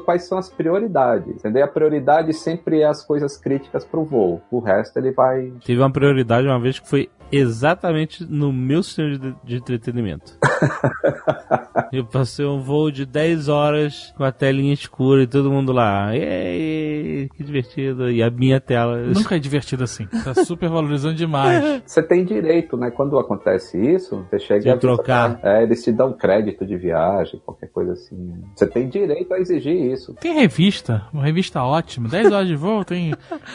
quais 0.00 0.24
são 0.24 0.38
as 0.38 0.48
prioridades. 0.48 1.28
Entendeu? 1.28 1.64
A 1.64 1.68
prioridade 1.68 2.32
sempre 2.32 2.80
é 2.80 2.86
as 2.86 3.04
coisas 3.04 3.36
críticas 3.36 3.84
para 3.84 4.00
o 4.00 4.04
voo. 4.04 4.40
O 4.50 4.60
resto 4.60 4.98
ele 4.98 5.12
vai. 5.12 5.52
Teve 5.64 5.80
uma 5.80 5.90
prioridade 5.90 6.46
uma 6.46 6.60
vez 6.60 6.78
que 6.78 6.88
foi 6.88 7.08
exatamente 7.32 8.24
no 8.24 8.52
meu 8.52 8.82
sistema 8.82 9.18
de, 9.18 9.34
de 9.44 9.56
entretenimento. 9.56 10.38
Eu 11.92 12.04
passei 12.04 12.44
um 12.44 12.60
voo 12.60 12.90
de 12.90 13.04
10 13.04 13.48
horas 13.48 14.12
com 14.16 14.22
a 14.22 14.30
telinha 14.30 14.72
escura 14.72 15.22
e 15.22 15.26
todo 15.26 15.50
mundo 15.50 15.72
lá. 15.72 16.14
Ei, 16.14 17.28
que 17.34 17.42
divertido. 17.42 18.10
E 18.10 18.22
a 18.22 18.30
minha 18.30 18.60
tela. 18.60 18.98
Nunca 18.98 19.34
é 19.34 19.38
divertido 19.38 19.82
assim. 19.82 20.06
Tá 20.06 20.34
super 20.44 20.68
valorizando 20.68 21.14
demais. 21.14 21.82
Você 21.84 22.02
tem 22.02 22.24
direito, 22.24 22.76
né? 22.76 22.90
Quando 22.90 23.18
acontece 23.18 23.78
isso, 23.78 24.24
você 24.30 24.38
chega 24.38 24.60
De 24.60 24.68
e 24.68 24.70
avisa, 24.70 24.80
trocar. 24.80 25.40
É, 25.42 25.62
eles 25.62 25.82
te 25.82 25.90
dão 25.90 26.12
crédito 26.12 26.64
de 26.64 26.76
viagem, 26.76 27.40
qualquer 27.44 27.68
coisa 27.68 27.92
assim. 27.92 28.34
Você 28.54 28.66
tem 28.66 28.88
direito 28.88 29.32
a 29.34 29.38
exigir 29.38 29.74
isso. 29.74 30.14
Tem 30.14 30.34
revista, 30.34 31.06
uma 31.12 31.24
revista 31.24 31.62
ótima. 31.62 32.08
10 32.08 32.32
horas 32.32 32.48
de 32.48 32.56
voo, 32.56 32.84
tem 32.84 33.12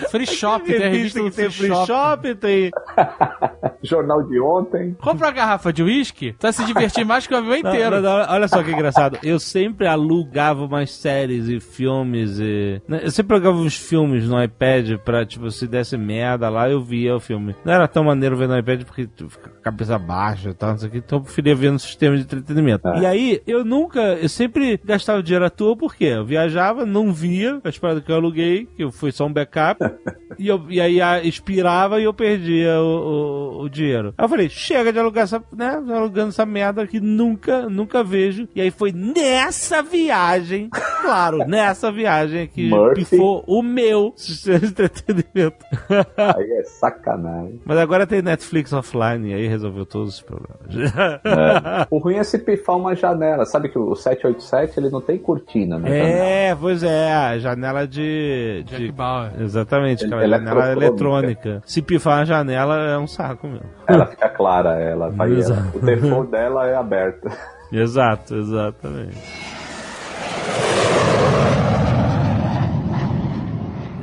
free 0.10 0.26
shop, 0.26 0.66
tem 0.66 0.84
a 0.84 0.90
revista 0.90 1.22
tem 1.22 1.32
free, 1.32 1.50
free 1.50 1.68
shop. 1.70 1.88
shop, 1.88 2.36
tem. 2.36 2.72
Jornal 3.84 4.24
de 4.24 4.40
ontem. 4.40 4.96
Compra 5.02 5.28
uma 5.28 5.32
garrafa 5.34 5.72
de 5.74 5.84
uísque, 5.84 6.34
tu 6.34 6.44
vai 6.44 6.54
se 6.54 6.66
divertir 6.66 7.06
mais 7.06 7.26
que 7.28 7.34
o 7.34 7.38
avião 7.38 7.56
inteiro. 7.58 8.02
não, 8.02 8.18
não, 8.20 8.34
olha 8.34 8.48
só 8.48 8.62
que 8.64 8.72
engraçado. 8.72 9.18
Eu 9.24 9.40
sempre 9.40 9.88
alugava 9.88 10.66
umas 10.66 10.92
séries 10.92 11.48
e 11.48 11.60
filmes 11.60 12.40
e. 12.40 12.82
né, 12.88 13.02
Eu 13.04 13.12
sempre 13.12 13.36
alugava 13.36 13.58
uns 13.58 13.76
filmes 13.78 14.28
no 14.28 14.42
iPad 14.42 14.98
pra, 15.04 15.26
tipo, 15.26 15.50
se 15.52 15.68
desse 15.68 15.98
merda 15.98 16.50
lá, 16.50 16.70
eu 16.70 16.82
via 16.82 17.16
o 17.16 17.20
filme. 17.20 17.56
Não 17.64 17.74
era 17.74 17.88
tão 17.88 18.04
maneiro 18.04 18.36
ver 18.38 18.48
no 18.48 18.58
iPad 18.58 18.84
porque 18.84 19.08
tu 19.08 19.30
fica 19.30 19.50
com 19.50 19.58
a 19.58 19.62
cabeça 19.62 19.98
baixa 19.98 20.50
e 20.50 20.54
tal, 20.54 20.72
não 20.72 20.78
sei 20.78 20.90
o 20.90 20.92
que. 20.92 20.98
Então 21.00 21.20
eu 21.20 21.24
preferia 21.24 21.56
ver 21.56 21.72
no 21.72 21.80
sistema 21.80 22.16
de 22.18 22.24
entretenimento. 22.24 22.88
É. 22.90 23.00
E 23.02 23.06
aí, 23.06 23.42
eu 23.48 23.64
nunca. 23.66 24.00
Eu 24.02 24.30
sempre 24.30 24.80
gastava 24.84 25.22
dinheiro 25.24 25.46
à 25.46 25.50
toa 25.50 25.76
porque 25.76 26.06
eu 26.06 26.26
viajava, 26.26 26.86
não 26.86 27.12
via 27.14 27.60
as 27.64 27.78
paradas 27.78 28.04
que 28.04 28.12
eu 28.12 28.16
aluguei, 28.16 28.68
que 28.76 28.90
foi 28.92 29.12
só 29.12 29.26
um 29.26 29.34
backup. 29.34 29.80
e, 30.38 30.48
eu, 30.48 30.64
e 30.70 30.80
aí 30.82 31.02
a- 31.02 31.22
expirava 31.24 32.00
e 32.00 32.04
eu 32.04 32.14
perdia 32.14 32.80
o, 32.82 32.86
o- 32.86 33.55
o 33.62 33.70
dinheiro. 33.70 34.14
Aí 34.18 34.26
eu 34.26 34.30
falei, 34.30 34.50
chega 34.50 34.92
de 34.92 35.00
alugar 35.00 35.24
essa, 35.26 35.44
né? 35.56 35.82
Alugando 35.90 36.30
essa 36.30 36.46
merda 36.46 36.86
que 36.88 37.00
nunca, 37.00 37.70
nunca 37.70 38.04
vejo. 38.04 38.48
E 38.56 38.62
aí 38.62 38.72
foi 38.72 38.92
nessa 38.92 39.82
viagem, 39.82 40.70
claro, 41.02 41.40
nessa 41.48 41.92
viagem 41.92 42.48
que 42.48 42.70
pifou 42.96 43.44
o 43.48 43.62
meu 43.62 44.14
sistema 44.16 44.60
de 44.60 44.66
entretenimento. 44.68 45.66
Aí 46.18 46.52
é 46.52 46.64
sacanagem. 46.64 47.62
Mas 47.66 47.78
agora 47.78 48.06
tem 48.08 48.22
Netflix 48.22 48.72
offline, 48.74 49.32
e 49.32 49.34
aí 49.34 49.48
resolveu 49.48 49.86
todos 49.86 50.16
os 50.16 50.22
problemas. 50.22 50.60
É. 51.24 51.86
O 51.96 51.98
ruim 52.00 52.16
é 52.16 52.24
se 52.24 52.38
pifar 52.40 52.76
uma 52.76 52.96
janela. 52.96 53.46
Sabe 53.46 53.70
que 53.70 53.78
o 53.78 53.96
787 53.96 54.80
ele 54.80 54.90
não 54.90 55.02
tem 55.02 55.18
cortina, 55.18 55.78
né? 55.78 56.50
É, 56.50 56.56
pois 56.56 56.84
é, 56.84 57.14
a 57.14 57.38
janela 57.38 57.88
de. 57.88 58.64
Jack 58.66 58.84
de... 58.86 58.92
Bauer. 58.92 59.32
Exatamente, 59.40 60.06
aquela 60.06 60.24
Ele- 60.24 60.32
janela 60.38 60.72
eletrônica. 60.72 60.86
eletrônica. 60.88 61.62
Se 61.66 61.82
pifar 61.82 62.20
a 62.22 62.26
janela 62.26 62.78
é 62.90 62.98
um 62.98 63.08
saco 63.08 63.45
mesmo. 63.48 63.70
Ela 63.88 64.06
fica 64.08 64.30
clara, 64.30 64.80
ela 64.82 65.10
vai. 65.10 65.34
Ela, 65.34 65.72
o 65.74 65.80
default 65.80 66.32
dela 66.32 66.68
é 66.68 66.76
aberto. 66.76 67.28
Exato, 67.72 68.36
exatamente. 68.36 69.18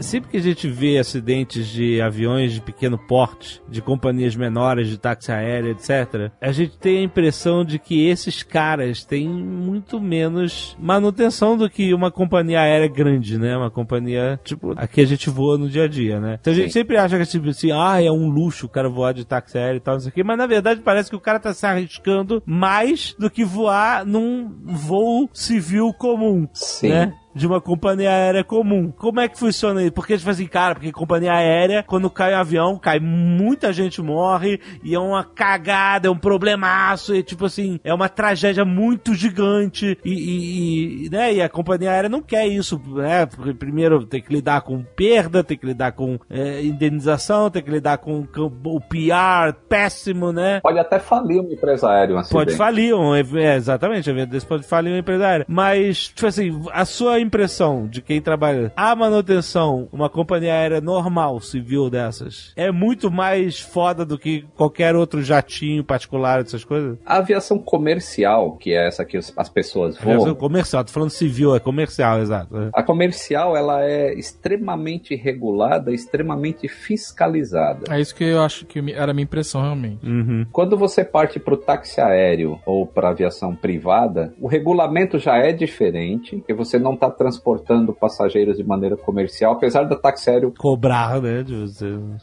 Sempre 0.03 0.31
que 0.31 0.37
a 0.37 0.43
gente 0.43 0.69
vê 0.69 0.99
acidentes 0.99 1.67
de 1.67 2.01
aviões 2.01 2.53
de 2.53 2.61
pequeno 2.61 2.99
porte, 2.99 3.63
de 3.69 3.81
companhias 3.81 4.35
menores, 4.35 4.89
de 4.89 4.99
táxi 4.99 5.33
aéreo, 5.33 5.71
etc., 5.71 6.31
a 6.41 6.53
gente 6.53 6.77
tem 6.79 6.99
a 6.99 7.03
impressão 7.03 7.65
de 7.65 7.79
que 7.79 8.07
esses 8.07 8.43
caras 8.43 9.05
têm 9.05 9.29
muito 9.29 10.01
menos 10.01 10.77
manutenção 10.79 11.57
do 11.57 11.71
que 11.71 11.95
uma 11.95 12.11
companhia 12.11 12.61
aérea 12.61 12.89
grande, 12.89 13.39
né? 13.39 13.57
Uma 13.57 13.71
companhia, 13.71 14.39
tipo, 14.45 14.73
a 14.77 14.87
que 14.87 15.01
a 15.01 15.07
gente 15.07 15.31
voa 15.31 15.57
no 15.57 15.69
dia 15.69 15.85
a 15.85 15.89
dia, 15.89 16.21
né? 16.21 16.39
Então 16.41 16.53
a 16.53 16.57
gente 16.57 16.73
Sim. 16.73 16.81
sempre 16.81 16.97
acha 16.97 17.19
que, 17.19 17.27
tipo 17.27 17.49
assim, 17.49 17.71
ah, 17.73 18.03
é 18.03 18.11
um 18.11 18.29
luxo 18.29 18.67
o 18.67 18.69
cara 18.69 18.89
voar 18.89 19.13
de 19.13 19.25
táxi 19.25 19.59
aéreo 19.59 19.77
e 19.77 19.81
tal, 19.81 19.95
não 19.95 20.01
sei 20.01 20.11
o 20.11 20.13
quê, 20.13 20.23
mas 20.23 20.39
na 20.39 20.47
verdade 20.47 20.81
parece 20.81 21.11
que 21.11 21.17
o 21.17 21.21
cara 21.21 21.39
tá 21.39 21.55
se 21.55 21.65
arriscando 21.67 22.43
mais 22.45 23.15
do 23.19 23.31
que 23.31 23.45
voar 23.45 24.05
num 24.05 24.51
voo 24.65 25.29
civil 25.33 25.93
comum, 25.93 26.49
Sim. 26.53 26.89
né? 26.89 27.15
De 27.35 27.47
uma 27.47 27.61
companhia 27.61 28.11
aérea 28.11 28.45
comum. 28.45 28.91
Como 28.91 29.21
é 29.21 29.29
que 29.29 29.39
funciona 29.39 29.83
isso? 29.83 29.93
Porque, 29.93 30.17
tipo 30.19 30.31
assim, 30.31 30.47
cara, 30.47 30.75
porque 30.75 30.93
companhia 30.93 31.33
aérea, 31.33 31.83
quando 31.87 32.11
cai 32.11 32.35
um 32.35 32.39
avião, 32.39 32.79
cai 32.79 32.99
muita 33.01 33.73
gente 33.73 34.01
morre, 34.03 34.61
e 34.85 34.95
é 34.95 34.99
uma 34.99 35.25
cagada, 35.25 36.09
é 36.09 36.11
um 36.11 36.17
problemaço, 36.17 37.15
e 37.15 37.23
tipo 37.23 37.47
assim, 37.47 37.79
é 37.85 37.93
uma 37.95 38.09
tragédia 38.09 38.65
muito 38.65 39.15
gigante, 39.15 39.99
e, 40.05 40.11
e- 40.13 41.07
e, 41.07 41.11
né, 41.11 41.35
e 41.35 41.43
a 41.43 41.49
companhia 41.49 41.91
aérea 41.91 42.09
não 42.09 42.21
quer 42.23 42.47
isso, 42.47 42.81
né? 42.95 43.27
Porque 43.27 43.55
primeiro 43.55 44.05
tem 44.05 44.21
que 44.21 44.33
lidar 44.33 44.61
com 44.63 44.83
perda, 44.83 45.43
tem 45.45 45.57
que 45.57 45.67
lidar 45.67 45.93
com 45.93 46.19
é, 46.29 46.63
indenização, 46.63 47.51
tem 47.51 47.63
que 47.63 47.71
lidar 47.71 47.99
com, 47.99 48.27
com 48.27 48.51
o 48.65 48.81
PR 48.81 49.55
péssimo, 49.69 50.33
né? 50.33 50.61
Pode 50.61 50.79
até 50.79 50.99
falir 50.99 51.41
uma 51.41 51.53
empresa 51.53 51.89
aérea, 51.91 52.17
um. 52.17 52.23
Pode 52.23 52.55
falir, 52.57 52.95
um, 52.95 53.15
é, 53.15 53.57
exatamente, 53.57 54.09
um 54.11 54.13
evento 54.13 54.31
desse 54.31 54.47
pode 54.47 54.65
falir 54.65 54.93
uma 54.93 54.99
empresa 54.99 55.27
aérea. 55.27 55.47
Mas, 55.49 56.09
tipo 56.09 56.27
assim, 56.27 56.63
a 56.73 56.85
sua 56.85 57.21
impressão 57.23 57.87
de 57.87 58.03
quem 58.03 58.21
trabalha 58.21 58.73
a 58.77 58.95
manutenção, 58.95 59.89
uma 59.93 60.09
companhia 60.09 60.53
aérea 60.53 60.81
normal, 60.81 61.41
civil 61.41 61.89
dessas, 61.89 62.53
é 62.57 62.71
muito 62.71 63.11
mais 63.11 63.61
foda 63.61 64.05
do 64.05 64.19
que 64.19 64.45
qualquer 64.57 64.95
outro 64.95 65.23
jatinho 65.23 65.85
particular, 65.85 66.41
essas 66.41 66.65
coisas? 66.65 66.99
A 67.05 67.19
aviação 67.19 67.59
comercial, 67.59 68.57
que 68.57 68.73
é 68.73 68.87
essa 68.87 69.05
que 69.05 69.17
as 69.17 69.49
pessoas 69.49 69.97
Aviação 69.99 70.25
voam, 70.25 70.35
comercial, 70.35 70.85
tô 70.85 70.93
falando 70.93 71.11
civil, 71.11 71.55
é 71.55 71.61
comercial, 71.61 72.21
exato. 72.21 72.57
é. 72.57 72.71
a 72.75 72.83
comercial 72.83 73.57
ela 73.57 73.85
é 73.85 74.13
extremamente 74.15 75.15
regulada, 75.15 75.93
extremamente 75.93 76.69
fiscalizada. 76.69 77.85
É 77.91 78.01
isso 78.01 78.15
que 78.15 78.25
eu 78.25 78.43
acho 78.43 78.67
que 78.67 78.79
era 78.93 79.13
a 79.13 79.15
minha 79.15 79.25
impressão, 79.25 79.63
realmente. 79.63 80.05
Uhum. 80.07 80.47
Quando 80.53 80.77
você 80.77 81.05
parte 81.05 81.39
para 81.39 81.55
o 81.55 81.57
táxi 81.57 82.01
aéreo 82.01 82.61
ou 82.67 82.87
para 82.87 83.11
aviação 83.11 83.55
privada, 83.55 84.33
o 84.41 84.47
regulamento 84.47 85.19
já 85.19 85.37
é 85.37 85.53
diferente, 85.53 86.37
porque 86.37 86.55
você 86.55 86.79
não 86.79 86.95
está 86.95 87.09
transportando 87.13 87.93
passageiros 87.93 88.57
de 88.57 88.65
maneira 88.65 88.97
comercial, 88.97 89.53
apesar 89.53 89.85
do 89.85 89.97
táxi 89.97 90.31
aéreo 90.31 90.53
Cobrar, 90.59 91.21
né, 91.21 91.45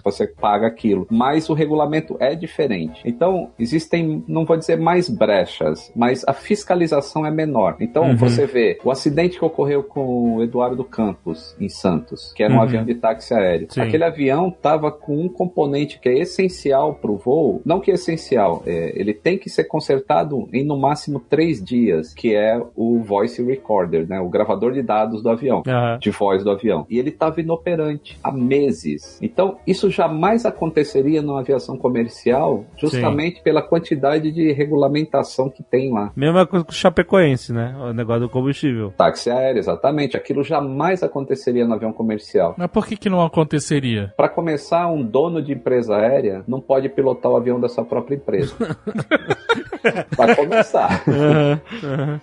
você 0.03 0.27
paga 0.27 0.67
aquilo, 0.67 1.07
mas 1.09 1.49
o 1.49 1.53
regulamento 1.53 2.15
é 2.19 2.35
diferente. 2.35 3.01
Então, 3.05 3.49
existem, 3.57 4.23
não 4.27 4.45
vou 4.45 4.57
dizer 4.57 4.77
mais 4.77 5.09
brechas, 5.09 5.91
mas 5.95 6.23
a 6.27 6.33
fiscalização 6.33 7.25
é 7.25 7.31
menor. 7.31 7.77
Então, 7.79 8.03
Uhum. 8.09 8.15
você 8.17 8.45
vê 8.45 8.79
o 8.83 8.91
acidente 8.91 9.37
que 9.37 9.45
ocorreu 9.45 9.83
com 9.83 10.35
o 10.35 10.43
Eduardo 10.43 10.83
Campos 10.83 11.55
em 11.59 11.69
Santos, 11.69 12.33
que 12.33 12.43
era 12.43 12.53
um 12.53 12.57
Uhum. 12.57 12.63
avião 12.63 12.85
de 12.85 12.95
táxi 12.95 13.33
aéreo. 13.33 13.67
Sim. 13.69 13.81
Aquele 13.81 14.03
avião 14.03 14.49
estava 14.49 14.91
com 14.91 15.15
um 15.17 15.29
componente 15.29 15.99
que 15.99 16.09
é 16.09 16.19
essencial 16.19 16.93
para 16.95 17.11
o 17.11 17.17
voo, 17.17 17.61
não 17.65 17.79
que 17.79 17.91
é 17.91 17.93
essencial, 17.93 18.63
é, 18.65 18.93
ele 18.99 19.13
tem 19.13 19.37
que 19.37 19.49
ser 19.49 19.65
consertado 19.65 20.47
em 20.53 20.63
no 20.63 20.77
máximo 20.77 21.19
três 21.19 21.63
dias, 21.63 22.13
que 22.13 22.35
é 22.35 22.61
o 22.75 22.99
voice 22.99 23.43
recorder, 23.43 24.07
né, 24.07 24.19
o 24.19 24.29
gravador 24.29 24.71
de 24.73 24.78
dados 24.81 25.21
do 25.21 25.29
avião 25.29 25.63
Aham. 25.67 25.97
de 25.99 26.11
voz 26.11 26.43
do 26.43 26.51
avião. 26.51 26.85
E 26.89 26.97
ele 26.97 27.09
estava 27.09 27.39
inoperante 27.39 28.17
há 28.23 28.31
meses. 28.31 29.19
Então, 29.21 29.57
isso 29.65 29.89
jamais 29.89 30.45
aconteceria 30.45 31.21
numa 31.21 31.39
aviação 31.39 31.77
comercial, 31.77 32.65
justamente 32.77 33.41
pela 33.41 33.61
quantidade 33.61 34.31
de 34.31 34.51
regulamentação 34.51 35.49
que 35.49 35.63
tem 35.63 35.91
lá. 35.91 36.11
Mesma 36.15 36.45
coisa 36.45 36.65
com 36.65 36.71
o 36.71 36.75
Chapecoense, 36.75 37.53
né? 37.53 37.75
O 37.79 37.93
negócio 37.93 38.21
do 38.21 38.29
combustível. 38.29 38.93
Táxi 38.97 39.29
aéreo, 39.29 39.59
exatamente. 39.59 40.17
Aquilo 40.17 40.43
jamais 40.43 41.03
aconteceria 41.03 41.65
no 41.65 41.73
avião 41.73 41.93
comercial. 41.93 42.55
Mas 42.57 42.69
por 42.69 42.85
que 42.85 42.95
que 42.97 43.09
não 43.09 43.21
aconteceria? 43.21 44.13
Para 44.15 44.29
começar, 44.29 44.87
um 44.87 45.03
dono 45.03 45.41
de 45.41 45.53
empresa 45.53 45.95
aérea 45.95 46.43
não 46.47 46.59
pode 46.59 46.89
pilotar 46.89 47.31
o 47.31 47.37
avião 47.37 47.59
da 47.59 47.69
sua 47.69 47.85
própria 47.85 48.15
empresa. 48.15 48.55
Vai 50.15 50.35
começar. 50.35 51.03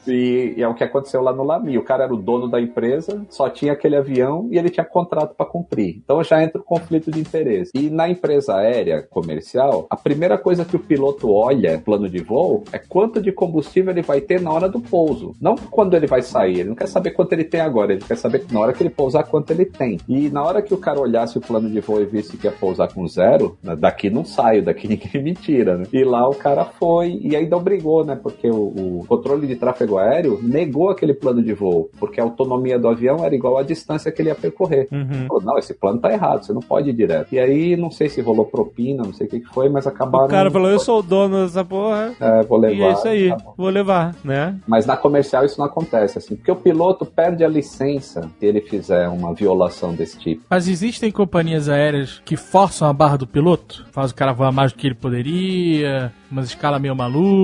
E, 0.06 0.54
e 0.56 0.62
é 0.62 0.68
o 0.68 0.74
que 0.74 0.84
aconteceu 0.84 1.20
lá 1.20 1.32
no 1.32 1.42
Lami. 1.42 1.78
O 1.78 1.82
cara 1.82 2.04
era 2.04 2.14
o 2.14 2.16
dono 2.16 2.48
da 2.48 2.60
empresa, 2.60 3.24
só 3.28 3.48
tinha 3.48 3.72
aquele 3.72 3.96
avião 3.96 4.48
e 4.50 4.58
ele 4.58 4.70
tinha 4.70 4.84
contrato 4.84 5.34
para 5.34 5.46
cumprir. 5.46 6.00
Então 6.04 6.22
já 6.22 6.42
entra 6.42 6.60
o 6.60 6.64
conflito 6.64 7.10
de 7.10 7.20
interesse. 7.20 7.72
E 7.74 7.90
na 7.90 8.08
empresa 8.08 8.56
aérea 8.56 9.02
comercial, 9.02 9.86
a 9.90 9.96
primeira 9.96 10.38
coisa 10.38 10.64
que 10.64 10.76
o 10.76 10.80
piloto 10.80 11.32
olha, 11.32 11.80
plano 11.84 12.08
de 12.08 12.22
voo, 12.22 12.64
é 12.72 12.78
quanto 12.78 13.20
de 13.20 13.32
combustível 13.32 13.92
ele 13.92 14.02
vai 14.02 14.20
ter 14.20 14.40
na 14.40 14.52
hora 14.52 14.68
do 14.68 14.80
pouso. 14.80 15.34
Não 15.40 15.56
quando 15.56 15.94
ele 15.94 16.06
vai 16.06 16.22
sair. 16.22 16.60
Ele 16.60 16.70
não 16.70 16.76
quer 16.76 16.88
saber 16.88 17.10
quanto 17.10 17.32
ele 17.32 17.44
tem 17.44 17.60
agora. 17.60 17.92
Ele 17.92 18.04
quer 18.04 18.16
saber 18.16 18.44
na 18.50 18.60
hora 18.60 18.72
que 18.72 18.82
ele 18.82 18.90
pousar 18.90 19.24
quanto 19.24 19.50
ele 19.50 19.64
tem. 19.64 19.98
E 20.08 20.28
na 20.28 20.42
hora 20.42 20.62
que 20.62 20.74
o 20.74 20.78
cara 20.78 21.00
olhasse 21.00 21.38
o 21.38 21.40
plano 21.40 21.68
de 21.68 21.80
voo 21.80 22.00
e 22.00 22.04
visse 22.04 22.36
que 22.36 22.46
ia 22.46 22.52
pousar 22.52 22.92
com 22.92 23.06
zero, 23.06 23.58
né, 23.62 23.76
daqui 23.76 24.10
não 24.10 24.24
saio, 24.24 24.62
daqui 24.62 24.88
ninguém 24.88 25.22
me 25.22 25.34
tira, 25.34 25.76
né? 25.76 25.86
E 25.92 26.04
lá 26.04 26.28
o 26.28 26.34
cara 26.34 26.64
foi 26.64 27.18
e 27.22 27.36
ainda 27.46 27.56
obrigou, 27.56 28.04
né? 28.04 28.18
Porque 28.20 28.48
o, 28.48 29.00
o 29.00 29.04
controle 29.08 29.46
de 29.46 29.56
tráfego 29.56 29.98
aéreo 29.98 30.38
negou 30.42 30.90
aquele 30.90 31.14
plano 31.14 31.42
de 31.42 31.52
voo, 31.52 31.90
porque 31.98 32.20
a 32.20 32.24
autonomia 32.24 32.78
do 32.78 32.88
avião 32.88 33.24
era 33.24 33.34
igual 33.34 33.58
à 33.58 33.62
distância 33.62 34.12
que 34.12 34.20
ele 34.20 34.28
ia 34.28 34.34
percorrer. 34.34 34.88
Falou, 35.26 35.42
não, 35.42 35.58
esse 35.58 35.74
plano 35.74 35.98
tá 35.98 36.12
errado, 36.12 36.44
você 36.44 36.52
não 36.52 36.60
pode 36.60 36.90
ir 36.90 36.92
direto. 36.92 37.32
E 37.32 37.38
aí, 37.38 37.76
não 37.76 37.90
sei 37.90 38.08
se 38.08 38.20
rolou 38.20 38.44
propina, 38.44 39.02
não 39.02 39.14
sei 39.14 39.26
o 39.26 39.30
que 39.30 39.40
que 39.40 39.48
foi, 39.48 39.68
mas 39.68 39.86
acabaram... 39.86 40.26
O 40.26 40.28
cara 40.28 40.50
falou, 40.50 40.70
eu 40.70 40.78
sou 40.78 41.00
o 41.00 41.02
dono 41.02 41.44
dessa 41.44 41.64
porra. 41.64 42.12
É, 42.20 42.42
vou 42.42 42.58
levar. 42.58 42.76
E 42.76 42.82
é 42.82 42.92
isso 42.92 43.08
aí, 43.08 43.28
tá 43.30 43.38
vou 43.56 43.68
levar, 43.68 44.14
né? 44.24 44.58
Mas 44.66 44.86
na 44.86 44.96
comercial 44.96 45.44
isso 45.44 45.58
não 45.58 45.66
acontece, 45.66 46.18
assim, 46.18 46.36
porque 46.36 46.50
o 46.50 46.56
piloto 46.56 47.06
perde 47.06 47.44
a 47.44 47.48
licença 47.48 48.28
se 48.38 48.46
ele 48.46 48.60
fizer 48.60 49.08
uma 49.08 49.32
violação 49.32 49.94
desse 49.94 50.18
tipo. 50.18 50.42
Mas 50.50 50.68
existem 50.68 51.10
companhias 51.10 51.68
aéreas 51.68 52.20
que 52.24 52.36
forçam 52.36 52.88
a 52.88 52.92
barra 52.92 53.16
do 53.16 53.26
piloto? 53.26 53.86
Faz 53.92 54.10
o 54.10 54.14
cara 54.14 54.32
voar 54.32 54.52
mais 54.52 54.72
do 54.72 54.78
que 54.78 54.86
ele 54.86 54.94
poderia, 54.94 56.12
umas 56.30 56.46
escalas 56.46 56.80
meio 56.80 56.96
malucas. 56.96 57.35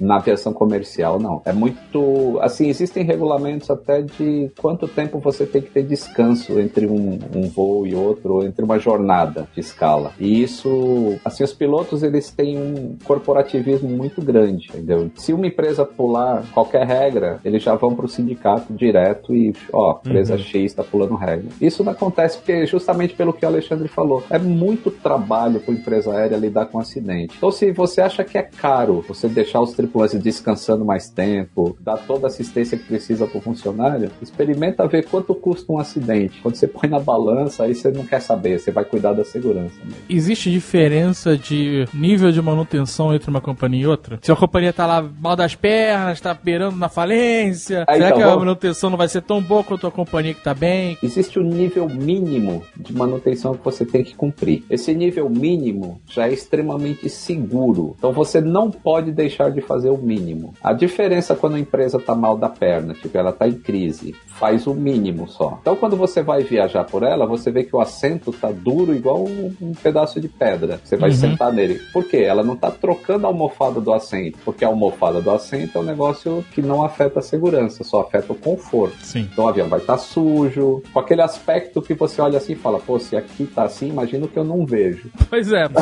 Na 0.00 0.16
aviação 0.16 0.52
comercial, 0.52 1.18
não. 1.18 1.42
É 1.44 1.52
muito. 1.52 2.38
Assim, 2.40 2.68
existem 2.68 3.04
regulamentos 3.04 3.70
até 3.70 4.02
de 4.02 4.50
quanto 4.60 4.88
tempo 4.88 5.18
você 5.18 5.46
tem 5.46 5.62
que 5.62 5.70
ter 5.70 5.82
descanso 5.82 6.58
entre 6.58 6.86
um, 6.86 7.18
um 7.34 7.48
voo 7.48 7.86
e 7.86 7.94
outro, 7.94 8.34
ou 8.34 8.44
entre 8.44 8.64
uma 8.64 8.78
jornada 8.78 9.48
de 9.54 9.60
escala. 9.60 10.12
E 10.18 10.42
isso. 10.42 11.18
Assim, 11.24 11.44
os 11.44 11.52
pilotos 11.52 12.02
eles 12.02 12.30
têm 12.30 12.58
um 12.58 12.96
corporativismo 13.04 13.88
muito 13.88 14.20
grande, 14.22 14.68
entendeu? 14.68 15.10
Se 15.16 15.32
uma 15.32 15.46
empresa 15.46 15.84
pular 15.84 16.44
qualquer 16.52 16.86
regra, 16.86 17.40
eles 17.44 17.62
já 17.62 17.74
vão 17.74 17.94
para 17.94 18.06
o 18.06 18.08
sindicato 18.08 18.72
direto 18.72 19.34
e, 19.34 19.54
ó, 19.72 19.98
empresa 20.04 20.38
X 20.38 20.64
está 20.64 20.82
pulando 20.82 21.14
regra. 21.14 21.46
Isso 21.60 21.84
não 21.84 21.92
acontece 21.92 22.38
porque, 22.38 22.66
justamente 22.66 23.14
pelo 23.14 23.32
que 23.32 23.44
o 23.44 23.48
Alexandre 23.48 23.88
falou, 23.88 24.22
é 24.30 24.38
muito 24.38 24.90
trabalho 24.90 25.60
para 25.60 25.74
empresa 25.74 26.12
aérea 26.12 26.36
lidar 26.36 26.66
com 26.66 26.78
acidente. 26.78 27.34
Então, 27.36 27.50
se 27.50 27.72
você 27.72 28.00
acha 28.00 28.24
que 28.24 28.38
é 28.38 28.42
caro 28.42 29.03
você 29.08 29.28
deixar 29.28 29.60
os 29.60 29.72
tripulantes 29.72 30.18
descansando 30.20 30.84
mais 30.84 31.08
tempo, 31.08 31.76
dar 31.80 31.96
toda 31.96 32.26
a 32.26 32.28
assistência 32.28 32.76
que 32.78 32.84
precisa 32.84 33.26
para 33.26 33.38
o 33.38 33.40
funcionário, 33.40 34.10
experimenta 34.22 34.86
ver 34.86 35.04
quanto 35.08 35.34
custa 35.34 35.72
um 35.72 35.78
acidente. 35.78 36.40
Quando 36.42 36.54
você 36.56 36.66
põe 36.66 36.88
na 36.88 36.98
balança, 36.98 37.64
aí 37.64 37.74
você 37.74 37.90
não 37.90 38.04
quer 38.04 38.20
saber, 38.20 38.58
você 38.58 38.70
vai 38.70 38.84
cuidar 38.84 39.12
da 39.12 39.24
segurança. 39.24 39.74
mesmo. 39.84 40.00
Existe 40.08 40.50
diferença 40.50 41.36
de 41.36 41.86
nível 41.92 42.30
de 42.32 42.40
manutenção 42.40 43.14
entre 43.14 43.30
uma 43.30 43.40
companhia 43.40 43.82
e 43.82 43.86
outra? 43.86 44.18
Se 44.22 44.32
a 44.32 44.36
companhia 44.36 44.72
tá 44.72 44.86
lá 44.86 45.02
mal 45.20 45.36
das 45.36 45.54
pernas, 45.54 46.20
tá 46.20 46.34
beirando 46.34 46.76
na 46.76 46.88
falência, 46.88 47.84
Ah, 47.88 47.94
será 47.94 48.06
então, 48.08 48.18
que 48.18 48.24
a 48.24 48.36
manutenção 48.36 48.90
não 48.90 48.96
vai 48.96 49.08
ser 49.08 49.22
tão 49.22 49.40
boa 49.42 49.62
quanto 49.64 49.86
a 49.86 49.90
companhia 49.90 50.34
que 50.34 50.42
tá 50.42 50.54
bem? 50.54 50.96
Existe 51.02 51.38
o 51.38 51.42
nível 51.42 51.88
mínimo 51.88 52.62
de 52.76 52.92
manutenção 52.92 53.54
que 53.54 53.64
você 53.64 53.84
tem 53.84 54.02
que 54.02 54.14
cumprir. 54.14 54.64
Esse 54.70 54.94
nível 54.94 55.28
mínimo 55.28 56.00
já 56.08 56.28
é 56.28 56.32
extremamente 56.32 57.08
seguro. 57.08 57.94
Então 57.98 58.12
você 58.12 58.40
não 58.40 58.70
pode 58.70 58.93
deixar 59.02 59.50
de 59.50 59.60
fazer 59.60 59.90
o 59.90 59.96
mínimo. 59.96 60.54
A 60.62 60.72
diferença 60.72 61.34
quando 61.34 61.56
a 61.56 61.60
empresa 61.60 61.98
está 61.98 62.14
mal 62.14 62.36
da 62.36 62.48
perna, 62.48 62.94
tipo, 62.94 63.16
ela 63.16 63.30
está 63.30 63.48
em 63.48 63.54
crise, 63.54 64.14
faz 64.26 64.66
o 64.66 64.74
mínimo 64.74 65.28
só. 65.28 65.58
Então 65.60 65.76
quando 65.76 65.96
você 65.96 66.22
vai 66.22 66.42
viajar 66.42 66.84
por 66.84 67.02
ela, 67.02 67.26
você 67.26 67.50
vê 67.50 67.64
que 67.64 67.74
o 67.74 67.80
assento 67.80 68.32
tá 68.32 68.50
duro 68.50 68.94
igual 68.94 69.24
um, 69.24 69.54
um 69.60 69.72
pedaço 69.72 70.20
de 70.20 70.28
pedra. 70.28 70.80
Você 70.82 70.96
vai 70.96 71.12
sentar 71.12 71.52
nele. 71.52 71.80
Por 71.92 72.04
quê? 72.04 72.18
Ela 72.18 72.42
não 72.42 72.56
tá 72.56 72.70
trocando 72.70 73.26
a 73.26 73.30
almofada 73.30 73.80
do 73.80 73.92
assento, 73.92 74.38
porque 74.44 74.64
a 74.64 74.68
almofada 74.68 75.20
do 75.20 75.30
assento 75.30 75.78
é 75.78 75.80
um 75.80 75.84
negócio 75.84 76.44
que 76.52 76.62
não 76.62 76.82
afeta 76.82 77.20
a 77.20 77.22
segurança, 77.22 77.84
só 77.84 78.00
afeta 78.00 78.32
o 78.32 78.36
conforto. 78.36 78.96
Sim. 79.02 79.28
Então 79.32 79.44
o 79.44 79.48
avião 79.48 79.68
vai 79.68 79.80
estar 79.80 79.98
sujo, 79.98 80.82
com 80.92 81.00
aquele 81.00 81.22
aspecto 81.22 81.82
que 81.82 81.94
você 81.94 82.20
olha 82.20 82.38
assim 82.38 82.52
e 82.52 82.56
fala, 82.56 82.78
pô, 82.78 82.98
se 82.98 83.16
aqui 83.16 83.46
tá 83.46 83.64
assim, 83.64 83.88
imagina 83.88 84.26
o 84.26 84.28
que 84.28 84.38
eu 84.38 84.44
não 84.44 84.66
vejo. 84.66 85.10
Pois 85.28 85.52
é. 85.52 85.64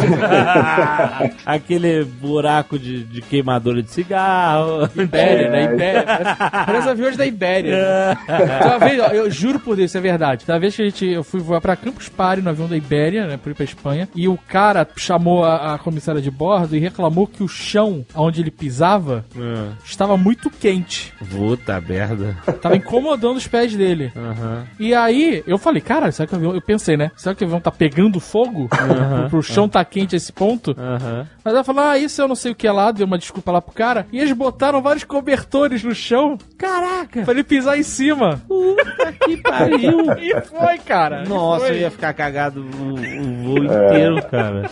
Aquele 1.44 2.04
buraco 2.04 2.78
de, 2.78 3.01
de 3.02 3.20
queimadora 3.22 3.82
de 3.82 3.90
cigarro. 3.90 4.88
Ibéria, 4.96 5.46
É. 5.46 5.50
né? 5.50 5.74
Ibéria. 5.74 6.02
Parece, 6.04 6.36
parece 6.66 6.88
aviões 6.88 7.16
da 7.16 7.26
Ibéria. 7.26 7.76
né? 7.76 8.18
Uma 8.64 8.78
vez, 8.78 9.00
ó, 9.00 9.06
eu 9.08 9.30
juro 9.30 9.58
por 9.60 9.76
Deus, 9.76 9.90
isso 9.90 9.98
é 9.98 10.00
verdade. 10.00 10.44
Uma 10.48 10.58
vez 10.58 10.74
que 10.76 10.82
a 10.82 10.84
gente, 10.84 11.06
eu 11.06 11.24
fui 11.24 11.40
voar 11.40 11.60
pra 11.60 11.76
Campus 11.76 12.08
Party 12.08 12.42
no 12.42 12.50
avião 12.50 12.68
da 12.68 12.76
Ibéria, 12.76 13.26
né? 13.26 13.36
Pra 13.36 13.50
ir 13.50 13.54
pra 13.54 13.64
Espanha. 13.64 14.08
E 14.14 14.28
o 14.28 14.36
cara 14.48 14.86
chamou 14.96 15.44
a, 15.44 15.74
a 15.74 15.78
comissária 15.78 16.20
de 16.20 16.30
bordo 16.30 16.76
e 16.76 16.78
reclamou 16.78 17.26
que 17.26 17.42
o 17.42 17.48
chão 17.48 18.04
onde 18.14 18.40
ele 18.40 18.50
pisava 18.50 19.24
Ah, 19.36 19.72
estava 19.84 20.16
muito 20.16 20.50
quente. 20.50 21.12
Puta 21.30 21.80
merda. 21.80 22.36
Tava 22.60 22.76
incomodando 22.76 23.36
os 23.36 23.46
pés 23.46 23.74
dele. 23.74 24.12
Aham. 24.16 24.64
E 24.78 24.94
aí, 24.94 25.42
eu 25.46 25.58
falei, 25.58 25.80
cara, 25.80 26.10
será 26.12 26.26
que 26.26 26.34
o 26.34 26.36
avião. 26.36 26.54
Eu 26.54 26.62
pensei, 26.62 26.96
né? 26.96 27.10
Será 27.16 27.34
que 27.34 27.42
o 27.42 27.46
avião 27.46 27.60
tá 27.60 27.70
pegando 27.70 28.20
fogo? 28.20 28.68
pro, 28.68 29.28
pro 29.30 29.42
chão 29.42 29.68
tá 29.68 29.84
quente 29.84 30.14
a 30.14 30.18
esse 30.18 30.32
ponto? 30.32 30.74
Aham. 30.78 31.26
Mas 31.44 31.54
ela 31.54 31.64
falou, 31.64 31.82
ah, 31.84 31.98
isso 31.98 32.20
eu 32.22 32.28
não 32.28 32.34
sei 32.36 32.52
o 32.52 32.54
que 32.54 32.66
é 32.66 32.72
lá, 32.72 32.91
deu 32.92 33.06
uma 33.06 33.18
desculpa 33.18 33.52
lá 33.52 33.60
pro 33.60 33.72
cara. 33.74 34.06
E 34.12 34.18
eles 34.18 34.32
botaram 34.32 34.80
vários 34.82 35.04
cobertores 35.04 35.82
no 35.82 35.94
chão. 35.94 36.38
Caraca! 36.56 37.22
Pra 37.22 37.32
ele 37.32 37.44
pisar 37.44 37.78
em 37.78 37.82
cima. 37.82 38.40
Puta 38.46 39.12
que 39.12 39.36
pariu. 39.38 40.12
E 40.22 40.40
foi, 40.42 40.78
cara. 40.78 41.24
Nossa, 41.24 41.66
Foi. 41.66 41.76
eu 41.76 41.80
ia 41.80 41.90
ficar 41.90 42.12
cagado 42.12 42.60
o, 42.60 42.92
o 42.92 43.42
voo 43.42 43.58
inteiro, 43.58 44.22
cara. 44.30 44.70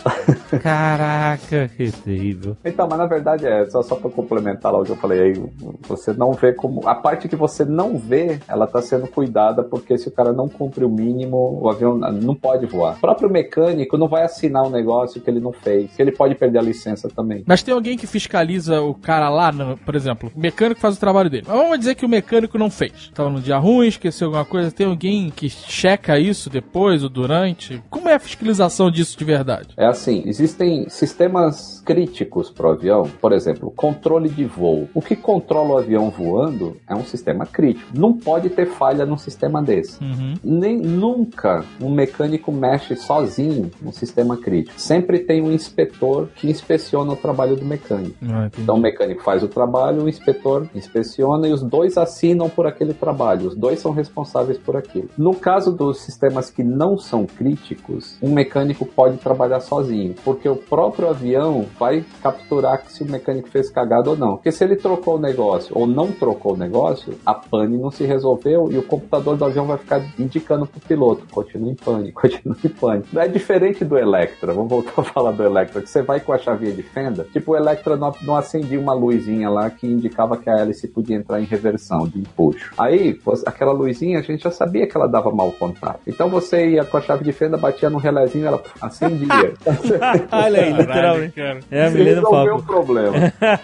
Caraca, 0.61 1.69
que 1.75 1.91
terrível. 1.91 2.55
Então, 2.63 2.87
mas 2.89 2.97
na 2.99 3.05
verdade 3.05 3.45
é, 3.45 3.65
só, 3.65 3.81
só 3.81 3.95
pra 3.95 4.09
complementar 4.09 4.71
lá 4.71 4.79
o 4.79 4.83
que 4.83 4.91
eu 4.91 4.95
falei 4.95 5.19
aí, 5.19 5.43
você 5.87 6.13
não 6.13 6.31
vê 6.31 6.53
como. 6.53 6.87
A 6.87 6.95
parte 6.95 7.27
que 7.27 7.35
você 7.35 7.65
não 7.65 7.97
vê, 7.97 8.39
ela 8.47 8.67
tá 8.67 8.81
sendo 8.81 9.07
cuidada, 9.07 9.63
porque 9.63 9.97
se 9.97 10.07
o 10.07 10.11
cara 10.11 10.31
não 10.31 10.47
cumpre 10.47 10.85
o 10.85 10.89
mínimo, 10.89 11.59
o 11.61 11.69
avião 11.69 11.97
não 11.97 12.35
pode 12.35 12.65
voar. 12.65 12.95
O 12.97 13.01
próprio 13.01 13.29
mecânico 13.29 13.97
não 13.97 14.07
vai 14.07 14.23
assinar 14.23 14.63
um 14.63 14.69
negócio 14.69 15.21
que 15.21 15.29
ele 15.29 15.39
não 15.39 15.51
fez, 15.51 15.95
que 15.95 16.01
ele 16.01 16.11
pode 16.11 16.35
perder 16.35 16.59
a 16.59 16.63
licença 16.63 17.09
também. 17.09 17.43
Mas 17.45 17.63
tem 17.63 17.73
alguém 17.73 17.97
que 17.97 18.07
fiscaliza 18.11 18.81
o 18.81 18.93
cara 18.93 19.29
lá, 19.29 19.51
no- 19.51 19.77
por 19.77 19.95
exemplo, 19.95 20.31
o 20.35 20.39
mecânico 20.39 20.79
faz 20.81 20.97
o 20.97 20.99
trabalho 20.99 21.29
dele. 21.29 21.45
Mas 21.47 21.57
vamos 21.57 21.79
dizer 21.79 21.95
que 21.95 22.05
o 22.05 22.09
mecânico 22.09 22.57
não 22.57 22.69
fez. 22.69 23.09
Tava 23.13 23.29
no 23.29 23.39
dia 23.41 23.57
ruim, 23.57 23.87
esqueceu 23.87 24.27
alguma 24.27 24.45
coisa. 24.45 24.71
Tem 24.71 24.85
alguém 24.87 25.29
que 25.29 25.49
checa 25.49 26.19
isso 26.19 26.49
depois 26.49 27.03
ou 27.03 27.09
durante? 27.09 27.81
Como 27.89 28.09
é 28.09 28.15
a 28.15 28.19
fiscalização 28.19 28.91
disso 28.91 29.17
de 29.17 29.23
verdade? 29.25 29.69
É 29.77 29.85
assim, 29.85 30.23
existem 30.25 30.87
sistemas 30.89 31.81
críticos 31.85 32.49
para 32.49 32.67
o 32.67 32.71
avião, 32.71 33.09
por 33.21 33.31
exemplo, 33.31 33.71
controle 33.75 34.29
de 34.29 34.45
voo. 34.45 34.89
O 34.93 35.01
que 35.01 35.15
controla 35.15 35.75
o 35.75 35.77
avião 35.77 36.09
voando 36.09 36.77
é 36.87 36.95
um 36.95 37.05
sistema 37.05 37.45
crítico. 37.45 37.89
Não 37.93 38.13
pode 38.13 38.49
ter 38.49 38.65
falha 38.67 39.05
num 39.05 39.17
sistema 39.17 39.61
desse. 39.61 40.03
Uhum. 40.03 40.33
Nem 40.43 40.77
nunca 40.77 41.63
um 41.81 41.89
mecânico 41.89 42.51
mexe 42.51 42.95
sozinho 42.95 43.71
no 43.81 43.91
sistema 43.93 44.35
crítico. 44.37 44.79
Sempre 44.79 45.19
tem 45.19 45.41
um 45.41 45.51
inspetor 45.51 46.27
que 46.35 46.49
inspeciona 46.49 47.11
o 47.13 47.15
trabalho 47.15 47.55
do 47.55 47.65
mecânico. 47.65 48.00
Ah, 48.21 48.45
entendi. 48.45 48.63
Então 48.63 48.75
o 48.75 48.79
mecânico 48.79 49.21
faz 49.23 49.43
o 49.43 49.47
trabalho, 49.47 50.03
o 50.03 50.09
inspetor 50.09 50.67
inspeciona 50.73 51.47
e 51.47 51.53
os 51.53 51.61
dois 51.61 51.97
assinam 51.97 52.49
por 52.49 52.65
aquele 52.65 52.93
trabalho. 52.93 53.47
Os 53.47 53.55
dois 53.55 53.79
são 53.79 53.91
responsáveis 53.91 54.57
por 54.57 54.75
aquilo. 54.75 55.09
No 55.17 55.33
caso 55.35 55.71
dos 55.71 56.01
sistemas 56.01 56.49
que 56.49 56.63
não 56.63 56.97
são 56.97 57.25
críticos, 57.25 58.17
um 58.21 58.31
mecânico 58.31 58.85
pode 58.85 59.17
trabalhar 59.17 59.59
sozinho, 59.59 60.15
porque 60.23 60.47
o 60.47 60.55
próprio 60.55 61.09
avião 61.09 61.65
vai 61.79 62.03
capturar 62.21 62.83
se 62.87 63.03
o 63.03 63.05
mecânico 63.05 63.49
fez 63.49 63.69
cagada 63.69 64.09
ou 64.09 64.17
não. 64.17 64.35
Porque 64.35 64.51
se 64.51 64.63
ele 64.63 64.75
trocou 64.75 65.15
o 65.15 65.19
negócio 65.19 65.77
ou 65.77 65.87
não 65.87 66.11
trocou 66.11 66.53
o 66.53 66.57
negócio, 66.57 67.13
a 67.25 67.33
pane 67.33 67.77
não 67.77 67.91
se 67.91 68.03
resolveu 68.03 68.71
e 68.71 68.77
o 68.77 68.83
computador 68.83 69.37
do 69.37 69.45
avião 69.45 69.65
vai 69.65 69.77
ficar 69.77 70.01
indicando 70.17 70.65
pro 70.65 70.79
piloto, 70.81 71.25
continua 71.31 71.71
em 71.71 71.75
pane, 71.75 72.11
continua 72.13 72.57
em 72.63 72.69
pane. 72.69 73.03
Não 73.11 73.21
é 73.21 73.27
diferente 73.27 73.83
do 73.83 73.97
Electra, 73.97 74.53
vamos 74.53 74.69
voltar 74.69 74.93
a 75.01 75.03
falar 75.03 75.31
do 75.31 75.43
Electra, 75.43 75.81
que 75.81 75.89
você 75.89 76.01
vai 76.01 76.19
com 76.19 76.33
a 76.33 76.37
chavinha 76.37 76.71
de 76.71 76.83
fenda, 76.83 77.27
tipo 77.31 77.51
o 77.53 77.55
Electra 77.55 77.80
não, 77.89 78.13
não 78.21 78.35
acendia 78.35 78.79
uma 78.79 78.93
luzinha 78.93 79.49
lá 79.49 79.69
que 79.69 79.87
indicava 79.87 80.37
que 80.37 80.49
a 80.49 80.57
hélice 80.59 80.87
podia 80.87 81.15
entrar 81.15 81.41
em 81.41 81.45
reversão 81.45 82.07
de 82.07 82.19
empuxo. 82.19 82.71
Aí, 82.77 83.19
aquela 83.45 83.71
luzinha, 83.71 84.19
a 84.19 84.21
gente 84.21 84.43
já 84.43 84.51
sabia 84.51 84.87
que 84.87 84.95
ela 84.95 85.07
dava 85.07 85.31
mau 85.31 85.51
contato. 85.51 85.99
Então 86.07 86.29
você 86.29 86.69
ia 86.71 86.83
com 86.85 86.97
a 86.97 87.01
chave 87.01 87.23
de 87.23 87.31
fenda, 87.31 87.57
batia 87.57 87.89
no 87.89 87.97
relézinho, 87.97 88.45
ela 88.47 88.61
acendia. 88.81 89.53
Olha 90.31 90.61
aí, 90.61 90.73
literalmente. 90.73 91.33
É 91.71 91.85
a 91.85 91.89
Você 91.89 92.03
resolveu 92.03 92.55
o 92.55 92.63
problema. 92.63 93.15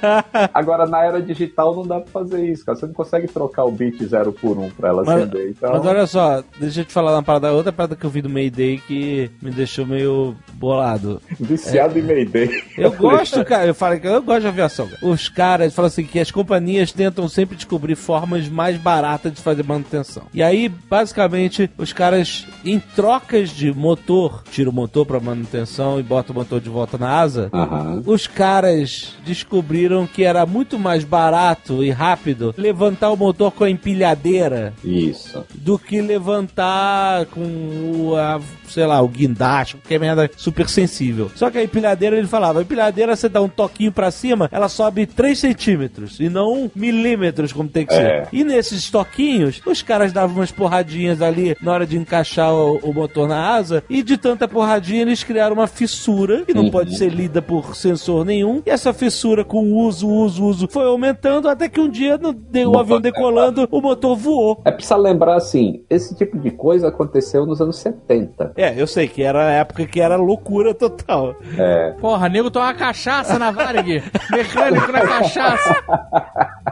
Agora, 0.54 0.86
na 0.86 1.04
era 1.06 1.22
digital, 1.22 1.76
não 1.76 1.86
dá 1.86 2.00
pra 2.00 2.12
fazer 2.12 2.46
isso, 2.46 2.66
cara. 2.66 2.78
Você 2.78 2.86
não 2.86 2.94
consegue 2.94 3.28
trocar 3.28 3.66
o 3.66 3.72
bit 3.72 4.06
zero 4.06 4.32
por 4.32 4.58
um 4.58 4.70
pra 4.70 4.90
ela 4.90 5.04
Mas- 5.06 5.22
acender. 5.22 5.50
Então, 5.50 5.72
Mas 5.72 5.86
olha 5.86 6.08
só, 6.08 6.44
deixa 6.60 6.82
eu 6.82 6.86
te 6.86 6.94
falar 6.94 7.14
uma 7.14 7.24
parada, 7.24 7.52
outra 7.54 7.72
parada 7.72 7.96
que 7.96 8.06
eu 8.06 8.10
vi 8.10 8.22
do 8.22 8.30
Mayday 8.30 8.78
que 8.88 9.30
me 9.42 9.52
deixou 9.52 9.86
meio 9.86 10.36
bolado. 10.54 11.22
Viciado 11.40 11.98
em 11.98 12.02
Mayday. 12.02 12.50
Eu 12.78 12.92
gosto, 12.92 13.44
cara, 13.46 13.66
eu 13.68 13.76
falei 13.76 14.00
que 14.00 14.07
eu 14.08 14.22
gosto 14.22 14.42
de 14.42 14.48
aviação. 14.48 14.88
cara. 14.88 15.06
Os 15.06 15.30
caras 15.30 15.74
falam 15.74 15.88
assim 15.88 16.04
que 16.04 16.20
as 16.20 16.32
companhias 16.32 16.92
tentam 16.92 17.28
sempre 17.28 17.56
descobrir 17.56 17.96
formas 17.96 18.48
mais 18.48 18.78
baratas 18.78 19.34
de 19.34 19.42
fazer 19.42 19.64
manutenção. 19.64 20.24
E 20.34 20.42
aí, 20.42 20.70
basicamente, 20.70 21.70
os 21.78 21.94
caras, 21.94 22.46
em 22.64 22.80
trocas 22.80 23.50
de 23.50 23.72
motor, 23.74 24.44
tiram 24.52 24.72
o 24.72 24.76
motor 24.76 25.06
pra 25.06 25.20
manutenção 25.20 26.00
e 26.00 26.04
botam 26.04 26.36
o 26.36 26.40
motor 26.40 26.60
de 26.60 26.70
volta 26.70 26.98
na 26.98 27.10
asa. 27.10 27.50
Aham. 27.54 28.04
Os 28.06 28.28
caras 28.28 29.16
descobriram 29.26 30.08
que 30.08 30.24
era 30.24 30.46
muito 30.46 30.78
mais 30.80 31.04
barato 31.04 31.84
e 31.84 31.90
rápido 31.90 32.54
levantar 32.58 33.12
o 33.12 33.18
motor 33.18 33.52
com 33.52 33.64
a 33.64 33.70
empilhadeira 33.70 34.74
Isso. 34.84 35.46
do 35.56 35.78
que 35.78 36.02
levantar 36.02 37.26
com 37.28 37.42
o, 37.42 38.16
a, 38.16 38.40
sei 38.78 38.86
lá, 38.86 39.02
o 39.02 39.08
guindaste, 39.08 39.76
que 39.78 39.96
é 39.96 39.98
merda 39.98 40.30
super 40.38 40.70
sensível. 40.70 41.32
Só 41.34 41.50
que 41.50 41.58
a 41.58 41.64
empilhadeira, 41.64 42.16
ele 42.16 42.28
falava, 42.28 42.60
a 42.60 42.62
empilhadeira 42.62 43.16
você 43.16 43.28
dá 43.28 43.42
um 43.42 43.50
toquinho 43.50 43.92
pra 43.92 44.12
cima, 44.12 44.48
ela 44.52 44.70
sobe 44.70 45.08
3 45.08 45.36
centímetros 45.40 46.20
e 46.20 46.30
não 46.30 46.70
milímetros 46.76 47.52
como 47.52 47.68
tem 47.68 47.88
que 47.88 47.94
É. 47.96 48.26
ser. 48.26 48.28
E 48.32 48.44
nesses 48.44 48.92
toquinhos, 48.92 49.60
os 49.66 49.82
caras 49.82 50.14
davam 50.14 50.36
umas 50.36 50.52
porradinhas 50.52 51.24
ali 51.24 51.58
na 51.60 51.72
hora 51.72 51.88
de 51.88 51.98
encaixar 51.98 52.54
o, 52.54 52.78
o 52.84 52.94
motor 52.94 53.28
na 53.28 53.56
asa 53.56 53.84
e 53.90 54.04
de 54.04 54.16
tanta 54.16 54.48
porradinha 54.48 55.02
eles 55.02 55.24
criaram 55.24 55.56
uma 55.56 55.66
fissura 55.68 56.44
que 56.46 56.54
não 56.54 56.66
Uhum. 56.66 56.70
pode 56.72 56.96
ser 56.98 57.10
lida 57.10 57.42
por 57.42 57.76
sensor 57.76 58.24
nenhum. 58.26 58.62
E 58.64 58.70
essa 58.70 58.94
fissura 58.94 59.44
com 59.44 59.72
uso, 59.74 60.08
uso, 60.08 60.46
uso 60.46 60.68
foi 60.70 60.86
aumentando 60.86 61.50
até 61.50 61.68
que 61.68 61.80
um 61.80 61.90
dia 61.90 62.16
no, 62.18 62.30
o 62.30 62.34
Uma 62.70 62.82
avião 62.82 62.84
panela. 62.84 63.02
decolando, 63.02 63.68
o 63.72 63.82
motor 63.82 64.16
voou. 64.16 64.62
É 64.66 64.72
preciso 64.72 64.98
lembrar 65.00 65.36
assim, 65.36 65.82
esse 65.90 66.14
tipo 66.16 66.38
de 66.38 66.52
coisa 66.52 66.90
aconteceu 66.90 67.44
nos 67.46 67.60
anos 67.62 67.78
70. 67.78 68.52
É, 68.58 68.67
eu 68.76 68.88
sei 68.88 69.08
que 69.08 69.24
era 69.24 69.48
a 69.48 69.52
época 69.52 69.86
que 69.86 70.00
era 70.00 70.16
loucura 70.16 70.74
total. 70.74 71.36
É. 71.58 71.92
Porra, 72.00 72.30
nego 72.30 72.50
toma 72.52 72.74
cachaça 72.74 73.38
na 73.38 73.52
Varig. 73.52 74.04
Mecânico 74.32 74.92
na 74.92 75.02
cachaça. 75.02 75.76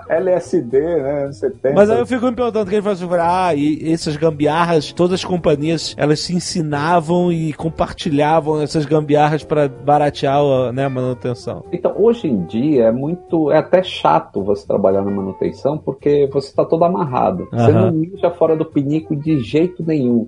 LSD, 0.09 0.79
né? 0.79 1.23
Anos 1.23 1.37
70. 1.37 1.75
Mas 1.75 1.89
aí 1.89 1.99
eu 1.99 2.05
fico 2.05 2.25
me 2.25 2.35
perguntando, 2.35 2.69
que 2.69 2.75
ele 2.75 2.81
fala 2.81 2.93
assim, 2.93 3.07
ah, 3.19 3.53
e 3.55 3.91
essas 3.91 4.15
gambiarras, 4.15 4.91
todas 4.91 5.15
as 5.15 5.25
companhias, 5.25 5.95
elas 5.97 6.21
se 6.21 6.35
ensinavam 6.35 7.31
e 7.31 7.53
compartilhavam 7.53 8.61
essas 8.61 8.85
gambiarras 8.85 9.43
para 9.43 9.67
baratear 9.67 10.39
a, 10.39 10.71
né, 10.71 10.85
a 10.85 10.89
manutenção. 10.89 11.65
Então, 11.71 11.93
hoje 11.97 12.27
em 12.27 12.45
dia 12.45 12.85
é 12.85 12.91
muito. 12.91 13.51
É 13.51 13.57
até 13.57 13.83
chato 13.83 14.43
você 14.43 14.65
trabalhar 14.65 15.01
na 15.01 15.11
manutenção 15.11 15.77
porque 15.77 16.27
você 16.31 16.49
está 16.49 16.65
todo 16.65 16.83
amarrado. 16.83 17.47
Você 17.51 17.71
não 17.71 17.91
mija 17.91 18.31
fora 18.31 18.55
do 18.55 18.65
pinico 18.65 19.15
de 19.15 19.39
jeito 19.39 19.83
nenhum. 19.85 20.27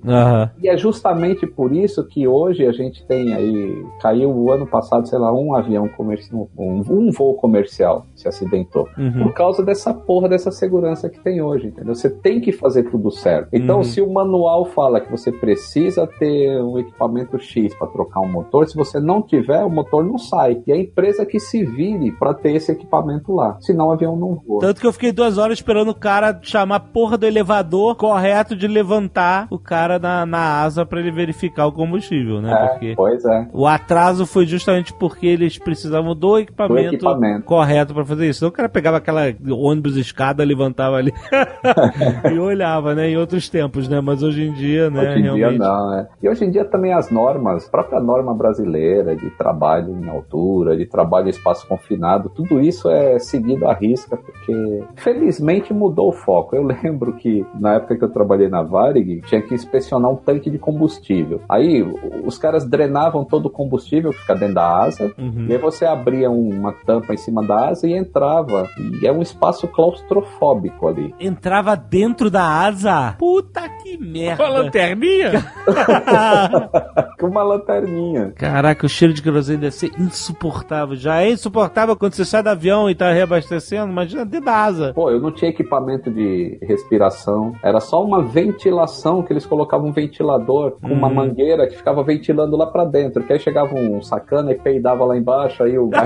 E 0.61 0.67
é 0.67 0.77
justamente 0.77 1.46
por 1.47 1.73
isso 1.73 2.05
que 2.07 2.27
hoje 2.27 2.65
a 2.65 2.71
gente 2.71 3.05
tem 3.05 3.33
aí. 3.33 3.85
Caiu 4.01 4.29
o 4.31 4.51
ano 4.51 4.67
passado, 4.67 5.07
sei 5.07 5.17
lá, 5.19 5.31
um 5.33 5.55
avião 5.55 5.87
comercial. 5.87 6.49
Um, 6.57 6.81
um 6.89 7.11
voo 7.11 7.35
comercial 7.35 8.05
se 8.15 8.27
acidentou. 8.27 8.87
Uhum. 8.97 9.23
Por 9.23 9.33
causa 9.33 9.63
dessa 9.63 9.93
porra 9.93 10.27
dessa 10.29 10.51
segurança 10.51 11.09
que 11.09 11.19
tem 11.19 11.41
hoje, 11.41 11.67
entendeu? 11.67 11.95
Você 11.95 12.09
tem 12.09 12.41
que 12.41 12.51
fazer 12.51 12.83
tudo 12.89 13.09
certo. 13.11 13.49
Então, 13.53 13.77
Uhum. 13.77 13.83
se 13.83 14.01
o 14.01 14.11
manual 14.11 14.65
fala 14.65 14.99
que 14.99 15.09
você 15.11 15.31
precisa 15.31 16.05
ter 16.19 16.61
um 16.61 16.77
equipamento 16.79 17.37
X 17.39 17.73
para 17.75 17.87
trocar 17.87 18.19
um 18.21 18.31
motor, 18.31 18.67
se 18.67 18.75
você 18.75 18.99
não 18.99 19.21
tiver, 19.21 19.63
o 19.63 19.69
motor 19.69 20.03
não 20.03 20.17
sai. 20.17 20.61
E 20.67 20.71
a 20.71 20.77
empresa 20.77 21.25
que 21.25 21.39
se 21.39 21.63
vire 21.63 22.11
para 22.11 22.33
ter 22.33 22.55
esse 22.55 22.71
equipamento 22.71 23.33
lá. 23.33 23.57
Senão 23.61 23.87
o 23.87 23.91
avião 23.91 24.15
não 24.15 24.35
voa. 24.35 24.61
Tanto 24.61 24.81
que 24.81 24.87
eu 24.87 24.93
fiquei 24.93 25.11
duas 25.11 25.37
horas 25.37 25.57
esperando 25.57 25.89
o 25.89 25.95
cara 25.95 26.37
chamar 26.41 26.75
a 26.75 26.79
porra 26.79 27.17
do 27.17 27.25
elevador 27.25 27.95
correto 27.95 28.55
de 28.55 28.67
levantar 28.67 29.47
o 29.49 29.57
cara 29.59 29.97
na, 29.99 30.25
na 30.25 30.61
asa 30.61 30.85
para 30.85 30.99
ele 30.99 31.11
verificar 31.11 31.36
o 31.67 31.71
combustível, 31.71 32.41
né? 32.41 32.51
É, 32.53 32.67
Porque 32.67 32.93
Pois 32.95 33.23
é. 33.25 33.47
o 33.53 33.65
atraso 33.67 34.25
foi 34.25 34.45
justamente 34.45 34.93
porque 34.93 35.27
eles 35.27 35.57
precisavam 35.57 36.15
do 36.15 36.37
equipamento, 36.39 36.89
Do 36.89 36.95
equipamento. 36.95 37.43
correto 37.45 37.93
para 37.93 38.05
fazer 38.05 38.27
isso. 38.29 38.39
Então 38.39 38.49
o 38.49 38.51
cara 38.51 38.67
pegava 38.69 38.97
aquela 38.97 39.23
ônibus 39.49 39.95
escada, 39.97 40.43
levantava 40.43 40.95
ali 40.95 41.13
e 42.33 42.39
olhava, 42.39 42.95
né? 42.95 43.09
Em 43.09 43.17
outros 43.17 43.49
tempos, 43.49 43.87
né? 43.87 44.01
Mas 44.01 44.23
hoje 44.23 44.43
em 44.47 44.53
dia, 44.53 44.89
né? 44.89 45.01
Hoje 45.01 45.19
em 45.19 45.21
dia 45.23 45.33
realmente. 45.33 45.59
não, 45.59 45.89
né? 45.91 46.07
E 46.21 46.29
hoje 46.29 46.45
em 46.45 46.51
dia 46.51 46.65
também 46.65 46.93
as 46.93 47.09
normas, 47.11 47.67
a 47.67 47.69
própria 47.71 47.99
norma 47.99 48.33
brasileira 48.33 49.15
de 49.15 49.29
trabalho 49.31 49.91
em 50.03 50.09
altura, 50.09 50.75
de 50.77 50.85
trabalho 50.85 51.27
em 51.27 51.31
espaço 51.31 51.67
confinado, 51.67 52.29
tudo 52.29 52.59
isso 52.59 52.89
é 52.89 53.19
seguido 53.19 53.67
à 53.67 53.73
risca, 53.73 54.17
porque 54.17 54.83
felizmente 54.95 55.73
mudou 55.73 56.09
o 56.09 56.13
foco. 56.13 56.55
Eu 56.55 56.63
lembro 56.83 57.13
que 57.13 57.45
na 57.59 57.75
época 57.75 57.95
que 57.97 58.03
eu 58.03 58.09
trabalhei 58.09 58.47
na 58.49 58.61
Varig, 58.63 59.21
tinha 59.27 59.41
que 59.41 59.53
inspecionar 59.53 60.11
um 60.11 60.15
tanque 60.15 60.49
de 60.49 60.57
combustível. 60.57 61.26
Aí 61.49 61.81
o- 61.83 62.25
os 62.25 62.37
caras 62.37 62.65
drenavam 62.67 63.23
todo 63.25 63.47
o 63.47 63.49
combustível 63.49 64.11
que 64.11 64.19
fica 64.19 64.35
dentro 64.35 64.55
da 64.55 64.83
asa, 64.83 65.11
Uhum. 65.17 65.45
e 65.49 65.53
aí 65.53 65.57
você 65.57 65.85
abria 65.85 66.29
uma 66.29 66.73
tampa 66.85 67.13
em 67.13 67.17
cima 67.17 67.43
da 67.45 67.69
asa 67.69 67.87
e 67.87 67.93
entrava. 67.93 68.67
E 69.01 69.05
é 69.07 69.11
um 69.11 69.21
espaço 69.21 69.67
claustrofóbico 69.67 70.87
ali. 70.87 71.13
Entrava 71.19 71.75
dentro 71.75 72.29
da 72.29 72.43
asa. 72.43 73.15
Puta 73.17 73.67
que 73.81 73.97
merda. 73.97 74.37
Com 74.37 74.43
a 74.43 74.49
lanterninha? 74.59 75.31
Com 77.19 77.27
uma 77.27 77.43
lanterninha. 77.43 78.31
Caraca, 78.35 78.85
o 78.85 78.89
cheiro 78.89 79.13
de 79.13 79.21
querosene 79.21 79.59
deve 79.59 79.75
ser 79.75 79.91
insuportável. 79.99 80.95
Já 80.95 81.21
é 81.21 81.31
insuportável 81.31 81.95
quando 81.95 82.13
você 82.13 82.25
sai 82.25 82.43
do 82.43 82.49
avião 82.49 82.89
e 82.89 82.95
tá 82.95 83.11
reabastecendo. 83.11 83.91
Imagina 83.91 84.25
dentro 84.25 84.45
da 84.45 84.53
asa. 84.63 84.93
Pô, 84.93 85.09
eu 85.09 85.19
não 85.19 85.31
tinha 85.31 85.49
equipamento 85.49 86.11
de 86.11 86.57
respiração. 86.61 87.53
Era 87.63 87.79
só 87.79 88.03
uma 88.03 88.21
ventilação 88.23 89.23
que 89.23 89.33
eles 89.33 89.45
colocavam 89.45 89.87
um 89.89 89.91
ventilador 89.91 90.71
com 90.81 90.87
uma 90.87 91.09
mangueira 91.17 91.67
que 91.67 91.75
ficava 91.77 92.03
ventilando 92.03 92.55
lá 92.55 92.65
pra 92.67 92.85
dentro. 92.85 93.23
Que 93.23 93.33
aí 93.33 93.39
chegava 93.39 93.73
um 93.75 94.01
sacana 94.01 94.51
e 94.51 94.55
peidava 94.55 95.03
lá 95.05 95.17
embaixo, 95.17 95.63
aí 95.63 95.77
o. 95.77 95.89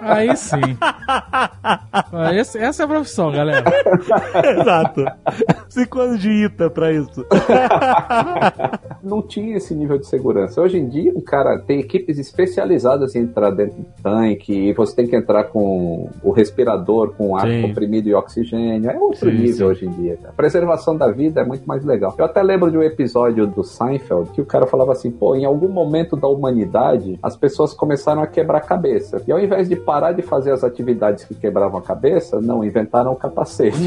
Aí 0.00 0.36
sim. 0.36 0.60
Esse- 2.38 2.58
essa 2.58 2.82
é 2.82 2.84
a 2.84 2.88
profissão, 2.88 3.30
galera. 3.30 3.64
Exato. 4.60 5.04
Cinco 5.68 6.00
anos 6.00 6.20
de 6.20 6.30
ITA 6.30 6.70
pra 6.70 6.92
isso. 6.92 7.24
não 9.02 9.22
tinha 9.22 9.56
esse 9.56 9.74
nível 9.74 9.98
de 9.98 10.06
segurança. 10.06 10.60
Hoje 10.60 10.78
em 10.78 10.88
dia, 10.88 11.12
o 11.14 11.22
cara 11.22 11.58
tem 11.58 11.80
equipes 11.80 12.18
especializadas 12.18 13.14
em 13.14 13.20
entrar 13.20 13.50
dentro 13.50 13.78
do 13.78 13.86
tanque, 14.02 14.52
e 14.52 14.72
você 14.72 14.96
tem 14.96 15.06
que 15.06 15.16
entrar 15.16 15.44
com 15.44 16.08
o 16.22 16.30
respirador, 16.30 17.12
com 17.14 17.36
ar 17.36 17.46
Sim. 17.46 17.62
comprimido 17.62 18.08
e 18.08 18.14
oxigênio. 18.14 18.90
É 18.90 18.98
outro 18.98 19.30
Sim, 19.30 19.36
nível 19.38 19.54
sim. 19.56 19.64
hoje 19.64 19.86
em 19.86 19.90
dia. 19.90 20.16
cara. 20.16 20.30
A 20.30 20.32
preservação 20.36 20.96
da 20.96 21.10
vida 21.10 21.40
é 21.40 21.44
muito 21.44 21.64
mais 21.66 21.84
legal. 21.84 22.14
Eu 22.18 22.24
até 22.24 22.42
lembro 22.42 22.70
de 22.70 22.76
um 22.78 22.82
episódio 22.82 23.46
do 23.46 23.62
Seinfeld 23.72 24.30
que 24.30 24.40
o 24.40 24.46
cara 24.46 24.66
falava 24.66 24.92
assim: 24.92 25.10
pô, 25.10 25.34
em 25.34 25.44
algum 25.44 25.68
momento 25.68 26.16
da 26.16 26.28
humanidade, 26.28 27.18
as 27.22 27.36
pessoas 27.36 27.74
começaram 27.74 28.22
a 28.22 28.26
quebrar 28.26 28.58
a 28.58 28.60
cabeça. 28.60 29.22
E 29.26 29.32
ao 29.32 29.40
invés 29.40 29.68
de 29.68 29.76
parar 29.76 30.12
de 30.12 30.22
fazer 30.22 30.52
as 30.52 30.62
atividades 30.62 31.24
que 31.24 31.34
quebravam 31.34 31.78
a 31.78 31.82
cabeça, 31.82 32.40
não, 32.40 32.64
inventaram 32.64 33.12
o 33.12 33.16
capacete. 33.16 33.76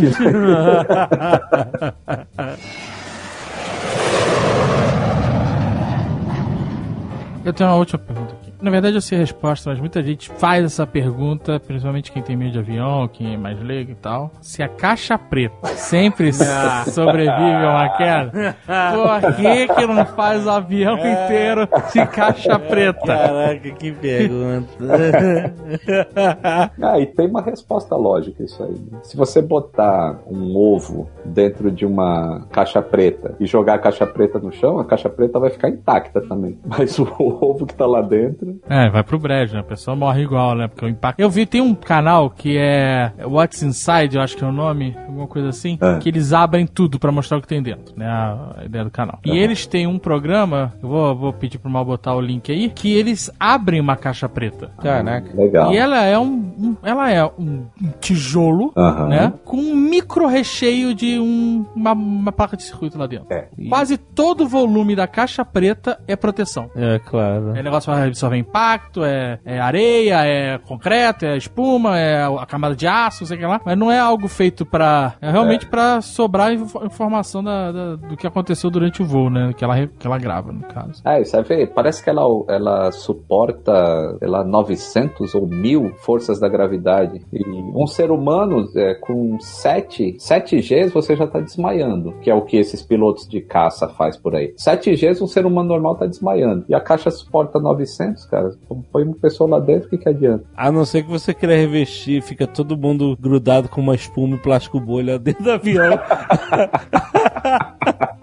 Eu 7.46 7.54
tenho 7.54 7.70
uma 7.70 7.76
última 7.76 8.00
pergunta. 8.00 8.35
Na 8.66 8.72
verdade, 8.72 8.96
eu 8.96 9.02
sei 9.02 9.20
a 9.20 9.22
resposta, 9.22 9.70
mas 9.70 9.80
muita 9.80 10.02
gente 10.02 10.28
faz 10.28 10.66
essa 10.66 10.88
pergunta, 10.88 11.60
principalmente 11.60 12.12
quem 12.12 12.24
tem 12.24 12.36
medo 12.36 12.54
de 12.54 12.58
avião, 12.58 13.08
quem 13.08 13.36
é 13.36 13.38
mais 13.38 13.62
leigo 13.62 13.92
e 13.92 13.96
tal. 13.96 14.32
Se 14.42 14.64
a 14.64 14.68
caixa 14.68 15.20
preta 15.20 15.68
sempre 15.76 16.34
sobrevive 16.92 17.64
a 17.64 17.70
uma 17.70 17.90
queda, 17.90 18.56
por 18.66 19.36
que 19.36 19.68
que 19.68 19.86
não 19.86 20.04
faz 20.04 20.48
o 20.48 20.50
avião 20.50 20.98
inteiro 20.98 21.70
de 21.94 22.08
caixa 22.08 22.58
preta? 22.58 23.06
Caraca, 23.06 23.70
que 23.70 23.92
pergunta. 23.92 24.68
Ah, 26.82 27.00
e 27.00 27.06
tem 27.06 27.28
uma 27.28 27.42
resposta 27.42 27.96
lógica 27.96 28.44
isso 28.44 28.64
aí. 28.64 28.72
né? 28.92 29.00
Se 29.04 29.16
você 29.16 29.42
botar 29.42 30.20
um 30.28 30.56
ovo 30.56 31.08
dentro 31.24 31.70
de 31.72 31.86
uma 31.86 32.48
caixa 32.52 32.82
preta 32.82 33.36
e 33.40 33.46
jogar 33.46 33.76
a 33.76 33.80
caixa 33.80 34.08
preta 34.08 34.40
no 34.40 34.52
chão, 34.52 34.80
a 34.80 34.86
caixa 34.86 35.10
preta 35.10 35.40
vai 35.40 35.50
ficar 35.50 35.70
intacta 35.70 36.22
também. 36.22 36.58
Mas 36.66 36.98
o 36.98 37.04
ovo 37.20 37.66
que 37.66 37.76
tá 37.76 37.86
lá 37.86 38.02
dentro. 38.02 38.55
É, 38.70 38.90
vai 38.90 39.04
pro 39.04 39.20
brejo, 39.20 39.54
né? 39.54 39.60
A 39.60 39.64
pessoa 39.64 39.96
morre 39.96 40.22
igual, 40.24 40.56
né? 40.56 40.68
Porque 40.68 40.86
o 40.86 40.90
impacto. 40.90 41.20
Eu 41.20 41.30
vi, 41.30 41.46
tem 41.46 41.62
um 41.62 41.74
canal 41.76 42.30
que 42.30 42.58
é 42.58 43.12
What's 43.26 43.62
Inside, 43.64 44.16
eu 44.16 44.22
acho 44.22 44.36
que 44.38 44.44
é 44.44 44.48
o 44.48 44.52
nome, 44.52 44.96
alguma 45.08 45.28
coisa 45.28 45.50
assim, 45.50 45.78
É. 45.82 46.00
que 46.00 46.10
eles 46.10 46.34
abrem 46.34 46.66
tudo 46.66 47.00
pra 47.00 47.12
mostrar 47.12 47.38
o 47.38 47.42
que 47.42 47.48
tem 47.48 47.62
dentro, 47.62 47.94
né? 47.98 48.08
A, 48.08 48.64
ideia 48.66 48.84
do 48.84 48.92
canal. 48.92 49.20
E 49.26 49.32
Aham. 49.32 49.40
eles 49.40 49.66
têm 49.68 49.88
um 49.88 49.98
programa, 50.00 50.74
eu 50.82 50.90
vou, 50.90 51.16
vou 51.16 51.34
pedir 51.34 51.58
pro 51.58 51.70
Mal 51.70 51.86
botar 51.86 52.14
o 52.16 52.22
link 52.22 52.52
aí, 52.52 52.70
que 52.70 52.92
eles 52.94 53.30
abrem 53.40 53.80
uma 53.82 53.96
caixa 53.96 54.28
preta. 54.30 54.72
Caraca. 54.82 55.30
Legal. 55.36 55.74
E 55.74 55.78
ela 55.78 56.04
é 56.04 56.18
um, 56.18 56.26
um- 56.58 56.76
ela 56.84 57.12
é 57.12 57.24
um, 57.26 57.66
tijolo, 58.00 58.72
Aham. 58.78 59.08
né? 59.08 59.34
Com 59.44 59.58
um 59.58 59.76
micro 59.76 60.28
recheio 60.28 60.94
de 60.94 61.20
um- 61.20 61.66
uma, 61.76 61.92
uma 61.94 62.32
placa 62.32 62.56
de 62.56 62.64
circuito 62.64 62.98
lá 62.98 63.08
dentro. 63.08 63.28
É. 63.32 63.48
Quase 63.70 63.98
todo 63.98 64.44
o 64.44 64.48
volume 64.48 64.96
da 64.96 65.08
caixa 65.08 65.44
preta 65.44 66.00
é 66.08 66.16
proteção. 66.16 66.70
É, 66.76 67.00
claro. 67.00 67.56
É 67.56 67.64
negócio 67.64 67.92
absorver 67.92 68.38
impacto, 68.46 69.04
é, 69.04 69.40
é 69.46 69.60
areia, 69.60 70.26
é 70.26 70.58
concreto, 70.58 71.26
é 71.26 71.38
espuma, 71.38 71.98
é 72.00 72.24
a 72.24 72.46
camada 72.46 72.76
de 72.76 72.88
aço, 72.88 73.26
sei 73.26 73.40
lá. 73.46 73.60
Mas 73.66 73.78
não 73.78 73.92
é 73.92 74.00
algo 74.00 74.28
feito 74.28 74.66
pra. 74.66 75.16
É 75.22 75.30
realmente 75.32 75.66
pra 75.68 76.02
sobrar 76.02 76.54
info- 76.54 76.84
informação 76.86 77.44
da- 77.44 77.72
da- 77.72 77.96
do 77.96 78.16
que 78.18 78.28
aconteceu 78.28 78.70
durante 78.70 79.02
o 79.02 79.06
voo, 79.06 79.30
né? 79.30 79.52
Que 79.56 79.64
ela, 79.64 79.88
que 79.88 80.06
ela 80.08 80.18
grava, 80.18 80.52
no 80.52 80.62
caso. 80.62 81.02
É, 81.06 81.24
você 81.24 81.42
vê, 81.44 81.68
parece 81.68 82.04
que 82.04 82.10
ela, 82.10 82.24
ela 82.50 82.92
suporta, 82.92 84.18
lá, 84.22 84.44
900 84.44 85.34
ou 85.36 85.48
1000 85.48 85.94
forças 85.98 86.40
da 86.40 86.48
gravidade. 86.48 87.22
E 87.34 87.44
um 87.76 87.88
ser 87.88 88.12
humano 88.12 88.66
é, 88.76 88.94
com 88.96 89.38
7, 89.40 90.16
7 90.20 90.58
Gs 90.62 90.92
você 90.94 91.16
já 91.16 91.28
tá 91.28 91.40
desmaiando, 91.40 92.14
que 92.22 92.30
é 92.30 92.36
o 92.36 92.42
que 92.42 92.58
esses 92.58 92.82
pilotos 92.82 93.28
de 93.28 93.42
caça 93.42 93.88
faz 93.90 94.18
por 94.18 94.36
aí. 94.36 94.54
7 94.58 94.92
Gs 94.96 95.22
um 95.24 95.28
ser 95.28 95.46
humano 95.46 95.70
normal 95.70 95.96
tá 95.96 96.06
desmaiando. 96.06 96.66
E 96.70 96.76
a 96.76 96.80
caixa 96.80 97.10
suporta 97.12 97.60
900, 97.60 98.25
cara. 98.30 98.54
Põe 98.92 99.04
uma 99.04 99.16
pessoa 99.16 99.50
lá 99.50 99.60
dentro, 99.60 99.88
o 99.88 99.90
que 99.90 99.98
que 99.98 100.10
adianta? 100.10 100.46
A 100.56 100.72
não 100.72 100.86
ser 100.86 101.04
que 101.04 101.10
você 101.10 101.34
queira 101.34 101.56
revestir, 101.56 102.22
fica 102.22 102.48
todo 102.48 102.78
mundo 102.78 103.18
grudado 103.20 103.70
com 103.70 103.82
uma 103.82 103.96
espuma 103.96 104.36
e 104.36 104.40
plástico 104.40 104.80
bolha 104.80 105.20
dentro 105.20 105.44
do 105.44 105.52
avião. 105.52 106.00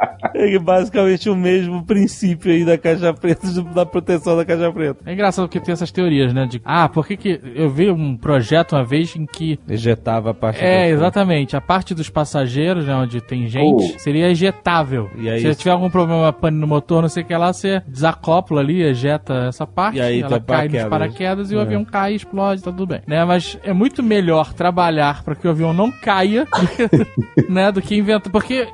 É 0.43 0.59
basicamente 0.59 1.31
o 1.31 1.37
mesmo 1.37 1.85
princípio 1.85 2.51
aí 2.53 2.65
da 2.65 2.77
caixa 2.77 3.13
preta, 3.15 3.47
da 3.75 3.87
proteção 3.87 4.37
da 4.37 4.45
caixa 4.45 4.71
preta. 4.73 5.01
É 5.07 5.13
engraçado 5.13 5.47
porque 5.47 5.61
tem 5.61 5.73
essas 5.73 5.91
teorias, 5.93 6.33
né? 6.35 6.47
De, 6.47 6.61
ah, 6.65 6.89
por 6.89 7.07
que 7.07 7.17
que... 7.17 7.41
Eu 7.55 7.71
vi 7.71 7.91
um 7.91 8.17
projeto 8.17 8.73
uma 8.75 8.85
vez 8.85 9.15
em 9.17 9.25
que... 9.27 9.59
Ejetava 9.69 10.31
a 10.31 10.35
parte 10.35 10.63
É, 10.63 10.89
exatamente. 10.91 11.57
A 11.57 11.61
parte 11.61 11.95
dos 11.95 12.09
passageiros, 12.11 12.87
né, 12.87 12.95
onde 12.95 13.21
tem 13.21 13.47
gente, 13.49 13.95
Oh. 13.95 13.99
seria 13.99 14.29
ejetável. 14.31 15.09
E 15.17 15.29
aí 15.31 15.41
Se 15.41 15.49
isso- 15.49 15.59
tiver 15.61 15.71
algum 15.71 15.89
problema 15.91 16.33
pane 16.33 16.57
no 16.59 16.67
motor, 16.67 17.03
não 17.03 17.09
sei 17.09 17.23
o 17.23 17.27
que 17.27 17.37
lá, 17.37 17.53
você 17.53 17.81
desacopla 17.87 18.61
ali, 18.61 18.83
ejeta 18.83 19.47
essa 19.49 19.67
parte, 19.67 19.99
E 19.99 20.01
aí 20.01 20.21
ela 20.21 20.41
tem 20.41 20.41
cai 20.41 20.69
nos 20.69 20.73
paraquedas. 20.83 20.89
paraquedas 20.91 21.53
e 21.53 21.55
o 21.57 21.59
É. 21.59 21.63
avião 21.63 21.85
cai, 21.85 22.15
explode, 22.15 22.63
tá 22.63 22.71
tudo 22.71 22.87
bem. 22.87 23.01
Né? 23.07 23.25
Mas 23.25 23.59
é 23.63 23.73
muito 23.73 24.03
melhor 24.03 24.53
trabalhar 24.53 25.23
para 25.23 25.35
que 25.35 25.47
o 25.47 25.51
avião 25.51 25.73
não 25.73 25.91
caia, 25.91 26.47
né, 27.49 27.71
do 27.73 27.81
que 27.81 27.97
inventar. 27.97 28.31
Porque, 28.33 28.67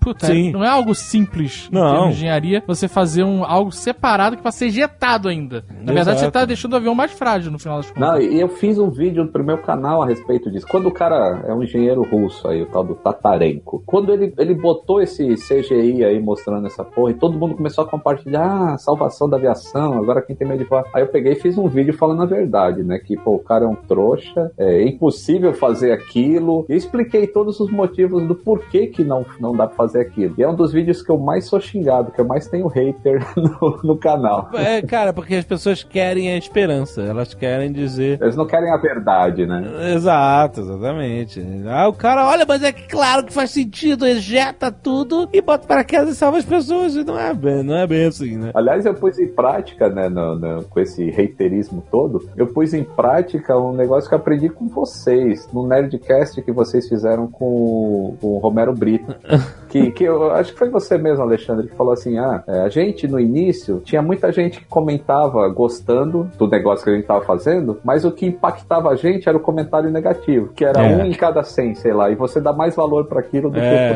puta, 0.00 0.26
Sim. 0.26 0.52
não 0.52 0.64
é 0.64 0.68
algo 0.68 0.94
simples 1.06 1.68
em 1.70 1.74
Não. 1.74 1.90
termos 1.90 2.08
de 2.08 2.16
engenharia 2.16 2.62
você 2.66 2.88
fazer 2.88 3.24
um, 3.24 3.44
algo 3.44 3.70
separado 3.70 4.36
que 4.36 4.42
vai 4.42 4.52
ser 4.52 4.66
ejetado 4.66 5.28
ainda. 5.28 5.64
Na 5.70 5.92
verdade, 5.92 6.18
Exato. 6.18 6.18
você 6.20 6.30
tá 6.30 6.44
deixando 6.44 6.72
o 6.72 6.76
avião 6.76 6.94
mais 6.94 7.12
frágil 7.12 7.50
no 7.50 7.58
final 7.58 7.78
das 7.78 7.90
contas. 7.90 8.02
Não, 8.08 8.20
e 8.20 8.40
eu 8.40 8.48
fiz 8.48 8.78
um 8.78 8.90
vídeo 8.90 9.26
pro 9.28 9.44
meu 9.44 9.58
canal 9.58 10.02
a 10.02 10.06
respeito 10.06 10.50
disso. 10.50 10.66
Quando 10.68 10.86
o 10.86 10.92
cara 10.92 11.44
é 11.46 11.52
um 11.52 11.62
engenheiro 11.62 12.02
russo 12.02 12.48
aí, 12.48 12.62
o 12.62 12.66
tal 12.66 12.84
do 12.84 12.94
Tatarenko, 12.94 13.82
quando 13.86 14.12
ele, 14.12 14.32
ele 14.38 14.54
botou 14.54 15.00
esse 15.00 15.34
CGI 15.34 16.04
aí 16.04 16.20
mostrando 16.20 16.66
essa 16.66 16.84
porra, 16.84 17.12
e 17.12 17.14
todo 17.14 17.38
mundo 17.38 17.54
começou 17.54 17.84
a 17.84 17.86
compartilhar, 17.88 18.74
ah, 18.74 18.78
salvação 18.78 19.28
da 19.28 19.36
aviação, 19.36 19.98
agora 19.98 20.22
quem 20.22 20.34
tem 20.34 20.46
medo 20.46 20.62
de 20.62 20.68
voar. 20.68 20.84
Aí 20.94 21.02
eu 21.02 21.08
peguei 21.08 21.32
e 21.32 21.36
fiz 21.36 21.56
um 21.58 21.68
vídeo 21.68 21.94
falando 21.94 22.22
a 22.22 22.26
verdade, 22.26 22.82
né? 22.82 22.98
Que, 22.98 23.16
pô, 23.16 23.36
o 23.36 23.38
cara 23.38 23.64
é 23.64 23.68
um 23.68 23.74
trouxa, 23.74 24.50
é 24.58 24.82
impossível 24.82 25.52
fazer 25.54 25.92
aquilo. 25.92 26.64
E 26.68 26.72
eu 26.72 26.76
expliquei 26.76 27.26
todos 27.26 27.60
os 27.60 27.70
motivos 27.70 28.26
do 28.26 28.34
porquê 28.34 28.86
que 28.86 29.04
não, 29.04 29.24
não 29.40 29.52
dá 29.52 29.66
pra 29.66 29.76
fazer 29.76 30.00
aquilo. 30.00 30.34
E 30.38 30.42
é 30.42 30.48
um 30.48 30.54
dos 30.54 30.72
vídeos 30.72 30.95
que 31.04 31.10
eu 31.10 31.18
mais 31.18 31.44
sou 31.46 31.60
xingado, 31.60 32.10
que 32.12 32.20
eu 32.20 32.24
mais 32.26 32.46
tenho 32.48 32.66
hater 32.68 33.20
no, 33.36 33.80
no 33.82 33.96
canal. 33.96 34.48
É, 34.54 34.80
cara, 34.82 35.12
porque 35.12 35.34
as 35.34 35.44
pessoas 35.44 35.82
querem 35.82 36.32
a 36.32 36.36
esperança. 36.38 37.02
Elas 37.02 37.34
querem 37.34 37.72
dizer. 37.72 38.18
Eles 38.20 38.36
não 38.36 38.46
querem 38.46 38.70
a 38.72 38.76
verdade, 38.76 39.46
né? 39.46 39.92
Exato, 39.94 40.60
exatamente. 40.60 41.44
Ah, 41.68 41.88
o 41.88 41.92
cara, 41.92 42.26
olha, 42.26 42.44
mas 42.46 42.62
é 42.62 42.72
claro 42.72 43.24
que 43.24 43.32
faz 43.32 43.50
sentido, 43.50 44.06
ejeta 44.06 44.70
tudo 44.70 45.28
e 45.32 45.40
bota 45.40 45.66
paraquedas 45.66 46.10
e 46.10 46.14
salva 46.16 46.38
as 46.38 46.44
pessoas. 46.44 46.94
E 46.96 47.04
não 47.04 47.18
é 47.18 47.32
bem, 47.34 47.62
não 47.62 47.76
é 47.76 47.86
bem 47.86 48.06
assim, 48.06 48.36
né? 48.36 48.50
Aliás, 48.54 48.84
eu 48.86 48.94
pus 48.94 49.18
em 49.18 49.28
prática, 49.28 49.88
né, 49.88 50.08
no- 50.08 50.36
no- 50.36 50.64
com 50.64 50.80
esse 50.80 51.10
reiterismo 51.10 51.82
todo, 51.90 52.28
eu 52.36 52.46
pus 52.46 52.72
em 52.74 52.84
prática 52.84 53.56
um 53.58 53.72
negócio 53.72 54.08
que 54.08 54.14
eu 54.14 54.18
aprendi 54.18 54.48
com 54.48 54.68
vocês, 54.68 55.48
no 55.52 55.66
Nerdcast 55.66 56.40
que 56.42 56.52
vocês 56.52 56.88
fizeram 56.88 57.26
com, 57.26 57.44
o- 57.44 58.16
com 58.20 58.26
o 58.28 58.38
Romero 58.38 58.72
Brito. 58.74 59.14
Que, 59.68 59.90
que 59.90 60.04
eu 60.04 60.30
acho 60.30 60.52
que 60.52 60.58
foi 60.58 60.70
você 60.80 60.98
mesmo, 60.98 61.22
Alexandre, 61.22 61.68
que 61.68 61.74
falou 61.76 61.92
assim: 61.92 62.18
ah, 62.18 62.42
é, 62.46 62.60
a 62.62 62.68
gente 62.68 63.06
no 63.08 63.18
início 63.18 63.80
tinha 63.84 64.02
muita 64.02 64.30
gente 64.32 64.58
que 64.60 64.66
comentava 64.66 65.48
gostando 65.48 66.30
do 66.38 66.46
negócio 66.48 66.84
que 66.84 66.90
a 66.90 66.94
gente 66.94 67.02
estava 67.02 67.24
fazendo, 67.24 67.78
mas 67.84 68.04
o 68.04 68.10
que 68.12 68.26
impactava 68.26 68.90
a 68.90 68.96
gente 68.96 69.28
era 69.28 69.36
o 69.36 69.40
comentário 69.40 69.90
negativo, 69.90 70.48
que 70.54 70.64
era 70.64 70.82
É. 70.86 70.96
um 70.96 71.04
em 71.06 71.12
cada 71.12 71.42
100, 71.42 71.74
sei 71.76 71.92
lá, 71.92 72.10
e 72.10 72.14
você 72.14 72.40
dá 72.40 72.52
mais 72.52 72.74
valor 72.76 73.06
para 73.06 73.20
aquilo 73.20 73.50
do 73.50 73.58
É. 73.58 73.88
que 73.88 73.94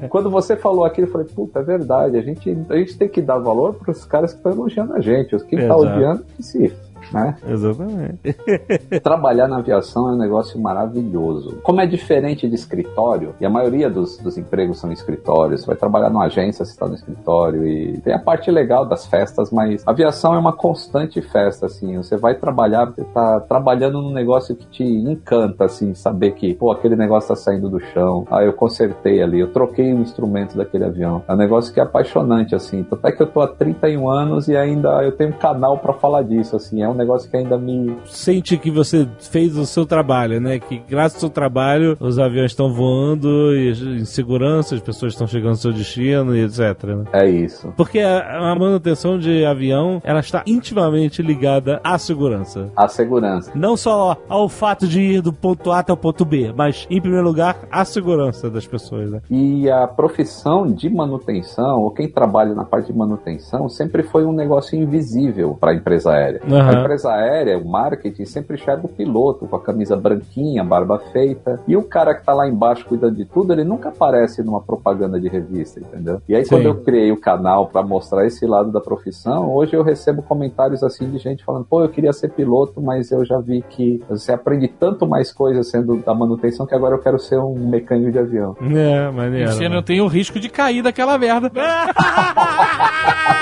pro, 0.00 0.08
quando 0.08 0.30
você 0.30 0.56
falou 0.56 0.84
aquilo, 0.84 1.06
eu 1.06 1.12
falei, 1.12 1.26
puta, 1.34 1.60
é 1.60 1.62
verdade. 1.62 2.16
A 2.16 2.22
gente, 2.22 2.56
a 2.68 2.76
gente 2.76 2.96
tem 2.98 3.08
que 3.08 3.20
dar 3.22 3.38
valor 3.38 3.74
pros 3.74 4.04
caras 4.04 4.32
que 4.32 4.38
estão 4.38 4.52
elogiando 4.52 4.94
a 4.94 5.00
gente. 5.00 5.34
Os 5.34 5.42
que 5.42 5.56
tá 5.56 5.62
Exato. 5.64 5.80
odiando, 5.80 6.24
que 6.36 6.42
se. 6.42 6.72
Né? 7.12 7.36
Exatamente. 7.46 8.36
Trabalhar 9.02 9.48
na 9.48 9.58
aviação 9.58 10.08
é 10.08 10.12
um 10.12 10.18
negócio 10.18 10.60
maravilhoso. 10.60 11.58
Como 11.62 11.80
é 11.80 11.86
diferente 11.86 12.48
de 12.48 12.54
escritório, 12.54 13.34
e 13.40 13.46
a 13.46 13.50
maioria 13.50 13.90
dos, 13.90 14.18
dos 14.18 14.38
empregos 14.38 14.78
são 14.78 14.92
escritórios, 14.92 15.60
você 15.60 15.66
vai 15.66 15.76
trabalhar 15.76 16.10
numa 16.10 16.24
agência, 16.24 16.64
você 16.64 16.72
está 16.72 16.86
no 16.86 16.94
escritório, 16.94 17.66
e 17.66 18.00
tem 18.00 18.14
a 18.14 18.18
parte 18.18 18.50
legal 18.50 18.86
das 18.86 19.06
festas, 19.06 19.50
mas 19.50 19.82
a 19.86 19.90
aviação 19.90 20.34
é 20.34 20.38
uma 20.38 20.52
constante 20.52 21.20
festa, 21.20 21.66
assim. 21.66 21.96
Você 21.96 22.16
vai 22.16 22.34
trabalhar, 22.34 22.86
você 22.86 23.04
tá 23.04 23.40
trabalhando 23.40 24.00
num 24.00 24.12
negócio 24.12 24.54
que 24.54 24.66
te 24.66 24.84
encanta, 24.84 25.64
assim, 25.64 25.94
saber 25.94 26.32
que, 26.32 26.54
pô, 26.54 26.70
aquele 26.70 26.96
negócio 26.96 27.28
tá 27.28 27.36
saindo 27.36 27.68
do 27.68 27.80
chão, 27.80 28.26
ah, 28.30 28.42
eu 28.42 28.52
consertei 28.52 29.22
ali, 29.22 29.40
eu 29.40 29.52
troquei 29.52 29.92
o 29.92 30.00
instrumento 30.00 30.56
daquele 30.56 30.84
avião. 30.84 31.22
É 31.28 31.32
um 31.32 31.36
negócio 31.36 31.72
que 31.72 31.80
é 31.80 31.82
apaixonante, 31.82 32.54
assim. 32.54 32.86
Até 32.90 33.12
que 33.12 33.22
eu 33.22 33.26
tô 33.26 33.40
há 33.40 33.48
31 33.48 34.08
anos 34.08 34.48
e 34.48 34.56
ainda 34.56 35.02
eu 35.02 35.12
tenho 35.12 35.30
um 35.30 35.38
canal 35.38 35.78
pra 35.78 35.92
falar 35.92 36.22
disso, 36.22 36.56
assim. 36.56 36.82
É 36.82 36.88
um 36.88 36.94
negócio 37.02 37.30
que 37.30 37.36
ainda 37.36 37.58
me, 37.58 37.96
Sente 38.06 38.56
que 38.56 38.70
você 38.70 39.06
fez 39.18 39.56
o 39.56 39.66
seu 39.66 39.84
trabalho, 39.84 40.40
né? 40.40 40.58
Que 40.58 40.82
graças 40.88 41.14
ao 41.16 41.20
seu 41.20 41.30
trabalho 41.30 41.96
os 42.00 42.18
aviões 42.18 42.52
estão 42.52 42.72
voando 42.72 43.54
e 43.54 44.00
em 44.00 44.04
segurança, 44.04 44.74
as 44.74 44.80
pessoas 44.80 45.12
estão 45.12 45.26
chegando 45.26 45.50
ao 45.50 45.56
seu 45.56 45.72
destino 45.72 46.36
e 46.36 46.44
etc. 46.44 46.84
Né? 46.84 47.04
É 47.12 47.28
isso. 47.28 47.72
Porque 47.76 48.00
a, 48.00 48.50
a 48.50 48.54
manutenção 48.54 49.18
de 49.18 49.44
avião 49.44 50.00
ela 50.04 50.20
está 50.20 50.42
intimamente 50.46 51.22
ligada 51.22 51.80
à 51.82 51.98
segurança. 51.98 52.70
A 52.76 52.88
segurança. 52.88 53.52
Não 53.54 53.76
só 53.76 54.16
ao 54.28 54.48
fato 54.48 54.86
de 54.86 55.00
ir 55.00 55.22
do 55.22 55.32
ponto 55.32 55.70
A 55.70 55.80
até 55.80 55.92
o 55.92 55.96
ponto 55.96 56.24
B, 56.24 56.52
mas, 56.56 56.86
em 56.90 57.00
primeiro 57.00 57.26
lugar, 57.26 57.56
à 57.70 57.84
segurança 57.84 58.50
das 58.50 58.66
pessoas, 58.66 59.10
né? 59.10 59.20
E 59.30 59.70
a 59.70 59.86
profissão 59.86 60.66
de 60.72 60.88
manutenção, 60.88 61.80
ou 61.80 61.90
quem 61.90 62.08
trabalha 62.08 62.54
na 62.54 62.64
parte 62.64 62.92
de 62.92 62.98
manutenção, 62.98 63.68
sempre 63.68 64.02
foi 64.02 64.24
um 64.24 64.32
negócio 64.32 64.78
invisível 64.78 65.56
para 65.58 65.72
a 65.72 65.74
empresa 65.74 66.12
aérea. 66.12 66.40
A 66.44 66.81
empresa 66.82 67.12
aérea, 67.12 67.58
o 67.58 67.68
marketing, 67.68 68.24
sempre 68.24 68.56
enxerga 68.56 68.86
o 68.86 68.88
piloto 68.88 69.46
com 69.46 69.56
a 69.56 69.60
camisa 69.60 69.96
branquinha, 69.96 70.64
barba 70.64 70.98
feita. 71.12 71.60
E 71.66 71.76
o 71.76 71.82
cara 71.82 72.14
que 72.14 72.24
tá 72.24 72.32
lá 72.32 72.48
embaixo 72.48 72.86
cuidando 72.86 73.16
de 73.16 73.24
tudo, 73.24 73.52
ele 73.52 73.64
nunca 73.64 73.88
aparece 73.88 74.42
numa 74.42 74.60
propaganda 74.60 75.20
de 75.20 75.28
revista, 75.28 75.80
entendeu? 75.80 76.20
E 76.28 76.34
aí, 76.34 76.44
Sim. 76.44 76.50
quando 76.50 76.66
eu 76.66 76.82
criei 76.82 77.12
o 77.12 77.20
canal 77.20 77.66
para 77.66 77.82
mostrar 77.82 78.26
esse 78.26 78.46
lado 78.46 78.70
da 78.70 78.80
profissão, 78.80 79.52
hoje 79.52 79.74
eu 79.74 79.82
recebo 79.82 80.22
comentários 80.22 80.82
assim 80.82 81.10
de 81.10 81.18
gente 81.18 81.44
falando: 81.44 81.64
pô, 81.64 81.82
eu 81.82 81.88
queria 81.88 82.12
ser 82.12 82.30
piloto, 82.30 82.80
mas 82.80 83.10
eu 83.10 83.24
já 83.24 83.38
vi 83.38 83.62
que 83.62 84.02
você 84.08 84.32
aprende 84.32 84.68
tanto 84.68 85.06
mais 85.06 85.32
coisas 85.32 85.70
sendo 85.70 85.96
da 85.98 86.14
manutenção 86.14 86.66
que 86.66 86.74
agora 86.74 86.94
eu 86.94 87.00
quero 87.00 87.18
ser 87.18 87.38
um 87.38 87.54
mecânico 87.54 88.12
de 88.12 88.18
avião. 88.18 88.56
É, 88.60 89.10
maneiro. 89.10 89.52
Você 89.52 89.68
não 89.68 89.82
tem 89.82 90.00
o 90.00 90.06
risco 90.06 90.40
de 90.40 90.48
cair 90.48 90.82
daquela 90.82 91.18
merda. 91.18 91.50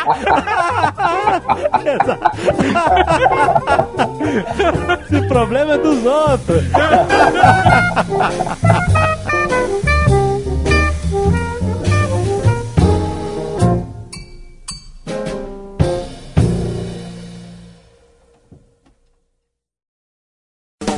Esse 5.11 5.29
problema 5.29 5.75
é 5.75 5.79
dos 5.79 6.05
outros. 6.07 6.65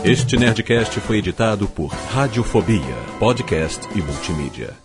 Este 0.05 0.37
Nerdcast 0.37 0.99
foi 1.01 1.19
editado 1.19 1.69
por 1.69 1.87
Radiofobia, 1.87 2.83
podcast 3.21 3.87
e 3.95 4.03
multimídia. 4.03 4.82